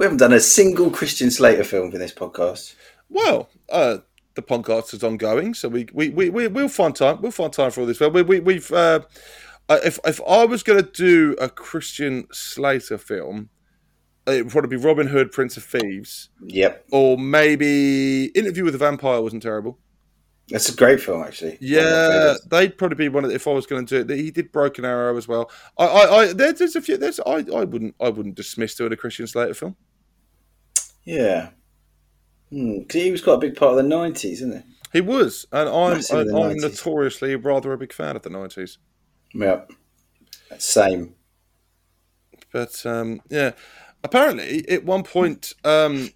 We 0.00 0.04
haven't 0.06 0.16
done 0.16 0.32
a 0.32 0.40
single 0.40 0.90
Christian 0.90 1.30
Slater 1.30 1.62
film 1.62 1.92
for 1.92 1.98
this 1.98 2.14
podcast. 2.14 2.74
Well, 3.10 3.50
uh, 3.68 3.98
the 4.32 4.40
podcast 4.40 4.94
is 4.94 5.04
ongoing, 5.04 5.52
so 5.52 5.68
we 5.68 5.88
we 5.92 6.08
we 6.08 6.30
we 6.30 6.48
we'll 6.48 6.70
find 6.70 6.96
time. 6.96 7.20
We'll 7.20 7.32
find 7.32 7.52
time 7.52 7.70
for 7.70 7.82
all 7.82 7.86
this. 7.86 8.00
Well, 8.00 8.10
we, 8.10 8.22
we 8.22 8.40
we've 8.40 8.72
uh, 8.72 9.00
uh, 9.68 9.78
if 9.84 9.98
if 10.06 10.18
I 10.26 10.46
was 10.46 10.62
going 10.62 10.82
to 10.82 10.90
do 10.90 11.36
a 11.38 11.50
Christian 11.50 12.26
Slater 12.32 12.96
film, 12.96 13.50
it 14.26 14.44
would 14.44 14.50
probably 14.50 14.74
be 14.74 14.82
Robin 14.82 15.08
Hood, 15.08 15.32
Prince 15.32 15.58
of 15.58 15.64
Thieves, 15.64 16.30
Yep, 16.46 16.86
or 16.92 17.18
maybe 17.18 18.28
Interview 18.34 18.64
with 18.64 18.72
the 18.72 18.78
Vampire 18.78 19.20
wasn't 19.20 19.42
terrible. 19.42 19.80
that's 20.48 20.70
a 20.70 20.74
great 20.74 21.02
film 21.02 21.22
actually. 21.22 21.58
One 21.60 21.60
of 21.60 21.60
my 21.60 21.76
Yeah, 21.76 22.34
they'd 22.50 22.78
probably 22.78 22.96
be 22.96 23.10
one 23.10 23.26
of. 23.26 23.32
If 23.32 23.46
I 23.46 23.52
was 23.52 23.66
going 23.66 23.84
to 23.84 24.02
do 24.02 24.14
it, 24.14 24.18
he 24.18 24.30
did 24.30 24.50
Broken 24.50 24.86
Arrow 24.86 25.18
as 25.18 25.28
well. 25.28 25.50
I, 25.76 25.84
I, 25.84 26.16
I 26.20 26.32
there, 26.32 26.54
there's 26.54 26.74
a 26.74 26.80
few. 26.80 26.96
There's, 26.96 27.20
I, 27.20 27.44
I 27.54 27.64
wouldn't, 27.64 27.96
I 28.00 28.08
wouldn't 28.08 28.36
dismiss 28.36 28.76
doing 28.76 28.94
a 28.94 28.96
Christian 28.96 29.26
Slater 29.26 29.52
film. 29.52 29.76
Yeah. 31.14 31.50
Because 32.50 33.02
he 33.02 33.10
was 33.12 33.22
quite 33.22 33.34
a 33.34 33.38
big 33.38 33.56
part 33.56 33.72
of 33.72 33.76
the 33.76 33.82
nineties, 33.84 34.42
isn't 34.42 34.64
He 34.92 34.98
He 34.98 35.00
was, 35.00 35.46
and 35.52 35.68
I'm, 35.68 36.00
I'm, 36.12 36.34
I'm 36.34 36.56
notoriously 36.56 37.36
rather 37.36 37.72
a 37.72 37.78
big 37.78 37.92
fan 37.92 38.16
of 38.16 38.22
the 38.22 38.30
nineties. 38.30 38.78
Yep. 39.34 39.70
Same. 40.58 41.14
But 42.52 42.84
um, 42.84 43.20
yeah, 43.30 43.52
apparently 44.02 44.68
at 44.68 44.84
one 44.84 45.04
point, 45.04 45.52
um, 45.64 46.10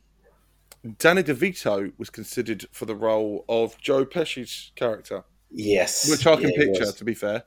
Danny 0.99 1.23
DeVito 1.23 1.93
was 1.99 2.11
considered 2.11 2.67
for 2.73 2.87
the 2.87 2.97
role 2.97 3.45
of 3.49 3.81
Joe 3.81 4.05
Pesci's 4.05 4.73
character, 4.75 5.23
Yes. 5.51 6.11
which 6.11 6.27
I 6.27 6.35
can 6.35 6.51
Yeah, 6.51 6.65
picture. 6.65 6.91
To 6.91 7.05
be 7.05 7.15
fair, 7.15 7.45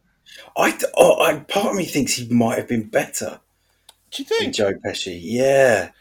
I, 0.55 0.71
th- 0.71 0.85
oh, 0.95 1.21
I 1.21 1.39
part 1.39 1.71
of 1.71 1.75
me 1.75 1.83
thinks 1.83 2.13
he 2.13 2.29
might 2.29 2.57
have 2.57 2.69
been 2.69 2.87
better 2.87 3.41
Do 4.11 4.23
you 4.23 4.29
than 4.29 4.37
think? 4.39 4.55
Joe 4.55 4.73
Pesci. 4.85 5.19
Yeah, 5.21 5.91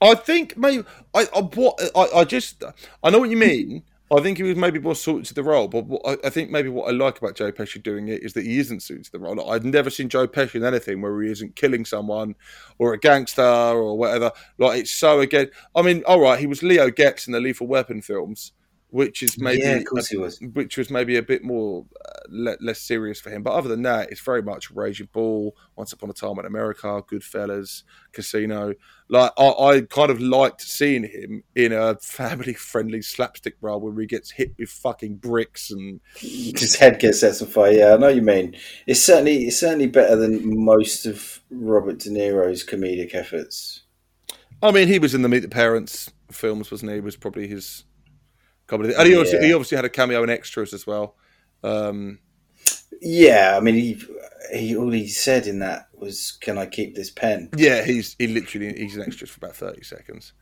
I 0.00 0.14
think 0.14 0.56
maybe 0.56 0.84
I, 1.14 1.26
I 1.34 1.40
what 1.40 1.80
I, 1.94 2.20
I 2.20 2.24
just 2.24 2.62
I 3.02 3.10
know 3.10 3.18
what 3.18 3.30
you 3.30 3.36
mean. 3.36 3.82
I 4.12 4.20
think 4.20 4.38
he 4.38 4.42
was 4.42 4.56
maybe 4.56 4.80
more 4.80 4.96
suited 4.96 5.26
to 5.26 5.34
the 5.34 5.44
role, 5.44 5.68
but 5.68 5.86
what, 5.86 6.24
I, 6.24 6.30
think 6.30 6.50
maybe 6.50 6.68
what 6.68 6.88
I 6.88 6.90
like 6.90 7.18
about 7.18 7.36
Joe 7.36 7.52
Pesci 7.52 7.80
doing 7.80 8.08
it 8.08 8.24
is 8.24 8.32
that 8.32 8.44
he 8.44 8.58
isn't 8.58 8.82
suited 8.82 9.04
to 9.04 9.12
the 9.12 9.20
role. 9.20 9.36
Like, 9.36 9.46
I've 9.46 9.64
never 9.64 9.88
seen 9.88 10.08
Joe 10.08 10.26
Pesci 10.26 10.56
in 10.56 10.64
anything 10.64 11.00
where 11.00 11.22
he 11.22 11.30
isn't 11.30 11.54
killing 11.54 11.84
someone 11.84 12.34
or 12.78 12.92
a 12.92 12.98
gangster 12.98 13.42
or 13.42 13.96
whatever. 13.96 14.32
Like 14.58 14.80
it's 14.80 14.90
so 14.90 15.20
again. 15.20 15.50
I 15.76 15.82
mean, 15.82 16.02
all 16.08 16.20
right, 16.20 16.40
he 16.40 16.48
was 16.48 16.62
Leo 16.64 16.90
Getz 16.90 17.28
in 17.28 17.32
the 17.32 17.40
Lethal 17.40 17.68
Weapon 17.68 18.02
films, 18.02 18.50
which 18.90 19.22
is 19.22 19.38
maybe 19.40 19.62
yeah, 19.62 19.72
of 19.72 19.84
course 19.84 20.08
he 20.08 20.16
was. 20.16 20.40
which 20.52 20.76
was 20.76 20.90
maybe 20.90 21.16
a 21.16 21.22
bit 21.22 21.42
more 21.42 21.86
uh, 22.04 22.20
le- 22.28 22.56
less 22.60 22.80
serious 22.80 23.20
for 23.20 23.30
him. 23.30 23.42
But 23.42 23.52
other 23.52 23.68
than 23.68 23.82
that, 23.82 24.10
it's 24.10 24.20
very 24.20 24.42
much 24.42 24.70
Raging 24.70 25.08
Bull, 25.12 25.56
Once 25.76 25.92
Upon 25.92 26.10
a 26.10 26.12
Time 26.12 26.38
in 26.38 26.46
America, 26.46 27.02
Goodfellas, 27.10 27.84
Casino. 28.12 28.74
Like 29.08 29.32
I, 29.38 29.48
I 29.48 29.80
kind 29.82 30.10
of 30.10 30.20
liked 30.20 30.62
seeing 30.62 31.04
him 31.04 31.44
in 31.54 31.72
a 31.72 31.96
family-friendly 31.96 33.02
slapstick 33.02 33.56
role 33.60 33.80
where 33.80 33.98
he 34.00 34.06
gets 34.06 34.32
hit 34.32 34.54
with 34.58 34.70
fucking 34.70 35.16
bricks 35.16 35.70
and 35.70 36.00
His 36.16 36.76
head 36.76 36.98
gets 36.98 37.20
set 37.20 37.40
on 37.40 37.48
fire. 37.48 37.72
Yeah, 37.72 37.94
I 37.94 37.96
know 37.96 38.06
what 38.06 38.16
you 38.16 38.22
mean. 38.22 38.56
It's 38.86 39.02
certainly 39.02 39.44
it's 39.44 39.58
certainly 39.58 39.86
better 39.86 40.16
than 40.16 40.64
most 40.64 41.06
of 41.06 41.40
Robert 41.50 41.98
De 41.98 42.10
Niro's 42.10 42.64
comedic 42.64 43.14
efforts. 43.14 43.82
I 44.62 44.72
mean, 44.72 44.88
he 44.88 44.98
was 44.98 45.14
in 45.14 45.22
the 45.22 45.28
Meet 45.28 45.40
the 45.40 45.48
Parents 45.48 46.12
films, 46.30 46.70
wasn't 46.70 46.90
he? 46.90 46.96
He 46.96 47.00
was 47.00 47.16
probably 47.16 47.48
his 47.48 47.84
comedy. 48.70 48.94
And 48.96 49.06
he 49.06 49.14
obviously, 49.16 49.46
he 49.46 49.52
obviously 49.52 49.76
had 49.76 49.84
a 49.84 49.90
cameo 49.90 50.22
in 50.22 50.30
extras 50.30 50.72
as 50.72 50.86
well. 50.86 51.16
Um, 51.62 52.20
Yeah, 53.00 53.54
I 53.56 53.60
mean, 53.60 53.74
he, 53.74 54.02
he 54.52 54.76
all 54.76 54.90
he 54.90 55.08
said 55.08 55.46
in 55.46 55.60
that 55.60 55.88
was, 55.94 56.32
"Can 56.40 56.58
I 56.58 56.66
keep 56.66 56.94
this 56.94 57.10
pen?" 57.10 57.50
Yeah, 57.56 57.84
he's 57.84 58.16
he 58.18 58.26
literally 58.26 58.72
he's 58.76 58.96
an 58.96 59.02
extra 59.02 59.26
for 59.26 59.38
about 59.38 59.56
thirty 59.56 59.82
seconds. 59.82 60.32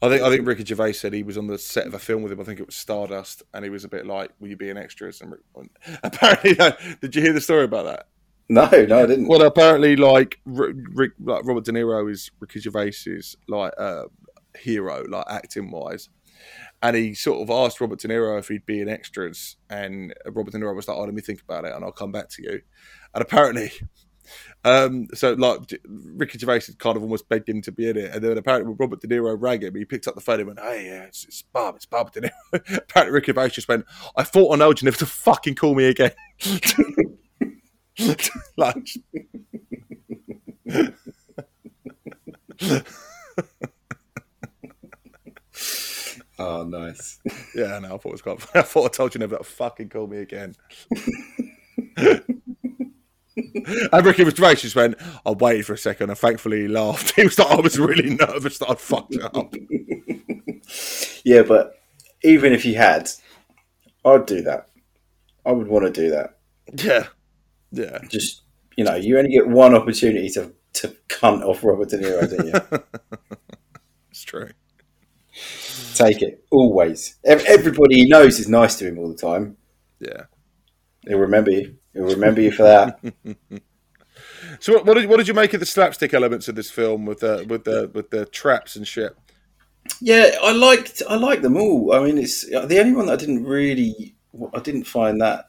I 0.00 0.08
think 0.08 0.22
I 0.22 0.30
think 0.30 0.46
Ricky 0.46 0.64
Gervais 0.64 0.92
said 0.92 1.12
he 1.12 1.22
was 1.24 1.36
on 1.36 1.48
the 1.48 1.58
set 1.58 1.86
of 1.86 1.94
a 1.94 1.98
film 1.98 2.22
with 2.22 2.32
him. 2.32 2.40
I 2.40 2.44
think 2.44 2.60
it 2.60 2.66
was 2.66 2.76
Stardust, 2.76 3.42
and 3.52 3.64
he 3.64 3.70
was 3.70 3.84
a 3.84 3.88
bit 3.88 4.06
like, 4.06 4.30
"Will 4.40 4.48
you 4.48 4.56
be 4.56 4.70
an 4.70 4.76
extra?" 4.78 5.12
And 5.20 5.32
Rick- 5.32 5.70
apparently, 6.02 6.54
no, 6.54 6.72
did 7.00 7.14
you 7.16 7.22
hear 7.22 7.32
the 7.32 7.40
story 7.40 7.64
about 7.64 7.84
that? 7.86 8.06
No, 8.48 8.68
no, 8.88 9.02
I 9.02 9.06
didn't. 9.06 9.28
Well, 9.28 9.42
apparently, 9.42 9.96
like 9.96 10.40
Rick, 10.46 10.76
Rick 10.92 11.12
like 11.22 11.44
Robert 11.44 11.64
De 11.64 11.72
Niro 11.72 12.10
is 12.10 12.30
Ricky 12.40 12.60
Gervais's 12.60 13.36
like 13.46 13.72
uh, 13.76 14.04
hero, 14.56 15.04
like 15.08 15.26
acting 15.28 15.70
wise, 15.70 16.08
and 16.82 16.96
he 16.96 17.14
sort 17.14 17.40
of 17.40 17.50
asked 17.50 17.80
Robert 17.80 17.98
De 17.98 18.08
Niro 18.08 18.38
if 18.38 18.48
he'd 18.48 18.66
be 18.66 18.80
in 18.80 18.88
extras, 18.88 19.56
and 19.68 20.14
Robert 20.26 20.52
De 20.52 20.58
Niro 20.58 20.74
was 20.74 20.88
like, 20.88 20.96
"Oh, 20.96 21.02
let 21.04 21.14
me 21.14 21.20
think 21.20 21.42
about 21.42 21.64
it, 21.64 21.74
and 21.74 21.84
I'll 21.84 21.92
come 21.92 22.12
back 22.12 22.28
to 22.30 22.42
you." 22.42 22.60
And 23.14 23.22
apparently, 23.22 23.72
um, 24.64 25.08
so 25.14 25.32
like 25.32 25.80
Ricky 25.86 26.38
Gervais 26.38 26.66
had 26.66 26.78
kind 26.78 26.96
of 26.96 27.02
almost 27.02 27.28
begged 27.28 27.48
him 27.48 27.62
to 27.62 27.72
be 27.72 27.88
in 27.88 27.96
it, 27.96 28.14
and 28.14 28.22
then 28.22 28.38
apparently 28.38 28.68
when 28.68 28.76
Robert 28.78 29.00
De 29.00 29.08
Niro 29.08 29.36
rang 29.38 29.60
him, 29.62 29.74
he 29.74 29.84
picked 29.84 30.06
up 30.06 30.14
the 30.14 30.20
phone 30.20 30.38
and 30.40 30.46
went, 30.46 30.60
"Hey, 30.60 30.86
yeah, 30.86 31.02
it's, 31.02 31.24
it's 31.24 31.42
Bob, 31.42 31.76
it's 31.76 31.86
Bob 31.86 32.12
De 32.12 32.20
Niro." 32.20 32.32
apparently, 32.76 33.12
Ricky 33.14 33.32
Gervais 33.32 33.50
just 33.50 33.68
went, 33.68 33.84
"I 34.16 34.22
thought 34.22 34.52
I 34.52 34.56
know 34.56 34.68
you 34.70 34.76
never 34.82 34.98
to 34.98 35.06
fucking 35.06 35.56
call 35.56 35.74
me 35.74 35.86
again." 35.86 36.12
like, 38.56 38.86
Oh, 46.38 46.64
nice. 46.64 47.18
yeah, 47.54 47.78
no, 47.78 47.94
I 47.94 47.98
thought 47.98 48.06
it 48.06 48.12
was 48.12 48.22
quite. 48.22 48.46
I 48.54 48.62
thought 48.62 48.84
I 48.86 48.88
told 48.88 49.14
you 49.14 49.20
never 49.20 49.36
to 49.38 49.44
fucking 49.44 49.88
call 49.88 50.06
me 50.06 50.18
again. 50.18 50.54
And 53.92 54.04
Ricky 54.04 54.24
Gervais 54.24 54.56
just 54.56 54.74
went, 54.76 54.96
I 55.24 55.30
waited 55.30 55.66
for 55.66 55.74
a 55.74 55.78
second 55.78 56.10
and 56.10 56.18
thankfully 56.18 56.62
he 56.62 56.68
laughed. 56.68 57.12
He 57.16 57.24
was 57.24 57.38
like, 57.38 57.50
I 57.50 57.60
was 57.60 57.78
really 57.78 58.10
nervous 58.14 58.58
that 58.58 58.70
I'd 58.70 58.80
fucked 58.80 59.14
it 59.14 59.22
up. 59.22 59.54
Yeah, 61.24 61.42
but 61.42 61.78
even 62.22 62.52
if 62.52 62.62
he 62.62 62.74
had, 62.74 63.10
I'd 64.04 64.26
do 64.26 64.42
that. 64.42 64.68
I 65.46 65.52
would 65.52 65.68
want 65.68 65.84
to 65.86 65.90
do 65.90 66.10
that. 66.10 66.38
Yeah. 66.74 67.06
Yeah. 67.70 67.98
Just 68.08 68.42
you 68.76 68.84
know, 68.84 68.94
you 68.94 69.18
only 69.18 69.30
get 69.30 69.48
one 69.48 69.74
opportunity 69.74 70.28
to 70.30 70.52
to 70.74 70.94
cunt 71.08 71.42
off 71.42 71.64
Robert 71.64 71.88
De 71.88 71.98
Niro, 71.98 72.28
don't 72.30 72.46
you? 72.46 72.82
It's 74.10 74.22
true. 74.22 74.50
Take 75.98 76.22
it 76.22 76.44
always. 76.50 77.16
Everybody 77.24 77.96
he 77.96 78.08
knows 78.08 78.38
is 78.38 78.48
nice 78.48 78.76
to 78.78 78.86
him 78.86 78.98
all 78.98 79.08
the 79.08 79.16
time. 79.16 79.56
Yeah. 80.00 80.22
He'll 81.06 81.18
remember 81.18 81.50
you. 81.50 81.76
He'll 81.92 82.04
remember 82.04 82.40
you 82.40 82.52
for 82.52 82.62
that. 82.64 83.00
So 84.60 84.72
what, 84.72 84.86
what 84.86 84.94
did 84.94 85.08
what 85.08 85.18
did 85.18 85.28
you 85.28 85.34
make 85.34 85.52
of 85.54 85.60
the 85.60 85.66
slapstick 85.66 86.14
elements 86.14 86.48
of 86.48 86.54
this 86.54 86.70
film 86.70 87.04
with 87.06 87.20
the 87.20 87.44
with 87.48 87.64
the 87.64 87.90
with 87.94 88.10
the 88.10 88.24
traps 88.26 88.76
and 88.76 88.86
shit? 88.86 89.14
Yeah, 90.00 90.30
I 90.42 90.52
liked 90.52 91.02
I 91.08 91.16
liked 91.16 91.42
them 91.42 91.56
all. 91.56 91.92
I 91.92 92.00
mean, 92.04 92.18
it's 92.18 92.44
the 92.46 92.78
only 92.80 92.92
one 92.94 93.06
that 93.06 93.12
I 93.12 93.16
didn't 93.16 93.44
really 93.44 94.16
I 94.54 94.60
didn't 94.60 94.84
find 94.84 95.20
that 95.20 95.46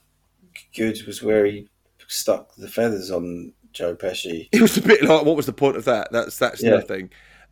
good 0.76 1.02
was 1.08 1.24
where 1.24 1.46
he 1.46 1.70
stuck 2.08 2.56
the 2.56 2.68
feathers 2.68 3.10
on 3.10 3.54
Joe 3.72 3.96
Pesci. 3.96 4.50
It 4.52 4.62
was 4.62 4.78
a 4.78 4.82
bit 4.82 5.04
like, 5.04 5.26
what 5.26 5.36
was 5.38 5.46
the 5.46 5.54
point 5.54 5.78
of 5.78 5.86
that? 5.86 6.10
That's 6.12 6.38
that's 6.38 6.62
Yeah. 6.62 6.72
nothing. 6.72 7.10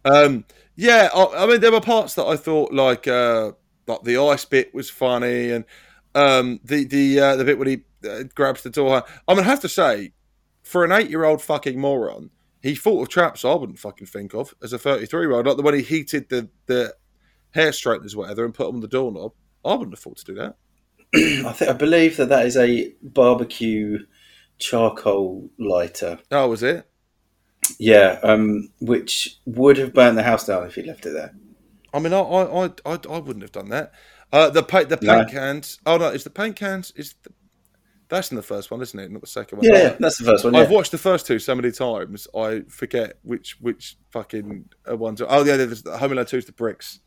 Um, 0.07 0.45
yeah, 0.75 1.09
I, 1.13 1.43
I 1.43 1.45
mean, 1.47 1.59
there 1.59 1.71
were 1.71 1.81
parts 1.81 2.13
that 2.15 2.25
I 2.25 2.35
thought 2.35 2.71
like 2.71 3.07
uh, 3.07 3.53
like 3.87 4.03
the 4.03 4.17
ice 4.17 4.45
bit 4.45 4.73
was 4.73 4.89
funny, 4.89 5.51
and 5.51 5.65
um, 6.15 6.59
the 6.63 6.85
the 6.85 7.19
uh, 7.19 7.35
the 7.35 7.45
bit 7.45 7.57
when 7.57 7.67
he 7.67 7.81
uh, 8.07 8.23
grabs 8.35 8.63
the 8.63 8.69
door. 8.69 9.03
I 9.27 9.33
mean, 9.33 9.43
I 9.43 9.47
have 9.47 9.61
to 9.61 9.69
say, 9.69 10.13
for 10.63 10.85
an 10.85 10.91
eight 10.91 11.09
year 11.09 11.25
old 11.25 11.41
fucking 11.41 11.79
moron, 11.79 12.29
he 12.61 12.75
thought 12.75 13.01
of 13.01 13.09
traps 13.09 13.43
I 13.43 13.53
wouldn't 13.55 13.79
fucking 13.79 14.07
think 14.07 14.33
of 14.33 14.53
as 14.61 14.73
a 14.73 14.79
thirty 14.79 15.05
three 15.05 15.21
year 15.21 15.33
old. 15.33 15.47
Like 15.47 15.57
the 15.57 15.63
when 15.63 15.73
he 15.75 15.81
heated 15.81 16.29
the 16.29 16.49
the 16.67 16.95
hair 17.51 17.71
straighteners, 17.71 18.15
whatever, 18.15 18.45
and 18.45 18.53
put 18.53 18.67
them 18.67 18.75
on 18.75 18.81
the 18.81 18.87
doorknob. 18.87 19.33
I 19.65 19.73
wouldn't 19.73 19.93
have 19.93 19.99
thought 19.99 20.17
to 20.17 20.25
do 20.25 20.35
that. 20.35 20.55
I 21.15 21.53
think 21.53 21.71
I 21.71 21.73
believe 21.73 22.17
that 22.17 22.29
that 22.29 22.45
is 22.45 22.55
a 22.55 22.93
barbecue 23.01 23.99
charcoal 24.59 25.49
lighter. 25.57 26.19
Oh, 26.31 26.49
was 26.49 26.63
it? 26.63 26.87
Yeah, 27.79 28.19
um, 28.23 28.69
which 28.79 29.37
would 29.45 29.77
have 29.77 29.93
burnt 29.93 30.15
the 30.15 30.23
house 30.23 30.45
down 30.45 30.65
if 30.65 30.75
he 30.75 30.83
left 30.83 31.05
it 31.05 31.11
there. 31.11 31.33
I 31.93 31.99
mean, 31.99 32.13
I 32.13 32.19
I 32.19 32.65
I, 32.65 32.69
I, 32.85 32.99
I 33.09 33.17
wouldn't 33.19 33.41
have 33.41 33.51
done 33.51 33.69
that. 33.69 33.93
Uh, 34.31 34.49
the 34.49 34.63
paint 34.63 34.89
the 34.89 34.97
No. 35.01 35.17
paint 35.19 35.31
cans. 35.31 35.79
Oh 35.85 35.97
no, 35.97 36.07
is 36.09 36.23
the 36.23 36.29
paint 36.29 36.55
cans 36.55 36.91
is 36.95 37.15
the, 37.23 37.31
that's 38.09 38.31
in 38.31 38.37
the 38.37 38.43
first 38.43 38.71
one, 38.71 38.81
isn't 38.81 38.99
it? 38.99 39.11
Not 39.11 39.21
the 39.21 39.27
second 39.27 39.59
one. 39.59 39.67
Yeah, 39.67 39.95
that's 39.99 40.17
the 40.17 40.25
first 40.25 40.43
one. 40.45 40.55
I've 40.55 40.69
watched 40.71 40.91
the 40.91 40.97
first 40.97 41.27
two 41.27 41.39
so 41.39 41.55
many 41.55 41.71
times, 41.71 42.27
I 42.35 42.61
forget 42.69 43.19
which 43.23 43.57
which 43.59 43.97
fucking 44.11 44.69
uh, 44.89 44.95
ones. 44.97 45.21
Are, 45.21 45.27
oh 45.29 45.43
yeah, 45.43 45.57
there's 45.57 45.83
the 45.83 45.97
Home 45.97 46.13
Alone 46.13 46.25
Two 46.25 46.37
is 46.37 46.45
the 46.45 46.51
bricks. 46.53 46.99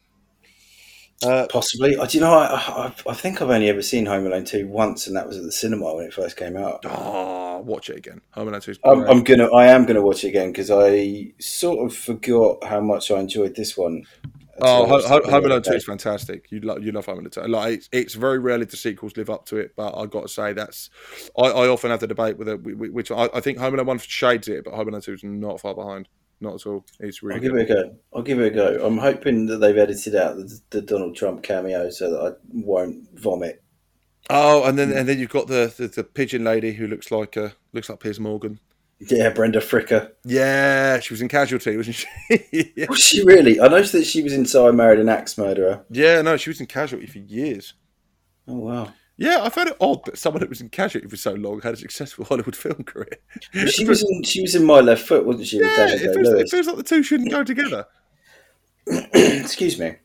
Uh, 1.23 1.47
Possibly. 1.51 1.97
I, 1.99 2.07
do 2.07 2.17
you 2.19 2.25
know, 2.25 2.33
I, 2.33 2.47
I, 2.47 2.93
I 3.11 3.15
think 3.15 3.43
I've 3.43 3.51
only 3.51 3.69
ever 3.69 3.83
seen 3.83 4.07
Home 4.07 4.27
Alone 4.27 4.45
2 4.45 4.67
once, 4.69 5.07
and 5.07 5.15
that 5.17 5.27
was 5.27 5.37
at 5.37 5.43
the 5.43 5.53
cinema 5.53 5.95
when 5.95 6.07
it 6.07 6.15
first 6.15 6.37
came 6.37 6.57
out. 6.57 6.81
oh, 6.87 7.61
watch 7.61 7.91
it 7.91 7.97
again. 7.99 8.21
Home 8.33 8.49
Alone 8.49 8.61
Two 8.63 8.71
is 8.71 8.79
I'm. 8.85 9.03
I'm 9.03 9.23
gonna, 9.23 9.53
I 9.53 9.67
am 9.67 9.85
gonna 9.85 10.01
watch 10.03 10.25
it 10.25 10.29
again 10.29 10.51
because 10.51 10.71
I 10.71 11.33
sort 11.39 11.85
of 11.85 11.95
forgot 11.97 12.65
how 12.65 12.81
much 12.81 13.11
I 13.11 13.21
enjoyed 13.21 13.55
this 13.55 13.77
one. 13.77 14.05
Oh, 14.63 14.83
until 14.83 14.85
I 14.85 14.89
Ho- 14.89 14.95
watched 14.95 15.07
Ho- 15.09 15.17
it 15.17 15.25
the 15.25 15.31
Home 15.31 15.45
Alone 15.45 15.63
Two 15.63 15.73
is 15.75 15.85
fantastic. 15.85 16.47
You 16.51 16.61
love 16.61 16.83
you 16.83 16.93
love 16.93 17.05
Home 17.07 17.19
Alone 17.19 17.31
Two. 17.31 17.43
Like 17.43 17.75
it's, 17.75 17.89
it's 17.93 18.15
very 18.15 18.39
rarely 18.39 18.65
the 18.65 18.77
sequels 18.79 19.17
live 19.19 19.29
up 19.29 19.45
to 19.47 19.57
it, 19.59 19.73
but 19.77 19.95
I 19.95 20.07
got 20.07 20.23
to 20.23 20.29
say 20.29 20.55
that's 20.55 20.89
I, 21.39 21.43
I 21.49 21.69
often 21.69 21.91
have 21.91 22.01
the 22.01 22.07
debate 22.07 22.39
with 22.39 22.49
it, 22.49 22.61
wh- 22.61 22.79
wh- 22.79 22.95
which 22.95 23.11
I, 23.11 23.29
I 23.35 23.41
think 23.41 23.59
Home 23.59 23.75
Alone 23.75 23.87
One 23.87 23.99
shades 23.99 24.49
it, 24.49 24.65
but 24.65 24.73
Home 24.75 24.89
Alone 24.89 25.03
Two 25.03 25.13
is 25.15 25.23
not 25.23 25.61
far 25.61 25.75
behind. 25.75 26.09
Not 26.41 26.55
at 26.55 26.67
all. 26.67 26.85
It's 27.01 27.23
really 27.23 27.37
I'll 27.37 27.43
give 27.43 27.53
good. 27.53 27.69
it 27.69 27.71
a 27.71 27.75
go. 27.75 27.97
I'll 28.15 28.23
give 28.23 28.41
it 28.41 28.47
a 28.47 28.51
go. 28.51 28.85
I'm 28.87 28.97
hoping 28.99 29.47
that 29.47 29.59
they've 29.59 29.77
edited 29.77 30.15
out 30.15 30.37
the, 30.37 30.61
the 30.71 30.81
Donald 30.81 31.15
Trump 31.15 31.43
cameo 31.43 31.91
so 31.91 32.11
that 32.11 32.33
I 32.33 32.37
won't 32.53 33.09
vomit. 33.19 33.63
Oh, 34.31 34.65
and 34.65 34.79
then 34.79 34.93
and 34.93 35.09
then 35.09 35.19
you've 35.19 35.31
got 35.31 35.49
the, 35.49 35.73
the, 35.77 35.89
the 35.89 36.05
pigeon 36.05 36.45
lady 36.45 36.73
who 36.73 36.87
looks 36.87 37.11
like 37.11 37.37
uh, 37.37 37.51
looks 37.73 37.89
like 37.89 38.01
Piers 38.01 38.21
Morgan. 38.21 38.59
Yeah, 39.01 39.31
Brenda 39.31 39.61
Fricker. 39.61 40.13
Yeah, 40.25 41.01
she 41.01 41.13
was 41.15 41.23
in 41.23 41.29
Casualty, 41.29 41.77
wasn't 41.77 41.97
she? 41.97 42.07
yeah. 42.77 42.87
Was 42.89 43.01
she 43.01 43.25
really? 43.25 43.59
I 43.61 43.67
noticed 43.69 43.93
that 43.93 44.05
she 44.05 44.23
was 44.23 44.33
in 44.35 44.45
So 44.45 44.69
I 44.69 44.73
Married 44.73 44.99
an 45.01 45.09
Axe 45.09 45.37
Murderer. 45.39 45.85
yeah, 45.91 46.21
no, 46.23 46.37
she 46.37 46.51
was 46.51 46.61
in 46.61 46.67
Casualty 46.67 47.07
for 47.07 47.19
years. 47.19 47.75
Oh 48.47 48.57
wow. 48.57 48.93
Yeah, 49.21 49.41
I 49.43 49.51
found 49.51 49.69
it 49.69 49.77
odd 49.83 50.03
that 50.07 50.17
someone 50.17 50.41
that 50.41 50.49
was 50.49 50.63
in 50.63 50.71
Casualty 50.71 51.07
for 51.07 51.17
so 51.17 51.35
long 51.35 51.61
had 51.61 51.75
a 51.75 51.77
successful 51.77 52.25
Hollywood 52.29 52.57
film 52.57 52.83
career. 52.85 53.19
She 53.69 53.85
was 53.85 54.03
in 54.03 54.23
she 54.23 54.41
was 54.41 54.55
in 54.55 54.65
My 54.65 54.81
Left 54.81 55.07
Foot, 55.07 55.27
wasn't 55.27 55.47
she? 55.47 55.59
Yeah, 55.59 55.89
it 55.91 56.15
feels, 56.15 56.29
it 56.29 56.49
feels 56.49 56.67
like 56.67 56.77
the 56.77 56.83
two 56.83 57.03
shouldn't 57.03 57.31
go 57.31 57.45
together. 57.45 57.87
Excuse 59.13 59.79
me. 59.79 59.97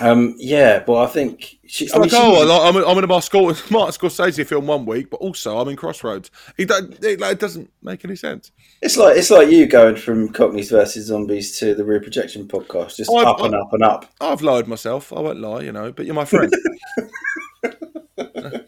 Um, 0.00 0.34
yeah, 0.38 0.80
but 0.86 0.96
I 1.02 1.06
think 1.06 1.56
she. 1.66 1.86
It's 1.86 1.94
I 1.94 1.96
mean, 1.96 2.02
like, 2.02 2.10
she 2.10 2.16
oh, 2.18 2.44
like, 2.44 2.62
I'm, 2.62 2.76
in- 2.76 2.88
I'm 2.88 2.98
in 2.98 3.04
a 3.04 3.06
Martin 3.08 3.32
Scorsese 3.32 4.46
film 4.46 4.66
one 4.66 4.84
week, 4.84 5.10
but 5.10 5.16
also 5.20 5.58
I'm 5.58 5.68
in 5.68 5.76
Crossroads. 5.76 6.30
It, 6.56 6.70
it, 7.02 7.18
like, 7.18 7.32
it 7.32 7.40
doesn't 7.40 7.72
make 7.82 8.04
any 8.04 8.14
sense. 8.14 8.52
it's 8.82 8.96
like 8.98 9.16
it's 9.16 9.30
like 9.30 9.48
you 9.48 9.66
going 9.66 9.96
from 9.96 10.28
Cockneys 10.28 10.70
versus 10.70 11.06
Zombies 11.06 11.58
to 11.58 11.74
the 11.74 11.84
Rear 11.84 12.00
Projection 12.00 12.46
podcast, 12.46 12.96
just 12.96 13.10
up 13.10 13.40
I- 13.40 13.46
and 13.46 13.54
up 13.54 13.72
and 13.72 13.82
up. 13.82 14.04
I've 14.20 14.42
lowered 14.42 14.68
myself. 14.68 15.12
I 15.14 15.20
won't 15.20 15.40
lie, 15.40 15.62
you 15.62 15.72
know, 15.72 15.90
but 15.92 16.04
you're 16.04 16.14
my 16.14 16.26
friend. 16.26 16.52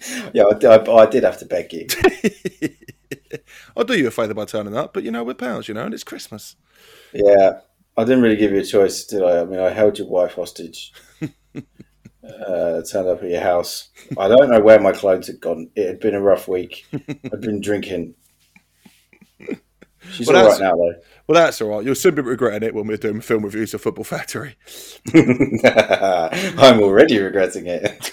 yeah, 0.32 0.44
I, 0.44 0.66
I, 0.66 0.94
I 1.02 1.06
did 1.06 1.24
have 1.24 1.38
to 1.38 1.46
beg 1.46 1.72
you. 1.72 1.86
I'll 3.76 3.84
do 3.84 3.98
you 3.98 4.08
a 4.08 4.10
favour 4.10 4.34
by 4.34 4.44
turning 4.44 4.76
up, 4.76 4.92
but 4.92 5.04
you 5.04 5.10
know 5.10 5.24
we're 5.24 5.34
pals, 5.34 5.68
you 5.68 5.74
know, 5.74 5.84
and 5.84 5.94
it's 5.94 6.04
Christmas. 6.04 6.56
Yeah, 7.12 7.60
I 7.96 8.04
didn't 8.04 8.22
really 8.22 8.36
give 8.36 8.52
you 8.52 8.60
a 8.60 8.64
choice, 8.64 9.04
did 9.04 9.22
I? 9.22 9.40
I 9.40 9.44
mean, 9.44 9.60
I 9.60 9.70
held 9.70 9.98
your 9.98 10.08
wife 10.08 10.34
hostage. 10.34 10.92
uh, 11.22 12.82
turned 12.82 13.08
up 13.08 13.22
at 13.22 13.30
your 13.30 13.40
house. 13.40 13.88
I 14.16 14.28
don't 14.28 14.50
know 14.50 14.60
where 14.60 14.80
my 14.80 14.92
clothes 14.92 15.26
had 15.26 15.40
gone. 15.40 15.70
It 15.76 15.86
had 15.86 16.00
been 16.00 16.14
a 16.14 16.20
rough 16.20 16.48
week. 16.48 16.86
I'd 16.92 17.40
been 17.40 17.60
drinking. 17.60 18.14
She's 20.10 20.26
Well, 20.26 20.36
all 20.38 20.50
right 20.50 20.60
now, 20.60 20.72
though. 20.72 20.94
Well, 21.26 21.42
that's 21.42 21.60
all 21.60 21.68
right. 21.68 21.84
You'll 21.84 21.94
soon 21.94 22.14
be 22.14 22.22
regretting 22.22 22.66
it 22.66 22.74
when 22.74 22.86
we're 22.86 22.96
doing 22.96 23.20
film 23.20 23.44
reviews 23.44 23.74
of 23.74 23.82
Football 23.82 24.04
Factory. 24.04 24.56
I'm 25.14 26.80
already 26.80 27.18
regretting 27.18 27.66
it. 27.66 28.10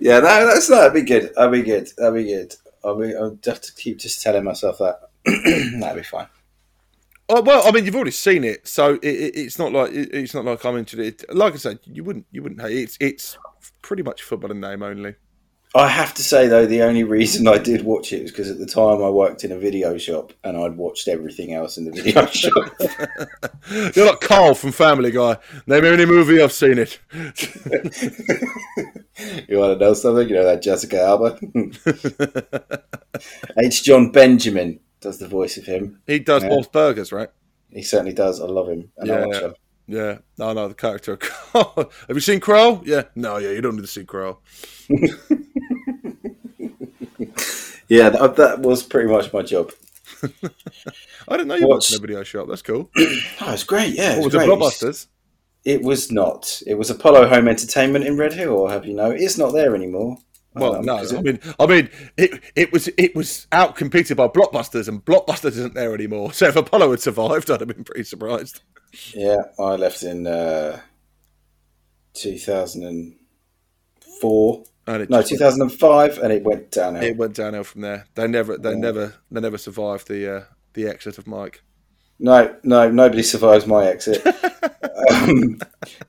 Yeah, 0.00 0.20
no, 0.20 0.46
that's. 0.46 0.68
That'd 0.68 0.94
be 0.94 1.02
good. 1.02 1.34
That'd 1.34 1.52
be 1.52 1.62
good. 1.62 1.88
That'd 1.96 2.14
be 2.14 2.24
good. 2.24 2.54
I'll, 2.84 2.98
be, 2.98 3.14
I'll 3.14 3.38
have 3.44 3.60
to 3.60 3.74
keep 3.74 3.98
just 3.98 4.22
telling 4.22 4.44
myself 4.44 4.78
that. 4.78 5.10
That'd 5.80 5.96
be 5.96 6.02
fine. 6.02 6.28
Oh, 7.28 7.42
well, 7.42 7.62
I 7.66 7.70
mean, 7.70 7.84
you've 7.84 7.94
already 7.94 8.10
seen 8.10 8.42
it, 8.42 8.66
so 8.66 8.94
it, 8.94 9.04
it, 9.04 9.36
it's 9.36 9.58
not 9.58 9.72
like 9.72 9.92
it, 9.92 10.12
it's 10.12 10.34
not 10.34 10.44
like 10.44 10.64
I'm 10.64 10.76
into 10.76 11.00
it. 11.00 11.24
Like 11.32 11.54
I 11.54 11.58
said, 11.58 11.78
you 11.84 12.02
wouldn't 12.02 12.26
you 12.32 12.42
wouldn't 12.42 12.60
hate 12.60 12.76
it. 12.76 12.82
It's 12.82 12.96
it's 13.00 13.38
pretty 13.82 14.02
much 14.02 14.22
football 14.22 14.50
in 14.50 14.60
name 14.60 14.82
only. 14.82 15.14
I 15.72 15.86
have 15.86 16.14
to 16.14 16.22
say 16.24 16.48
though, 16.48 16.66
the 16.66 16.82
only 16.82 17.04
reason 17.04 17.46
I 17.46 17.56
did 17.58 17.84
watch 17.84 18.12
it 18.12 18.22
was 18.22 18.32
because 18.32 18.50
at 18.50 18.58
the 18.58 18.66
time 18.66 19.02
I 19.04 19.08
worked 19.08 19.44
in 19.44 19.52
a 19.52 19.56
video 19.58 19.96
shop 19.98 20.32
and 20.42 20.56
I'd 20.56 20.76
watched 20.76 21.06
everything 21.06 21.54
else 21.54 21.76
in 21.78 21.84
the 21.84 21.92
video 21.92 22.26
shop. 22.32 22.72
You're 23.94 24.06
like 24.06 24.20
Carl 24.20 24.54
from 24.54 24.72
Family 24.72 25.12
Guy. 25.12 25.36
Name 25.68 25.84
any 25.84 26.06
movie 26.06 26.42
I've 26.42 26.52
seen 26.52 26.76
it. 26.78 26.98
you 29.48 29.58
want 29.58 29.78
to 29.78 29.84
know 29.84 29.94
something? 29.94 30.28
You 30.28 30.34
know 30.36 30.44
that 30.44 30.60
Jessica 30.62 31.00
Alba. 31.02 31.38
H. 33.62 33.84
Jon 33.84 34.10
Benjamin 34.10 34.80
does 35.00 35.18
the 35.18 35.28
voice 35.28 35.56
of 35.56 35.66
him. 35.66 36.00
He 36.06 36.18
does 36.18 36.42
Yeah. 36.42 36.60
Burgers, 36.72 37.12
right? 37.12 37.28
He 37.70 37.82
certainly 37.82 38.12
does. 38.12 38.40
I 38.40 38.46
love 38.46 38.68
him. 38.68 38.90
And 38.96 39.10
I 39.12 39.18
Yeah. 39.20 39.26
watch 39.26 39.36
him. 39.42 39.54
Yeah. 39.86 40.18
No, 40.38 40.52
no, 40.52 40.66
the 40.68 40.74
character. 40.74 41.12
of 41.12 41.20
Carl. 41.20 41.72
Have 42.08 42.16
you 42.16 42.20
seen 42.20 42.40
Crow? 42.40 42.82
Yeah. 42.84 43.04
No, 43.14 43.36
yeah, 43.38 43.50
you 43.50 43.60
don't 43.60 43.76
need 43.76 43.82
to 43.82 43.86
see 43.88 44.04
Crow. 44.04 44.38
Yeah, 47.90 48.08
that, 48.10 48.36
that 48.36 48.60
was 48.60 48.82
pretty 48.82 49.08
much 49.10 49.32
my 49.32 49.42
job. 49.42 49.72
I 50.22 50.28
didn't 51.36 51.48
know 51.48 51.54
you 51.56 51.68
watched 51.68 51.90
in 51.92 51.98
a 51.98 52.00
video 52.00 52.22
shop. 52.22 52.48
That's 52.48 52.62
cool. 52.62 52.88
Oh, 53.42 53.52
it's 53.52 53.64
great. 53.64 53.94
Yeah, 53.94 54.14
it 54.16 54.24
was 54.24 54.34
it, 54.34 54.38
great. 54.38 54.48
Blockbusters? 54.48 55.06
It 55.64 55.82
was 55.82 56.10
not. 56.12 56.62
It 56.66 56.74
was 56.74 56.88
Apollo 56.90 57.28
Home 57.28 57.48
Entertainment 57.48 58.06
in 58.06 58.16
Red 58.16 58.32
Hill. 58.32 58.50
Or 58.52 58.70
have 58.70 58.84
you 58.86 58.94
know? 58.94 59.10
It's 59.10 59.36
not 59.38 59.52
there 59.52 59.74
anymore. 59.74 60.16
Well, 60.54 60.76
Um, 60.76 60.84
no. 60.84 60.96
I 60.96 61.02
it- 61.02 61.22
mean, 61.22 61.38
I 61.58 61.66
mean, 61.66 61.88
it 62.16 62.40
it 62.56 62.72
was 62.72 62.88
it 62.98 63.14
was 63.14 63.46
out 63.52 63.76
competed 63.76 64.16
by 64.16 64.26
Blockbusters, 64.28 64.88
and 64.88 65.04
Blockbusters 65.04 65.52
isn't 65.52 65.74
there 65.74 65.94
anymore. 65.94 66.32
So 66.34 66.46
if 66.48 66.56
Apollo 66.56 66.90
had 66.90 67.00
survived, 67.00 67.50
I'd 67.50 67.60
have 67.60 67.68
been 67.68 67.84
pretty 67.84 68.04
surprised. 68.04 68.60
Yeah, 69.14 69.42
I 69.58 69.76
left 69.76 70.02
in 70.02 70.26
uh, 70.26 70.80
2004. 72.14 74.64
And 74.94 75.02
it 75.04 75.10
No, 75.10 75.22
2005, 75.22 76.18
and 76.18 76.32
it 76.32 76.42
went 76.42 76.70
downhill. 76.72 77.04
it 77.04 77.16
went 77.16 77.34
downhill 77.34 77.62
from 77.64 77.82
there. 77.82 78.06
They 78.16 78.26
never, 78.26 78.56
they 78.58 78.70
Yeah. 78.70 78.76
never, 78.76 79.14
they 79.30 79.40
never 79.40 79.58
survived 79.58 80.08
the 80.08 80.36
uh, 80.36 80.44
the 80.74 80.86
exit 80.88 81.16
of 81.18 81.26
Mike. 81.26 81.62
No, 82.18 82.54
no, 82.64 82.90
nobody 82.90 83.22
survives 83.22 83.66
my 83.66 83.86
exit. 83.86 84.24
um, 84.26 85.58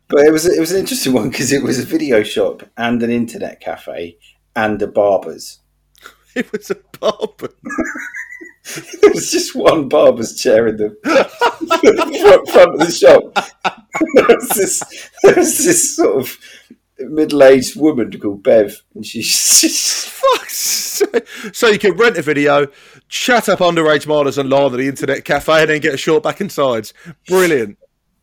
but 0.07 0.25
it 0.25 0.31
was 0.31 0.45
it 0.45 0.59
was 0.59 0.71
an 0.71 0.79
interesting 0.79 1.13
one 1.13 1.29
because 1.29 1.51
it 1.51 1.63
was 1.63 1.79
a 1.79 1.85
video 1.85 2.23
shop 2.23 2.63
and 2.75 3.01
an 3.03 3.11
internet 3.11 3.59
cafe 3.61 4.17
and 4.55 4.81
a 4.81 4.87
barber's. 4.87 5.59
It 6.35 6.51
was 6.51 6.71
a 6.71 6.77
barber. 6.99 7.49
There 9.01 9.11
was 9.13 9.31
just 9.31 9.55
one 9.55 9.89
barber's 9.89 10.35
chair 10.41 10.67
in 10.67 10.77
the 10.77 10.89
front, 12.21 12.49
front 12.49 12.73
of 12.75 12.79
the 12.79 12.91
shop. 12.91 13.23
There 14.15 14.27
was 14.37 14.49
this, 14.49 15.09
there 15.23 15.35
was 15.35 15.57
this 15.65 15.95
sort 15.95 16.21
of 16.21 16.37
middle-aged 17.09 17.75
woman 17.79 18.11
called 18.19 18.43
Bev, 18.43 18.83
and 18.95 19.05
she's 19.05 19.31
sake. 19.33 21.27
So 21.53 21.67
you 21.67 21.79
can 21.79 21.93
rent 21.97 22.17
a 22.17 22.21
video, 22.21 22.67
chat 23.09 23.49
up 23.49 23.59
underage 23.59 24.05
minors 24.07 24.37
online 24.37 24.65
at 24.73 24.77
the 24.77 24.87
internet 24.87 25.25
cafe, 25.25 25.61
and 25.61 25.69
then 25.69 25.81
get 25.81 25.93
a 25.93 25.97
short 25.97 26.23
back 26.23 26.39
and 26.41 26.51
sides. 26.51 26.93
Brilliant. 27.27 27.77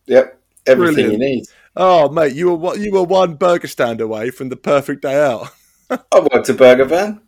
yep, 0.07 0.41
everything 0.67 0.95
Brilliant. 0.95 1.13
you 1.15 1.19
need. 1.19 1.45
Oh 1.77 2.09
mate, 2.09 2.35
you 2.35 2.47
were 2.49 2.57
one- 2.57 2.81
you 2.83 2.93
were 2.93 3.03
one 3.05 3.35
burger 3.35 3.69
stand 3.69 4.01
away 4.01 4.31
from 4.31 4.49
the 4.49 4.57
perfect 4.57 5.03
day 5.03 5.21
out. 5.23 5.49
I 5.91 6.21
worked 6.33 6.49
a 6.49 6.55
burger 6.55 6.85
van. 6.85 7.21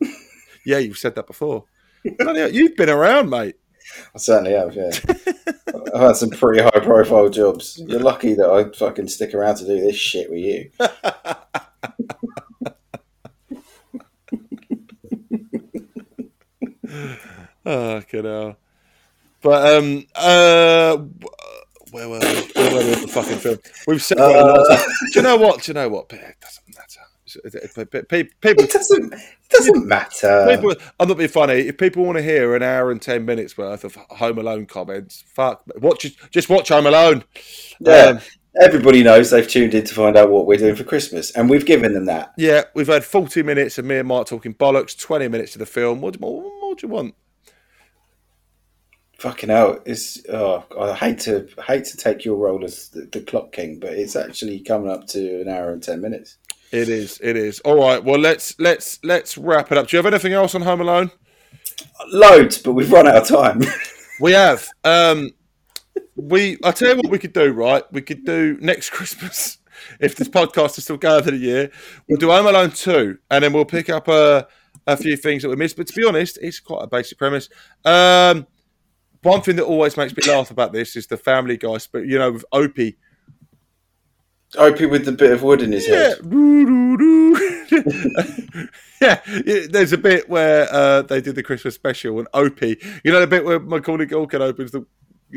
Yeah, 0.66 0.78
you've 0.78 0.98
said 0.98 1.14
that 1.16 1.26
before. 1.26 1.64
You've 2.04 2.76
been 2.76 2.90
around, 2.90 3.30
mate. 3.30 3.56
I 4.14 4.18
certainly 4.18 4.52
have, 4.52 4.74
yeah. 4.74 4.90
I've 5.94 6.00
had 6.00 6.16
some 6.16 6.30
pretty 6.30 6.62
high 6.62 6.70
profile 6.70 7.28
jobs. 7.28 7.82
You're 7.86 8.00
lucky 8.00 8.34
that 8.34 8.48
I 8.48 8.70
fucking 8.76 9.08
stick 9.08 9.34
around 9.34 9.56
to 9.56 9.66
do 9.66 9.80
this 9.80 9.96
shit 9.96 10.30
with 10.30 10.38
you. 10.40 10.70
Oh, 17.66 18.02
hell. 18.10 18.56
But 19.42 19.76
um, 19.76 20.04
uh, 20.14 20.96
where 21.90 22.08
were 22.08 22.18
we? 22.18 22.26
Where 22.54 22.74
were 22.74 22.80
we 22.80 22.90
with 22.90 23.02
the 23.02 23.08
fucking 23.08 23.38
film? 23.38 23.58
We've 23.86 24.02
said. 24.02 24.18
Uh, 24.18 24.76
Do 24.76 24.84
you 25.14 25.22
know 25.22 25.36
what? 25.36 25.62
Do 25.62 25.70
you 25.70 25.74
know 25.74 25.88
what? 25.88 26.06
It 26.12 26.36
doesn't 26.40 26.74
matter. 26.74 27.00
People, 28.08 28.32
people, 28.40 28.64
It 28.64 28.70
doesn't, 28.72 29.12
it 29.14 29.20
doesn't 29.50 29.86
matter. 29.86 30.46
people. 30.50 30.74
I'm 30.98 31.06
not 31.08 31.16
being 31.16 31.28
funny. 31.28 31.54
If 31.60 31.78
people 31.78 32.04
want 32.04 32.18
to 32.18 32.22
hear 32.24 32.56
an 32.56 32.62
hour 32.62 32.90
and 32.90 33.00
ten 33.00 33.24
minutes 33.24 33.56
worth 33.56 33.84
of 33.84 33.94
Home 33.94 34.38
Alone 34.38 34.66
comments, 34.66 35.22
fuck, 35.28 35.62
watch. 35.76 36.06
Just 36.30 36.48
watch 36.50 36.70
Home 36.70 36.86
Alone. 36.86 37.22
yeah. 37.80 37.92
Um, 37.92 38.20
Everybody 38.60 39.02
knows 39.02 39.30
they've 39.30 39.46
tuned 39.46 39.74
in 39.74 39.84
to 39.84 39.94
find 39.94 40.16
out 40.16 40.30
what 40.30 40.46
we're 40.46 40.58
doing 40.58 40.74
for 40.74 40.82
Christmas, 40.82 41.30
and 41.32 41.48
we've 41.48 41.66
given 41.66 41.94
them 41.94 42.06
that. 42.06 42.32
yeah, 42.36 42.64
we've 42.74 42.88
had 42.88 43.04
40 43.04 43.44
minutes 43.44 43.78
of 43.78 43.84
me 43.84 43.98
and 43.98 44.08
Mark 44.08 44.26
talking 44.26 44.54
bollocks. 44.54 44.98
20 44.98 45.28
minutes 45.28 45.54
of 45.54 45.60
the 45.60 45.66
film. 45.66 46.00
What, 46.00 46.18
what, 46.20 46.32
what 46.32 46.78
do 46.78 46.86
you 46.86 46.92
want? 46.92 47.14
Fucking 49.18 49.50
hell! 49.50 49.80
It's 49.84 50.18
oh, 50.30 50.64
I 50.80 50.94
hate 50.94 51.20
to 51.20 51.46
hate 51.66 51.84
to 51.84 51.96
take 51.96 52.24
your 52.24 52.36
role 52.36 52.64
as 52.64 52.88
the, 52.88 53.02
the 53.02 53.20
clock 53.20 53.52
king, 53.52 53.78
but 53.78 53.92
it's 53.92 54.16
actually 54.16 54.60
coming 54.60 54.90
up 54.90 55.06
to 55.08 55.42
an 55.42 55.48
hour 55.48 55.72
and 55.72 55.82
ten 55.82 56.00
minutes. 56.00 56.38
It 56.72 56.88
is. 56.88 57.20
It 57.22 57.36
is. 57.36 57.60
All 57.60 57.76
right. 57.76 58.02
Well, 58.02 58.18
let's 58.18 58.58
let's 58.58 58.98
let's 59.04 59.36
wrap 59.36 59.70
it 59.70 59.78
up. 59.78 59.88
Do 59.88 59.96
you 59.96 60.02
have 60.02 60.12
anything 60.12 60.32
else 60.32 60.54
on 60.54 60.62
Home 60.62 60.80
Alone? 60.80 61.10
Loads, 62.08 62.58
but 62.58 62.72
we've 62.72 62.90
run 62.90 63.06
out 63.06 63.16
of 63.16 63.28
time. 63.28 63.62
We 64.20 64.32
have. 64.32 64.68
Um, 64.84 65.30
we. 66.22 66.58
I 66.64 66.70
tell 66.72 66.90
you 66.90 66.96
what, 66.96 67.10
we 67.10 67.18
could 67.18 67.32
do. 67.32 67.52
Right, 67.52 67.82
we 67.92 68.02
could 68.02 68.24
do 68.24 68.56
next 68.60 68.90
Christmas 68.90 69.58
if 70.00 70.16
this 70.16 70.28
podcast 70.28 70.78
is 70.78 70.84
still 70.84 70.96
going 70.96 71.24
for 71.24 71.30
the 71.30 71.36
year. 71.36 71.70
We'll 72.08 72.18
do 72.18 72.30
Home 72.30 72.46
Alone 72.46 72.70
two, 72.70 73.18
and 73.30 73.44
then 73.44 73.52
we'll 73.52 73.64
pick 73.64 73.88
up 73.90 74.08
a 74.08 74.46
a 74.86 74.96
few 74.96 75.16
things 75.16 75.42
that 75.42 75.48
we 75.48 75.56
missed. 75.56 75.76
But 75.76 75.86
to 75.88 75.92
be 75.94 76.04
honest, 76.06 76.38
it's 76.40 76.60
quite 76.60 76.82
a 76.82 76.86
basic 76.86 77.18
premise. 77.18 77.48
Um, 77.84 78.46
one 79.22 79.42
thing 79.42 79.56
that 79.56 79.64
always 79.64 79.96
makes 79.96 80.16
me 80.16 80.22
laugh 80.32 80.50
about 80.50 80.72
this 80.72 80.96
is 80.96 81.06
the 81.06 81.16
Family 81.16 81.56
Guy, 81.56 81.76
but 81.92 82.06
you 82.06 82.18
know, 82.18 82.32
with 82.32 82.44
Opie. 82.52 82.96
Opie 84.58 84.86
with 84.86 85.04
the 85.04 85.12
bit 85.12 85.32
of 85.32 85.42
wood 85.44 85.62
in 85.62 85.70
his 85.72 85.86
Yeah. 85.86 85.96
head. 85.96 86.18
yeah, 89.00 89.20
yeah, 89.46 89.66
there's 89.70 89.92
a 89.92 89.98
bit 89.98 90.28
where 90.28 90.66
uh, 90.72 91.02
they 91.02 91.20
did 91.20 91.34
the 91.36 91.42
Christmas 91.42 91.74
special 91.76 92.18
and 92.18 92.26
Opie, 92.34 92.76
you 93.04 93.12
know 93.12 93.20
the 93.20 93.26
bit 93.28 93.44
where 93.44 93.60
Macaulay 93.60 94.06
Culkin 94.06 94.40
opens 94.40 94.72
the 94.72 94.84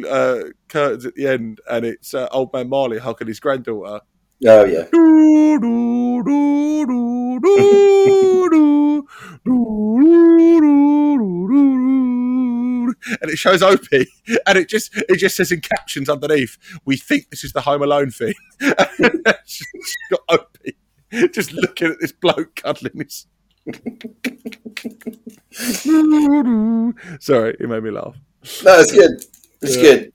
uh, 0.10 0.44
curtains 0.70 1.06
at 1.06 1.15
the 1.15 1.28
end 1.28 1.60
and 1.70 1.86
it's 1.86 2.14
uh, 2.14 2.28
old 2.32 2.53
man 2.53 2.70
Marley 2.70 2.99
hugging 2.99 3.28
his 3.28 3.40
granddaughter. 3.40 4.02
Oh 4.45 4.64
yeah. 4.65 4.86
Do, 4.91 5.60
do, 5.60 6.24
do, 6.24 6.86
do, 6.86 7.40
do, 7.40 7.40
do, 7.40 8.49
do, 8.49 8.49
do, 8.49 9.07
do, 9.45 10.60
do, 10.60 11.48
do. 11.48 12.94
And 13.22 13.32
it 13.32 13.38
shows 13.38 13.61
Opie, 13.61 14.07
and 14.48 14.57
it 14.57 14.68
just 14.70 14.95
it 14.95 15.18
just 15.18 15.36
says 15.36 15.52
in 15.52 15.61
captions 15.61 16.10
underneath, 16.10 16.57
"We 16.86 16.98
think 16.98 17.30
this 17.30 17.44
is 17.44 17.53
the 17.53 17.61
Home 17.61 17.82
Alone 17.82 18.11
thing." 18.11 18.34
Just 19.45 19.65
got 20.10 20.22
Opie 20.30 20.78
just 21.32 21.53
looking 21.53 21.90
at 21.91 21.99
this 21.99 22.11
bloke 22.11 22.56
cuddling 22.56 22.99
his. 22.99 23.28
Sorry, 27.20 27.56
it 27.60 27.70
made 27.70 27.84
me 27.84 27.91
laugh. 27.91 28.15
No, 28.64 28.80
it's 28.80 28.91
good. 28.91 29.24
It's 29.64 29.76
Yeah. 29.77 29.81
good. 29.81 30.14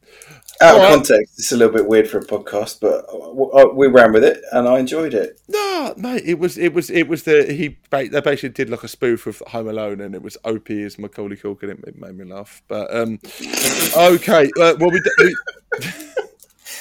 Out 0.60 0.74
of 0.74 0.80
All 0.82 0.82
right. 0.88 0.94
context, 0.94 1.38
it's 1.38 1.52
a 1.52 1.56
little 1.56 1.72
bit 1.72 1.86
weird 1.86 2.10
for 2.10 2.18
a 2.18 2.24
podcast, 2.24 2.80
but 2.80 3.04
uh, 3.08 3.68
we 3.72 3.86
ran 3.86 4.12
with 4.12 4.24
it 4.24 4.42
and 4.50 4.66
I 4.66 4.80
enjoyed 4.80 5.14
it. 5.14 5.40
No, 5.46 5.94
mate, 5.96 6.24
it 6.26 6.40
was 6.40 6.58
it 6.58 6.74
was 6.74 6.90
it 6.90 7.06
was 7.06 7.22
the 7.22 7.44
he 7.52 7.78
they 7.90 8.08
basically 8.20 8.48
did 8.48 8.68
like 8.68 8.82
a 8.82 8.88
spoof 8.88 9.28
of 9.28 9.38
Home 9.48 9.68
Alone, 9.68 10.00
and 10.00 10.16
it 10.16 10.22
was 10.22 10.36
Opie 10.44 10.82
as 10.82 10.98
Macaulay 10.98 11.36
Culkin. 11.36 11.70
It, 11.70 11.78
it 11.86 11.96
made 12.00 12.18
me 12.18 12.24
laugh. 12.24 12.60
But 12.66 12.92
um, 12.92 13.20
okay, 13.96 14.50
uh, 14.60 14.74
well 14.80 14.90
we, 14.90 15.00
we 15.20 15.34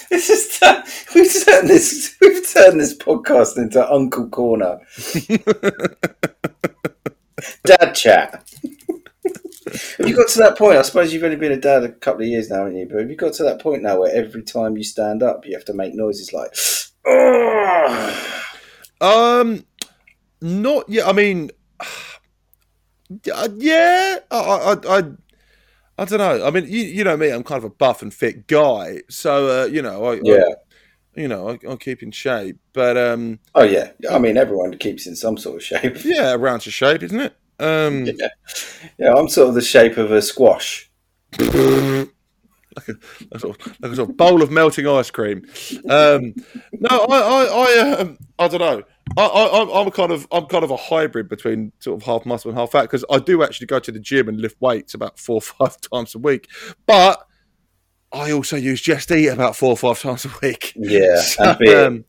This 0.09 0.29
is 0.31 0.57
tu- 0.59 0.83
we've 1.13 1.45
turned 1.45 1.69
this 1.69 2.15
we've 2.19 2.51
turned 2.51 2.79
this 2.81 2.97
podcast 2.97 3.57
into 3.57 3.87
Uncle 3.93 4.27
Corner. 4.29 4.79
Dad 7.63 7.93
chat. 7.93 8.43
have 9.97 10.07
you 10.07 10.15
got 10.15 10.27
to 10.29 10.39
that 10.39 10.57
point? 10.57 10.77
I 10.77 10.81
suppose 10.81 11.13
you've 11.13 11.23
only 11.23 11.35
been 11.35 11.51
a 11.51 11.59
dad 11.59 11.83
a 11.83 11.91
couple 11.91 12.21
of 12.21 12.27
years 12.27 12.49
now, 12.49 12.59
haven't 12.59 12.77
you? 12.77 12.87
But 12.89 12.99
have 12.99 13.09
you 13.09 13.15
got 13.15 13.33
to 13.33 13.43
that 13.43 13.61
point 13.61 13.83
now 13.83 13.99
where 13.99 14.13
every 14.15 14.43
time 14.43 14.77
you 14.77 14.83
stand 14.83 15.23
up, 15.23 15.45
you 15.45 15.53
have 15.53 15.65
to 15.65 15.73
make 15.73 15.93
noises 15.93 16.33
like, 16.33 16.55
oh. 17.05 18.43
Um, 18.99 19.65
not 20.41 20.89
yet. 20.89 21.07
I 21.07 21.13
mean, 21.13 21.51
yeah. 23.25 24.17
I, 24.31 24.37
I, 24.37 24.97
I, 24.97 25.03
I 25.99 26.05
don't 26.05 26.19
know. 26.19 26.45
I 26.45 26.51
mean, 26.51 26.65
you, 26.65 26.81
you 26.81 27.03
know 27.03 27.17
me. 27.17 27.29
I'm 27.29 27.43
kind 27.43 27.57
of 27.57 27.63
a 27.65 27.73
buff 27.73 28.01
and 28.01 28.13
fit 28.13 28.47
guy, 28.47 29.01
so 29.09 29.63
uh, 29.63 29.65
you 29.65 29.81
know, 29.81 30.05
I, 30.05 30.19
Yeah. 30.23 30.43
I, 30.47 30.53
you 31.19 31.27
know, 31.27 31.49
I, 31.49 31.71
I 31.71 31.75
keep 31.77 32.03
in 32.03 32.11
shape. 32.11 32.57
But 32.73 32.95
um, 32.97 33.39
Oh, 33.55 33.63
yeah. 33.63 33.91
I 34.11 34.19
mean, 34.19 34.37
everyone 34.37 34.77
keeps 34.77 35.07
in 35.07 35.15
some 35.15 35.37
sort 35.37 35.55
of 35.55 35.63
shape. 35.63 36.03
yeah, 36.05 36.35
round 36.35 36.61
to 36.63 36.71
shape, 36.71 37.01
isn't 37.01 37.19
it? 37.19 37.35
Um, 37.59 38.05
Yeah. 38.19 38.27
Yeah, 38.99 39.13
I'm 39.13 39.29
sort 39.29 39.49
of 39.49 39.55
the 39.55 39.61
shape 39.61 39.97
of 39.97 40.11
a 40.11 40.21
squash. 40.21 40.89
like, 41.39 42.87
a, 42.89 42.95
a 43.31 43.39
sort 43.39 43.59
of, 43.59 43.75
like 43.81 43.91
a 43.91 43.95
sort 43.95 44.09
of 44.09 44.17
bowl 44.17 44.41
of 44.41 44.51
melting 44.51 44.87
ice 44.87 45.09
cream. 45.11 45.45
Um, 45.89 46.33
no, 46.73 46.89
I, 46.89 47.17
I, 47.19 47.45
I, 47.45 47.99
um, 47.99 48.17
I 48.39 48.47
don't 48.47 48.59
know. 48.59 48.83
I, 49.17 49.25
I, 49.25 49.63
I'm- 49.79 49.91
kind 49.91 50.11
of, 50.11 50.27
I'm 50.31 50.45
kind 50.45 50.63
of 50.63 50.71
a 50.71 50.77
hybrid 50.77 51.29
between 51.29 51.71
sort 51.79 51.99
of 52.01 52.05
half 52.05 52.25
muscle 52.25 52.49
and 52.51 52.57
half 52.59 52.71
fat 52.71 52.83
because 52.83 53.03
I 53.09 53.19
do 53.19 53.41
actually 53.43 53.67
go 53.67 53.79
to 53.79 53.91
the 53.91 53.99
gym 53.99 54.27
and 54.29 54.39
lift 54.39 54.59
weights 54.61 54.93
about 54.93 55.17
four 55.17 55.35
or 55.35 55.41
five 55.41 55.79
times 55.93 56.13
a 56.15 56.19
week, 56.19 56.49
but 56.85 57.25
I 58.11 58.31
also 58.31 58.55
use 58.57 58.81
Just 58.81 59.11
Eat 59.11 59.27
about 59.27 59.55
four 59.55 59.69
or 59.71 59.77
five 59.77 59.99
times 60.01 60.25
a 60.25 60.31
week. 60.41 60.73
Yeah. 60.75 61.21
So, 61.21 61.85
um, 61.87 62.05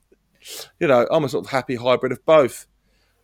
you 0.80 0.86
know, 0.86 1.06
I'm 1.10 1.24
a 1.24 1.28
sort 1.28 1.44
of 1.44 1.50
happy 1.50 1.74
hybrid 1.76 2.12
of 2.12 2.24
both. 2.24 2.66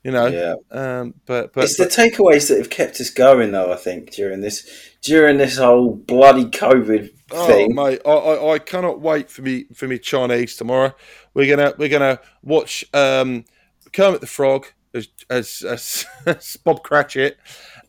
You 0.05 0.11
know, 0.11 0.27
yeah. 0.27 0.55
um, 0.71 1.15
but 1.25 1.55
but, 1.55 1.65
it's 1.65 1.79
the 1.79 1.87
takeaways 1.87 2.49
that 2.49 2.59
have 2.59 2.69
kept 2.69 3.01
us 3.01 3.09
going, 3.09 3.53
though. 3.53 3.73
I 3.73 3.77
think 3.77 4.11
during 4.13 4.43
this 4.43 4.69
during 5.01 5.39
this 5.39 5.57
whole 5.57 5.95
bloody 5.95 6.45
COVID 6.45 7.11
Oh 7.31 7.47
thing. 7.47 7.75
mate, 7.75 8.01
I, 8.05 8.11
I, 8.11 8.55
I 8.55 8.59
cannot 8.59 9.01
wait 9.01 9.31
for 9.31 9.43
me 9.43 9.65
for 9.75 9.89
me 9.89 9.99
Chinese 9.99 10.57
tomorrow. 10.57 10.95
We're 11.33 11.57
gonna 11.57 11.75
we're 11.79 11.89
gonna 11.89 12.21
watch 12.43 12.85
um, 12.93 13.45
Kermit 13.93 14.21
the 14.21 14.27
Frog 14.27 14.67
as 14.93 15.09
as, 15.31 15.63
as, 15.63 16.07
as 16.27 16.57
Bob 16.63 16.83
Cratchit. 16.83 17.39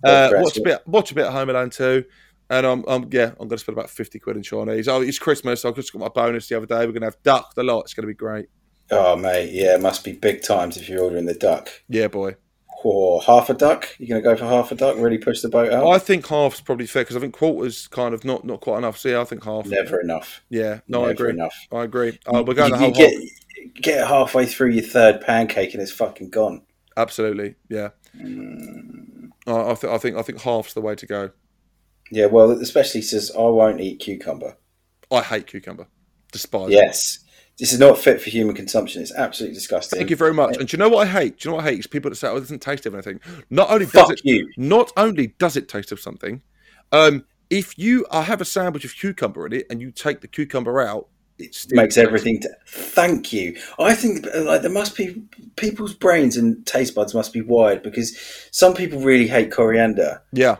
Uh, 0.03 0.31
watch 0.33 0.57
a 0.57 0.61
bit 0.61 0.87
watch 0.87 1.11
a 1.11 1.15
bit 1.15 1.25
of 1.25 1.33
Home 1.33 1.49
Alone 1.49 1.69
too. 1.69 2.05
And 2.49 2.65
I'm, 2.65 2.85
I'm 2.87 3.09
yeah, 3.11 3.31
I'm 3.39 3.47
gonna 3.47 3.57
spend 3.57 3.77
about 3.77 3.89
fifty 3.89 4.19
quid 4.19 4.37
in 4.37 4.43
Chinese. 4.43 4.87
Oh, 4.87 5.01
it's 5.01 5.19
Christmas. 5.19 5.65
I 5.65 5.71
just 5.71 5.91
got 5.91 5.99
my 5.99 6.09
bonus 6.09 6.47
the 6.47 6.57
other 6.57 6.67
day. 6.67 6.85
We're 6.85 6.93
gonna 6.93 7.07
have 7.07 7.21
duck 7.23 7.55
the 7.55 7.63
lot. 7.63 7.81
It's 7.81 7.93
gonna 7.93 8.07
be 8.07 8.13
great. 8.13 8.47
Oh 8.91 9.15
mate, 9.15 9.51
yeah, 9.51 9.75
it 9.75 9.81
must 9.81 10.03
be 10.03 10.13
big 10.13 10.43
times 10.43 10.77
if 10.77 10.87
you're 10.87 11.01
ordering 11.03 11.25
the 11.25 11.33
duck. 11.33 11.69
Yeah, 11.89 12.07
boy. 12.07 12.35
Or 12.83 13.19
half 13.23 13.49
a 13.49 13.55
duck? 13.55 13.87
You're 13.97 14.19
going 14.19 14.21
to 14.21 14.29
go 14.29 14.35
for 14.35 14.45
half 14.45 14.71
a 14.71 14.75
duck? 14.75 14.97
Really 14.97 15.17
push 15.17 15.41
the 15.41 15.49
boat 15.49 15.73
out? 15.73 15.87
I 15.87 15.97
think 15.97 16.27
half's 16.27 16.61
probably 16.61 16.85
fair 16.85 17.01
because 17.01 17.15
I 17.15 17.19
think 17.19 17.33
quarters 17.33 17.87
kind 17.87 18.13
of 18.13 18.23
not 18.23 18.45
not 18.45 18.61
quite 18.61 18.77
enough. 18.77 18.99
So 18.99 19.09
yeah, 19.09 19.21
I 19.21 19.23
think 19.23 19.43
half. 19.43 19.65
Never 19.65 19.99
enough. 19.99 20.43
Yeah, 20.49 20.81
no, 20.87 21.05
I 21.05 21.11
agree. 21.11 21.31
enough. 21.31 21.55
I 21.71 21.83
agree. 21.83 22.19
Oh, 22.27 22.43
we're 22.43 22.53
going 22.53 22.71
you, 22.71 22.77
the 22.77 22.77
whole 22.77 22.89
you 22.89 22.93
get 23.73 23.81
get 23.81 24.07
halfway 24.07 24.45
through 24.45 24.69
your 24.69 24.83
third 24.83 25.21
pancake 25.21 25.73
and 25.73 25.81
it's 25.81 25.91
fucking 25.91 26.29
gone. 26.29 26.61
Absolutely, 26.95 27.55
yeah. 27.69 27.89
Mm. 28.15 29.29
I, 29.47 29.71
I, 29.71 29.73
th- 29.73 29.91
I 29.91 29.97
think 29.97 30.17
I 30.17 30.21
think 30.21 30.41
half's 30.41 30.73
the 30.75 30.81
way 30.81 30.93
to 30.93 31.05
go. 31.07 31.31
Yeah, 32.11 32.27
well, 32.27 32.51
especially 32.51 33.01
says 33.01 33.31
I 33.35 33.41
won't 33.41 33.81
eat 33.81 33.99
cucumber. 33.99 34.57
I 35.11 35.21
hate 35.21 35.47
cucumber. 35.47 35.87
Despise 36.31 36.71
it. 36.71 36.75
This 37.57 37.71
is 37.71 37.79
not 37.79 37.97
fit 37.97 38.21
for 38.21 38.29
human 38.29 38.53
consumption. 38.55 39.01
It's 39.01 39.13
absolutely 39.13 39.55
disgusting. 39.55 39.97
Thank 39.97 40.09
you 40.09 40.17
very 40.17 40.33
much. 40.33 40.57
And 40.57 40.67
do 40.67 40.75
you 40.75 40.79
know 40.79 40.89
what 40.89 41.07
I 41.07 41.09
hate? 41.09 41.39
Do 41.39 41.47
you 41.47 41.51
know 41.51 41.55
what 41.57 41.65
I 41.65 41.71
hate? 41.71 41.89
People 41.89 42.09
that 42.09 42.17
say, 42.17 42.27
"Oh, 42.27 42.35
it 42.35 42.41
doesn't 42.41 42.61
taste 42.61 42.85
of 42.85 42.93
anything." 42.93 43.21
Not 43.49 43.69
only 43.69 43.85
does 43.85 43.93
Fuck 43.93 44.11
it, 44.11 44.21
you. 44.25 44.51
not 44.57 44.91
only 44.97 45.27
does 45.39 45.55
it 45.55 45.69
taste 45.69 45.91
of 45.93 45.99
something, 45.99 46.41
um, 46.91 47.23
if 47.49 47.77
you 47.77 48.05
I 48.11 48.23
have 48.23 48.41
a 48.41 48.45
sandwich 48.45 48.83
of 48.83 48.93
cucumber 48.95 49.45
in 49.45 49.53
it 49.53 49.67
and 49.69 49.81
you 49.81 49.91
take 49.91 50.19
the 50.21 50.27
cucumber 50.27 50.81
out, 50.81 51.07
it 51.37 51.55
still 51.55 51.81
Makes 51.81 51.97
everything. 51.97 52.41
T- 52.41 52.47
Thank 52.67 53.31
you. 53.31 53.57
I 53.79 53.93
think 53.93 54.25
uh, 54.33 54.41
like 54.43 54.61
there 54.61 54.71
must 54.71 54.97
be 54.97 55.23
people's 55.55 55.93
brains 55.93 56.37
and 56.37 56.65
taste 56.65 56.95
buds 56.95 57.13
must 57.13 57.33
be 57.33 57.41
wired 57.41 57.83
because 57.83 58.17
some 58.51 58.73
people 58.73 58.99
really 58.99 59.27
hate 59.27 59.51
coriander. 59.51 60.21
Yeah, 60.31 60.57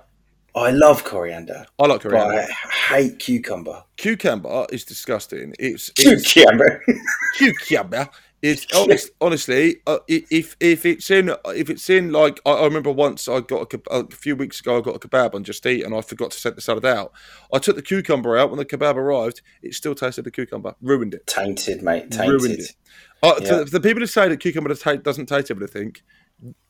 I 0.56 0.72
love 0.72 1.04
coriander, 1.04 1.66
I 1.78 1.88
like 1.88 2.02
but 2.04 2.12
coriander. 2.12 2.48
I 2.64 2.98
hate 3.00 3.20
cucumber. 3.20 3.84
Cucumber 3.98 4.66
is 4.72 4.86
disgusting. 4.86 5.54
It's, 5.60 5.92
it's 5.98 6.32
Cucumber. 6.32 6.82
cucumber 7.38 8.10
is 8.42 8.66
honest, 8.76 9.10
honestly 9.22 9.78
uh, 9.88 9.98
if 10.08 10.56
if 10.60 10.86
it's 10.86 11.10
in 11.10 11.34
if 11.48 11.70
it's 11.70 11.90
in 11.90 12.12
like 12.12 12.40
I, 12.46 12.52
I 12.52 12.64
remember 12.66 12.92
once 12.92 13.28
I 13.28 13.40
got 13.40 13.74
a, 13.74 13.80
a 13.90 14.08
few 14.12 14.36
weeks 14.36 14.60
ago 14.60 14.78
I 14.78 14.82
got 14.82 14.96
a 14.96 15.00
kebab 15.00 15.34
on 15.36 15.44
Just 15.44 15.66
Eat 15.66 15.84
and 15.84 15.96
I 15.96 16.02
forgot 16.02 16.32
to 16.32 16.40
set 16.40 16.56
the 16.56 16.62
salad 16.62 16.86
out. 16.86 17.12
I 17.52 17.58
took 17.60 17.76
the 17.76 17.82
cucumber 17.82 18.38
out 18.38 18.50
when 18.52 18.58
the 18.60 18.66
kebab 18.66 18.96
arrived. 18.96 19.42
It 19.64 19.74
still 19.74 19.96
tasted 19.96 20.24
the 20.26 20.32
cucumber. 20.32 20.76
Ruined 20.82 21.16
it. 21.16 21.26
tainted, 21.28 21.82
mate. 21.82 22.16
Ruined 22.16 22.42
Tainted. 22.42 22.60
it. 22.60 22.76
Uh, 23.24 23.36
Yeah. 23.42 23.48
for 23.64 23.70
the 23.72 23.82
people 23.82 24.02
who 24.02 24.08
say 24.08 24.28
that 24.30 24.38
cucumber 24.40 24.74
doesn't 24.74 25.26
taste 25.26 25.50
everything, 25.52 25.96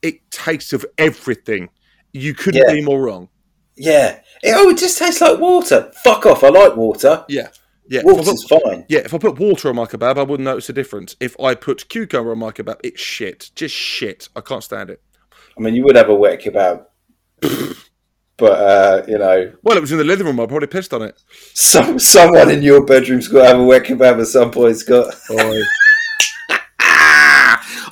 it 0.01 0.31
tastes 0.31 0.71
of 0.73 0.85
everything. 0.97 1.69
You 2.13 2.33
couldn't 2.33 2.63
Yeah. 2.67 2.73
be 2.73 2.81
more 2.81 3.01
wrong. 3.01 3.29
Yeah. 3.77 4.19
It, 4.43 4.53
oh, 4.55 4.69
it 4.69 4.77
just 4.77 4.97
tastes 4.97 5.21
like 5.21 5.39
water. 5.39 5.91
Fuck 6.03 6.25
off. 6.25 6.43
I 6.43 6.49
like 6.49 6.75
water. 6.75 7.25
Yeah, 7.27 7.49
yeah. 7.87 8.01
Water's 8.03 8.43
put, 8.45 8.61
fine. 8.63 8.85
yeah, 8.87 8.99
if 8.99 9.13
I 9.13 9.17
put 9.17 9.39
water 9.39 9.69
on 9.69 9.75
my 9.75 9.85
kebab, 9.85 10.17
I 10.17 10.23
wouldn't 10.23 10.45
notice 10.45 10.69
a 10.69 10.73
difference. 10.73 11.15
If 11.19 11.39
I 11.39 11.55
put 11.55 11.89
cucumber 11.89 12.31
on 12.31 12.39
my 12.39 12.51
kebab, 12.51 12.79
it's 12.83 13.01
shit. 13.01 13.51
Just 13.55 13.75
shit. 13.75 14.29
I 14.35 14.41
can't 14.41 14.63
stand 14.63 14.89
it. 14.89 15.01
I 15.57 15.61
mean, 15.61 15.75
you 15.75 15.83
would 15.83 15.95
have 15.95 16.09
a 16.09 16.15
wet 16.15 16.41
kebab. 16.41 16.85
but, 18.37 18.51
uh, 18.51 19.05
you 19.07 19.17
know, 19.17 19.53
Well, 19.63 19.77
it 19.77 19.81
was 19.81 19.91
in 19.91 19.97
the 19.97 20.03
living 20.03 20.25
room. 20.27 20.39
I 20.39 20.45
probably 20.45 20.67
pissed 20.67 20.93
on 20.93 21.01
it. 21.01 21.21
some 21.53 21.97
someone 21.99 22.49
in 22.51 22.61
your 22.61 22.85
bedroom's 22.85 23.27
got 23.27 23.41
to 23.41 23.47
have 23.47 23.59
a 23.59 23.63
wet 23.63 23.83
kebab 23.83 24.19
at 24.19 24.27
some 24.27 24.51
point, 24.51 24.77
Scott. 24.77 25.13
Oh, 25.29 25.63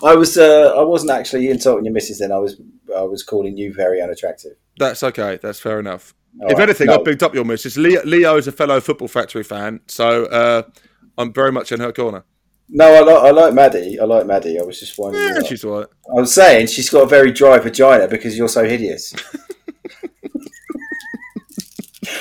I 0.05 0.15
was, 0.18 0.38
uh, 0.38 0.73
I 0.77 0.84
wasn't 0.84 1.11
actually 1.11 1.49
insulting 1.49 1.85
your 1.85 1.93
missus 1.93 2.19
then. 2.19 2.31
I 2.31 2.38
was, 2.38 2.60
I 2.95 3.03
was 3.03 3.23
calling 3.23 3.57
you 3.57 3.73
very 3.73 4.01
unattractive. 4.01 4.53
That's 4.77 5.03
okay. 5.03 5.39
That's 5.41 5.59
fair 5.59 5.79
enough. 5.79 6.13
All 6.41 6.49
if 6.49 6.57
right. 6.57 6.63
anything, 6.63 6.87
No. 6.87 6.95
I 6.95 7.03
picked 7.03 7.21
up 7.23 7.35
your 7.35 7.45
missus. 7.45 7.77
Leo, 7.77 8.01
Leo 8.03 8.37
is 8.37 8.47
a 8.47 8.51
fellow 8.51 8.79
Football 8.81 9.07
Factory 9.07 9.43
fan, 9.43 9.81
so 9.87 10.25
uh, 10.25 10.63
I'm 11.17 11.31
very 11.31 11.51
much 11.51 11.71
in 11.71 11.79
her 11.79 11.91
corner. 11.91 12.23
No, 12.69 12.85
I 12.91 13.01
like, 13.01 13.23
I 13.23 13.29
like 13.29 13.53
Maddie. 13.53 13.99
I 13.99 14.05
like 14.05 14.25
Maddie. 14.25 14.59
I 14.59 14.63
was 14.63 14.79
just 14.79 14.97
wondering. 14.97 15.35
Yeah, 15.35 15.41
she's 15.43 15.63
right. 15.63 15.85
I 16.09 16.13
was 16.13 16.33
saying 16.33 16.67
she's 16.67 16.89
got 16.89 17.03
a 17.03 17.07
very 17.07 17.31
dry 17.31 17.59
vagina 17.59 18.07
because 18.07 18.37
you're 18.37 18.49
so 18.49 18.63
hideous. 18.63 19.13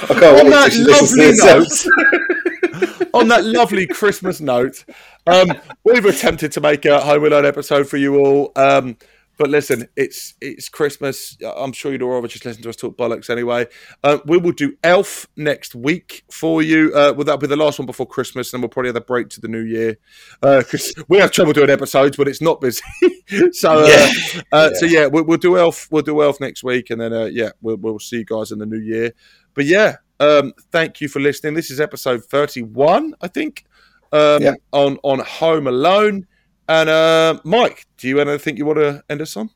I 0.03 0.07
can't 0.09 0.41
On 0.45 0.51
that 0.51 0.71
till 0.73 0.79
she 0.79 0.85
listens 0.85 1.13
to 1.13 1.17
lovely 1.17 1.59
episode. 1.59 3.09
On 3.15 3.29
that 3.29 3.45
lovely 3.45 3.87
Christmas 3.87 4.41
note, 4.41 4.85
um, 5.27 5.53
we've 5.85 6.05
attempted 6.05 6.53
to 6.53 6.61
make 6.61 6.85
a 6.85 7.01
Home 7.01 7.25
Alone 7.25 7.47
episode 7.47 7.89
for 7.89 7.97
you 7.97 8.19
all. 8.19 8.53
Um, 8.57 8.97
but 9.39 9.49
listen, 9.51 9.89
it's 9.97 10.35
it's 10.41 10.69
Christmas. 10.69 11.37
I'm 11.45 11.73
sure 11.73 11.91
you'd 11.93 12.03
all 12.03 12.11
rather 12.11 12.29
just 12.29 12.45
listen 12.45 12.63
to 12.63 12.69
us 12.69 12.77
talk 12.77 12.97
bollocks 12.97 13.31
anyway. 13.31 13.67
Uh, 14.05 14.19
we 14.27 14.37
will 14.39 14.53
do 14.53 14.77
Elf 14.85 15.27
next 15.37 15.75
week 15.75 16.23
for 16.31 16.63
you. 16.63 16.93
Uh, 16.95 17.13
well, 17.17 17.25
that'll 17.25 17.39
be 17.39 17.47
the 17.47 17.57
last 17.57 17.79
one 17.79 17.87
before 17.87 18.07
Christmas, 18.07 18.53
and 18.53 18.59
then 18.59 18.63
we'll 18.63 18.69
probably 18.69 18.91
have 18.91 18.97
a 18.97 19.01
break 19.01 19.29
to 19.31 19.41
the 19.41 19.49
new 19.49 19.63
year 19.65 19.97
because 20.41 20.93
we 21.09 21.19
have 21.19 21.31
trouble 21.33 21.53
doing 21.53 21.71
episodes 21.71 22.19
when 22.19 22.29
it's 22.29 22.43
not 22.43 22.61
busy. 22.61 22.83
so, 23.53 23.81
uh, 23.85 23.87
Yeah. 23.87 24.41
uh, 24.53 24.71
so 24.75 24.87
yeah, 24.87 25.07
we'll, 25.07 25.25
we'll 25.25 25.39
do 25.39 25.57
Elf. 25.59 25.89
We'll 25.91 26.03
do 26.03 26.23
Elf 26.23 26.41
next 26.41 26.63
week, 26.63 26.91
and 26.91 27.01
then 27.01 27.13
uh, 27.13 27.25
yeah, 27.25 27.51
we'll 27.63 27.77
we'll 27.77 27.99
see 27.99 28.19
you 28.19 28.25
guys 28.25 28.53
in 28.53 28.59
the 28.59 28.67
new 28.67 28.81
year. 28.81 29.13
But 29.55 29.65
yeah, 29.67 29.97
um, 30.21 30.53
thank 30.71 31.01
you 31.01 31.09
for 31.09 31.21
listening. 31.21 31.55
This 31.55 31.71
is 31.71 31.81
episode 31.81 32.25
31, 32.25 33.15
I 33.21 33.29
think, 33.29 33.65
um, 34.13 34.43
Yeah. 34.43 34.55
on 34.73 34.99
on 35.03 35.19
Home 35.21 35.67
Alone. 35.67 36.27
And 36.69 36.89
uh, 36.89 37.41
Mike, 37.45 37.87
do 37.97 38.09
you 38.09 38.21
anything 38.21 38.57
you 38.57 38.67
want 38.67 38.79
to 38.79 39.03
end 39.09 39.21
us 39.21 39.37
on? 39.37 39.51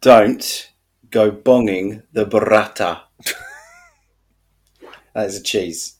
Don't 0.00 0.72
go 1.10 1.30
bonging 1.30 2.02
the 2.12 2.24
burrata. 2.24 3.02
that 5.14 5.26
is 5.26 5.38
a 5.38 5.42
cheese. 5.42 5.96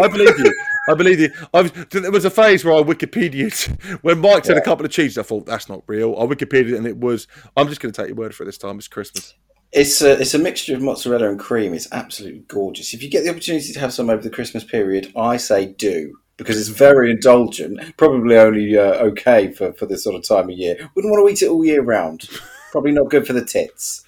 I 0.00 0.08
believe 0.08 0.38
you. 0.38 0.52
I 0.88 0.94
believe 0.94 1.20
you. 1.20 1.30
I've, 1.52 1.90
there 1.90 2.10
was 2.10 2.24
a 2.24 2.30
phase 2.30 2.64
where 2.64 2.74
I 2.74 2.78
Wikipedia 2.78 4.02
when 4.02 4.20
Mike 4.20 4.46
said 4.46 4.56
a 4.56 4.62
couple 4.62 4.86
of 4.86 4.90
cheeses. 4.90 5.18
I 5.18 5.22
thought 5.22 5.44
that's 5.44 5.68
not 5.68 5.82
real. 5.86 6.16
I 6.18 6.24
Wikipedia 6.24 6.76
and 6.76 6.86
it 6.86 6.96
was. 6.96 7.26
I'm 7.56 7.68
just 7.68 7.80
going 7.80 7.92
to 7.92 8.00
take 8.00 8.08
your 8.08 8.16
word 8.16 8.34
for 8.34 8.44
it 8.44 8.46
this 8.46 8.58
time. 8.58 8.78
It's 8.78 8.88
Christmas. 8.88 9.34
It's 9.70 10.00
a, 10.00 10.18
it's 10.18 10.32
a 10.32 10.38
mixture 10.38 10.74
of 10.74 10.80
mozzarella 10.80 11.28
and 11.28 11.38
cream. 11.38 11.74
It's 11.74 11.92
absolutely 11.92 12.40
gorgeous. 12.48 12.94
If 12.94 13.02
you 13.02 13.10
get 13.10 13.24
the 13.24 13.30
opportunity 13.30 13.70
to 13.70 13.80
have 13.80 13.92
some 13.92 14.08
over 14.08 14.22
the 14.22 14.30
Christmas 14.30 14.64
period, 14.64 15.12
I 15.14 15.36
say 15.36 15.66
do 15.66 16.18
because 16.38 16.58
it's 16.58 16.70
very 16.70 17.10
indulgent. 17.10 17.96
Probably 17.98 18.38
only 18.38 18.78
uh, 18.78 18.94
okay 19.08 19.52
for, 19.52 19.74
for 19.74 19.84
this 19.84 20.04
sort 20.04 20.16
of 20.16 20.22
time 20.22 20.48
of 20.48 20.56
year. 20.56 20.90
Wouldn't 20.94 21.12
want 21.12 21.28
to 21.28 21.32
eat 21.32 21.46
it 21.46 21.50
all 21.50 21.64
year 21.64 21.82
round. 21.82 22.28
Probably 22.72 22.92
not 22.92 23.10
good 23.10 23.26
for 23.26 23.34
the 23.34 23.44
tits. 23.44 24.04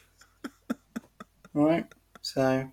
All 1.54 1.64
right. 1.64 1.84
So 2.22 2.70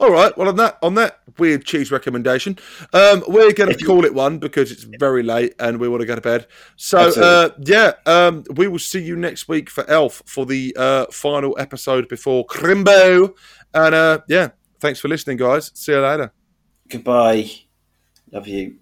All 0.00 0.10
right. 0.10 0.36
Well, 0.36 0.48
on 0.48 0.56
that 0.56 0.78
on 0.82 0.94
that 0.94 1.20
weird 1.38 1.64
cheese 1.64 1.90
recommendation, 1.90 2.58
um, 2.92 3.22
we're 3.28 3.52
going 3.52 3.76
to 3.76 3.84
call 3.84 4.04
it 4.04 4.14
one 4.14 4.38
because 4.38 4.72
it's 4.72 4.84
very 4.84 5.22
late 5.22 5.54
and 5.58 5.78
we 5.78 5.88
want 5.88 6.00
to 6.00 6.06
go 6.06 6.14
to 6.14 6.20
bed. 6.20 6.46
So 6.76 6.98
uh, 6.98 7.50
yeah, 7.60 7.92
um, 8.06 8.44
we 8.54 8.68
will 8.68 8.78
see 8.78 9.02
you 9.02 9.16
next 9.16 9.48
week 9.48 9.68
for 9.68 9.88
Elf 9.90 10.22
for 10.26 10.46
the 10.46 10.74
uh, 10.78 11.06
final 11.10 11.54
episode 11.58 12.08
before 12.08 12.46
Crimbo. 12.46 13.34
And 13.74 13.94
uh, 13.94 14.20
yeah, 14.28 14.48
thanks 14.80 15.00
for 15.00 15.08
listening, 15.08 15.36
guys. 15.36 15.70
See 15.74 15.92
you 15.92 16.00
later. 16.00 16.32
Goodbye. 16.88 17.50
Love 18.32 18.48
you. 18.48 18.76